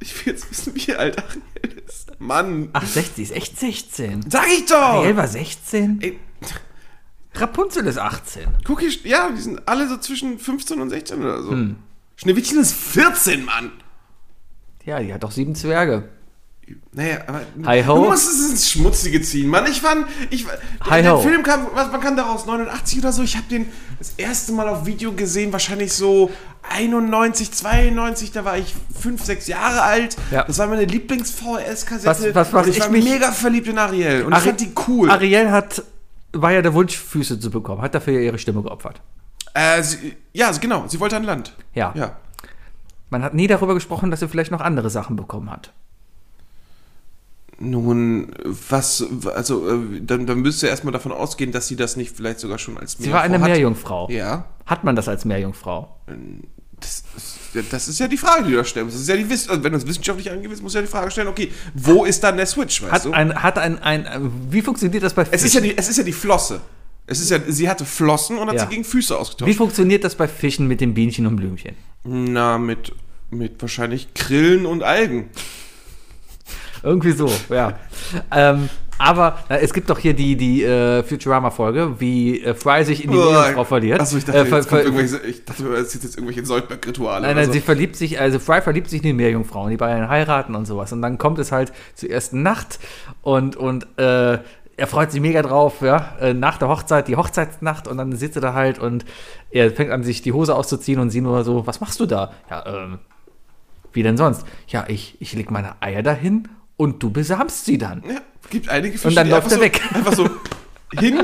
Ich 0.01 0.27
will 0.27 0.33
jetzt 0.33 0.51
wissen, 0.51 0.75
wie 0.75 0.95
alt 0.95 1.17
Ariel. 1.19 1.76
Mann. 2.19 2.71
Ach, 2.73 2.85
60, 2.85 3.25
ist 3.25 3.37
echt 3.37 3.59
16. 3.59 4.31
Sag 4.31 4.47
ich 4.49 4.67
doch! 4.67 4.77
Ariel 4.77 5.17
war 5.17 5.29
16? 5.29 5.99
Ey, 6.01 6.19
Rapunzel 7.35 7.87
ist 7.87 7.99
18. 7.99 8.45
guck 8.65 8.81
hier, 8.81 8.91
ja, 9.05 9.31
die 9.31 9.41
sind 9.41 9.69
alle 9.69 9.89
so 9.89 9.99
zwischen 9.99 10.39
15 10.39 10.81
und 10.81 10.91
16 10.91 11.21
oder 11.21 11.43
so. 11.43 11.51
Hm. 11.51 11.77
Schneewittchen 12.17 12.59
ist 12.59 12.73
14, 12.73 13.45
Mann. 13.45 13.73
Ja, 14.85 15.01
die 15.01 15.13
hat 15.13 15.23
doch 15.23 15.33
sieben 15.33 15.55
Zwerge. 15.55 16.09
Naja, 16.93 17.19
aber 17.27 17.43
Hi 17.65 17.83
ho. 17.85 17.95
du 17.95 18.05
musst 18.11 18.29
es 18.29 18.51
ins 18.51 18.71
Schmutzige 18.71 19.21
ziehen, 19.23 19.49
Mann. 19.49 19.67
Ich 19.67 19.81
fand, 19.81 20.07
ich, 20.31 20.47
Hi 20.81 21.03
der 21.03 21.15
ho. 21.17 21.21
Film 21.21 21.43
kam, 21.43 21.67
was, 21.75 21.93
man 21.93 22.01
kann 22.01 22.17
daraus 22.17 22.47
89 22.47 22.99
oder 23.01 23.13
so. 23.13 23.23
Ich 23.23 23.37
habe 23.37 23.47
den 23.49 23.67
das 23.99 24.15
erste 24.17 24.53
Mal 24.53 24.69
auf 24.69 24.85
Video 24.87 25.13
gesehen, 25.13 25.53
wahrscheinlich 25.53 25.93
so 25.93 26.31
91, 26.69 27.53
92. 27.53 28.33
Da 28.33 28.45
war 28.45 28.59
ich 28.59 28.75
5, 28.99 29.23
6 29.25 29.47
Jahre 29.47 29.83
alt. 29.83 30.17
Ja. 30.33 30.43
Das 30.45 30.59
war 30.59 30.67
meine 30.67 30.85
Lieblings-VHS-Kassette. 30.87 32.35
Was- 32.35 32.35
was- 32.35 32.53
was 32.53 32.67
ich 32.67 32.77
ich 32.79 32.83
war 32.83 32.89
mich- 32.91 33.05
mega 33.05 33.31
verliebt 33.31 33.69
in 33.69 33.79
Ariel. 33.79 34.25
Und 34.25 34.33
Ari- 34.33 34.39
ich 34.39 34.45
fand 34.45 34.61
die 34.61 34.73
cool. 34.89 35.11
Ariel 35.11 35.51
hat, 35.53 35.83
war 36.33 36.51
ja 36.53 36.63
der 36.63 36.75
Wunsch, 36.75 36.97
Füße 36.97 37.39
zu 37.39 37.51
bekommen. 37.51 37.83
Hat 37.83 37.95
dafür 37.95 38.19
ihre 38.21 38.39
Stimme 38.39 38.63
geopfert. 38.63 39.01
äh, 39.55 39.83
sie, 39.83 40.17
ja, 40.33 40.51
genau. 40.53 40.85
Sie 40.89 40.99
wollte 40.99 41.17
an 41.17 41.23
Land. 41.25 41.53
Ja. 41.75 41.93
Ja. 41.97 42.17
Man 43.11 43.23
hat 43.23 43.35
nie 43.35 43.47
darüber 43.47 43.75
gesprochen, 43.75 44.11
dass 44.11 44.21
sie 44.21 44.29
vielleicht 44.29 44.51
noch 44.51 44.61
andere 44.61 44.91
Sachen 44.91 45.15
bekommen 45.17 45.51
hat. 45.51 45.73
Nun, 47.59 48.33
was, 48.45 49.05
also, 49.35 49.69
äh, 49.69 50.01
dann, 50.03 50.27
dann 50.27 50.41
müsst 50.41 50.63
ihr 50.63 50.69
erstmal 50.69 50.93
davon 50.93 51.11
ausgehen, 51.13 51.53
dass 51.53 51.69
sie 51.69 51.77
das 51.77 51.97
nicht 51.97 52.15
vielleicht 52.15 52.39
sogar 52.41 52.59
schon 52.59 52.77
als 52.77 52.97
Sie 52.99 53.11
war 53.11 53.23
eine 53.23 53.41
hat. 53.41 53.49
Meerjungfrau. 53.49 54.11
Ja. 54.11 54.45
Hat 54.67 54.85
man 54.85 54.95
das 54.95 55.09
als 55.09 55.25
Meerjungfrau? 55.25 55.97
Das 56.79 57.03
ist, 57.17 57.73
das 57.73 57.89
ist 57.89 57.99
ja 57.99 58.09
die 58.09 58.19
Frage, 58.19 58.45
die 58.45 58.51
du 58.51 58.59
da 58.59 58.65
stellst. 58.65 58.95
Das 58.95 59.01
ist 59.01 59.09
ja 59.09 59.17
die 59.17 59.31
Wiss 59.31 59.49
also 59.49 59.65
wenn 59.65 59.73
du 59.73 59.79
es 59.79 59.87
wissenschaftlich 59.87 60.31
angehst, 60.31 60.63
musst 60.63 60.75
du 60.75 60.79
ja 60.81 60.83
die 60.85 60.91
Frage 60.91 61.11
stellen, 61.11 61.29
okay, 61.29 61.51
wo 61.75 62.05
ist 62.05 62.23
dann 62.23 62.37
der 62.37 62.45
Switch, 62.45 62.83
weißt 62.83 62.93
Hat 62.93 63.05
du? 63.07 63.13
ein, 63.13 63.43
hat 63.43 63.57
ein, 63.57 63.79
ein, 63.79 64.31
wie 64.51 64.61
funktioniert 64.61 65.03
das 65.03 65.15
bei 65.15 65.25
Fischen? 65.25 65.35
es, 65.37 65.45
ist 65.45 65.55
ja 65.55 65.61
die, 65.63 65.79
es 65.79 65.89
ist 65.89 65.97
ja 65.97 66.05
die 66.05 66.13
Flosse. 66.13 66.61
Es 67.07 67.21
ist 67.21 67.31
ja, 67.31 67.39
sie 67.49 67.71
hatte 67.71 67.87
Flossen 67.87 68.37
und 68.37 68.49
hat 68.49 68.57
Ja. 68.57 68.63
sie 68.65 68.69
gegen 68.69 68.85
Füße 68.85 69.15
wie 69.15 69.19
ausgetauscht. 69.19 69.55
funktioniert 69.57 70.05
das 70.05 70.15
bei 70.17 70.29
Fischen 70.29 70.67
mit 70.69 70.83
den 70.83 70.93
Bienchen 70.93 71.27
und 71.27 71.37
Blümchen? 71.37 71.75
Na, 72.05 72.59
mit, 72.59 72.93
mit 73.31 73.63
wahrscheinlich 73.63 74.13
Grillen 74.13 74.67
und 74.67 74.83
Algen. 74.83 75.31
Irgendwie 76.87 77.13
so, 77.13 77.29
ja. 77.51 77.73
ähm, 78.31 78.69
aber 78.99 79.39
na, 79.49 79.59
es 79.59 79.73
gibt 79.75 79.91
doch 79.91 79.99
hier 79.99 80.15
die, 80.15 80.37
die 80.37 80.63
äh, 80.63 81.03
Futurama-Folge, 81.03 82.01
wie 82.01 82.43
äh, 82.43 82.55
Fry 82.55 82.85
sich 82.85 83.05
in 83.05 83.11
die 83.11 83.17
Meerjungfrau 83.17 83.65
verliert. 83.65 84.01
Achso, 84.01 84.17
ich 84.17 84.25
dachte, 84.25 84.39
Äh, 84.39 84.45
jetzt 84.45 85.25
ich 85.27 85.45
dachte, 85.45 85.65
es 85.75 85.93
sind 85.93 86.05
jetzt 86.05 86.17
irgendwelche 86.17 86.47
Soldberg-Rituale. 86.47 87.27
Nein, 87.27 87.37
nein, 87.37 87.47
so. 87.47 87.53
sie 87.53 87.61
verliebt 87.61 87.97
sich, 87.97 88.21
also 88.21 88.39
Fry 88.39 88.63
verliebt 88.63 88.89
sich 88.89 89.01
in 89.03 89.09
die 89.09 89.13
Meerjungfrau 89.13 89.65
und 89.65 89.71
die 89.71 89.77
beiden 89.77 90.09
heiraten 90.09 90.55
und 90.55 90.67
sowas. 90.67 90.93
Und 90.93 91.03
dann 91.03 91.19
kommt 91.19 91.39
es 91.39 91.53
halt 91.53 91.73
zur 91.95 92.11
ersten 92.11 92.43
Nacht 92.43 92.79
und, 93.23 93.57
und 93.57 93.87
äh, 93.99 94.39
er 94.79 94.87
freut 94.87 95.11
sich 95.11 95.21
mega 95.21 95.43
drauf, 95.43 95.81
ja, 95.81 96.15
äh, 96.21 96.35
nach 96.35 96.59
der 96.59 96.69
Hochzeit, 96.69 97.09
die 97.09 97.17
Hochzeitsnacht 97.17 97.89
und 97.89 97.99
dann 97.99 98.15
sitzt 98.15 98.37
er 98.37 98.43
da 98.43 98.55
halt 98.55 98.79
und 98.79 99.05
er 99.51 99.71
fängt 99.73 99.91
an, 99.91 100.05
sich 100.05 100.23
die 100.23 100.33
Hose 100.33 100.55
auszuziehen 100.55 101.01
und 101.01 101.11
sie 101.11 101.21
nur 101.21 101.45
so, 101.45 101.67
was 101.67 101.81
machst 101.81 101.99
du 102.01 102.07
da? 102.07 102.33
Ja, 102.51 102.65
ähm, 102.67 102.99
wie 103.93 104.03
denn 104.03 104.17
sonst? 104.17 104.47
Ja, 104.69 104.85
ich, 104.89 105.17
ich 105.21 105.33
leg 105.33 105.51
meine 105.51 105.81
Eier 105.81 106.03
dahin 106.03 106.49
und 106.77 107.03
du 107.03 107.11
besamst 107.11 107.65
sie 107.65 107.79
dann. 107.79 108.03
Ja, 108.09 108.21
gibt 108.51 108.69
einige 108.69 108.99
Fische, 108.99 109.09
Und 109.09 109.15
dann 109.15 109.29
läuft 109.29 109.51
er 109.53 109.61
weg. 109.61 109.81
So, 109.83 109.95
einfach 109.99 110.13
so 110.15 110.29
hin, 110.99 111.21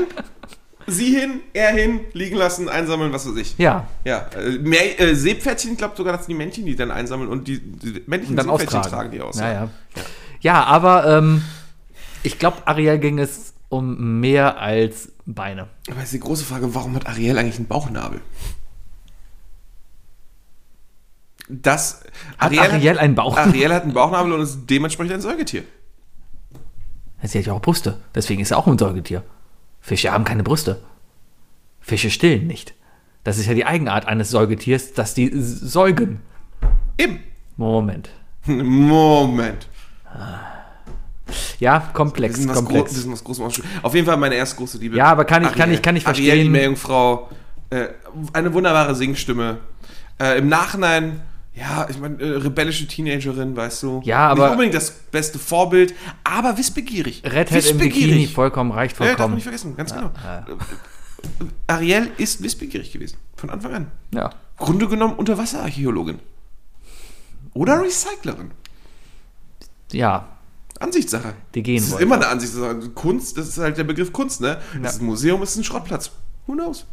sie 0.87 1.15
hin, 1.15 1.41
er 1.53 1.71
hin, 1.71 2.01
liegen 2.13 2.35
lassen, 2.35 2.69
einsammeln, 2.69 3.13
was 3.13 3.27
weiß 3.27 3.37
ich. 3.37 3.57
Ja, 3.57 3.87
Ja, 4.03 4.27
äh, 4.35 4.57
mehr, 4.59 4.99
äh, 4.99 5.15
Seepferdchen, 5.15 5.73
ich 5.73 5.77
glaube 5.77 5.95
sogar, 5.95 6.17
dass 6.17 6.27
die 6.27 6.33
Männchen 6.33 6.65
die 6.65 6.75
dann 6.75 6.91
einsammeln 6.91 7.29
und 7.29 7.47
die, 7.47 7.59
die 7.59 8.03
männlichen 8.07 8.37
und 8.37 8.37
dann 8.37 8.47
Seepferdchen 8.47 8.79
austragen. 8.79 8.89
tragen 8.89 9.11
die 9.11 9.21
aus. 9.21 9.39
Ja, 9.39 9.51
ja. 9.51 9.69
Ja, 10.41 10.63
aber 10.65 11.05
ähm, 11.17 11.41
ich 12.23 12.37
glaube, 12.37 12.57
Ariel 12.65 12.99
ging 12.99 13.19
es 13.19 13.53
um 13.69 14.19
mehr 14.19 14.59
als 14.59 15.09
Beine. 15.25 15.67
Aber 15.89 16.01
jetzt 16.01 16.13
die 16.13 16.19
große 16.19 16.43
Frage, 16.43 16.75
warum 16.75 16.95
hat 16.95 17.07
Ariel 17.07 17.37
eigentlich 17.37 17.57
einen 17.57 17.67
Bauchnabel? 17.67 18.19
Das, 21.49 22.03
Hat 22.37 22.57
Ariel 22.57 22.97
einen 22.99 23.15
Bauchnabel? 23.15 23.51
Ariel 23.51 23.73
hat 23.73 23.83
einen 23.83 23.93
Bauchnabel 23.93 24.31
und 24.33 24.41
ist 24.41 24.59
dementsprechend 24.69 25.13
ein 25.13 25.21
Säugetier. 25.21 25.63
Sie 27.21 27.37
hat 27.39 27.45
ja 27.45 27.53
auch 27.53 27.61
Brüste. 27.61 27.99
Deswegen 28.15 28.41
ist 28.41 28.49
sie 28.49 28.57
auch 28.57 28.67
ein 28.67 28.77
Säugetier. 28.77 29.23
Fische 29.81 30.11
haben 30.11 30.23
keine 30.25 30.43
Brüste. 30.43 30.81
Fische 31.81 32.09
stillen 32.09 32.47
nicht. 32.47 32.73
Das 33.23 33.37
ist 33.37 33.45
ja 33.45 33.53
die 33.53 33.65
Eigenart 33.65 34.05
eines 34.07 34.29
Säugetiers, 34.29 34.93
dass 34.93 35.13
die 35.13 35.31
säugen. 35.33 36.21
Eben. 36.97 37.19
Moment. 37.57 38.09
Moment. 38.45 39.67
Ja, 41.59 41.79
komplex, 41.93 42.35
sind 42.37 42.49
was, 42.49 42.57
Gro 42.57 42.63
wir 42.73 42.77
komplex. 42.79 43.01
sind 43.01 43.11
was 43.11 43.25
ausgeschrieben. 43.25 43.69
Auf 43.81 43.95
jeden 43.95 44.05
Fall 44.05 44.17
meine 44.17 44.35
erste 44.35 44.57
große 44.57 44.77
Liebe. 44.77 44.97
Ja, 44.97 45.05
aber 45.05 45.23
kann 45.25 45.43
ich- 45.43 45.53
kann 45.53 45.71
ich- 45.71 45.81
kann 45.81 45.95
ich 45.95 46.05
Ariel, 46.05 46.23
die 46.23 46.29
verstehen. 46.31 46.51
Meerjungfrau. 46.51 47.29
Äh, 47.69 47.87
eine 48.33 48.53
wunderbare 48.53 48.93
Singstimme. 48.95 49.59
Äh, 50.19 50.37
Im 50.39 50.47
Nachhinein, 50.49 51.21
ja, 51.55 51.87
ich 51.89 51.99
meine, 51.99 52.21
äh, 52.21 52.37
rebellische 52.37 52.87
Teenagerin, 52.87 53.55
weißt 53.55 53.83
du. 53.83 54.01
Ja, 54.03 54.29
aber- 54.29 54.43
Nicht 54.45 54.51
unbedingt 54.51 54.75
das 54.75 54.91
beste 54.91 55.37
Vorbild, 55.39 55.93
aber 56.23 56.57
wissbegierig. 56.57 57.21
Redhead 57.25 57.65
im 57.69 57.77
Bikini, 57.77 58.27
vollkommen 58.27 58.71
reicht 58.71 58.99
Ja, 58.99 59.05
darf 59.05 59.07
man 59.09 59.15
vollkommen. 59.17 59.35
nicht 59.35 59.43
vergessen, 59.43 59.75
ganz 59.77 59.93
genau. 59.93 60.11
Ariel 61.67 62.11
ist 62.17 62.41
wissbegierig 62.43 62.91
gewesen, 62.91 63.17
von 63.35 63.49
Anfang 63.49 63.73
an. 63.73 63.91
Ja. 64.13 64.31
Grunde 64.57 64.87
genommen 64.87 65.15
Unterwasserarchäologin. 65.15 66.19
Oder 67.53 67.81
Recyclerin. 67.81 68.51
ja, 69.91 70.27
Ansichtssache. 70.79 71.33
die 71.53 71.63
gehen 71.63 71.77
Das 71.77 71.93
ist 71.93 71.99
immer 72.01 72.15
eine 72.15 72.27
Ansichtssache. 72.27 72.89
Kunst, 72.95 73.37
das 73.37 73.47
ist 73.47 73.57
halt 73.59 73.77
der 73.77 73.83
Begriff 73.83 74.11
Kunst, 74.11 74.41
ne? 74.41 74.59
Das 74.81 74.95
ist 74.95 75.01
ein 75.01 75.05
Museum 75.05 75.41
ist 75.43 75.55
ein 75.55 75.63
Schrottplatz. 75.63 76.11
Who 76.47 76.53
knows? 76.53 76.85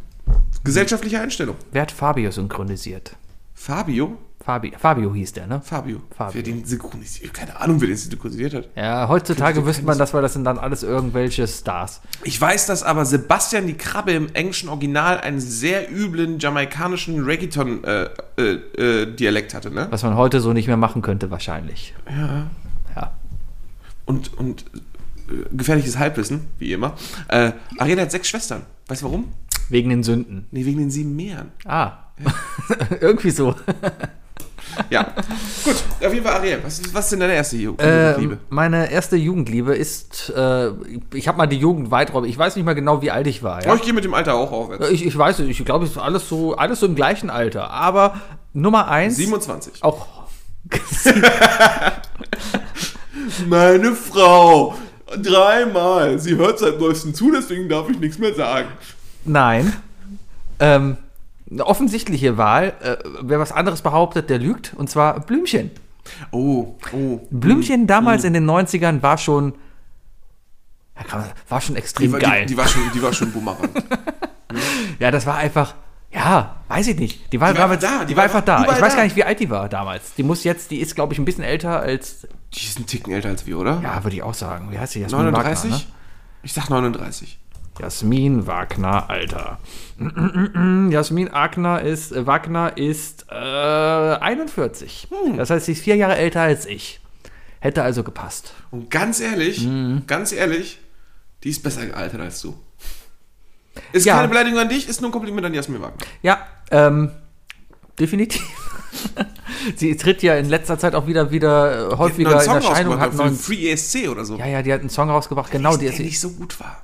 Gesellschaftliche 0.63 1.19
Einstellung. 1.21 1.57
Wer 1.73 1.83
hat 1.83 1.91
Fabio 1.93 2.31
synchronisiert? 2.31 3.17
Fabio? 3.55 4.17
Fabi, 4.43 4.73
Fabio 4.77 5.15
hieß 5.15 5.35
der, 5.35 5.47
ne? 5.47 5.61
Fabio. 5.63 6.01
Fabio. 6.17 6.35
Wer 6.35 6.43
den 6.43 6.65
synchronisiert? 6.65 7.35
Keine 7.35 7.61
Ahnung, 7.61 7.79
wer 7.83 7.89
den 7.89 7.97
synchronisiert 7.99 8.55
hat. 8.55 8.69
Ja, 8.75 9.07
heutzutage 9.07 9.67
wüsste 9.67 9.85
man 9.85 9.99
das, 9.99 10.15
weil 10.15 10.23
das 10.23 10.33
sind 10.33 10.45
dann 10.45 10.57
alles 10.59 10.83
irgendwelche 10.83 11.47
Stars. 11.47 12.01
Ich 12.25 12.41
weiß, 12.41 12.65
dass 12.67 12.83
aber 12.83 13.05
Sebastian 13.05 13.67
die 13.67 13.75
Krabbe 13.75 14.13
im 14.13 14.33
englischen 14.33 14.71
Original 14.71 15.21
einen 15.21 15.41
sehr 15.41 15.93
üblen 15.93 16.39
jamaikanischen 16.39 17.23
Reggaeton-Dialekt 17.23 19.53
hatte, 19.53 19.71
ne? 19.71 19.89
Was 19.91 20.03
man 20.05 20.17
heute 20.17 20.41
so 20.41 20.55
nicht 20.55 20.69
mehr 20.69 20.79
machen 20.79 21.03
könnte, 21.03 21.31
wahrscheinlich. 21.31 21.95
Ja. 22.09 22.47
Ja. 22.97 23.13
Und, 24.07 24.33
und 24.39 24.65
äh, 25.29 25.45
gefährliches 25.53 25.99
Halbwissen, 25.99 26.47
wie 26.59 26.73
immer. 26.73 26.95
Äh, 27.29 27.53
Ariel 27.77 28.01
hat 28.01 28.11
sechs 28.11 28.31
Schwestern. 28.31 28.63
Weißt 28.89 29.03
du 29.03 29.07
warum? 29.07 29.35
Wegen 29.69 29.91
den 29.91 30.03
Sünden. 30.03 30.47
Nee, 30.51 30.65
wegen 30.65 30.79
den 30.79 30.91
sieben 30.91 31.15
Meeren. 31.15 31.53
Ah. 31.67 32.05
Irgendwie 33.01 33.31
so. 33.31 33.55
Ja. 34.91 35.15
Gut, 35.65 35.75
auf 36.05 36.13
jeden 36.15 36.25
Fall 36.25 36.37
Ariel. 36.37 36.61
Was, 36.63 36.79
ist- 36.81 36.95
was 36.95 37.05
ist 37.05 37.13
denn 37.13 37.21
deine 37.21 37.35
erste 37.35 37.57
Ähm, 37.57 38.15
Liebe? 38.21 38.39
meine 38.49 38.91
erste 38.91 39.17
Jugendliebe 39.17 39.75
ist, 39.75 40.31
äh, 40.31 40.71
ich 41.15 41.29
habe 41.29 41.39
mal 41.39 41.47
die 41.47 41.59
Jugend 41.59 41.91
weitraum. 41.91 42.25
Ich 42.25 42.37
weiß 42.39 42.57
nicht 42.57 42.65
mal 42.65 42.75
genau, 42.75 43.03
wie 43.03 43.11
alt 43.11 43.27
ich 43.27 43.43
war. 43.43 43.61
Oh, 43.63 43.67
Ja? 43.69 43.75
ich 43.75 43.83
gehe 43.83 43.93
mit 43.93 44.05
dem 44.05 44.15
Alter 44.15 44.35
auch 44.35 44.51
aufwärts. 44.53 44.89
Ich, 44.91 45.05
ich 45.07 45.17
weiß 45.17 45.39
nicht, 45.41 45.59
ich 45.61 45.65
glaube, 45.67 45.85
es 45.85 45.93
ist 45.93 45.99
alles 45.99 46.29
so, 46.29 46.57
alles 46.57 46.81
so 46.81 46.87
im 46.87 46.95
gleichen 46.95 47.31
Alter. 47.31 47.71
Aber 47.71 48.21
Nummer 48.53 48.89
eins. 48.89 49.17
27. 49.17 49.83
Auch. 49.85 50.07
Meine 53.47 53.93
Frau. 53.95 54.75
Dreimal. 55.17 56.19
Sie 56.19 56.37
hört 56.37 56.59
seit 56.61 56.79
neuestem 56.79 57.15
zu, 57.15 57.33
deswegen 57.33 57.69
darf 57.69 57.89
ich 57.91 57.99
nichts 57.99 58.19
mehr 58.19 58.35
sagen. 58.35 58.69
Nein. 59.25 59.73
Ähm, 60.61 60.97
eine 61.51 61.67
offensichtliche 61.67 62.37
Wahl. 62.37 62.75
Äh, 62.83 62.97
wer 63.23 63.39
was 63.41 63.53
anderes 63.53 63.83
behauptet, 63.83 64.31
der 64.31 64.39
lügt. 64.39 64.75
Und 64.77 64.89
zwar 64.91 65.21
Blümchen. 65.21 65.71
Oh, 66.31 66.75
oh. 66.93 67.21
Blümchen 67.31 67.87
damals 67.87 68.25
in 68.25 68.33
den 68.33 68.49
90ern 68.49 69.03
war 69.03 69.19
schon. 69.19 69.55
War 71.49 71.61
schon 71.61 71.75
Die, 71.77 71.81
extrem 71.81 72.13
war- 72.13 72.19
geil. 72.21 72.43
die, 72.47 72.55
die 72.55 72.57
war 72.59 72.69
schon, 72.69 72.83
die 72.95 73.03
war 73.03 73.13
schon 73.13 73.33
Bumerang. 73.33 73.69
ja, 74.99 75.11
das 75.11 75.27
war 75.27 75.37
einfach. 75.37 75.75
Ja, 76.13 76.57
weiß 76.69 76.89
ich 76.89 76.99
nicht. 76.99 77.33
Die 77.33 77.41
war, 77.41 77.53
Die 77.53 77.59
war 77.59 77.63
damals, 77.69 77.83
da, 77.83 78.01
die 78.01 78.07
die 78.09 78.17
war 78.17 78.25
einfach 78.25 78.41
da. 78.41 78.63
Ich 78.65 78.69
weiß 78.69 78.81
da. 78.81 78.97
gar 78.97 79.05
nicht, 79.05 79.15
wie 79.17 79.23
alt 79.25 79.39
die 79.39 79.49
war 79.49 79.69
damals. 79.69 80.15
Die 80.15 80.25
muss 80.25 80.43
jetzt, 80.45 80.71
die 80.73 80.81
ist, 80.81 80.97
glaube 80.97 81.13
ich, 81.13 81.19
ein 81.21 81.25
bisschen 81.25 81.45
älter 81.45 81.81
als. 81.81 82.27
Die 82.53 82.67
ist 82.67 82.79
ein 82.81 82.87
Ticken 82.87 83.13
älter 83.13 83.29
als 83.29 83.47
wir, 83.47 83.59
oder? 83.59 83.81
Ja, 83.83 84.03
würde 84.05 84.17
ich 84.17 84.23
auch 84.23 84.35
sagen. 84.35 84.73
Wie 84.73 84.79
heißt 84.79 84.93
sie? 84.95 85.01
Jasmin 85.01 85.23
39? 85.31 85.71
Wagner, 85.71 85.85
ne? 85.87 85.93
Ich 86.43 86.53
sag 86.53 86.69
39. 86.69 87.39
Jasmin 87.81 88.47
Wagner, 88.47 89.09
Alter. 89.09 89.59
Jasmin 90.91 91.31
Wagner 91.33 91.81
ist, 91.83 92.13
äh, 92.13 92.27
Wagner 92.27 92.77
ist 92.77 93.27
äh, 93.31 93.35
41. 93.35 95.09
Hm. 95.11 95.37
Das 95.37 95.51
heißt, 95.51 95.67
sie 95.67 95.73
ist 95.73 95.83
vier 95.83 95.97
Jahre 95.97 96.17
älter 96.17 96.43
als 96.43 96.67
ich. 96.67 97.01
Hätte 97.61 97.83
also 97.83 98.03
gepasst. 98.03 98.55
Und 98.71 98.91
ganz 98.91 99.21
ehrlich, 99.21 99.63
Mhm. 99.67 100.05
ganz 100.07 100.33
ehrlich, 100.33 100.79
die 101.45 101.51
ist 101.51 101.63
besser 101.63 101.87
gealtert 101.87 102.21
als 102.21 102.41
du. 102.41 102.55
Ist 103.93 104.07
Ja. 104.07 104.17
keine 104.17 104.29
Beleidigung 104.29 104.59
an 104.59 104.69
dich, 104.69 104.89
ist 104.89 105.01
nur 105.01 105.11
ein 105.11 105.13
Kompliment 105.13 105.47
an 105.47 105.55
Jasmin 105.55 105.81
Wagner. 105.83 106.07
Ja, 106.23 106.39
ähm, 106.71 107.11
definitiv. 107.99 108.43
sie 109.77 109.97
tritt 109.97 110.23
ja 110.23 110.37
in 110.37 110.49
letzter 110.49 110.79
Zeit 110.79 110.95
auch 110.95 111.07
wieder, 111.07 111.31
wieder 111.31 111.73
äh, 111.73 111.89
Die 111.89 111.91
hat 111.93 111.99
häufiger 111.99 112.39
einen 112.39 112.51
in 112.51 112.57
Erscheinung. 112.57 113.01
Hat 113.01 113.15
für 113.15 113.31
Free 113.33 113.71
ESC 113.71 114.09
oder 114.09 114.25
so. 114.25 114.37
ja, 114.37 114.47
ja, 114.47 114.63
die 114.63 114.73
hat 114.73 114.81
einen 114.81 114.91
Song 114.91 115.11
rausgebracht. 115.11 115.51
Genau, 115.51 115.77
der 115.77 115.93
ist. 115.93 115.99
nicht 116.01 116.19
so 116.21 116.31
gut 116.31 116.59
war. 116.61 116.83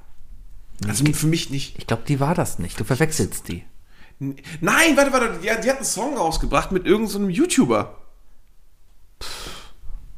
Also 0.87 1.05
für 1.13 1.27
mich 1.27 1.51
nicht. 1.51 1.79
Ich 1.79 1.87
glaube, 1.87 2.03
die 2.07 2.21
war 2.21 2.35
das 2.35 2.59
nicht. 2.59 2.79
Du 2.79 2.85
verwechselst 2.85 3.49
die. 3.49 3.65
Nein, 4.19 4.97
warte, 4.97 5.13
warte, 5.13 5.39
die, 5.39 5.47
die 5.47 5.71
hat 5.71 5.77
einen 5.77 5.85
Song 5.85 6.17
rausgebracht 6.17 6.73
mit 6.73 6.87
irgendeinem 6.87 7.27
so 7.27 7.29
YouTuber. 7.29 7.99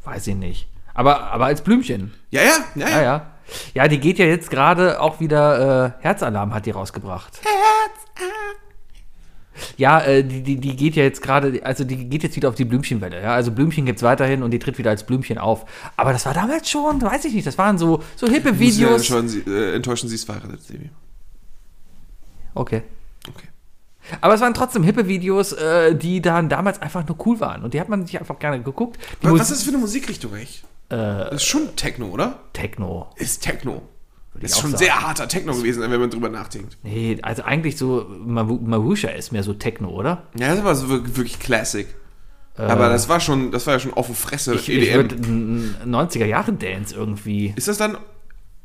Weiß 0.04 0.26
ich 0.26 0.36
nicht. 0.36 0.68
Aber, 0.94 1.30
aber 1.30 1.46
als 1.46 1.62
Blümchen. 1.62 2.14
Ja, 2.30 2.42
ja, 2.42 2.58
ja, 2.74 2.88
Ja, 2.88 2.90
ja. 2.90 3.02
ja. 3.02 3.32
Ja, 3.74 3.88
die 3.88 3.98
geht 3.98 4.18
ja 4.18 4.26
jetzt 4.26 4.50
gerade 4.50 5.00
auch 5.00 5.20
wieder, 5.20 5.96
äh, 5.98 6.02
Herzalarm 6.02 6.52
hat 6.52 6.66
die 6.66 6.70
rausgebracht. 6.70 7.40
Ja, 9.76 10.00
äh, 10.00 10.24
die, 10.24 10.42
die, 10.42 10.56
die 10.56 10.76
geht 10.76 10.96
ja 10.96 11.02
jetzt 11.02 11.22
gerade, 11.22 11.60
also 11.64 11.84
die 11.84 12.08
geht 12.08 12.22
jetzt 12.22 12.36
wieder 12.36 12.48
auf 12.48 12.54
die 12.54 12.64
Blümchenwelle. 12.64 13.22
Ja? 13.22 13.34
Also 13.34 13.50
Blümchen 13.50 13.86
gibt's 13.86 14.02
weiterhin 14.02 14.42
und 14.42 14.50
die 14.50 14.58
tritt 14.58 14.78
wieder 14.78 14.90
als 14.90 15.04
Blümchen 15.04 15.38
auf. 15.38 15.64
Aber 15.96 16.12
das 16.12 16.26
war 16.26 16.34
damals 16.34 16.68
schon, 16.68 17.00
weiß 17.00 17.24
ich 17.24 17.34
nicht, 17.34 17.46
das 17.46 17.58
waren 17.58 17.78
so, 17.78 18.02
so 18.16 18.28
hippe 18.28 18.50
ja 18.50 18.58
Videos. 18.58 19.10
enttäuschen, 19.10 19.28
sie, 19.28 19.40
äh, 19.50 19.74
enttäuschen, 19.74 20.08
sie 20.08 20.14
ist 20.14 20.24
verheiratet, 20.24 20.62
Sebi. 20.62 20.90
Okay. 22.54 22.82
Okay. 23.28 23.48
Aber 24.20 24.34
es 24.34 24.40
waren 24.40 24.54
trotzdem 24.54 24.82
hippe 24.82 25.06
Videos, 25.06 25.52
äh, 25.52 25.94
die 25.94 26.22
dann 26.22 26.48
damals 26.48 26.80
einfach 26.80 27.06
nur 27.06 27.16
cool 27.26 27.40
waren. 27.40 27.62
Und 27.62 27.74
die 27.74 27.80
hat 27.80 27.88
man 27.88 28.06
sich 28.06 28.18
einfach 28.18 28.38
gerne 28.38 28.62
geguckt. 28.62 28.98
Was, 29.20 29.42
ist 29.42 29.50
das 29.50 29.62
für 29.64 29.70
eine 29.70 29.78
Musikrichtung 29.78 30.34
eigentlich? 30.34 30.64
das 30.90 31.34
ist 31.34 31.44
schon 31.44 31.76
Techno, 31.76 32.06
oder? 32.06 32.40
Techno. 32.54 33.10
Ist 33.16 33.42
Techno. 33.42 33.82
Ich 34.46 34.50
Das 34.50 34.52
ist 34.52 34.60
schon 34.60 34.70
sagen. 34.72 34.84
sehr 34.84 35.00
harter 35.00 35.28
Techno 35.28 35.54
gewesen, 35.54 35.82
wenn 35.82 36.00
man 36.00 36.10
drüber 36.10 36.28
nachdenkt. 36.28 36.76
Nee, 36.82 37.18
also 37.22 37.42
eigentlich 37.42 37.76
so, 37.76 38.06
Maru- 38.26 38.60
Marusha 38.60 39.08
ist 39.08 39.32
mehr 39.32 39.42
so 39.42 39.54
Techno, 39.54 39.88
oder? 39.90 40.24
Ja, 40.38 40.54
das 40.54 40.64
war 40.64 40.74
so 40.74 40.88
wirklich, 40.88 41.38
Classic. 41.38 41.86
Aber 42.56 42.88
das 42.88 43.08
war 43.08 43.20
schon, 43.20 43.52
das 43.52 43.66
war 43.68 43.74
ja 43.74 43.80
schon 43.80 43.94
auf 43.94 44.08
Fresse. 44.18 44.52
Äh. 44.52 44.56
Ich, 44.56 44.68
ich 44.68 44.88
EDM. 44.90 44.94
würde 44.94 45.16
90er 45.86 46.24
Jahre 46.24 46.52
Dance 46.52 46.94
irgendwie. 46.94 47.52
ist 47.56 47.68
das 47.68 47.78
dann 47.78 47.96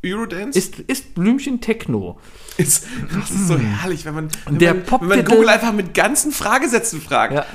Eurodance? 0.06 0.58
Ist, 0.58 0.80
ist 0.80 1.14
Blümchen 1.16 1.62
Techno? 1.62 2.20
Ist, 2.58 2.88
das 3.18 3.30
ist 3.32 3.48
so 3.48 3.58
herrlich, 3.58 4.04
wenn 4.06 4.16
man, 4.16 4.28
wenn, 4.45 4.60
Der 4.60 4.74
man, 4.74 4.84
wenn 5.02 5.08
man 5.08 5.26
Google 5.26 5.48
einfach 5.50 5.72
mit 5.74 5.94
ganzen 5.94 6.32
Fragesätzen 6.32 7.02
fragt. 7.02 7.34
Ja. 7.34 7.45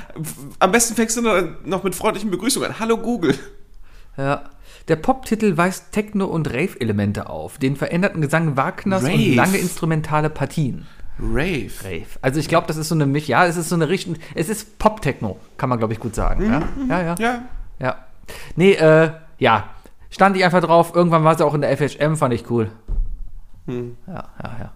Am 0.59 0.71
besten 0.71 0.95
fängst 0.95 1.17
du 1.17 1.21
noch 1.65 1.83
mit 1.83 1.93
freundlichen 1.93 2.31
Begrüßungen 2.31 2.69
an. 2.69 2.79
Hallo 2.79 2.97
Google. 2.97 3.35
Ja. 4.17 4.49
Der 4.89 4.95
Poptitel 4.95 5.55
weist 5.55 5.91
Techno- 5.91 6.25
und 6.25 6.49
Rave-Elemente 6.49 7.29
auf, 7.29 7.59
den 7.59 7.75
veränderten 7.75 8.21
Gesang 8.21 8.57
Wagners 8.57 9.03
und 9.03 9.11
Rave. 9.11 9.35
lange 9.35 9.57
instrumentale 9.57 10.31
Partien. 10.31 10.87
Rave. 11.19 11.69
Rave. 11.83 12.07
Also 12.23 12.39
ich 12.39 12.47
glaube, 12.47 12.65
das 12.65 12.77
ist 12.77 12.89
so 12.89 12.95
eine 12.95 13.05
Mich, 13.05 13.27
ja, 13.27 13.45
es 13.45 13.55
ist 13.55 13.69
so 13.69 13.75
eine 13.75 13.87
Richtung, 13.87 14.15
es 14.33 14.49
ist 14.49 14.79
Pop-Techno, 14.79 15.37
kann 15.57 15.69
man 15.69 15.77
glaube 15.77 15.93
ich 15.93 15.99
gut 15.99 16.15
sagen. 16.15 16.43
Ja, 16.43 16.63
ja, 16.89 17.01
ja. 17.03 17.15
Ja. 17.19 17.43
ja. 17.79 17.95
Nee, 18.55 18.73
äh, 18.73 19.11
ja. 19.37 19.69
Stand 20.09 20.35
ich 20.37 20.43
einfach 20.43 20.61
drauf, 20.61 20.93
irgendwann 20.95 21.23
war 21.23 21.37
sie 21.37 21.45
auch 21.45 21.53
in 21.53 21.61
der 21.61 21.77
FHM, 21.77 22.15
fand 22.15 22.33
ich 22.33 22.49
cool. 22.49 22.71
Hm. 23.67 23.95
Ja, 24.07 24.29
ja, 24.41 24.57
ja. 24.59 24.73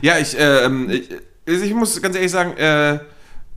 Ja, 0.00 0.18
ich, 0.18 0.36
äh, 0.36 0.64
ähm, 0.64 0.90
ich, 0.90 1.10
ich 1.46 1.74
muss 1.74 2.00
ganz 2.02 2.16
ehrlich 2.16 2.32
sagen, 2.32 2.56
äh, 2.56 2.98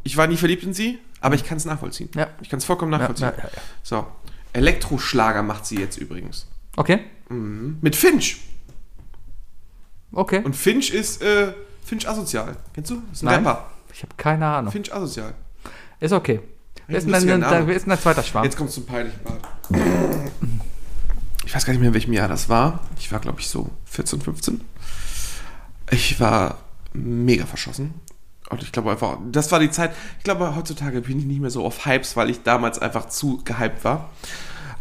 ich 0.04 0.16
war 0.16 0.28
nie 0.28 0.38
verliebt 0.38 0.64
in 0.64 0.74
sie, 0.74 1.00
aber 1.22 1.34
ich 1.34 1.44
kann 1.44 1.58
es 1.58 1.66
nachvollziehen. 1.66 2.10
Ja. 2.16 2.28
Ich 2.42 2.50
kann 2.50 2.60
es 2.60 2.66
vollkommen 2.66 2.92
nachvollziehen. 2.92 3.32
ja, 3.36 3.44
ja, 3.44 3.50
ja. 3.52 3.62
So. 3.82 4.06
Elektroschlager 4.56 5.44
macht 5.44 5.66
sie 5.66 5.78
jetzt 5.80 5.98
übrigens. 5.98 6.48
Okay, 6.78 7.00
Mit 7.30 7.96
Finch. 7.96 8.38
okay. 10.12 10.42
Und 10.44 10.56
Finch 10.56 10.92
ist, 10.92 11.22
äh, 11.22 11.54
Finch 11.84 12.08
asozial. 12.08 12.56
Kennst 12.74 12.92
du? 12.92 12.96
Das 13.10 13.18
ist 13.20 13.24
ein 13.24 13.26
Nein. 13.28 13.46
Rapper. 13.46 13.70
Ich 13.94 14.02
habe 14.04 14.14
keine 14.18 14.46
Ahnung. 14.48 14.72
Finch 14.72 14.94
asozial. 14.94 15.34
Ist 16.00 16.12
okay. 16.12 16.42
Wer 16.88 16.98
ist, 17.00 17.06
denn 17.08 17.42
da, 17.42 17.68
wer 17.68 17.76
ist 17.76 17.84
denn 17.84 17.90
dein 17.92 18.00
zweiter 18.00 18.22
Schwarm? 18.24 18.44
Jetzt 18.44 18.58
kommt 18.58 18.70
es 18.70 18.76
zum 18.76 18.86
peinlichen 18.86 19.20
Part. 19.24 19.48
Ich 21.46 21.56
weiß 21.56 21.66
gar 21.66 21.74
nicht 21.74 21.80
mehr, 21.80 21.88
in 21.90 21.94
welchem 21.94 22.14
Jahr 22.14 22.28
das 22.28 22.48
war. 22.50 22.82
Ich 23.00 23.12
war, 23.12 23.20
glaube 23.20 23.40
ich, 23.40 23.48
so 23.48 23.70
14, 23.86 24.22
15. 24.22 24.62
Ich 25.92 26.20
war 26.20 26.60
mega 26.94 27.46
verschossen. 27.46 27.94
Und 28.50 28.62
ich 28.62 28.72
glaube 28.72 28.92
einfach, 28.92 29.18
das 29.32 29.52
war 29.52 29.60
die 29.60 29.72
Zeit. 29.72 29.92
Ich 30.20 30.24
glaube, 30.24 30.56
heutzutage 30.56 31.02
bin 31.02 31.20
ich 31.20 31.26
nicht 31.26 31.42
mehr 31.42 31.50
so 31.50 31.66
auf 31.66 31.86
Hypes, 31.86 32.16
weil 32.16 32.30
ich 32.30 32.44
damals 32.44 32.80
einfach 32.80 33.10
zu 33.10 33.42
gehypt 33.44 33.84
war. 33.84 34.10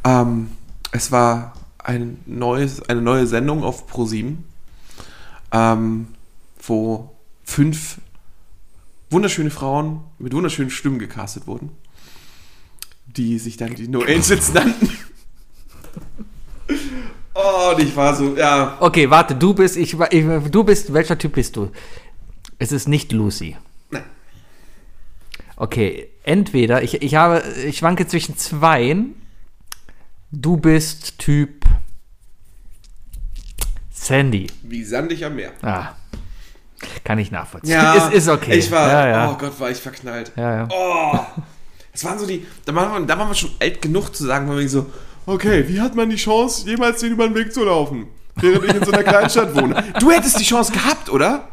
Ähm, 0.04 0.50
es 0.92 1.10
war 1.10 1.54
ein 1.78 2.18
neues, 2.26 2.82
eine 2.88 3.00
neue 3.00 3.26
Sendung 3.26 3.62
auf 3.62 3.90
Pro7, 3.90 4.36
ähm, 5.52 6.08
wo 6.62 7.14
fünf 7.44 7.98
wunderschöne 9.10 9.50
Frauen 9.50 10.00
mit 10.18 10.34
wunderschönen 10.34 10.70
Stimmen 10.70 10.98
gecastet 10.98 11.46
wurden, 11.46 11.70
die 13.06 13.38
sich 13.38 13.56
dann 13.56 13.74
die 13.74 13.88
No 13.88 14.00
Angels 14.00 14.52
nannten. 14.54 14.90
Oh, 17.34 17.72
und 17.74 17.82
ich 17.82 17.94
war 17.96 18.14
so, 18.14 18.36
ja. 18.36 18.76
Okay, 18.80 19.10
warte, 19.10 19.34
du 19.34 19.54
bist, 19.54 19.76
ich, 19.76 19.98
ich, 20.10 20.50
du 20.50 20.64
bist, 20.64 20.92
welcher 20.92 21.18
Typ 21.18 21.32
bist 21.32 21.56
du? 21.56 21.70
Es 22.58 22.72
ist 22.72 22.88
nicht 22.88 23.12
Lucy. 23.12 23.56
Nein. 23.90 24.04
Okay, 25.56 26.08
entweder, 26.22 26.82
ich, 26.82 27.02
ich 27.02 27.14
habe, 27.14 27.42
ich 27.66 27.78
schwanke 27.78 28.06
zwischen 28.06 28.36
zweien. 28.36 29.14
Du 30.30 30.56
bist 30.56 31.18
Typ 31.18 31.64
Sandy. 33.90 34.48
Wie 34.62 34.84
sandig 34.84 35.24
am 35.24 35.36
Meer. 35.36 35.52
Ah, 35.62 35.92
kann 37.04 37.18
ich 37.18 37.30
nachvollziehen. 37.30 37.72
Ja, 37.72 37.94
ist, 37.94 38.12
ist 38.12 38.28
okay. 38.28 38.58
Ich 38.58 38.70
war, 38.70 38.88
ja, 38.88 39.08
ja. 39.08 39.30
oh 39.30 39.36
Gott, 39.38 39.58
war 39.58 39.70
ich 39.70 39.78
verknallt. 39.78 40.32
ja, 40.36 40.56
ja. 40.56 40.68
Oh, 40.70 41.18
es 41.92 42.04
waren 42.04 42.18
so 42.18 42.26
die, 42.26 42.46
da 42.66 42.74
waren, 42.74 43.00
wir, 43.02 43.06
da 43.06 43.18
waren 43.18 43.28
wir 43.28 43.34
schon 43.34 43.52
alt 43.60 43.80
genug 43.80 44.10
zu 44.14 44.26
sagen, 44.26 44.48
weil 44.48 44.58
wir 44.58 44.68
so, 44.68 44.90
okay, 45.26 45.66
wie 45.68 45.80
hat 45.80 45.94
man 45.94 46.10
die 46.10 46.16
Chance, 46.16 46.68
jemals 46.68 47.00
den 47.00 47.12
über 47.12 47.26
den 47.26 47.34
Weg 47.34 47.54
zu 47.54 47.64
laufen, 47.64 48.08
während 48.36 48.64
ich 48.64 48.74
in 48.74 48.84
so 48.84 48.92
einer 48.92 49.04
Kleinstadt 49.04 49.54
wohne? 49.54 49.82
Du 50.00 50.10
hättest 50.10 50.38
die 50.40 50.44
Chance 50.44 50.72
gehabt, 50.72 51.08
oder? 51.08 51.48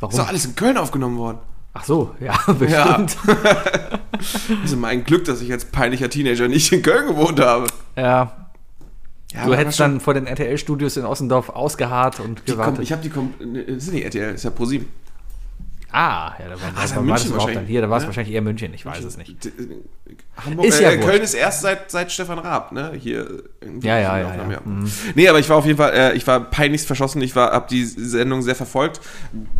Warum? 0.00 0.10
Ist 0.12 0.18
doch 0.18 0.28
alles 0.28 0.44
in 0.44 0.54
Köln 0.56 0.76
aufgenommen 0.76 1.16
worden. 1.18 1.38
Ach 1.74 1.84
so, 1.84 2.14
ja, 2.20 2.38
bestimmt. 2.58 3.16
Also 4.62 4.76
mein 4.78 5.04
Glück, 5.04 5.24
dass 5.26 5.40
ich 5.42 5.52
als 5.52 5.66
peinlicher 5.66 6.08
Teenager 6.08 6.48
nicht 6.48 6.72
in 6.72 6.82
Köln 6.82 7.06
gewohnt 7.08 7.38
habe. 7.40 7.66
Ja. 7.96 8.48
Ja, 9.32 9.44
Du 9.44 9.54
hättest 9.54 9.80
dann 9.80 10.00
vor 10.00 10.14
den 10.14 10.26
RTL-Studios 10.26 10.96
in 10.96 11.04
Ossendorf 11.04 11.50
ausgeharrt 11.50 12.20
und 12.20 12.46
gewartet. 12.46 12.80
ich 12.80 12.92
habe 12.92 13.02
die, 13.02 13.10
kom- 13.10 13.44
ne, 13.44 13.64
das 13.64 13.76
ist 13.88 13.92
nicht 13.92 14.04
RTL, 14.04 14.26
das 14.28 14.36
ist 14.36 14.44
ja 14.44 14.50
ProSieben. 14.50 14.88
ah, 15.92 16.32
ja, 16.38 16.48
da 16.48 16.50
war, 16.52 16.72
Ah, 16.76 16.84
ist 16.84 16.90
ja 16.90 16.94
da 16.94 16.96
war 16.96 17.02
München 17.02 17.12
das 17.12 17.24
überhaupt 17.26 17.56
dann 17.56 17.66
hier, 17.66 17.80
da 17.82 17.90
war 17.90 17.96
es 17.98 18.04
ne? 18.04 18.06
wahrscheinlich 18.08 18.34
eher 18.34 18.42
München, 18.42 18.72
ich 18.72 18.86
weiß 18.86 19.04
es 19.04 19.16
nicht. 19.18 19.36
Hamburg, 20.44 20.66
Ist 20.66 20.80
äh, 20.80 20.84
ja 20.84 20.90
äh. 20.90 20.98
Köln 20.98 21.22
ist 21.22 21.34
erst 21.34 21.62
seit, 21.62 21.90
seit 21.90 22.12
Stefan 22.12 22.38
Raab, 22.38 22.72
ne? 22.72 22.92
Hier. 22.98 23.42
irgendwie 23.60 23.88
Ja, 23.88 23.98
ja, 23.98 24.18
ja, 24.18 24.28
Aufnahmen, 24.28 24.50
ja. 24.50 24.60
Mhm. 24.64 24.92
Nee, 25.14 25.28
aber 25.28 25.38
ich 25.38 25.48
war 25.48 25.56
auf 25.56 25.64
jeden 25.64 25.78
Fall, 25.78 25.92
äh, 25.92 26.14
ich 26.14 26.26
war 26.26 26.40
peinlichst 26.40 26.86
verschossen. 26.86 27.22
Ich 27.22 27.34
war, 27.34 27.52
hab 27.52 27.68
die 27.68 27.84
Sendung 27.84 28.42
sehr 28.42 28.54
verfolgt. 28.54 29.00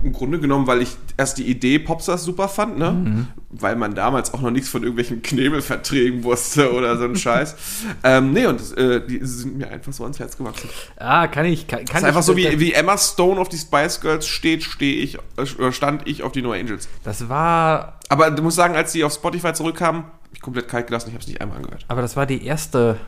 Im 0.03 0.13
Grunde 0.13 0.39
genommen, 0.39 0.67
weil 0.67 0.83
ich 0.83 0.91
erst 1.17 1.39
die 1.39 1.49
Idee 1.49 1.79
Popstars 1.79 2.25
super 2.25 2.49
fand, 2.49 2.79
ne? 2.79 2.93
Mhm. 2.93 3.27
Weil 3.51 3.77
man 3.77 3.95
damals 3.95 4.35
auch 4.35 4.43
noch 4.43 4.51
nichts 4.51 4.69
von 4.69 4.83
irgendwelchen 4.83 5.23
Knebelverträgen 5.23 6.25
wusste 6.25 6.73
oder 6.73 6.99
so 6.99 7.05
ein 7.05 7.17
Scheiß. 7.17 7.57
ähm, 8.05 8.33
nee, 8.33 8.45
und 8.47 8.77
äh, 8.77 9.05
die 9.07 9.21
sind 9.23 9.57
mir 9.57 9.71
einfach 9.71 9.93
so 9.95 10.03
ans 10.03 10.19
Herz 10.19 10.37
gewachsen. 10.37 10.69
Ah, 10.99 11.27
kann 11.27 11.47
ich, 11.47 11.67
kann, 11.67 11.85
kann 11.87 11.99
ist 11.99 12.05
einfach 12.05 12.21
ich, 12.21 12.27
so 12.27 12.37
wie, 12.37 12.61
wie 12.61 12.73
Emma 12.75 12.99
Stone 12.99 13.41
auf 13.41 13.49
die 13.49 13.57
Spice 13.57 14.01
Girls 14.03 14.27
steht, 14.27 14.63
stehe 14.63 14.97
ich, 14.97 15.15
äh, 15.15 15.47
oder 15.59 15.73
stand 15.73 16.07
ich 16.07 16.23
auf 16.23 16.33
die 16.33 16.43
No 16.43 16.53
Angels. 16.53 16.89
Das 17.03 17.31
war, 17.31 17.99
Aber 18.09 18.31
du 18.31 18.43
musst 18.43 18.57
sagen, 18.57 18.77
als 18.77 18.93
die 18.93 19.03
auf 19.05 19.13
Spotify 19.13 19.53
zurückkamen, 19.53 20.05
hab 20.05 20.33
ich 20.33 20.41
komplett 20.41 20.69
kalt 20.69 20.87
gelassen, 20.87 21.09
ich 21.09 21.15
habe 21.15 21.23
es 21.23 21.29
nicht 21.29 21.41
einmal 21.41 21.59
angehört. 21.59 21.85
aber 21.89 22.03
das 22.03 22.17
war 22.17 22.27
die 22.27 22.45
erste 22.45 22.99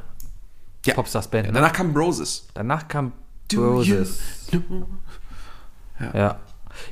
Ja. 0.85 0.95
Popstars-Band. 0.95 1.49
ne? 1.49 1.53
Danach 1.53 1.73
kam 1.73 1.93
Broses. 1.93 2.49
Danach 2.55 2.89
kam 2.89 3.13
Do 3.53 3.57
you 3.57 3.69
Roses. 3.71 4.21
Ja. 6.15 6.39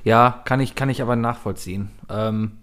Ja, 0.05 0.43
kann 0.45 0.61
ich, 0.61 0.75
kann 0.75 0.89
ich 0.89 1.01
aber 1.03 1.15
nachvollziehen. 1.17 1.91
Ähm, 2.11 2.59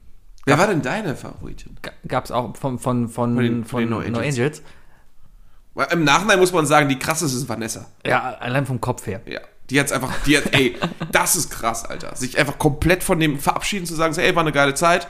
Wer 0.46 0.58
war 0.58 0.68
denn 0.68 0.82
deine 0.82 1.16
Favoritin? 1.16 1.78
Gab 2.08 2.26
es 2.26 2.32
auch 2.32 2.56
von, 2.58 2.78
von, 2.80 3.08
von, 3.08 3.36
Von 3.36 3.38
den- 3.44 3.64
von, 3.64 3.82
von 3.84 3.90
No 3.90 4.00
No 4.02 4.06
Angels. 4.20 4.28
Angels? 4.38 4.62
Weil 5.74 5.88
Im 5.94 6.04
Nachhinein 6.04 6.38
muss 6.40 6.52
man 6.52 6.66
sagen, 6.66 6.90
die 6.90 7.00
krasseste 7.00 7.38
ist 7.38 7.48
Vanessa. 7.48 7.86
Ja, 8.06 8.36
allein 8.40 8.66
vom 8.66 8.82
Kopf 8.82 9.08
her. 9.08 9.22
Ja. 9.26 9.40
Die 9.70 9.80
hat's 9.80 9.94
einfach, 9.94 10.12
die 10.26 10.38
hat, 10.38 10.54
ey, 10.54 10.76
das 11.14 11.38
ist 11.38 11.50
krass, 11.50 11.86
Alter. 11.86 12.14
Sich 12.18 12.38
einfach 12.38 12.60
komplett 12.60 13.04
von 13.04 13.20
dem 13.20 13.40
verabschieden 13.40 13.86
zu 13.86 13.96
sagen, 13.96 14.14
ey, 14.18 14.36
war 14.36 14.42
eine 14.44 14.52
geile 14.52 14.74
Zeit. 14.74 15.08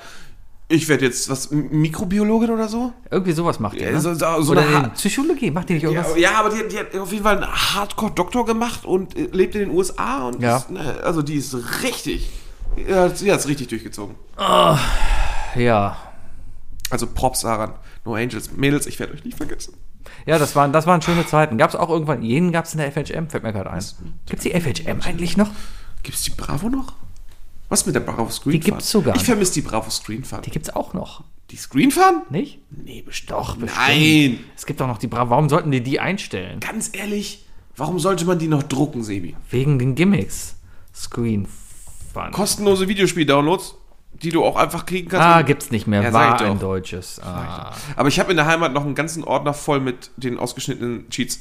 Ich 0.74 0.88
werde 0.90 1.06
jetzt, 1.06 1.30
was, 1.30 1.52
Mikrobiologin 1.52 2.50
oder 2.50 2.68
so? 2.68 2.94
Irgendwie 3.12 3.34
sowas 3.34 3.60
macht 3.60 3.80
die, 3.80 3.86
ne? 3.86 4.00
so- 4.02 4.14
so- 4.16 4.42
so 4.42 4.52
Oder 4.54 4.62
eine 4.68 4.90
Psychologie, 4.90 5.52
macht 5.52 5.70
die 5.70 5.74
nicht 5.76 5.84
irgendwas? 5.84 6.18
ja, 6.18 6.32
aber 6.40 6.50
die, 6.50 6.68
die 6.68 6.80
hat 6.80 6.96
auf 6.96 7.12
jeden 7.12 7.24
Fall 7.24 7.38
einen 7.44 7.52
Hardcore-Doktor 7.52 8.46
gemacht 8.46 8.84
und 8.84 9.16
äh, 9.16 9.30
lebt 9.32 9.54
in 9.54 9.62
den 9.62 9.72
USA 9.72 10.28
und 10.28 10.42
Ja. 10.42 10.58
ist, 10.58 10.72
ne, 10.72 10.98
also 11.04 11.22
die 11.22 11.36
ist 11.36 11.56
richtig, 11.84 12.28
ja, 12.88 13.08
sie 13.10 13.32
hat's 13.32 13.48
richtig 13.48 13.68
durchgezogen. 13.68 14.16
Ja. 15.56 15.98
Also 16.90 17.08
Props 17.08 17.42
daran. 17.42 17.74
No 18.06 18.16
Angels. 18.16 18.52
Mädels, 18.52 18.88
ich 18.88 19.00
werde 19.00 19.14
euch 19.14 19.24
nicht 19.24 19.38
vergessen. 19.38 19.76
Ja, 20.26 20.38
das 20.40 20.56
waren, 20.56 20.74
das 20.74 20.86
waren 20.88 21.02
schöne 21.02 21.26
Zeiten. 21.26 21.58
Gab 21.58 21.70
es 21.70 21.76
auch 21.76 21.90
irgendwann, 21.90 22.22
jeden 22.24 22.52
gab 22.52 22.66
es 22.66 22.74
in 22.74 22.80
der 22.80 22.92
FHM, 22.92 23.30
fällt 23.30 23.44
mir 23.44 23.54
gerade 23.54 23.70
ein. 23.72 23.84
Gibt 24.26 24.44
es 24.46 24.52
die 24.52 24.60
FHM 24.60 25.02
eigentlich 25.02 25.38
noch? 25.38 25.50
Gibt's 26.02 26.24
die 26.24 26.32
Bravo 26.32 26.70
noch? 26.70 26.94
Was 27.74 27.88
mit 27.88 27.96
der 27.96 28.02
Bravo 28.02 28.30
Screen 28.30 28.52
Die 28.52 28.60
gibt's 28.60 28.92
sogar. 28.92 29.16
Ich 29.16 29.24
vermisse 29.24 29.56
die 29.56 29.62
Bravo 29.62 29.90
Screen 29.90 30.24
Fun. 30.24 30.44
Die 30.44 30.52
gibt 30.52 30.68
es 30.68 30.76
auch 30.76 30.94
noch. 30.94 31.24
Die 31.50 31.56
Screen 31.56 31.90
Fun? 31.90 32.22
Nicht? 32.30 32.60
Nee, 32.70 33.02
bestimmt. 33.02 33.32
Doch, 33.32 33.56
bestimmt. 33.56 33.88
Nein. 33.88 34.40
Es 34.56 34.68
gibt 34.68 34.80
auch 34.80 34.86
noch 34.86 35.00
die 35.00 35.08
Bravo. 35.08 35.32
Warum 35.32 35.50
sollten 35.50 35.72
die 35.72 35.82
die 35.82 36.00
einstellen? 36.00 36.60
Ganz 36.60 36.92
ehrlich, 36.94 37.48
warum 37.76 37.98
sollte 37.98 38.26
man 38.26 38.38
die 38.38 38.48
noch 38.48 38.62
drucken, 38.62 39.04
Sebi? 39.04 39.36
Wegen 39.50 39.80
den 39.80 39.96
Gimmicks. 39.96 40.56
Screen 40.94 41.48
Fun. 42.14 42.30
Kostenlose 42.32 42.88
Videospiel-Downloads, 42.88 43.74
die 44.22 44.30
du 44.30 44.44
auch 44.44 44.56
einfach 44.56 44.86
kriegen 44.86 45.10
kannst. 45.10 45.26
Ah, 45.26 45.42
gibt's 45.42 45.72
nicht 45.72 45.88
mehr. 45.88 46.04
Ja, 46.04 46.14
War 46.14 46.40
ein 46.40 46.60
deutsches. 46.60 47.20
Ah. 47.24 47.74
Aber 47.96 48.08
ich 48.08 48.20
habe 48.20 48.30
in 48.30 48.38
der 48.38 48.46
Heimat 48.46 48.72
noch 48.72 48.86
einen 48.86 48.94
ganzen 48.94 49.24
Ordner 49.24 49.56
voll 49.56 49.80
mit 49.80 50.12
den 50.18 50.38
ausgeschnittenen 50.38 51.10
Cheats. 51.10 51.40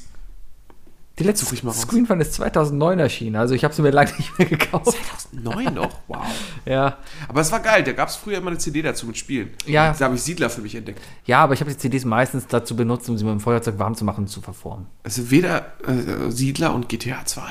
Die 1.19 1.23
letzte 1.23 1.53
ich 1.53 1.63
mal 1.63 1.69
raus. 1.69 1.81
Screen 1.81 2.07
Fun 2.07 2.19
ist 2.19 2.33
2009 2.33 2.97
erschienen. 2.97 3.35
Also 3.35 3.53
ich 3.53 3.63
habe 3.63 3.73
sie 3.73 3.83
mir 3.83 3.91
lange 3.91 4.11
nicht 4.17 4.37
mehr 4.39 4.47
gekauft. 4.47 4.97
2009 5.31 5.73
noch? 5.73 5.89
Wow. 6.07 6.25
Ja. 6.65 6.97
Aber 7.27 7.41
es 7.41 7.51
war 7.51 7.59
geil, 7.59 7.83
da 7.83 7.91
gab 7.91 8.09
es 8.09 8.15
früher 8.15 8.37
immer 8.37 8.49
eine 8.49 8.57
CD 8.57 8.81
dazu 8.81 9.05
mit 9.05 9.17
Spielen. 9.17 9.51
Ja. 9.65 9.93
Da 9.97 10.05
habe 10.05 10.15
ich 10.15 10.21
Siedler 10.21 10.49
für 10.49 10.61
mich 10.61 10.75
entdeckt. 10.75 11.01
ja, 11.25 11.39
aber 11.43 11.53
ich 11.53 11.59
habe 11.61 11.71
die 11.71 11.77
CDs 11.77 12.03
meistens 12.05 12.47
dazu 12.47 12.75
benutzt, 12.75 13.09
um 13.09 13.17
sie 13.17 13.23
mit 13.23 13.31
dem 13.31 13.39
Feuerzeug 13.39 13.79
warm 13.79 13.95
zu 13.95 14.05
machen 14.05 14.25
und 14.25 14.27
zu 14.27 14.41
verformen. 14.41 14.87
Also 15.03 15.29
weder 15.31 15.73
äh, 15.87 16.29
Siedler 16.29 16.73
und 16.73 16.89
GTA 16.89 17.25
2. 17.25 17.41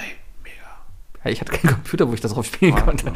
Mega. 0.43 0.55
Ja, 1.24 1.30
ich 1.30 1.40
hatte 1.40 1.52
keinen 1.52 1.74
Computer, 1.74 2.09
wo 2.09 2.14
ich 2.14 2.20
das 2.20 2.32
drauf 2.34 2.47
spielen 2.47 2.74
konnte. 2.74 3.12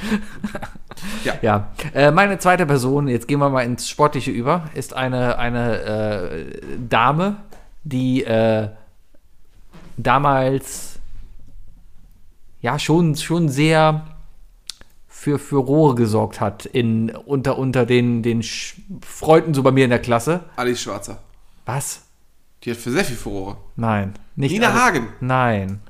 Ja. 1.25 1.35
Ja, 1.43 1.69
äh, 1.93 2.11
meine 2.11 2.39
zweite 2.39 2.65
Person, 2.65 3.07
jetzt 3.09 3.29
gehen 3.29 3.39
wir 3.39 3.51
mal 3.51 3.61
ins 3.63 3.87
Sportliche 3.87 4.31
über, 4.31 4.71
ist 4.73 4.95
eine, 4.95 5.39
eine 5.39 5.83
äh, 5.83 6.47
Dame, 6.89 7.37
die 7.85 8.25
äh, 8.25 8.71
damals 9.97 10.99
ja 12.61 12.79
schon, 12.79 13.15
schon 13.17 13.49
sehr 13.49 14.07
für 15.09 15.39
Furore 15.39 15.95
gesorgt 15.95 16.41
hat 16.41 16.67
in, 16.67 17.11
unter, 17.11 17.59
unter 17.59 17.87
den, 17.87 18.23
den 18.23 18.43
Sch 18.43 18.77
Freunden 19.01 19.55
so 19.55 19.63
bei 19.63 19.71
mir 19.73 19.85
in 19.85 19.91
der 19.91 19.99
Klasse. 20.01 20.45
Alice 20.57 20.81
Schwarzer. 20.83 21.19
Was? 21.65 22.03
Die 22.63 22.71
hat 22.71 22.79
für 22.79 22.91
sehr 22.91 23.05
viel 23.05 23.17
Furore. 23.17 23.57
Nein. 23.77 24.15
Nicht 24.37 24.53
Nina 24.53 24.69
alle- 24.69 24.83
Hagen. 24.85 25.09
Nein. 25.21 25.81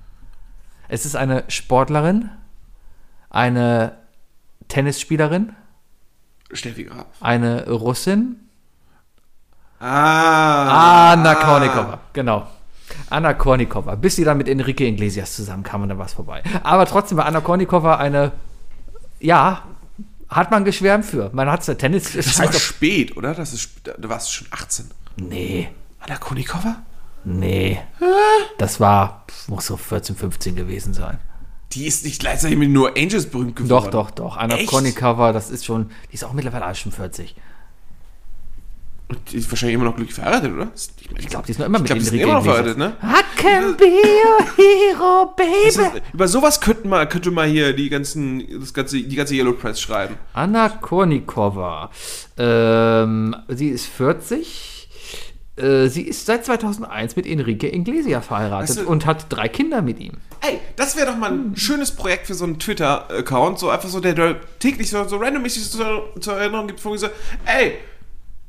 Es 0.89 1.05
ist 1.05 1.17
eine 1.17 1.45
Sportlerin, 1.49 2.31
eine 3.31 3.97
Tennisspielerin, 4.69 5.55
Steffi 6.53 6.85
Graf. 6.85 7.07
eine 7.21 7.69
Russin. 7.69 8.37
Ah. 9.81 11.13
Anna 11.13 11.35
Kornikova, 11.35 11.99
genau. 12.13 12.47
Anna 13.11 13.35
Kornikova, 13.35 13.95
bis 13.95 14.17
sie 14.17 14.25
dann 14.25 14.39
mit 14.39 14.49
Enrique 14.49 14.81
Iglesias 14.81 15.35
zusammenkam 15.35 15.83
und 15.83 15.89
dann 15.91 15.99
war 15.99 16.07
es 16.07 16.13
vorbei. 16.13 16.43
Aber 16.63 16.87
trotzdem 16.87 17.19
war 17.19 17.27
Anna 17.27 17.41
Kornikova 17.41 17.97
eine, 17.97 18.33
ja, 19.21 19.63
hat 20.29 20.51
man 20.51 20.65
geschwärmt 20.65 21.05
für. 21.05 21.31
Man 21.33 21.51
hat 21.51 21.67
es 21.67 21.79
Tennis. 21.79 22.13
Das 22.13 22.39
war 22.39 22.53
spät, 22.53 23.17
oder? 23.17 23.35
Das 23.35 23.53
ist, 23.53 23.71
da 23.85 24.09
warst 24.09 24.29
du 24.29 24.33
schon 24.33 24.49
18. 24.51 24.91
nee, 25.17 25.69
Anna 26.01 26.17
Konikova? 26.17 26.77
nee. 27.25 27.81
Das 28.59 28.81
war, 28.81 29.25
muss 29.49 29.67
so 29.67 29.77
14, 29.77 30.17
15 30.17 30.57
gewesen 30.57 30.95
sein. 30.95 31.19
Die 31.73 31.87
ist 31.87 32.05
nicht 32.05 32.21
gleichzeitig 32.21 32.57
mit 32.57 32.71
nur 32.71 32.97
Angels 32.97 33.27
berühmt 33.27 33.57
geworden. 33.57 33.69
Doch, 33.69 33.91
doch, 33.91 34.11
doch. 34.11 34.37
Anna 34.37 34.57
Echt? 34.57 34.69
Kornikova, 34.69 35.33
das 35.33 35.51
ist 35.51 35.65
schon, 35.65 35.91
die 36.11 36.15
ist 36.15 36.25
auch 36.25 36.33
mittlerweile 36.33 36.75
schon 36.75 36.93
40. 36.93 37.35
Und 39.09 39.19
Die 39.31 39.37
ist 39.37 39.49
wahrscheinlich 39.51 39.75
immer 39.75 39.85
noch 39.85 39.95
glücklich 39.95 40.15
verheiratet, 40.17 40.53
oder? 40.53 40.69
Ich 41.19 41.29
glaube, 41.29 41.47
die 41.47 41.53
ist 41.53 41.59
noch 41.61 41.67
immer 41.67 41.79
Ich 41.79 41.83
mit 41.83 41.87
glaube, 41.87 42.01
die 42.01 42.07
sind 42.07 42.15
Enrique 42.15 42.25
immer 42.29 42.39
noch 42.39 42.45
verheiratet, 42.45 42.77
ne? 42.79 42.97
I 43.03 43.41
can 43.41 43.77
be 43.77 43.85
your 43.85 44.47
hero, 44.57 45.33
baby. 45.37 45.69
ist, 45.69 45.81
über 46.13 46.27
sowas 46.27 46.61
könnten 46.61 46.89
mal, 46.89 47.09
könnte 47.09 47.31
mal 47.31 47.47
hier 47.47 47.73
die 47.73 47.89
ganzen, 47.89 48.45
das 48.61 48.75
ganze, 48.75 49.01
die 49.01 49.15
ganze 49.15 49.35
Yellow 49.35 49.53
Press 49.53 49.81
schreiben. 49.81 50.17
Anna 50.33 50.69
Kornikova. 50.69 51.91
Ähm, 52.37 53.37
sie 53.49 53.69
ist 53.69 53.87
40. 53.87 54.89
Äh, 55.57 55.87
sie 55.89 56.03
ist 56.03 56.27
seit 56.27 56.45
2001 56.45 57.15
mit 57.17 57.27
Enrique 57.27 57.73
Iglesias 57.73 58.27
verheiratet 58.27 58.69
Weißt 58.77 58.81
du- 58.81 58.91
und 58.91 59.07
hat 59.07 59.27
drei 59.29 59.49
Kinder 59.49 59.83
mit 59.83 60.01
ihm. 60.01 60.15
Ey, 60.41 60.59
das 60.75 60.97
wäre 60.97 61.07
doch 61.07 61.17
mal 61.17 61.31
ein 61.33 61.57
schönes 61.57 61.93
Projekt 61.93 62.27
für 62.27 62.35
so 62.35 62.45
einen 62.45 62.59
Twitter-Account, 62.59 63.59
so 63.61 63.71
einfach 63.71 63.89
so, 63.89 64.01
der, 64.01 64.15
der 64.15 64.37
täglich 64.59 64.91
so, 64.91 65.05
so 65.05 65.17
randommäßig 65.17 65.65
so 65.65 66.09
zur 66.21 66.35
Erinnerung 66.35 66.67
gibt, 66.67 66.81
von 66.81 66.99
so, 66.99 67.07
ey, 67.47 67.75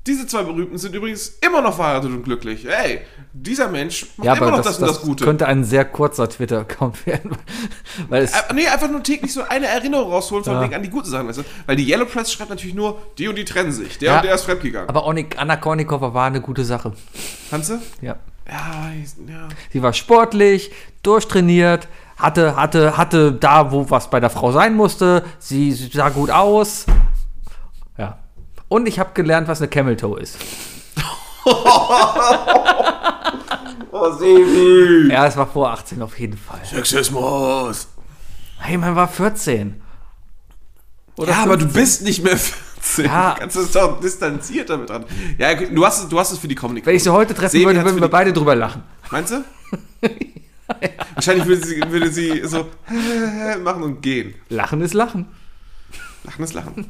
diese 0.07 0.25
zwei 0.25 0.43
Berühmten 0.43 0.77
sind 0.77 0.95
übrigens 0.95 1.38
immer 1.41 1.61
noch 1.61 1.75
verheiratet 1.75 2.09
und 2.11 2.23
glücklich. 2.23 2.65
Ey, 2.67 3.01
dieser 3.34 3.67
Mensch 3.67 4.05
macht 4.17 4.25
Ja, 4.25 4.34
immer 4.35 4.49
noch 4.51 4.57
das, 4.57 4.65
das, 4.65 4.79
und 4.79 4.88
das, 4.88 5.01
Gute. 5.01 5.23
könnte 5.25 5.45
ein 5.47 5.63
sehr 5.63 5.85
kurzer 5.85 6.27
Twitter-Account 6.29 7.05
werden. 7.05 7.31
Weil 8.09 8.23
es, 8.23 8.31
Äh, 8.34 8.53
nee, 8.55 8.67
einfach 8.67 8.89
nur 8.89 9.03
täglich 9.03 9.34
so 9.34 9.43
eine 9.43 9.67
Erinnerung 9.67 10.11
rausholen 10.11 10.43
von 10.43 10.53
Ja. 10.53 10.61
wegen 10.63 10.73
an 10.75 10.81
die 10.84 10.89
guten 10.89 11.09
Sachen, 11.09 11.27
weißt 11.27 11.39
du? 11.39 11.43
Weil 11.65 11.75
die 11.75 11.88
Yellow 11.89 12.05
Press 12.05 12.31
schreibt 12.31 12.49
natürlich 12.49 12.75
nur, 12.75 12.97
die 13.17 13.27
und 13.27 13.35
die 13.38 13.45
trennen 13.45 13.71
sich, 13.71 13.97
der 13.99 14.11
Ja. 14.11 14.15
und 14.17 14.25
der 14.25 14.35
ist 14.35 14.43
fremdgegangen. 14.43 14.89
aber 14.89 15.05
Onik- 15.05 15.38
Anna 15.38 15.57
Kornikova 15.57 16.13
war 16.13 16.25
eine 16.27 16.41
gute 16.41 16.63
Sache. 16.65 16.93
Kannst 17.49 17.69
du? 17.69 17.79
Ja. 18.01 18.15
Ja, 18.49 18.91
ja. 19.27 19.47
Sie 19.73 19.81
war 19.84 19.91
sportlich, 19.91 20.71
durchtrainiert, 21.03 21.88
hatte, 22.15 22.55
hatte, 22.55 22.95
hatte 22.97 23.34
da, 23.34 23.71
wo 23.71 23.89
was 23.89 24.09
bei 24.09 24.19
der 24.21 24.29
Frau 24.29 24.51
sein 24.53 24.73
musste. 24.75 25.23
Sie 25.39 25.71
sah 25.73 26.09
gut 26.09 26.31
aus. 26.31 26.85
Ja. 28.69 28.76
Und 28.76 28.88
ich 28.88 28.99
habe 28.99 29.11
gelernt, 29.14 29.48
was 29.48 29.60
eine 29.61 29.68
Camel 29.69 29.95
Toe 29.98 30.19
ist. 30.19 30.38
Oh, 33.91 34.11
Sebi! 34.11 35.11
Ja, 35.11 35.26
es 35.26 35.38
war 35.38 35.48
vor 35.48 35.72
18 35.72 36.02
auf 36.02 36.19
jeden 36.19 36.38
Fall. 36.38 36.60
Sexismus! 36.64 37.88
Hey, 38.60 38.77
man 38.77 38.95
war 38.95 39.07
14. 39.07 39.81
Oder 41.15 41.31
ja, 41.31 41.44
aber 41.44 41.57
du 41.57 41.64
15. 41.64 41.81
bist 41.81 42.02
nicht 42.03 42.23
mehr 42.23 42.38
14. 42.38 43.06
Ja. 43.06 43.34
Du 43.34 43.39
kannst 43.39 43.56
es 43.56 43.72
doch 43.72 43.99
distanziert 43.99 44.69
damit 44.69 44.89
dran. 44.89 45.06
Ja, 45.39 45.56
du 45.56 45.85
hast, 45.85 46.03
es- 46.03 46.10
du 46.10 46.19
hast 46.19 46.31
es 46.31 46.38
für 46.38 46.48
die 46.48 46.53
Comedy. 46.56 46.85
Wenn 46.85 46.95
ich 46.95 47.03
sie 47.03 47.11
heute 47.11 47.34
treffen 47.34 47.52
Sebi 47.53 47.65
würde, 47.65 47.84
würden 47.84 48.02
wir 48.02 48.07
beide 48.10 48.34
drüber 48.34 48.56
lachen. 48.56 48.84
Meinst 49.10 49.31
du? 49.31 49.44
Wahrscheinlich 51.15 51.48
würde 51.48 51.65
sie, 51.65 51.81
würde 51.89 52.11
sie 52.11 52.41
so 52.45 52.68
machen 53.64 53.84
und 53.84 54.02
gehen. 54.02 54.35
Lachen 54.49 54.81
ist 54.81 54.94
Lachen. 54.94 55.26
Lachen 56.27 56.43
ist 56.43 56.53
Lachen. 56.53 56.85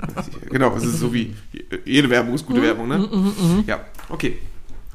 genau, 0.49 0.75
es 0.75 0.83
ist 0.83 0.99
so 0.99 1.13
wie 1.13 1.33
jede 1.85 2.09
Werbung 2.09 2.33
ist 2.33 2.43
Mhm, 2.43 2.47
gute 2.47 2.61
Werbung, 2.63 2.87
ne? 2.87 3.63
Ja, 3.65 3.85
okay. 4.09 4.39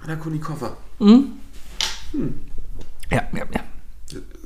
Anna 0.03 0.17
Konikova. 0.17 0.77
Ja, 0.99 1.17
ja, 3.11 3.23
ja. 3.33 3.61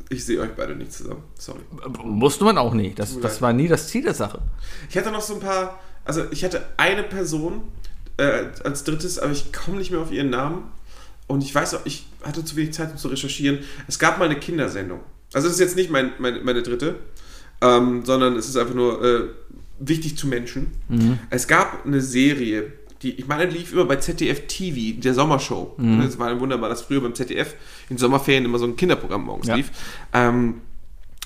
Ich 0.09 0.25
sehe 0.25 0.41
euch 0.41 0.51
beide 0.57 0.77
nicht 0.77 0.93
zusammen. 0.93 1.23
Sorry. 1.37 1.61
Musste 2.05 2.45
man 2.45 2.59
auch 2.59 2.73
nie. 2.75 2.95
Das, 2.95 3.19
das 3.19 3.43
war 3.43 3.53
nie 3.53 3.67
das 3.67 3.89
Ziel 3.89 4.03
der 4.05 4.15
Sache. 4.15 4.41
Ich 4.89 4.97
hatte 4.97 5.11
noch 5.11 5.21
so 5.21 5.35
ein 5.35 5.41
paar, 5.41 5.81
also 6.05 6.25
ich 6.31 6.45
hatte 6.45 6.65
eine 6.77 7.03
Person 7.03 7.63
äh, 8.19 8.45
als 8.63 8.85
drittes, 8.85 9.19
aber 9.19 9.33
ich 9.33 9.53
komme 9.53 9.79
nicht 9.79 9.91
mehr 9.91 10.01
auf 10.01 10.13
ihren 10.13 10.31
Namen. 10.31 10.65
Und 11.27 11.43
ich 11.43 11.53
weiß 11.53 11.75
auch, 11.75 11.81
ich 11.85 12.07
hatte 12.23 12.45
zu 12.45 12.55
wenig 12.55 12.73
Zeit, 12.75 12.93
um 12.93 12.99
zu 12.99 13.09
recherchieren. 13.09 13.61
Es 13.89 13.99
gab 13.99 14.19
mal 14.19 14.27
eine 14.27 14.39
Kindersendung. 14.39 15.01
Also 15.33 15.49
das 15.49 15.55
ist 15.57 15.61
jetzt 15.61 15.77
nicht 15.77 15.91
mein, 15.91 16.13
meine, 16.19 16.41
meine 16.41 16.63
dritte, 16.63 17.01
ähm, 17.61 18.05
sondern 18.05 18.37
es 18.37 18.49
ist 18.49 18.57
einfach 18.57 18.75
nur 18.75 19.03
äh, 19.05 19.25
wichtig 19.79 20.17
zu 20.17 20.27
Menschen. 20.27 20.73
Es 21.31 21.47
gab 21.49 21.85
eine 21.85 22.01
Serie, 22.01 22.73
die, 23.03 23.13
ich 23.13 23.27
meine, 23.27 23.45
lief 23.47 23.73
immer 23.73 23.85
bei 23.85 23.97
ZDF 23.97 24.47
TV, 24.47 25.01
der 25.01 25.15
Sommershow. 25.15 25.75
Das 26.01 26.19
war 26.19 26.39
wunderbar, 26.41 26.69
dass 26.71 26.83
früher 26.83 27.01
beim 27.03 27.15
ZDF 27.15 27.55
in 27.91 27.99
Sommerferien 27.99 28.45
immer 28.45 28.59
so 28.59 28.65
ein 28.67 28.77
Kinderprogramm 28.77 29.25
morgens 29.25 29.49
Ja. 29.49 29.55
lief. 29.57 29.71
Ähm, 30.13 30.63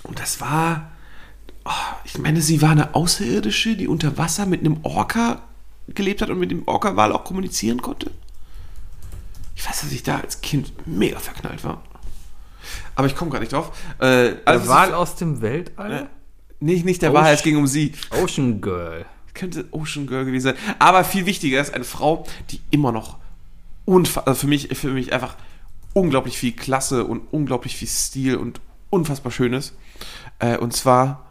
und 0.03 0.19
das 0.19 0.41
war, 0.41 0.91
oh, 1.65 1.71
ich 2.05 2.19
meine, 2.19 2.41
sie 2.41 2.61
war 2.63 2.71
eine 2.71 2.95
Außerirdische, 2.95 3.77
die 3.77 3.87
unter 3.87 4.19
Wasser 4.19 4.47
mit 4.47 4.61
einem 4.61 4.79
Orca 4.83 5.43
gelebt 5.89 6.23
hat 6.23 6.31
und 6.31 6.39
mit 6.39 6.51
dem 6.51 6.63
Orca-Wal 6.67 7.13
auch 7.13 7.25
kommunizieren 7.25 7.83
konnte. 7.83 8.11
Ich 9.57 9.69
weiß, 9.69 9.83
dass 9.83 9.93
ich 9.93 10.03
da 10.03 10.19
als 10.19 10.41
Kind 10.41 10.73
mega 10.87 11.19
verknallt 11.19 11.63
war. 11.65 11.83
Aber 12.95 13.07
ich 13.07 13.15
komme 13.17 13.31
gar 13.31 13.41
nicht 13.41 13.53
drauf. 13.53 13.73
Äh, 13.99 14.01
Der 14.01 14.39
also 14.45 14.69
Wahl 14.69 14.95
aus 14.95 15.17
dem 15.17 15.41
Weltall? 15.41 16.09
Nicht, 16.61 16.85
nicht 16.85 17.03
der 17.03 17.13
Wahrheit, 17.13 17.39
es 17.39 17.43
ging 17.43 17.57
um 17.57 17.67
sie. 17.67 17.93
Ocean 18.23 18.61
Girl. 18.61 19.07
Könnte 19.35 19.67
Ocean 19.71 20.07
Girl 20.07 20.25
gewesen 20.25 20.55
sein. 20.55 20.77
Aber 20.79 21.05
viel 21.05 21.27
wichtiger 21.27 21.61
ist 21.61 21.73
eine 21.73 21.85
Frau, 21.85 22.27
die 22.51 22.61
immer 22.71 22.93
noch 22.93 23.19
also 23.87 24.35
für 24.35 24.47
mich, 24.47 24.69
für 24.77 24.91
mich 24.91 25.13
einfach 25.13 25.37
unglaublich 25.95 26.39
viel 26.39 26.53
Klasse 26.53 27.05
und 27.05 27.23
unglaublich 27.33 27.77
viel 27.77 27.89
Stil 27.89 28.37
und 28.37 28.61
unfassbar 28.91 29.33
schön 29.33 29.53
ist. 29.53 29.75
Äh, 30.39 30.59
und 30.59 30.73
zwar 30.75 31.27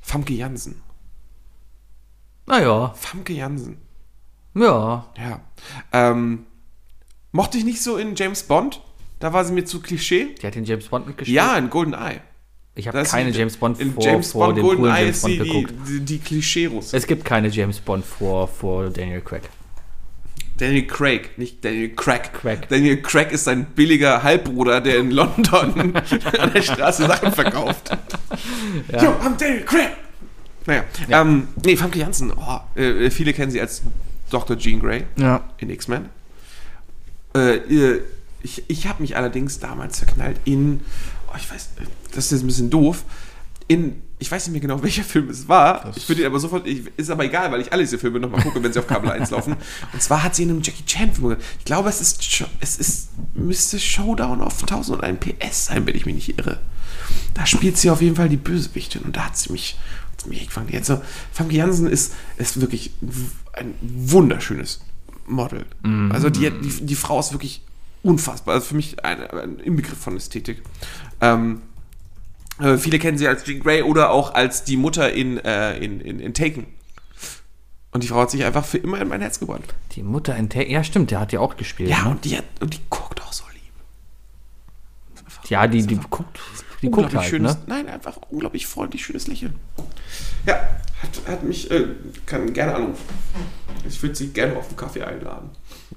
Famke 0.00 0.32
Jansen. 0.32 0.82
Naja, 2.46 2.92
Famke 2.96 3.32
Jansen. 3.32 3.78
ja. 4.54 5.06
Ja. 5.16 5.40
Ähm, 5.92 6.46
mochte 7.32 7.58
ich 7.58 7.64
nicht 7.64 7.82
so 7.82 7.96
in 7.96 8.16
James 8.16 8.42
Bond. 8.42 8.80
Da 9.20 9.32
war 9.32 9.44
sie 9.44 9.52
mir 9.52 9.64
zu 9.64 9.80
Klischee. 9.80 10.34
Die 10.40 10.46
hat 10.46 10.54
den 10.54 10.64
James 10.64 10.88
Bond 10.88 11.06
mitgespielt. 11.06 11.36
Ja, 11.36 11.56
in 11.56 11.70
Golden 11.70 11.92
Eye. 11.92 12.20
Ich 12.74 12.86
habe 12.88 13.02
keine 13.02 13.30
James 13.30 13.56
Bond 13.56 13.78
vor, 13.78 14.02
James 14.04 14.32
vor 14.32 14.46
Bond 14.46 14.58
dem 14.58 14.62
Golden 14.62 14.82
coolen 14.82 14.96
James 14.96 15.20
Bond 15.22 15.32
die, 15.34 15.38
geguckt. 15.38 15.74
die, 15.88 16.00
die 16.00 16.18
Klischee-Russe. 16.18 16.96
Es 16.96 17.06
gibt 17.06 17.24
keine 17.24 17.48
James 17.48 17.78
Bond 17.80 18.04
vor, 18.04 18.46
vor 18.48 18.90
Daniel 18.90 19.20
Craig. 19.20 19.42
Daniel 20.56 20.86
Craig, 20.86 21.36
nicht 21.38 21.64
Daniel 21.64 21.88
Craig. 21.94 22.32
Craig. 22.32 22.68
Daniel 22.68 23.00
Craig 23.02 23.32
ist 23.32 23.48
ein 23.48 23.64
billiger 23.64 24.22
Halbbruder, 24.22 24.80
der 24.80 24.98
in 24.98 25.10
London 25.10 25.94
an 26.38 26.52
der 26.52 26.62
Straße 26.62 27.06
Sachen 27.06 27.32
verkauft. 27.32 27.90
Yo, 28.92 29.08
I'm 29.22 29.36
Daniel 29.38 29.64
Craig. 29.64 29.90
Naja, 30.66 30.84
ähm, 31.08 31.48
nee, 31.64 31.76
Famke 31.76 31.98
Janssen, 31.98 32.32
oh, 32.32 32.78
äh, 32.78 33.10
viele 33.10 33.32
kennen 33.32 33.50
sie 33.50 33.60
als 33.60 33.82
Dr. 34.30 34.56
Jean 34.58 34.78
Grey 34.80 35.04
Ja. 35.16 35.42
in 35.58 35.70
X-Men. 35.70 36.10
Äh, 37.34 37.56
ich 38.42 38.62
ich 38.68 38.86
habe 38.86 39.02
mich 39.02 39.16
allerdings 39.16 39.58
damals 39.58 39.98
verknallt 39.98 40.36
in, 40.44 40.80
oh, 41.32 41.36
ich 41.36 41.50
weiß, 41.50 41.70
das 42.12 42.26
ist 42.26 42.32
jetzt 42.32 42.42
ein 42.42 42.46
bisschen 42.46 42.70
doof, 42.70 43.04
in, 43.70 44.02
ich 44.18 44.30
weiß 44.30 44.46
nicht 44.46 44.52
mehr 44.52 44.60
genau, 44.60 44.82
welcher 44.82 45.04
Film 45.04 45.30
es 45.30 45.48
war. 45.48 45.92
ich 45.96 46.08
würde 46.08 46.22
ihn 46.22 46.26
aber 46.26 46.40
sofort, 46.40 46.66
ich, 46.66 46.82
ist 46.96 47.08
aber 47.08 47.24
egal, 47.24 47.52
weil 47.52 47.60
ich 47.60 47.72
alle 47.72 47.82
diese 47.82 47.98
Filme 47.98 48.18
nochmal 48.18 48.42
gucke, 48.42 48.60
wenn 48.62 48.72
sie 48.72 48.80
auf 48.80 48.86
Kabel 48.88 49.10
1 49.10 49.30
laufen. 49.30 49.54
Und 49.92 50.02
zwar 50.02 50.24
hat 50.24 50.34
sie 50.34 50.42
in 50.42 50.50
einem 50.50 50.62
Jackie 50.62 50.84
Chan 50.84 51.12
Film, 51.12 51.36
ich 51.58 51.64
glaube, 51.64 51.88
es 51.88 52.00
ist, 52.00 52.44
es 52.60 52.78
ist, 52.78 53.10
müsste 53.34 53.78
Showdown 53.78 54.40
auf 54.40 54.60
1001 54.60 55.20
PS 55.20 55.66
sein, 55.66 55.86
wenn 55.86 55.94
ich 55.94 56.04
mich 56.04 56.16
nicht 56.16 56.38
irre. 56.38 56.58
Da 57.34 57.46
spielt 57.46 57.76
sie 57.76 57.90
auf 57.90 58.02
jeden 58.02 58.16
Fall 58.16 58.28
die 58.28 58.36
Bösewichtin 58.36 59.02
und 59.02 59.16
da 59.16 59.26
hat 59.26 59.36
sie 59.36 59.52
mich, 59.52 59.78
hat 60.12 60.22
sie 60.22 60.28
mich 60.28 60.44
gefangen. 60.46 60.68
Jetzt 60.70 60.88
so, 60.88 61.00
Famke 61.32 61.54
Jansen 61.54 61.86
ist, 61.86 62.12
ist 62.38 62.60
wirklich 62.60 62.92
ein 63.52 63.74
wunderschönes 63.80 64.80
Model. 65.26 65.64
Also 66.10 66.28
die, 66.28 66.50
die, 66.50 66.86
die 66.86 66.94
Frau 66.96 67.20
ist 67.20 67.32
wirklich 67.32 67.62
unfassbar. 68.02 68.54
Also 68.54 68.66
für 68.68 68.74
mich 68.74 69.04
ein, 69.04 69.22
ein 69.22 69.58
Inbegriff 69.58 69.98
von 69.98 70.16
Ästhetik. 70.16 70.62
Ähm, 71.20 71.62
äh, 72.60 72.76
viele 72.76 72.98
kennen 72.98 73.18
sie 73.18 73.26
als 73.28 73.44
Jean 73.44 73.60
Grey 73.60 73.82
oder 73.82 74.10
auch 74.10 74.34
als 74.34 74.64
die 74.64 74.76
Mutter 74.76 75.12
in, 75.12 75.38
äh, 75.38 75.76
in, 75.78 76.00
in, 76.00 76.20
in 76.20 76.34
Taken. 76.34 76.66
Und 77.92 78.04
die 78.04 78.08
Frau 78.08 78.20
hat 78.20 78.30
sich 78.30 78.44
einfach 78.44 78.64
für 78.64 78.78
immer 78.78 79.00
in 79.00 79.08
mein 79.08 79.20
Herz 79.20 79.40
gebrannt. 79.40 79.74
Die 79.92 80.02
Mutter 80.02 80.36
in 80.36 80.48
Ta 80.48 80.60
Ja, 80.60 80.84
stimmt, 80.84 81.10
der 81.10 81.20
hat 81.20 81.32
ja 81.32 81.40
auch 81.40 81.56
gespielt. 81.56 81.90
Ja, 81.90 82.04
ne? 82.04 82.10
und 82.10 82.24
die, 82.24 82.36
hat, 82.36 82.44
und 82.60 82.74
die 82.74 82.80
guckt 82.88 83.20
auch 83.22 83.32
so 83.32 83.44
lieb. 83.52 83.62
ja 85.48 85.66
die, 85.66 85.84
die 85.84 85.96
guckt, 85.96 86.38
die 86.82 86.90
guckt 86.90 87.14
halt, 87.14 87.28
schönes, 87.28 87.54
ne? 87.54 87.62
nein, 87.66 87.88
einfach 87.88 88.16
unglaublich 88.28 88.66
freundlich, 88.66 89.04
schönes 89.04 89.26
Lächeln. 89.26 89.54
Ja, 90.46 90.54
hat, 91.02 91.10
hat 91.26 91.42
mich, 91.42 91.70
äh, 91.70 91.88
kann 92.26 92.52
gerne 92.52 92.76
anrufen. 92.76 93.04
Ich 93.88 94.00
würde 94.02 94.14
sie 94.14 94.28
gerne 94.28 94.56
auf 94.56 94.68
einen 94.68 94.76
Kaffee 94.76 95.02
einladen. 95.02 95.50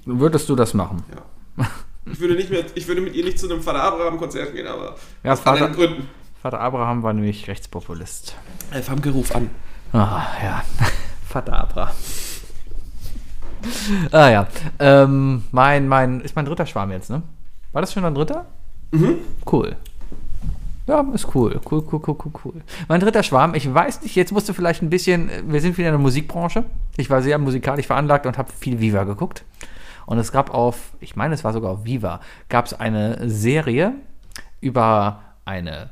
Würdest 0.04 0.48
du 0.48 0.56
das 0.56 0.74
machen? 0.74 1.04
Ja. 1.14 1.70
Ich 2.10 2.20
würde 2.20 2.34
nicht 2.34 2.50
mehr, 2.50 2.64
ich 2.74 2.86
würde 2.86 3.00
mit 3.00 3.14
ihr 3.14 3.24
nicht 3.24 3.38
zu 3.38 3.50
einem 3.50 3.62
Vater 3.62 3.82
Abraham 3.82 4.18
Konzert 4.18 4.52
gehen, 4.54 4.66
aber 4.66 4.96
Ja, 5.22 5.32
aus 5.32 5.46
anderen 5.46 5.72
Vater- 5.74 5.86
Gründen. 5.88 6.08
Vater 6.42 6.60
Abraham 6.60 7.02
war 7.02 7.12
nämlich 7.14 7.48
Rechtspopulist. 7.48 8.36
Äh, 8.72 8.82
Famke, 8.82 9.10
ruf 9.10 9.34
an. 9.34 9.48
Ah, 9.92 10.22
ja. 10.42 10.64
Vater 11.28 11.54
Abraham. 11.58 11.94
ah, 14.12 14.28
ja. 14.28 14.46
Ähm, 14.78 15.44
mein, 15.52 15.88
mein, 15.88 16.20
ist 16.20 16.36
mein 16.36 16.44
dritter 16.44 16.66
Schwarm 16.66 16.90
jetzt, 16.90 17.08
ne? 17.10 17.22
War 17.72 17.80
das 17.80 17.92
schon 17.92 18.04
ein 18.04 18.14
dritter? 18.14 18.44
Mhm. 18.92 19.16
Cool. 19.50 19.76
Ja, 20.86 21.00
ist 21.14 21.34
cool. 21.34 21.58
Cool, 21.70 21.82
cool, 21.90 22.00
cool, 22.06 22.16
cool, 22.24 22.32
cool. 22.44 22.52
Mein 22.88 23.00
dritter 23.00 23.22
Schwarm, 23.22 23.54
ich 23.54 23.72
weiß 23.72 24.02
nicht, 24.02 24.14
jetzt 24.16 24.32
musst 24.32 24.46
du 24.48 24.52
vielleicht 24.52 24.82
ein 24.82 24.90
bisschen, 24.90 25.30
äh, 25.30 25.42
wir 25.46 25.60
sind 25.62 25.78
wieder 25.78 25.88
in 25.88 25.94
der 25.94 26.00
Musikbranche. 26.00 26.64
Ich 26.98 27.08
war 27.08 27.22
sehr 27.22 27.38
musikalisch 27.38 27.86
veranlagt 27.86 28.26
und 28.26 28.36
habe 28.36 28.52
viel 28.52 28.80
Viva 28.80 29.04
geguckt. 29.04 29.44
Und 30.06 30.18
es 30.18 30.32
gab 30.32 30.52
auf, 30.52 30.76
ich 31.00 31.16
meine, 31.16 31.34
es 31.34 31.44
war 31.44 31.52
sogar 31.52 31.70
auf 31.72 31.84
Viva, 31.84 32.20
gab 32.48 32.66
es 32.66 32.74
eine 32.74 33.28
Serie 33.28 33.94
über 34.60 35.20
eine 35.44 35.90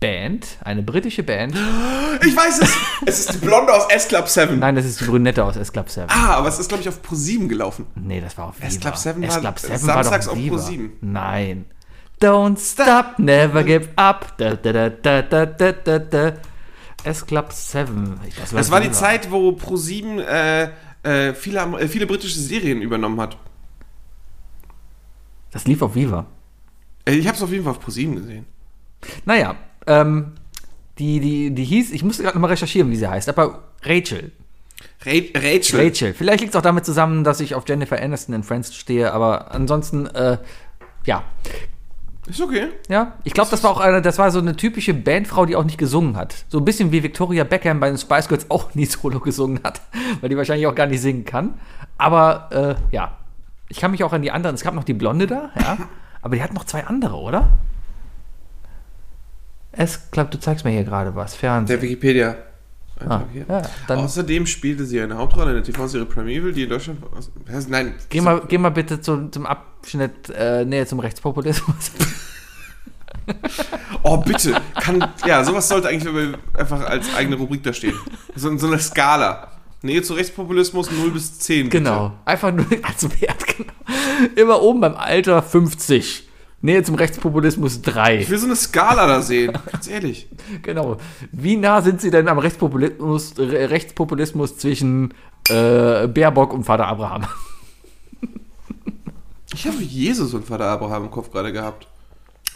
Band, 0.00 0.58
eine 0.64 0.82
britische 0.82 1.22
Band. 1.22 1.54
Ich 2.24 2.36
weiß 2.36 2.60
es! 2.60 2.72
es 3.06 3.18
ist 3.20 3.32
die 3.34 3.38
Blonde 3.38 3.72
aus 3.74 3.86
S-Club 3.90 4.28
7. 4.28 4.56
Nein, 4.60 4.76
das 4.76 4.84
ist 4.84 5.00
die 5.00 5.04
Brünette 5.04 5.42
aus 5.44 5.56
S 5.56 5.72
Club 5.72 5.90
7. 5.90 6.06
Ah, 6.10 6.34
aber 6.36 6.46
es 6.48 6.60
ist, 6.60 6.68
glaube 6.68 6.80
ich, 6.82 6.88
auf 6.88 7.00
Pro7 7.02 7.48
gelaufen. 7.48 7.86
Nee, 7.96 8.20
das 8.20 8.38
war 8.38 8.46
auf 8.46 8.58
Viva. 8.58 8.68
S 8.68 8.78
Club 8.80 8.96
7 8.96 9.20
war- 9.22 9.28
S-Club 9.28 9.58
7 9.58 9.78
samstags 9.78 10.26
war 10.26 10.32
auf 10.32 10.38
doch 10.38 10.44
Viva. 10.44 10.56
Pro7. 10.56 10.90
Nein. 11.00 11.64
Don't 12.22 12.56
stop, 12.58 13.18
never 13.18 13.64
give 13.64 13.88
up. 13.96 14.32
Da, 14.38 14.54
da, 14.54 14.72
da, 14.90 15.22
da, 15.22 15.44
da, 15.46 15.72
da, 15.72 15.98
da. 15.98 16.32
S 17.02 17.26
Club 17.26 17.52
7. 17.52 18.20
Ich- 18.28 18.36
Das 18.52 18.70
war 18.70 18.80
die. 18.80 18.92
Zeit, 18.92 19.32
wo 19.32 19.50
Pro7 19.50 20.20
äh, 20.20 20.70
äh, 21.04 21.34
viele, 21.34 21.60
äh, 21.78 21.88
viele 21.88 22.06
britische 22.06 22.38
Serien 22.38 22.82
übernommen 22.82 23.20
hat. 23.20 23.36
Das 25.50 25.66
lief 25.66 25.82
auf 25.82 25.94
Viva. 25.94 26.26
Äh, 27.04 27.12
ich 27.12 27.26
habe 27.26 27.36
es 27.36 27.42
auf 27.42 27.50
jeden 27.50 27.64
Fall 27.64 27.74
auf 27.74 27.86
Pro7 27.86 28.14
gesehen. 28.14 28.46
Naja, 29.24 29.56
ähm, 29.86 30.32
die, 30.98 31.20
die, 31.20 31.50
die 31.50 31.64
hieß, 31.64 31.92
ich 31.92 32.02
musste 32.02 32.22
gerade 32.22 32.36
nochmal 32.36 32.50
recherchieren, 32.50 32.90
wie 32.90 32.96
sie 32.96 33.08
heißt, 33.08 33.28
aber 33.28 33.68
Rachel. 33.82 34.32
Ra 35.04 35.12
Rachel. 35.34 35.80
Rachel. 35.80 36.14
Vielleicht 36.14 36.40
liegt 36.40 36.54
es 36.54 36.56
auch 36.56 36.62
damit 36.62 36.84
zusammen, 36.84 37.24
dass 37.24 37.40
ich 37.40 37.54
auf 37.54 37.64
Jennifer 37.68 38.00
Aniston 38.00 38.34
in 38.34 38.42
Friends 38.42 38.74
stehe, 38.74 39.12
aber 39.12 39.52
ansonsten, 39.52 40.06
äh, 40.06 40.38
ja. 41.04 41.24
Ist 42.26 42.40
okay. 42.40 42.68
Ja, 42.88 43.12
ich 43.24 43.34
glaube, 43.34 43.50
das 43.50 43.62
war 43.62 43.70
auch 43.70 43.80
eine, 43.80 44.00
das 44.00 44.18
war 44.18 44.30
so 44.30 44.38
eine 44.38 44.56
typische 44.56 44.94
Bandfrau, 44.94 45.44
die 45.44 45.56
auch 45.56 45.64
nicht 45.64 45.76
gesungen 45.76 46.16
hat. 46.16 46.34
So 46.48 46.58
ein 46.58 46.64
bisschen 46.64 46.90
wie 46.90 47.02
Victoria 47.02 47.44
Beckham 47.44 47.80
bei 47.80 47.88
den 47.88 47.98
Spice 47.98 48.28
Girls 48.28 48.50
auch 48.50 48.74
nie 48.74 48.84
solo 48.86 49.20
gesungen 49.20 49.60
hat, 49.62 49.80
weil 50.20 50.30
die 50.30 50.36
wahrscheinlich 50.36 50.66
auch 50.66 50.74
gar 50.74 50.86
nicht 50.86 51.00
singen 51.00 51.24
kann. 51.24 51.54
Aber 51.98 52.48
äh, 52.90 52.94
ja, 52.94 53.18
ich 53.68 53.78
kann 53.78 53.90
mich 53.90 54.02
auch 54.04 54.12
an 54.12 54.22
die 54.22 54.30
anderen. 54.30 54.54
Es 54.54 54.62
gab 54.62 54.74
noch 54.74 54.84
die 54.84 54.94
Blonde 54.94 55.26
da, 55.26 55.50
ja, 55.58 55.76
aber 56.22 56.36
die 56.36 56.42
hat 56.42 56.54
noch 56.54 56.64
zwei 56.64 56.86
andere, 56.86 57.16
oder? 57.16 57.50
Es 59.72 60.10
klappt, 60.10 60.32
du 60.32 60.38
zeigst 60.38 60.64
mir 60.64 60.70
hier 60.70 60.84
gerade 60.84 61.14
was. 61.14 61.34
Fernsehen. 61.34 61.78
Der 61.78 61.82
Wikipedia. 61.82 62.36
Ah, 63.00 63.22
ja, 63.32 63.62
Außerdem 63.88 64.46
spielte 64.46 64.84
sie 64.84 65.00
eine 65.00 65.16
Hauptrolle 65.16 65.50
in 65.50 65.56
der 65.56 65.64
TV-Serie 65.64 66.06
Primeval, 66.06 66.52
die 66.52 66.62
in 66.62 66.70
Deutschland. 66.70 67.00
Nein, 67.68 67.94
geh 68.08 68.20
mal, 68.20 68.42
geh 68.46 68.56
mal 68.56 68.70
bitte 68.70 69.00
zu, 69.00 69.28
zum 69.30 69.46
Abschnitt 69.46 70.30
äh, 70.30 70.64
Nähe 70.64 70.86
zum 70.86 71.00
Rechtspopulismus. 71.00 71.92
Oh, 74.02 74.18
bitte. 74.18 74.54
Kann, 74.74 75.02
ja, 75.26 75.42
sowas 75.44 75.66
sollte 75.66 75.88
eigentlich 75.88 76.36
einfach 76.52 76.84
als 76.84 77.14
eigene 77.14 77.36
Rubrik 77.36 77.62
da 77.62 77.72
stehen. 77.72 77.94
So, 78.34 78.54
so 78.58 78.66
eine 78.66 78.78
Skala. 78.78 79.48
Nähe 79.80 80.02
zu 80.02 80.12
Rechtspopulismus 80.12 80.90
0 80.90 81.10
bis 81.10 81.38
10. 81.38 81.70
Bitte. 81.70 81.78
Genau. 81.78 82.12
Einfach 82.26 82.52
nur 82.52 82.66
als 82.82 83.02
Wert, 83.20 83.46
genau. 83.46 83.72
Immer 84.36 84.60
oben 84.62 84.80
beim 84.80 84.94
Alter 84.94 85.42
50. 85.42 86.28
Nähe 86.64 86.82
zum 86.82 86.94
Rechtspopulismus 86.94 87.82
3. 87.82 88.20
Ich 88.20 88.30
will 88.30 88.38
so 88.38 88.46
eine 88.46 88.56
Skala 88.56 89.06
da 89.06 89.20
sehen. 89.20 89.52
Ganz 89.72 89.86
ehrlich. 89.86 90.28
Genau. 90.62 90.96
Wie 91.30 91.56
nah 91.56 91.82
sind 91.82 92.00
Sie 92.00 92.10
denn 92.10 92.26
am 92.26 92.38
Rechtspopulismus, 92.38 93.34
Re- 93.38 93.68
Rechtspopulismus 93.70 94.56
zwischen 94.56 95.12
äh, 95.50 96.06
Baerbock 96.08 96.54
und 96.54 96.64
Vater 96.64 96.86
Abraham? 96.86 97.26
Ich 99.54 99.66
habe 99.66 99.82
Jesus 99.82 100.32
und 100.34 100.46
Vater 100.46 100.64
Abraham 100.66 101.04
im 101.04 101.10
Kopf 101.10 101.30
gerade 101.30 101.52
gehabt. 101.52 101.86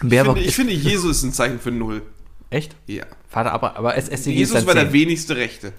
Ich 0.02 0.08
Baerbock 0.08 0.34
finde, 0.36 0.40
ich 0.40 0.48
ist 0.48 0.54
finde, 0.56 0.72
Jesus 0.72 1.18
ist 1.18 1.22
ein 1.24 1.32
Zeichen 1.32 1.58
für 1.60 1.70
Null. 1.70 2.02
echt? 2.50 2.74
Ja. 2.86 3.04
Vater 3.28 3.52
Abraham, 3.52 3.76
aber 3.76 3.94
ist 3.96 4.26
Jesus 4.26 4.54
dann 4.56 4.66
war 4.66 4.74
der 4.74 4.84
10. 4.84 4.92
wenigste 4.94 5.36
Rechte. 5.36 5.72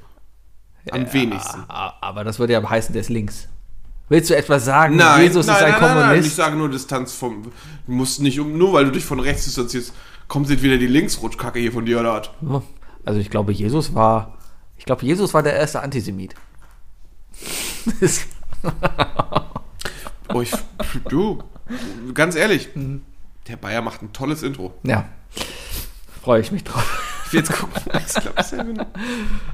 Am 0.92 1.12
wenigsten. 1.12 1.64
Ah, 1.68 1.94
Aber 2.02 2.24
das 2.24 2.40
würde 2.40 2.54
ja 2.54 2.68
heißen, 2.70 2.94
der 2.94 3.02
ist 3.02 3.10
links. 3.10 3.48
Willst 4.10 4.30
du 4.30 4.36
etwas 4.36 4.66
sagen? 4.66 4.96
Nein, 4.96 5.24
Jesus 5.24 5.46
nein, 5.46 5.56
ist 5.56 5.64
ein 5.64 5.72
nein, 5.72 5.82
nein, 5.82 5.90
nein, 5.96 6.04
Kommunist? 6.04 6.28
ich 6.28 6.34
sage 6.36 6.56
nur 6.56 6.70
Distanz 6.70 7.14
vom. 7.14 7.44
Du 7.44 7.52
musst 7.92 8.20
nicht 8.22 8.40
um, 8.40 8.58
nur 8.58 8.74
weil 8.74 8.86
du 8.86 8.92
dich 8.92 9.06
von 9.06 9.20
rechts 9.20 9.46
distanzierst, 9.46 9.94
kommt 10.28 10.50
jetzt 10.50 10.64
wieder 10.64 10.78
die 10.78 10.88
Linksrutschkacke 10.88 11.60
hier 11.60 11.72
von 11.72 11.86
dir 11.86 12.00
oder 12.00 12.30
was? 12.42 12.64
Also 13.06 13.20
ich 13.20 13.30
glaube, 13.30 13.52
Jesus 13.52 13.94
war. 13.94 14.38
Ich 14.78 14.86
glaube, 14.86 15.06
Jesus 15.06 15.34
war 15.34 15.44
der 15.44 15.54
erste 15.54 15.82
Antisemit. 15.82 16.34
Oh, 20.34 20.42
ich, 20.42 20.52
du, 21.10 21.44
ganz 22.14 22.36
ehrlich, 22.36 22.70
der 23.48 23.56
Bayer 23.58 23.82
macht 23.82 24.02
ein 24.02 24.14
tolles 24.14 24.44
Intro. 24.44 24.74
ja. 24.84 25.06
Freue 26.22 26.42
ich 26.42 26.52
mich 26.52 26.66
drauf. 26.66 27.16
Jetzt 27.32 27.52
gucken. 27.52 27.82
Ich 28.08 28.14
glaube, 28.16 28.44
Seven. 28.44 28.80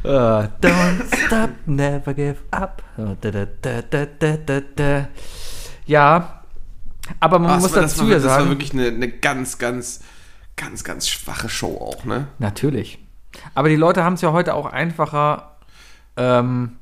Uh, 0.03 0.47
don't 0.61 1.25
stop, 1.25 1.49
never 1.65 2.13
give 2.13 2.37
up. 2.51 2.83
Da, 3.21 3.31
da, 3.31 3.81
da, 4.37 4.61
da. 4.75 5.07
Ja, 5.85 6.41
aber 7.19 7.39
man 7.39 7.51
Ah, 7.51 7.55
muss 7.55 7.63
das, 7.63 7.75
war, 7.75 7.81
das, 7.83 7.91
dazu 7.93 8.03
war, 8.05 8.09
ja 8.11 8.15
das 8.15 8.25
war 8.25 8.37
sagen. 8.39 8.49
wirklich 8.49 8.73
eine, 8.73 8.87
eine 8.87 9.09
ganz, 9.09 9.57
ganz, 9.57 10.01
ganz, 10.55 10.83
ganz 10.83 11.07
schwache 11.07 11.49
Show 11.49 11.77
auch, 11.77 12.05
ne? 12.05 12.27
natürlich. 12.39 12.99
Aber 13.53 13.67
die 13.69 13.75
Leute 13.75 14.03
haben 14.03 14.13
es 14.13 14.21
ja 14.21 14.31
heute 14.31 14.53
auch 14.53 14.65
einfacher, 14.65 15.57
ähm, 16.15 16.77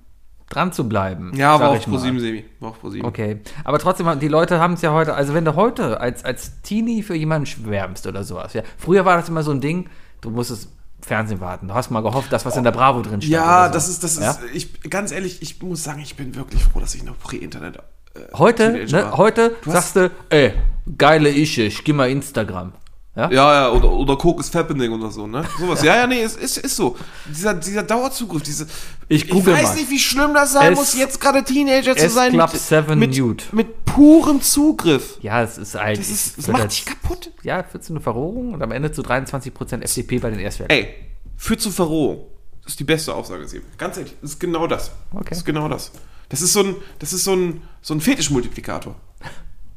dran 0.49 0.71
zu 0.71 0.87
bleiben. 0.87 1.31
Ja, 1.35 1.59
war 1.59 1.69
auf 1.69 1.87
mal. 1.87 1.93
ProSieben, 1.93 2.19
Sebi. 2.19 2.45
War 2.59 2.69
auf 2.69 2.79
ProSieben. 2.79 3.07
Okay, 3.07 3.39
aber 3.63 3.79
trotzdem, 3.79 4.19
die 4.19 4.27
Leute 4.27 4.59
haben 4.59 4.73
es 4.73 4.81
ja 4.83 4.91
heute, 4.93 5.15
also 5.15 5.33
wenn 5.33 5.45
du 5.45 5.55
heute 5.55 5.99
als, 5.99 6.23
als 6.23 6.61
Teenie 6.61 7.01
für 7.01 7.15
jemanden 7.15 7.47
schwärmst 7.47 8.05
oder 8.05 8.23
sowas, 8.23 8.53
ja. 8.53 8.61
Früher 8.77 9.03
war 9.03 9.17
das 9.17 9.27
immer 9.29 9.41
so 9.41 9.51
ein 9.51 9.61
Ding, 9.61 9.89
du 10.21 10.29
musstest 10.29 10.69
Fernsehen 11.03 11.41
warten. 11.41 11.67
Du 11.67 11.73
hast 11.73 11.91
mal 11.91 12.01
gehofft, 12.01 12.31
dass 12.31 12.45
was 12.45 12.55
in 12.57 12.63
der 12.63 12.71
Bravo 12.71 13.01
drin 13.01 13.21
stand. 13.21 13.25
Ja, 13.31 13.67
so. 13.67 13.73
das 13.73 13.89
ist, 13.89 14.03
das 14.03 14.13
ist, 14.13 14.21
Ja? 14.21 14.37
ich, 14.53 14.81
ganz 14.89 15.11
ehrlich, 15.11 15.41
ich 15.41 15.61
muss 15.61 15.83
sagen, 15.83 16.01
ich 16.01 16.15
bin 16.15 16.35
wirklich 16.35 16.63
froh, 16.63 16.79
dass 16.79 16.95
ich 16.95 17.03
noch 17.03 17.17
Prä-Internet 17.19 17.77
äh, 17.77 18.19
Heute, 18.37 18.71
ne, 18.89 19.17
heute 19.17 19.55
Du 19.63 19.71
sagst 19.71 19.95
du, 19.95 20.11
ey, 20.29 20.53
geile 20.97 21.29
Ische, 21.29 21.63
ich 21.63 21.83
geh 21.83 21.93
mal 21.93 22.09
Instagram. 22.09 22.73
Ja? 23.15 23.29
Ja, 23.29 23.53
ja, 23.53 23.71
oder, 23.71 23.91
oder 23.91 24.15
Coke 24.17 24.39
is 24.41 24.49
Fappening 24.49 24.91
oder 24.91 25.11
so, 25.11 25.27
ne? 25.27 25.43
Sowas. 25.59 25.83
Ja, 25.83 25.97
ja, 25.97 26.07
nee, 26.07 26.23
es 26.23 26.35
ist, 26.35 26.57
ist 26.57 26.75
so. 26.75 26.97
Dieser, 27.29 27.53
dieser 27.53 27.83
Dauerzugriff, 27.83 28.41
diese. 28.41 28.65
Ich 29.07 29.29
google 29.29 29.53
weiß 29.53 29.63
mal. 29.63 29.75
nicht, 29.75 29.89
wie 29.91 29.99
schlimm 29.99 30.33
das 30.33 30.53
sein 30.53 30.73
Es- 30.73 30.79
muss, 30.79 30.97
jetzt 30.97 31.21
gerade 31.21 31.43
Teenager 31.43 31.95
zu 31.95 32.09
sein. 32.09 32.31
Club 32.31 32.49
7 32.49 32.97
mit, 32.97 33.15
Nude. 33.15 33.43
mit 33.51 33.85
purem 33.85 34.41
Zugriff. 34.41 35.19
Ja, 35.21 35.43
es 35.43 35.59
ist 35.59 35.75
eigentlich. 35.75 36.07
Das, 36.07 36.09
ist, 36.09 36.37
das 36.39 36.47
macht 36.47 36.71
dich 36.71 36.85
kaputt. 36.85 37.31
Ja, 37.43 37.63
führt 37.63 37.83
zu 37.83 37.93
einer 37.93 38.01
Verrohung 38.01 38.53
und 38.53 38.63
am 38.63 38.71
Ende 38.71 38.91
zu 38.91 39.03
23% 39.03 39.81
FDP 39.83 40.17
bei 40.17 40.31
den 40.31 40.39
Erstwerten. 40.39 40.75
Ey, 40.75 40.95
führt 41.37 41.61
zu 41.61 41.69
Verrohung. 41.69 42.25
Das 42.63 42.71
ist 42.73 42.79
die 42.79 42.83
beste 42.85 43.13
Aussage, 43.13 43.47
Sebi. 43.47 43.65
Ganz 43.77 43.97
ehrlich, 43.97 44.15
das 44.21 44.31
ist 44.31 44.39
genau 44.39 44.65
das. 44.65 44.89
Okay. 45.11 45.25
Das 45.29 45.37
ist 45.39 45.45
genau 45.45 45.67
das. 45.67 45.91
Das 46.29 46.41
ist 46.41 46.53
so 46.53 46.61
ein, 46.61 46.75
das 46.97 47.13
ist 47.13 47.25
so 47.25 47.33
ein, 47.35 47.61
so 47.81 47.93
ein 47.93 48.01
Fetischmultiplikator. 48.01 48.95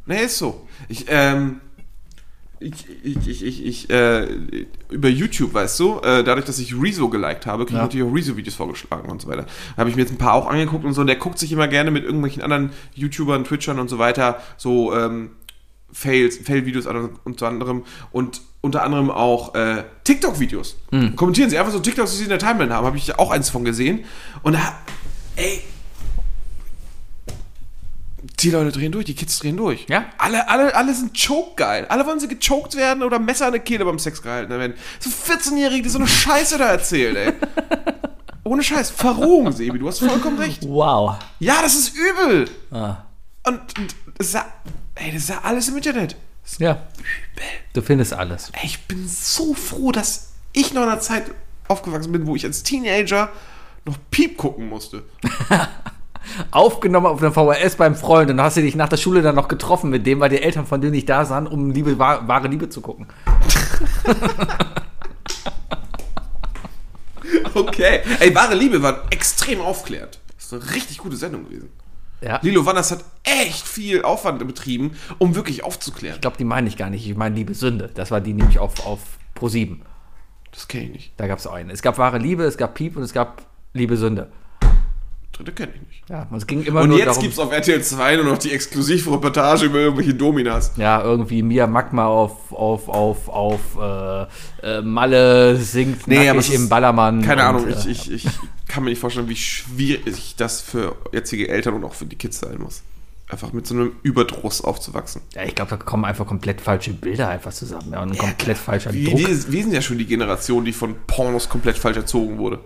Nee, 0.09 0.23
ist 0.23 0.39
so. 0.39 0.69
Ich, 0.89 1.07
ähm, 1.09 1.61
ich, 2.59 2.73
ich, 3.05 3.27
ich, 3.29 3.43
ich, 3.45 3.67
ich 3.67 3.91
äh, 3.91 4.27
über 4.91 5.09
YouTube, 5.09 5.53
weißt 5.55 5.79
du, 5.81 5.99
äh, 6.01 6.25
dadurch, 6.25 6.47
dass 6.47 6.59
ich 6.59 6.75
Rezo 6.81 7.09
geliked 7.09 7.47
habe, 7.47 7.65
kriege 7.65 7.75
ich 7.77 7.79
Ja. 7.79 7.83
natürlich 7.85 8.07
auch 8.07 8.15
Rezo-Videos 8.15 8.55
vorgeschlagen 8.55 9.11
und 9.11 9.21
so 9.23 9.29
weiter. 9.29 9.43
Da 9.75 9.81
habe 9.81 9.91
ich 9.91 9.97
mir 9.97 10.03
jetzt 10.03 10.13
ein 10.13 10.19
paar 10.19 10.33
auch 10.35 10.47
angeguckt 10.49 10.85
und 10.85 10.93
so, 10.95 11.03
und 11.03 11.07
der 11.07 11.17
guckt 11.17 11.39
sich 11.39 11.53
immer 11.53 11.69
gerne 11.69 11.91
mit 11.91 12.05
irgendwelchen 12.05 12.43
anderen 12.43 12.71
YouTubern, 12.95 13.45
Twitchern 13.45 13.79
und 13.79 13.89
so 13.89 13.99
weiter, 13.99 14.41
so 14.57 14.95
ähm, 14.95 15.31
Fails, 15.93 16.39
Fail-Videos 16.39 16.87
an- 16.87 17.11
unter 17.25 17.49
anderem 17.49 17.85
und 18.11 18.41
unter 18.63 18.83
anderem 18.83 19.11
auch 19.11 19.55
äh, 19.55 19.85
TikTok-Videos. 20.05 20.77
Kommentieren 21.15 21.51
sie 21.51 21.59
einfach 21.59 21.73
so 21.73 21.79
TikToks, 21.79 22.11
die 22.13 22.17
sie 22.19 22.23
in 22.25 22.31
der 22.31 22.39
Timeline 22.39 22.75
haben, 22.75 22.85
habe 22.87 22.97
ich 22.97 23.19
auch 23.19 23.31
eins 23.31 23.49
von 23.51 23.65
gesehen. 23.65 24.05
Und 24.43 24.55
da, 24.55 24.79
ey, 25.37 25.61
die 28.41 28.51
Leute 28.51 28.73
drehen 28.73 28.93
durch, 28.93 29.07
die 29.07 29.15
Kids 29.15 29.39
drehen 29.39 29.57
durch. 29.57 29.87
Ja. 29.89 30.07
Alle, 30.19 30.49
alle, 30.49 30.75
alle 30.75 30.95
sind 30.95 31.17
choke-geil. 31.17 31.87
Alle 31.89 32.05
wollen 32.07 32.21
sie 32.21 32.29
gechoked 32.29 32.77
werden 32.77 33.03
oder 33.03 33.19
Messer 33.19 33.47
an 33.47 33.53
der 33.53 33.63
Kehle 33.63 33.85
beim 33.85 33.99
Sex 33.99 34.21
gehalten 34.21 34.51
werden. 34.51 34.75
So 35.01 35.11
14-Jährige, 35.11 35.83
die 35.83 35.89
so 35.89 35.99
eine 35.99 36.07
Scheiße 36.07 36.59
da 36.59 36.69
erzählen, 36.69 37.17
ey. 37.17 37.33
Ohne 38.45 38.63
Scheiß. 38.63 38.91
Verrohung, 38.91 39.51
Sebi, 39.53 39.79
du 39.79 39.89
hast 39.89 40.01
vollkommen 40.01 40.39
recht. 40.39 40.63
Wow. 40.69 41.17
Ja, 41.41 41.63
das 41.63 41.75
ist 41.75 41.95
übel. 41.97 42.49
Ah. 42.71 42.99
Und, 43.45 43.61
und 43.79 43.95
das 44.19 44.29
ist 44.29 44.35
ja, 44.35 44.47
ey, 44.95 45.13
das 45.13 45.23
ist 45.23 45.29
ja 45.31 45.41
alles 45.43 45.69
im 45.69 45.77
Internet. 45.77 46.17
Ja. 46.59 46.87
Du 47.73 47.83
findest 47.83 48.13
alles. 48.13 48.51
Ey, 48.53 48.67
ich 48.67 48.87
bin 48.87 49.09
so 49.09 49.55
froh, 49.55 49.93
dass 49.93 50.33
ich 50.53 50.73
noch 50.75 50.83
in 50.83 50.89
einer 50.89 51.01
Zeit 51.01 51.25
aufgewachsen 51.69 52.13
bin, 52.13 52.27
wo 52.27 52.37
ich 52.37 52.45
als 52.45 52.63
Teenager 52.63 53.31
noch 53.85 53.97
Piep 54.11 54.37
gucken 54.37 54.69
musste. 54.69 55.05
Aufgenommen 56.51 57.07
auf 57.07 57.23
einer 57.23 57.33
VHS 57.33 57.77
beim 57.77 57.95
Freund 57.95 58.31
und 58.31 58.41
hast 58.41 58.57
du 58.57 58.61
dich 58.63 58.75
nach 58.77 58.89
der 58.89 58.97
Schule 58.97 59.23
dann 59.23 59.35
noch 59.35 59.49
getroffen 59.49 59.91
mit 59.91 60.07
dem, 60.07 60.21
weil 60.21 60.31
die 60.31 60.41
Eltern 60.43 60.67
von 60.67 60.81
dir 60.81 60.91
nicht 60.91 61.09
da 61.09 61.25
sahen, 61.25 61.47
um 61.47 61.71
Liebe, 61.71 61.99
wahr- 61.99 62.27
wahre 62.29 62.49
Liebe 62.49 62.69
zu 62.69 62.81
gucken. 62.81 63.07
Okay. 67.55 68.01
Ey, 68.21 68.35
wahre 68.35 68.55
Liebe 68.55 68.83
war 68.83 69.05
extrem 69.11 69.61
aufklärend. 69.61 70.21
Das 70.37 70.47
ist 70.47 70.53
eine 70.53 70.75
richtig 70.75 70.99
gute 70.99 71.17
Sendung 71.17 71.45
gewesen. 71.45 71.71
Ja. 72.21 72.39
Lilo 72.43 72.65
Wanders 72.65 72.91
hat 72.93 73.05
echt 73.25 73.67
viel 73.67 74.03
Aufwand 74.03 74.47
betrieben, 74.47 74.97
um 75.19 75.35
wirklich 75.35 75.65
aufzuklären. 75.65 76.17
Ich 76.17 76.21
glaube, 76.21 76.37
die 76.39 76.45
meine 76.45 76.69
ich 76.69 76.77
gar 76.77 76.89
nicht. 76.91 77.07
Ich 77.09 77.17
meine 77.17 77.35
Liebe 77.35 77.55
Sünde. 77.55 77.91
Das 77.95 78.11
war 78.11 78.21
die 78.21 78.33
nämlich 78.33 78.59
auf, 78.59 78.87
auf 78.87 79.01
Pro 79.35 79.49
7. 79.49 79.83
Das 80.53 80.69
kenne 80.69 80.85
ich 80.85 80.91
nicht. 80.91 81.13
Da 81.17 81.27
gab 81.27 81.39
es 81.39 81.47
auch 81.47 81.53
einen. 81.55 81.71
Es 81.71 81.83
gab 81.83 81.99
wahre 81.99 82.19
Liebe, 82.19 82.45
es 82.45 82.57
gab 82.57 82.75
Piep 82.75 82.97
und 82.97 83.03
es 83.03 83.13
gab 83.13 83.43
Liebe 83.73 83.97
Sünde. 83.97 84.31
Dritte 85.37 85.53
kenne 85.53 85.73
ich 85.75 85.81
nicht. 85.89 86.09
Ja, 86.09 86.27
und 86.31 86.37
es 86.39 86.47
ging 86.47 86.63
immer 86.63 86.81
Und 86.83 86.89
nur 86.89 86.99
jetzt 86.99 87.09
darum. 87.09 87.23
gibt's 87.23 87.39
auf 87.39 87.53
RTL 87.53 87.83
2 87.83 88.17
nur 88.17 88.25
noch 88.25 88.39
die 88.39 88.53
Exklusivreportage 88.53 89.67
über 89.67 89.79
irgendwelche 89.81 90.15
Dominas. 90.15 90.73
ja, 90.77 91.03
irgendwie 91.03 91.43
Mia 91.43 91.67
Magma 91.67 92.07
auf, 92.07 92.53
auf, 92.53 92.89
auf, 92.89 93.29
auf 93.29 93.61
äh, 94.63 94.77
äh, 94.79 94.83
Malle 94.83 95.57
singt 95.57 96.07
Nee, 96.07 96.17
aber 96.29 96.37
nackig 96.39 96.41
es 96.41 96.49
ist- 96.49 96.55
im 96.63 96.69
Ballermann. 96.69 97.23
Keine 97.23 97.43
und, 97.43 97.49
Ahnung, 97.49 97.69
äh, 97.69 97.73
ich, 97.73 97.87
ich, 98.11 98.25
ich 98.25 98.27
kann 98.69 98.85
mir 98.85 98.91
nicht 98.91 99.01
vorstellen, 99.01 99.29
wie 99.29 99.37
schwierig 99.37 100.37
das 100.37 100.61
für 100.61 100.97
jetzige 101.13 101.49
Eltern 101.49 101.75
und 101.75 101.85
auch 101.85 101.95
für 101.95 102.07
die 102.07 102.17
Kids 102.17 102.41
sein 102.41 102.59
muss. 102.59 102.83
Einfach 103.29 103.53
mit 103.53 103.67
so 103.67 103.75
einem 103.75 103.93
Überdruss 104.05 104.61
aufzuwachsen. 104.63 105.21
Ja, 105.35 105.43
ich 105.43 105.55
glaube, 105.57 105.71
da 105.71 105.77
kommen 105.77 106.05
einfach 106.05 106.27
komplett 106.27 106.61
falsche 106.61 106.93
Bilder 106.93 107.29
einfach 107.29 107.53
zusammen. 107.53 107.93
Ja, 107.93 108.01
und 108.03 108.13
ein 108.13 108.17
komplett 108.19 108.57
falscher 108.57 108.93
Wir, 108.93 109.11
Druck. 109.11 109.19
wir, 109.19 109.29
wir 109.29 109.63
sind 109.63 109.73
ja 109.73 109.83
schon 109.83 109.99
die 109.99 110.07
Generation, 110.07 110.65
die 110.65 110.73
von 110.73 110.95
Pornos 111.09 111.49
komplett 111.49 111.77
falsch 111.77 111.97
erzogen 111.97 112.39
wurde. 112.39 112.61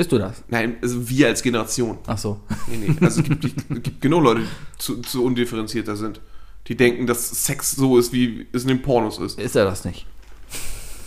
Bist 0.00 0.12
du 0.12 0.16
das? 0.18 0.42
Nein, 0.48 0.76
also 0.80 1.10
wir 1.10 1.26
als 1.26 1.42
Generation. 1.42 1.98
Ach 2.06 2.16
so. 2.16 2.40
Nee, 2.68 2.78
nee. 2.88 2.96
Also 3.04 3.20
es 3.20 3.28
gibt, 3.28 3.44
es 3.44 3.52
gibt 3.82 4.00
genug 4.00 4.22
Leute, 4.24 4.40
die 4.40 4.46
zu, 4.78 5.02
zu 5.02 5.22
undifferenzierter 5.22 5.94
sind. 5.94 6.22
Die 6.68 6.74
denken, 6.74 7.06
dass 7.06 7.44
Sex 7.44 7.72
so 7.72 7.98
ist, 7.98 8.10
wie 8.10 8.46
es 8.50 8.62
in 8.62 8.68
den 8.68 8.80
Pornos 8.80 9.18
ist. 9.18 9.38
Ist 9.38 9.56
er 9.56 9.66
das 9.66 9.84
nicht? 9.84 10.06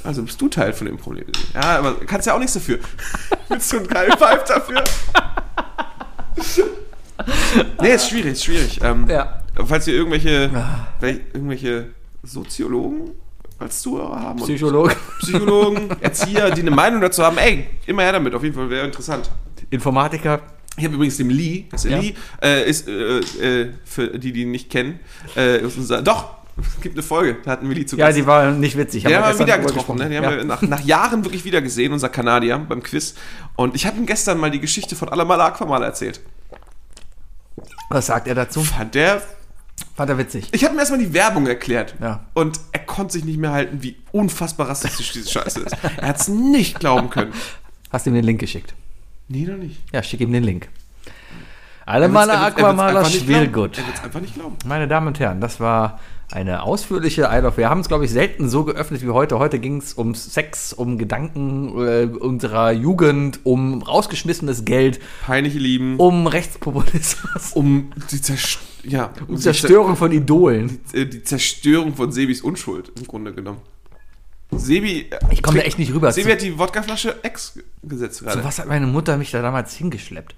Also 0.04 0.22
bist 0.22 0.40
du 0.40 0.48
Teil 0.48 0.74
von 0.74 0.86
dem 0.86 0.98
Problem. 0.98 1.26
Ja, 1.56 1.80
aber 1.80 1.96
kannst 2.06 2.28
ja 2.28 2.36
auch 2.36 2.38
nichts 2.38 2.54
dafür. 2.54 2.78
Willst 3.50 3.74
du 3.74 3.78
einen 3.78 3.88
geilen 3.88 4.12
Pipe 4.12 4.44
dafür? 4.48 4.84
nee, 7.82 7.94
ist 7.96 8.10
schwierig, 8.10 8.34
ist 8.34 8.44
schwierig. 8.44 8.80
Ähm, 8.84 9.08
Ja. 9.10 9.42
Falls 9.66 9.88
ihr 9.88 9.96
irgendwelche, 9.96 10.52
wel- 11.02 11.22
irgendwelche 11.34 11.90
Soziologen 12.22 13.12
als 13.64 13.82
Zuhörer 13.82 14.20
haben 14.20 14.40
und 14.40 14.48
Psychologe. 14.48 14.96
Psychologen, 15.20 15.90
Erzieher, 16.02 16.52
die 16.52 16.62
eine 16.62 16.72
Meinung 16.72 17.02
dazu 17.02 17.24
haben, 17.24 17.38
ey, 17.38 17.66
immer 17.86 18.04
her 18.04 18.14
damit, 18.14 18.34
auf 18.36 18.44
jeden 18.44 18.56
Fall 18.56 18.70
wäre 18.70 18.86
interessant. 18.86 19.30
Informatiker. 19.70 20.42
Ich 20.78 20.86
habe 20.86 20.96
übrigens 20.96 21.18
dem 21.18 21.30
Lee, 21.30 21.66
das 21.72 21.86
ist 21.86 21.92
Ja. 21.92 22.00
Lee, 22.00 22.16
äh, 22.42 22.70
ist, 22.70 22.88
äh, 22.88 23.20
äh, 23.20 23.72
für 23.86 24.18
die, 24.18 24.32
die 24.32 24.42
ihn 24.42 24.52
nicht 24.52 24.70
kennen, 24.70 25.00
äh, 25.36 25.60
unser, 25.60 26.02
doch, 26.02 26.36
es 26.58 26.82
gibt 26.82 26.96
eine 26.96 27.04
Folge, 27.04 27.38
da 27.44 27.52
hatten 27.52 27.68
wir 27.68 27.76
Lee 27.76 27.86
zu 27.86 27.98
Ja, 27.98 28.12
die 28.12 28.26
war 28.26 28.52
nicht 28.52 28.78
witzig. 28.78 29.04
Die 29.04 29.16
haben 29.16 29.38
wir 29.38 29.46
wieder 29.46 29.58
getroffen, 29.58 29.98
ne? 29.98 30.10
Die 30.10 30.18
haben 30.18 30.38
wir 30.38 30.44
nach, 30.44 30.62
nach 30.62 30.82
Jahren 30.82 31.24
wirklich 31.26 31.46
wieder 31.46 31.62
gesehen, 31.62 31.94
unser 31.94 32.10
Kanadier 32.10 32.58
beim 32.60 32.84
Quiz. 32.84 33.16
Und 33.56 33.76
ich 33.76 33.86
habe 33.88 33.98
ihm 33.98 34.06
gestern 34.06 34.38
mal 34.40 34.52
die 34.52 34.60
Geschichte 34.60 34.96
von 34.96 35.10
Alamala 35.10 35.48
Aquamala 35.48 35.86
erzählt. 35.86 36.22
Was 37.90 38.08
sagt 38.08 38.28
er 38.28 38.36
dazu? 38.36 38.62
Fand 38.64 38.96
der. 38.96 39.22
Fand 39.96 40.10
er 40.10 40.18
witzig. 40.18 40.48
Ich 40.52 40.64
habe 40.64 40.74
ihm 40.76 40.80
erstmal 40.80 41.00
die 41.00 41.14
Werbung 41.14 41.46
erklärt. 41.48 41.96
Ja. 42.02 42.26
Und 42.34 42.60
er 42.72 42.80
konnte 42.80 43.14
sich 43.14 43.26
nicht 43.26 43.38
mehr 43.38 43.52
halten, 43.52 43.84
wie 43.84 43.96
unfassbar 44.12 44.70
rassistisch 44.70 45.12
diese 45.14 45.30
Scheiße 45.30 45.60
ist. 45.62 45.76
Er 45.98 46.08
hat 46.10 46.20
es 46.20 46.28
nicht 46.28 46.80
glauben 46.80 47.10
können. 47.10 47.32
Hast 47.92 48.08
ihm 48.08 48.14
den 48.16 48.24
Link 48.24 48.40
geschickt? 48.40 48.74
Nee, 49.28 49.46
noch 49.46 49.58
nicht. 49.58 49.82
Ja, 49.94 50.02
schick 50.02 50.20
ihm 50.22 50.32
den 50.32 50.44
Link. 50.44 50.68
Alle 51.86 52.06
Er 52.06 52.12
wird's- 52.12 52.14
Male 52.14 52.32
er 52.34 52.40
wird's- 52.42 52.58
er 52.58 52.64
wird's 52.64 52.80
Aquamaler. 52.80 53.06
Schwillgut. 53.06 53.78
Er 53.78 53.86
wird 53.88 53.98
es 53.98 54.04
einfach 54.04 54.22
nicht 54.22 54.34
glauben. 54.36 54.58
Meine 54.66 54.88
Damen 54.88 55.08
und 55.08 55.20
Herren, 55.20 55.42
das 55.42 55.60
war 55.60 56.00
eine 56.32 56.64
ausführliche 56.64 57.28
Isle 57.32 57.48
of. 57.48 57.58
Wir 57.58 57.70
haben 57.70 57.82
es, 57.82 57.88
glaube 57.88 58.06
ich, 58.06 58.12
selten 58.12 58.50
so 58.50 58.64
geöffnet 58.64 59.02
wie 59.04 59.10
heute. 59.10 59.38
Heute 59.40 59.60
ging 59.60 59.78
es 59.78 59.94
um 59.94 60.16
Sex, 60.16 60.74
um 60.74 60.98
Gedanken 60.98 61.78
äh, 61.80 62.06
unserer 62.06 62.72
Jugend, 62.72 63.42
um 63.44 63.82
rausgeschmissenes 63.84 64.66
Geld, 64.66 65.00
Peinliche 65.26 65.60
Lieben. 65.60 65.98
um 65.98 66.26
Rechtspopulismus, 66.28 67.54
Um 67.54 67.92
die, 68.12 68.22
Zerst 68.22 68.60
ja, 68.84 69.12
um 69.28 69.38
Zerstörung 69.38 69.96
von 69.96 70.12
Idolen. 70.12 70.80
äh, 70.94 71.06
die 71.06 71.24
Zerstörung 71.24 71.96
von 71.96 72.12
Sebis 72.12 72.42
Unschuld 72.42 72.92
im 72.98 73.06
Grunde 73.08 73.34
genommen. 73.34 73.60
Sebi. 74.52 75.08
äh, 75.10 75.20
Ich 75.32 75.42
komme 75.44 75.60
da 75.60 75.64
echt 75.66 75.80
nicht 75.80 75.94
rüber. 75.94 76.12
Sebi 76.12 76.32
hat 76.32 76.42
die 76.42 76.58
Wodkaflasche 76.58 77.24
Ex 77.24 77.60
gesetzt 77.84 78.22
gerade. 78.24 78.40
zu 78.40 78.44
was 78.46 78.60
hat 78.60 78.68
meine 78.68 78.88
Mutter 78.88 79.18
mich 79.18 79.32
da 79.32 79.42
damals 79.42 79.74
hingeschleppt? 79.76 80.36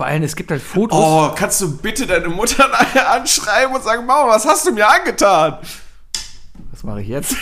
Vor 0.00 0.06
allem, 0.06 0.22
es 0.22 0.34
gibt 0.34 0.50
halt 0.50 0.62
Fotos. 0.62 0.98
Oh, 0.98 1.30
kannst 1.36 1.60
du 1.60 1.76
bitte 1.76 2.06
deine 2.06 2.30
Mutter 2.30 2.66
nachher 2.72 3.12
anschreiben 3.12 3.74
und 3.76 3.84
sagen, 3.84 4.06
Mama, 4.06 4.30
was 4.30 4.46
hast 4.46 4.66
du 4.66 4.72
mir 4.72 4.88
angetan? 4.88 5.58
Was 6.70 6.82
mache 6.84 7.02
ich 7.02 7.08
jetzt? 7.08 7.36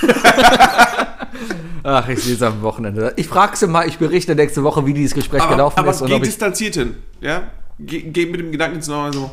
Ach, 1.84 2.08
ich 2.08 2.20
sehe 2.20 2.34
es 2.34 2.42
am 2.42 2.60
Wochenende. 2.62 3.12
Ich 3.14 3.28
frage 3.28 3.56
sie 3.56 3.68
mal, 3.68 3.86
ich 3.86 3.98
berichte 3.98 4.34
nächste 4.34 4.64
Woche, 4.64 4.84
wie 4.86 4.92
dieses 4.92 5.14
Gespräch 5.14 5.42
Aber, 5.42 5.52
gelaufen 5.52 5.78
aber 5.78 5.92
ist. 5.92 6.02
Und 6.02 6.08
geh 6.08 6.18
distanziert 6.18 6.74
hin, 6.74 6.96
ja? 7.20 7.44
Geh, 7.78 8.02
geh 8.02 8.26
mit 8.26 8.40
dem 8.40 8.50
Gedanken 8.50 8.78
ins 8.78 8.88
Neue 8.88 9.12
so, 9.12 9.30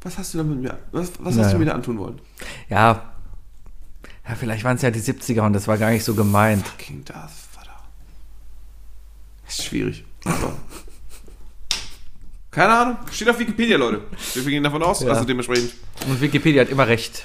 was 0.00 0.16
hast 0.16 0.32
du 0.32 0.38
da 0.38 0.44
mit 0.44 0.62
mir, 0.62 0.78
was, 0.90 1.12
was 1.18 1.32
hast 1.32 1.36
Naja. 1.36 1.52
du 1.52 1.58
mir 1.58 1.66
da 1.66 1.72
antun 1.72 1.98
wollen? 1.98 2.18
ja, 2.70 3.12
ja, 4.26 4.34
vielleicht 4.36 4.64
waren 4.64 4.76
es 4.76 4.80
ja 4.82 4.90
die 4.90 5.02
70er 5.02 5.42
und 5.42 5.52
das 5.52 5.68
war 5.68 5.76
gar 5.76 5.90
nicht 5.90 6.04
so 6.04 6.14
gemeint. 6.14 6.64
King 6.78 7.04
Darth 7.04 7.30
Vader. 7.54 7.76
Ist 9.46 9.64
schwierig. 9.64 10.02
Aber 10.24 10.54
Keine 12.54 12.72
Ahnung. 12.72 12.96
Steht 13.10 13.28
auf 13.28 13.38
Wikipedia, 13.38 13.76
Leute. 13.76 14.02
Wir 14.34 14.42
gehen 14.44 14.62
davon 14.62 14.82
aus. 14.82 15.00
Ja. 15.02 15.10
Also 15.10 15.24
dementsprechend. 15.24 15.74
Und 16.08 16.20
Wikipedia 16.20 16.62
hat 16.62 16.68
immer 16.70 16.86
recht. 16.86 17.24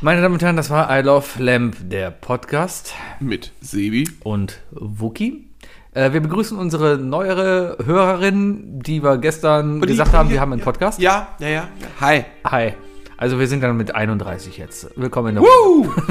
Meine 0.00 0.20
Damen 0.20 0.34
und 0.34 0.42
Herren, 0.42 0.56
das 0.56 0.70
war 0.70 0.96
I 0.96 1.02
Love 1.02 1.26
Lamp, 1.42 1.76
der 1.80 2.10
Podcast 2.10 2.94
Mit 3.20 3.52
Sebi. 3.60 4.08
und 4.22 4.60
Wookie. 4.70 5.48
Äh, 5.94 6.12
wir 6.12 6.20
begrüßen 6.20 6.56
unsere 6.58 6.96
neuere 6.96 7.76
Hörerin, 7.84 8.80
die 8.80 9.02
wir 9.02 9.18
gestern 9.18 9.74
Und 9.74 9.82
die- 9.82 9.88
gesagt 9.88 10.12
haben, 10.12 10.30
wir 10.30 10.40
haben 10.40 10.52
einen 10.52 10.60
ja. 10.60 10.64
Podcast. 10.64 11.00
Ja, 11.00 11.28
ja, 11.38 11.48
ja. 11.48 11.68
Hi. 12.00 12.24
Hi. 12.44 12.74
Also 13.16 13.38
wir 13.38 13.46
sind 13.46 13.62
dann 13.62 13.76
mit 13.76 13.94
31 13.94 14.58
jetzt. 14.58 14.88
Willkommen 14.96 15.28
in 15.30 15.34
der 15.36 15.44
Woo! 15.44 15.90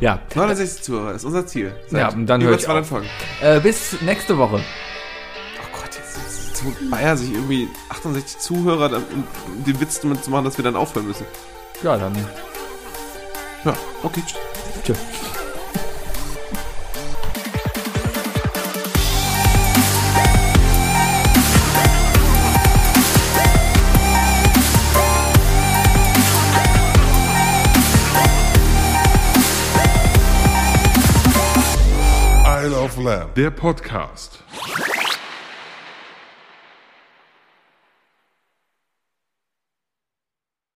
Ja, 0.00 0.20
69 0.34 0.82
Zuhörer, 0.84 1.12
ist 1.14 1.24
unser 1.24 1.44
Ziel. 1.44 1.72
Ja, 1.90 2.08
und 2.10 2.26
dann 2.26 2.40
über 2.40 2.50
höre 2.50 2.56
ich 2.56 2.62
200 2.64 2.82
auf. 2.84 2.88
Folgen. 2.88 3.06
äh, 3.42 3.58
bis 3.60 4.00
nächste 4.00 4.38
Woche. 4.38 4.60
Holt 6.64 6.90
Bayer 6.90 7.16
sich 7.16 7.32
irgendwie 7.32 7.68
68 7.88 8.38
Zuhörer, 8.38 8.96
um 8.96 9.64
den 9.64 9.80
Witz 9.80 10.00
damit 10.00 10.24
zu 10.24 10.30
machen, 10.30 10.44
dass 10.44 10.56
wir 10.58 10.64
dann 10.64 10.76
aufhören 10.76 11.06
müssen. 11.06 11.26
Ja, 11.82 11.96
dann 11.96 12.14
Ja, 13.64 13.74
okay. 14.02 14.22
tschüss. 14.84 14.98
Isle 32.62 32.78
of 32.78 32.98
Lamb. 32.98 33.34
Der 33.36 33.50
Podcast. 33.50 34.42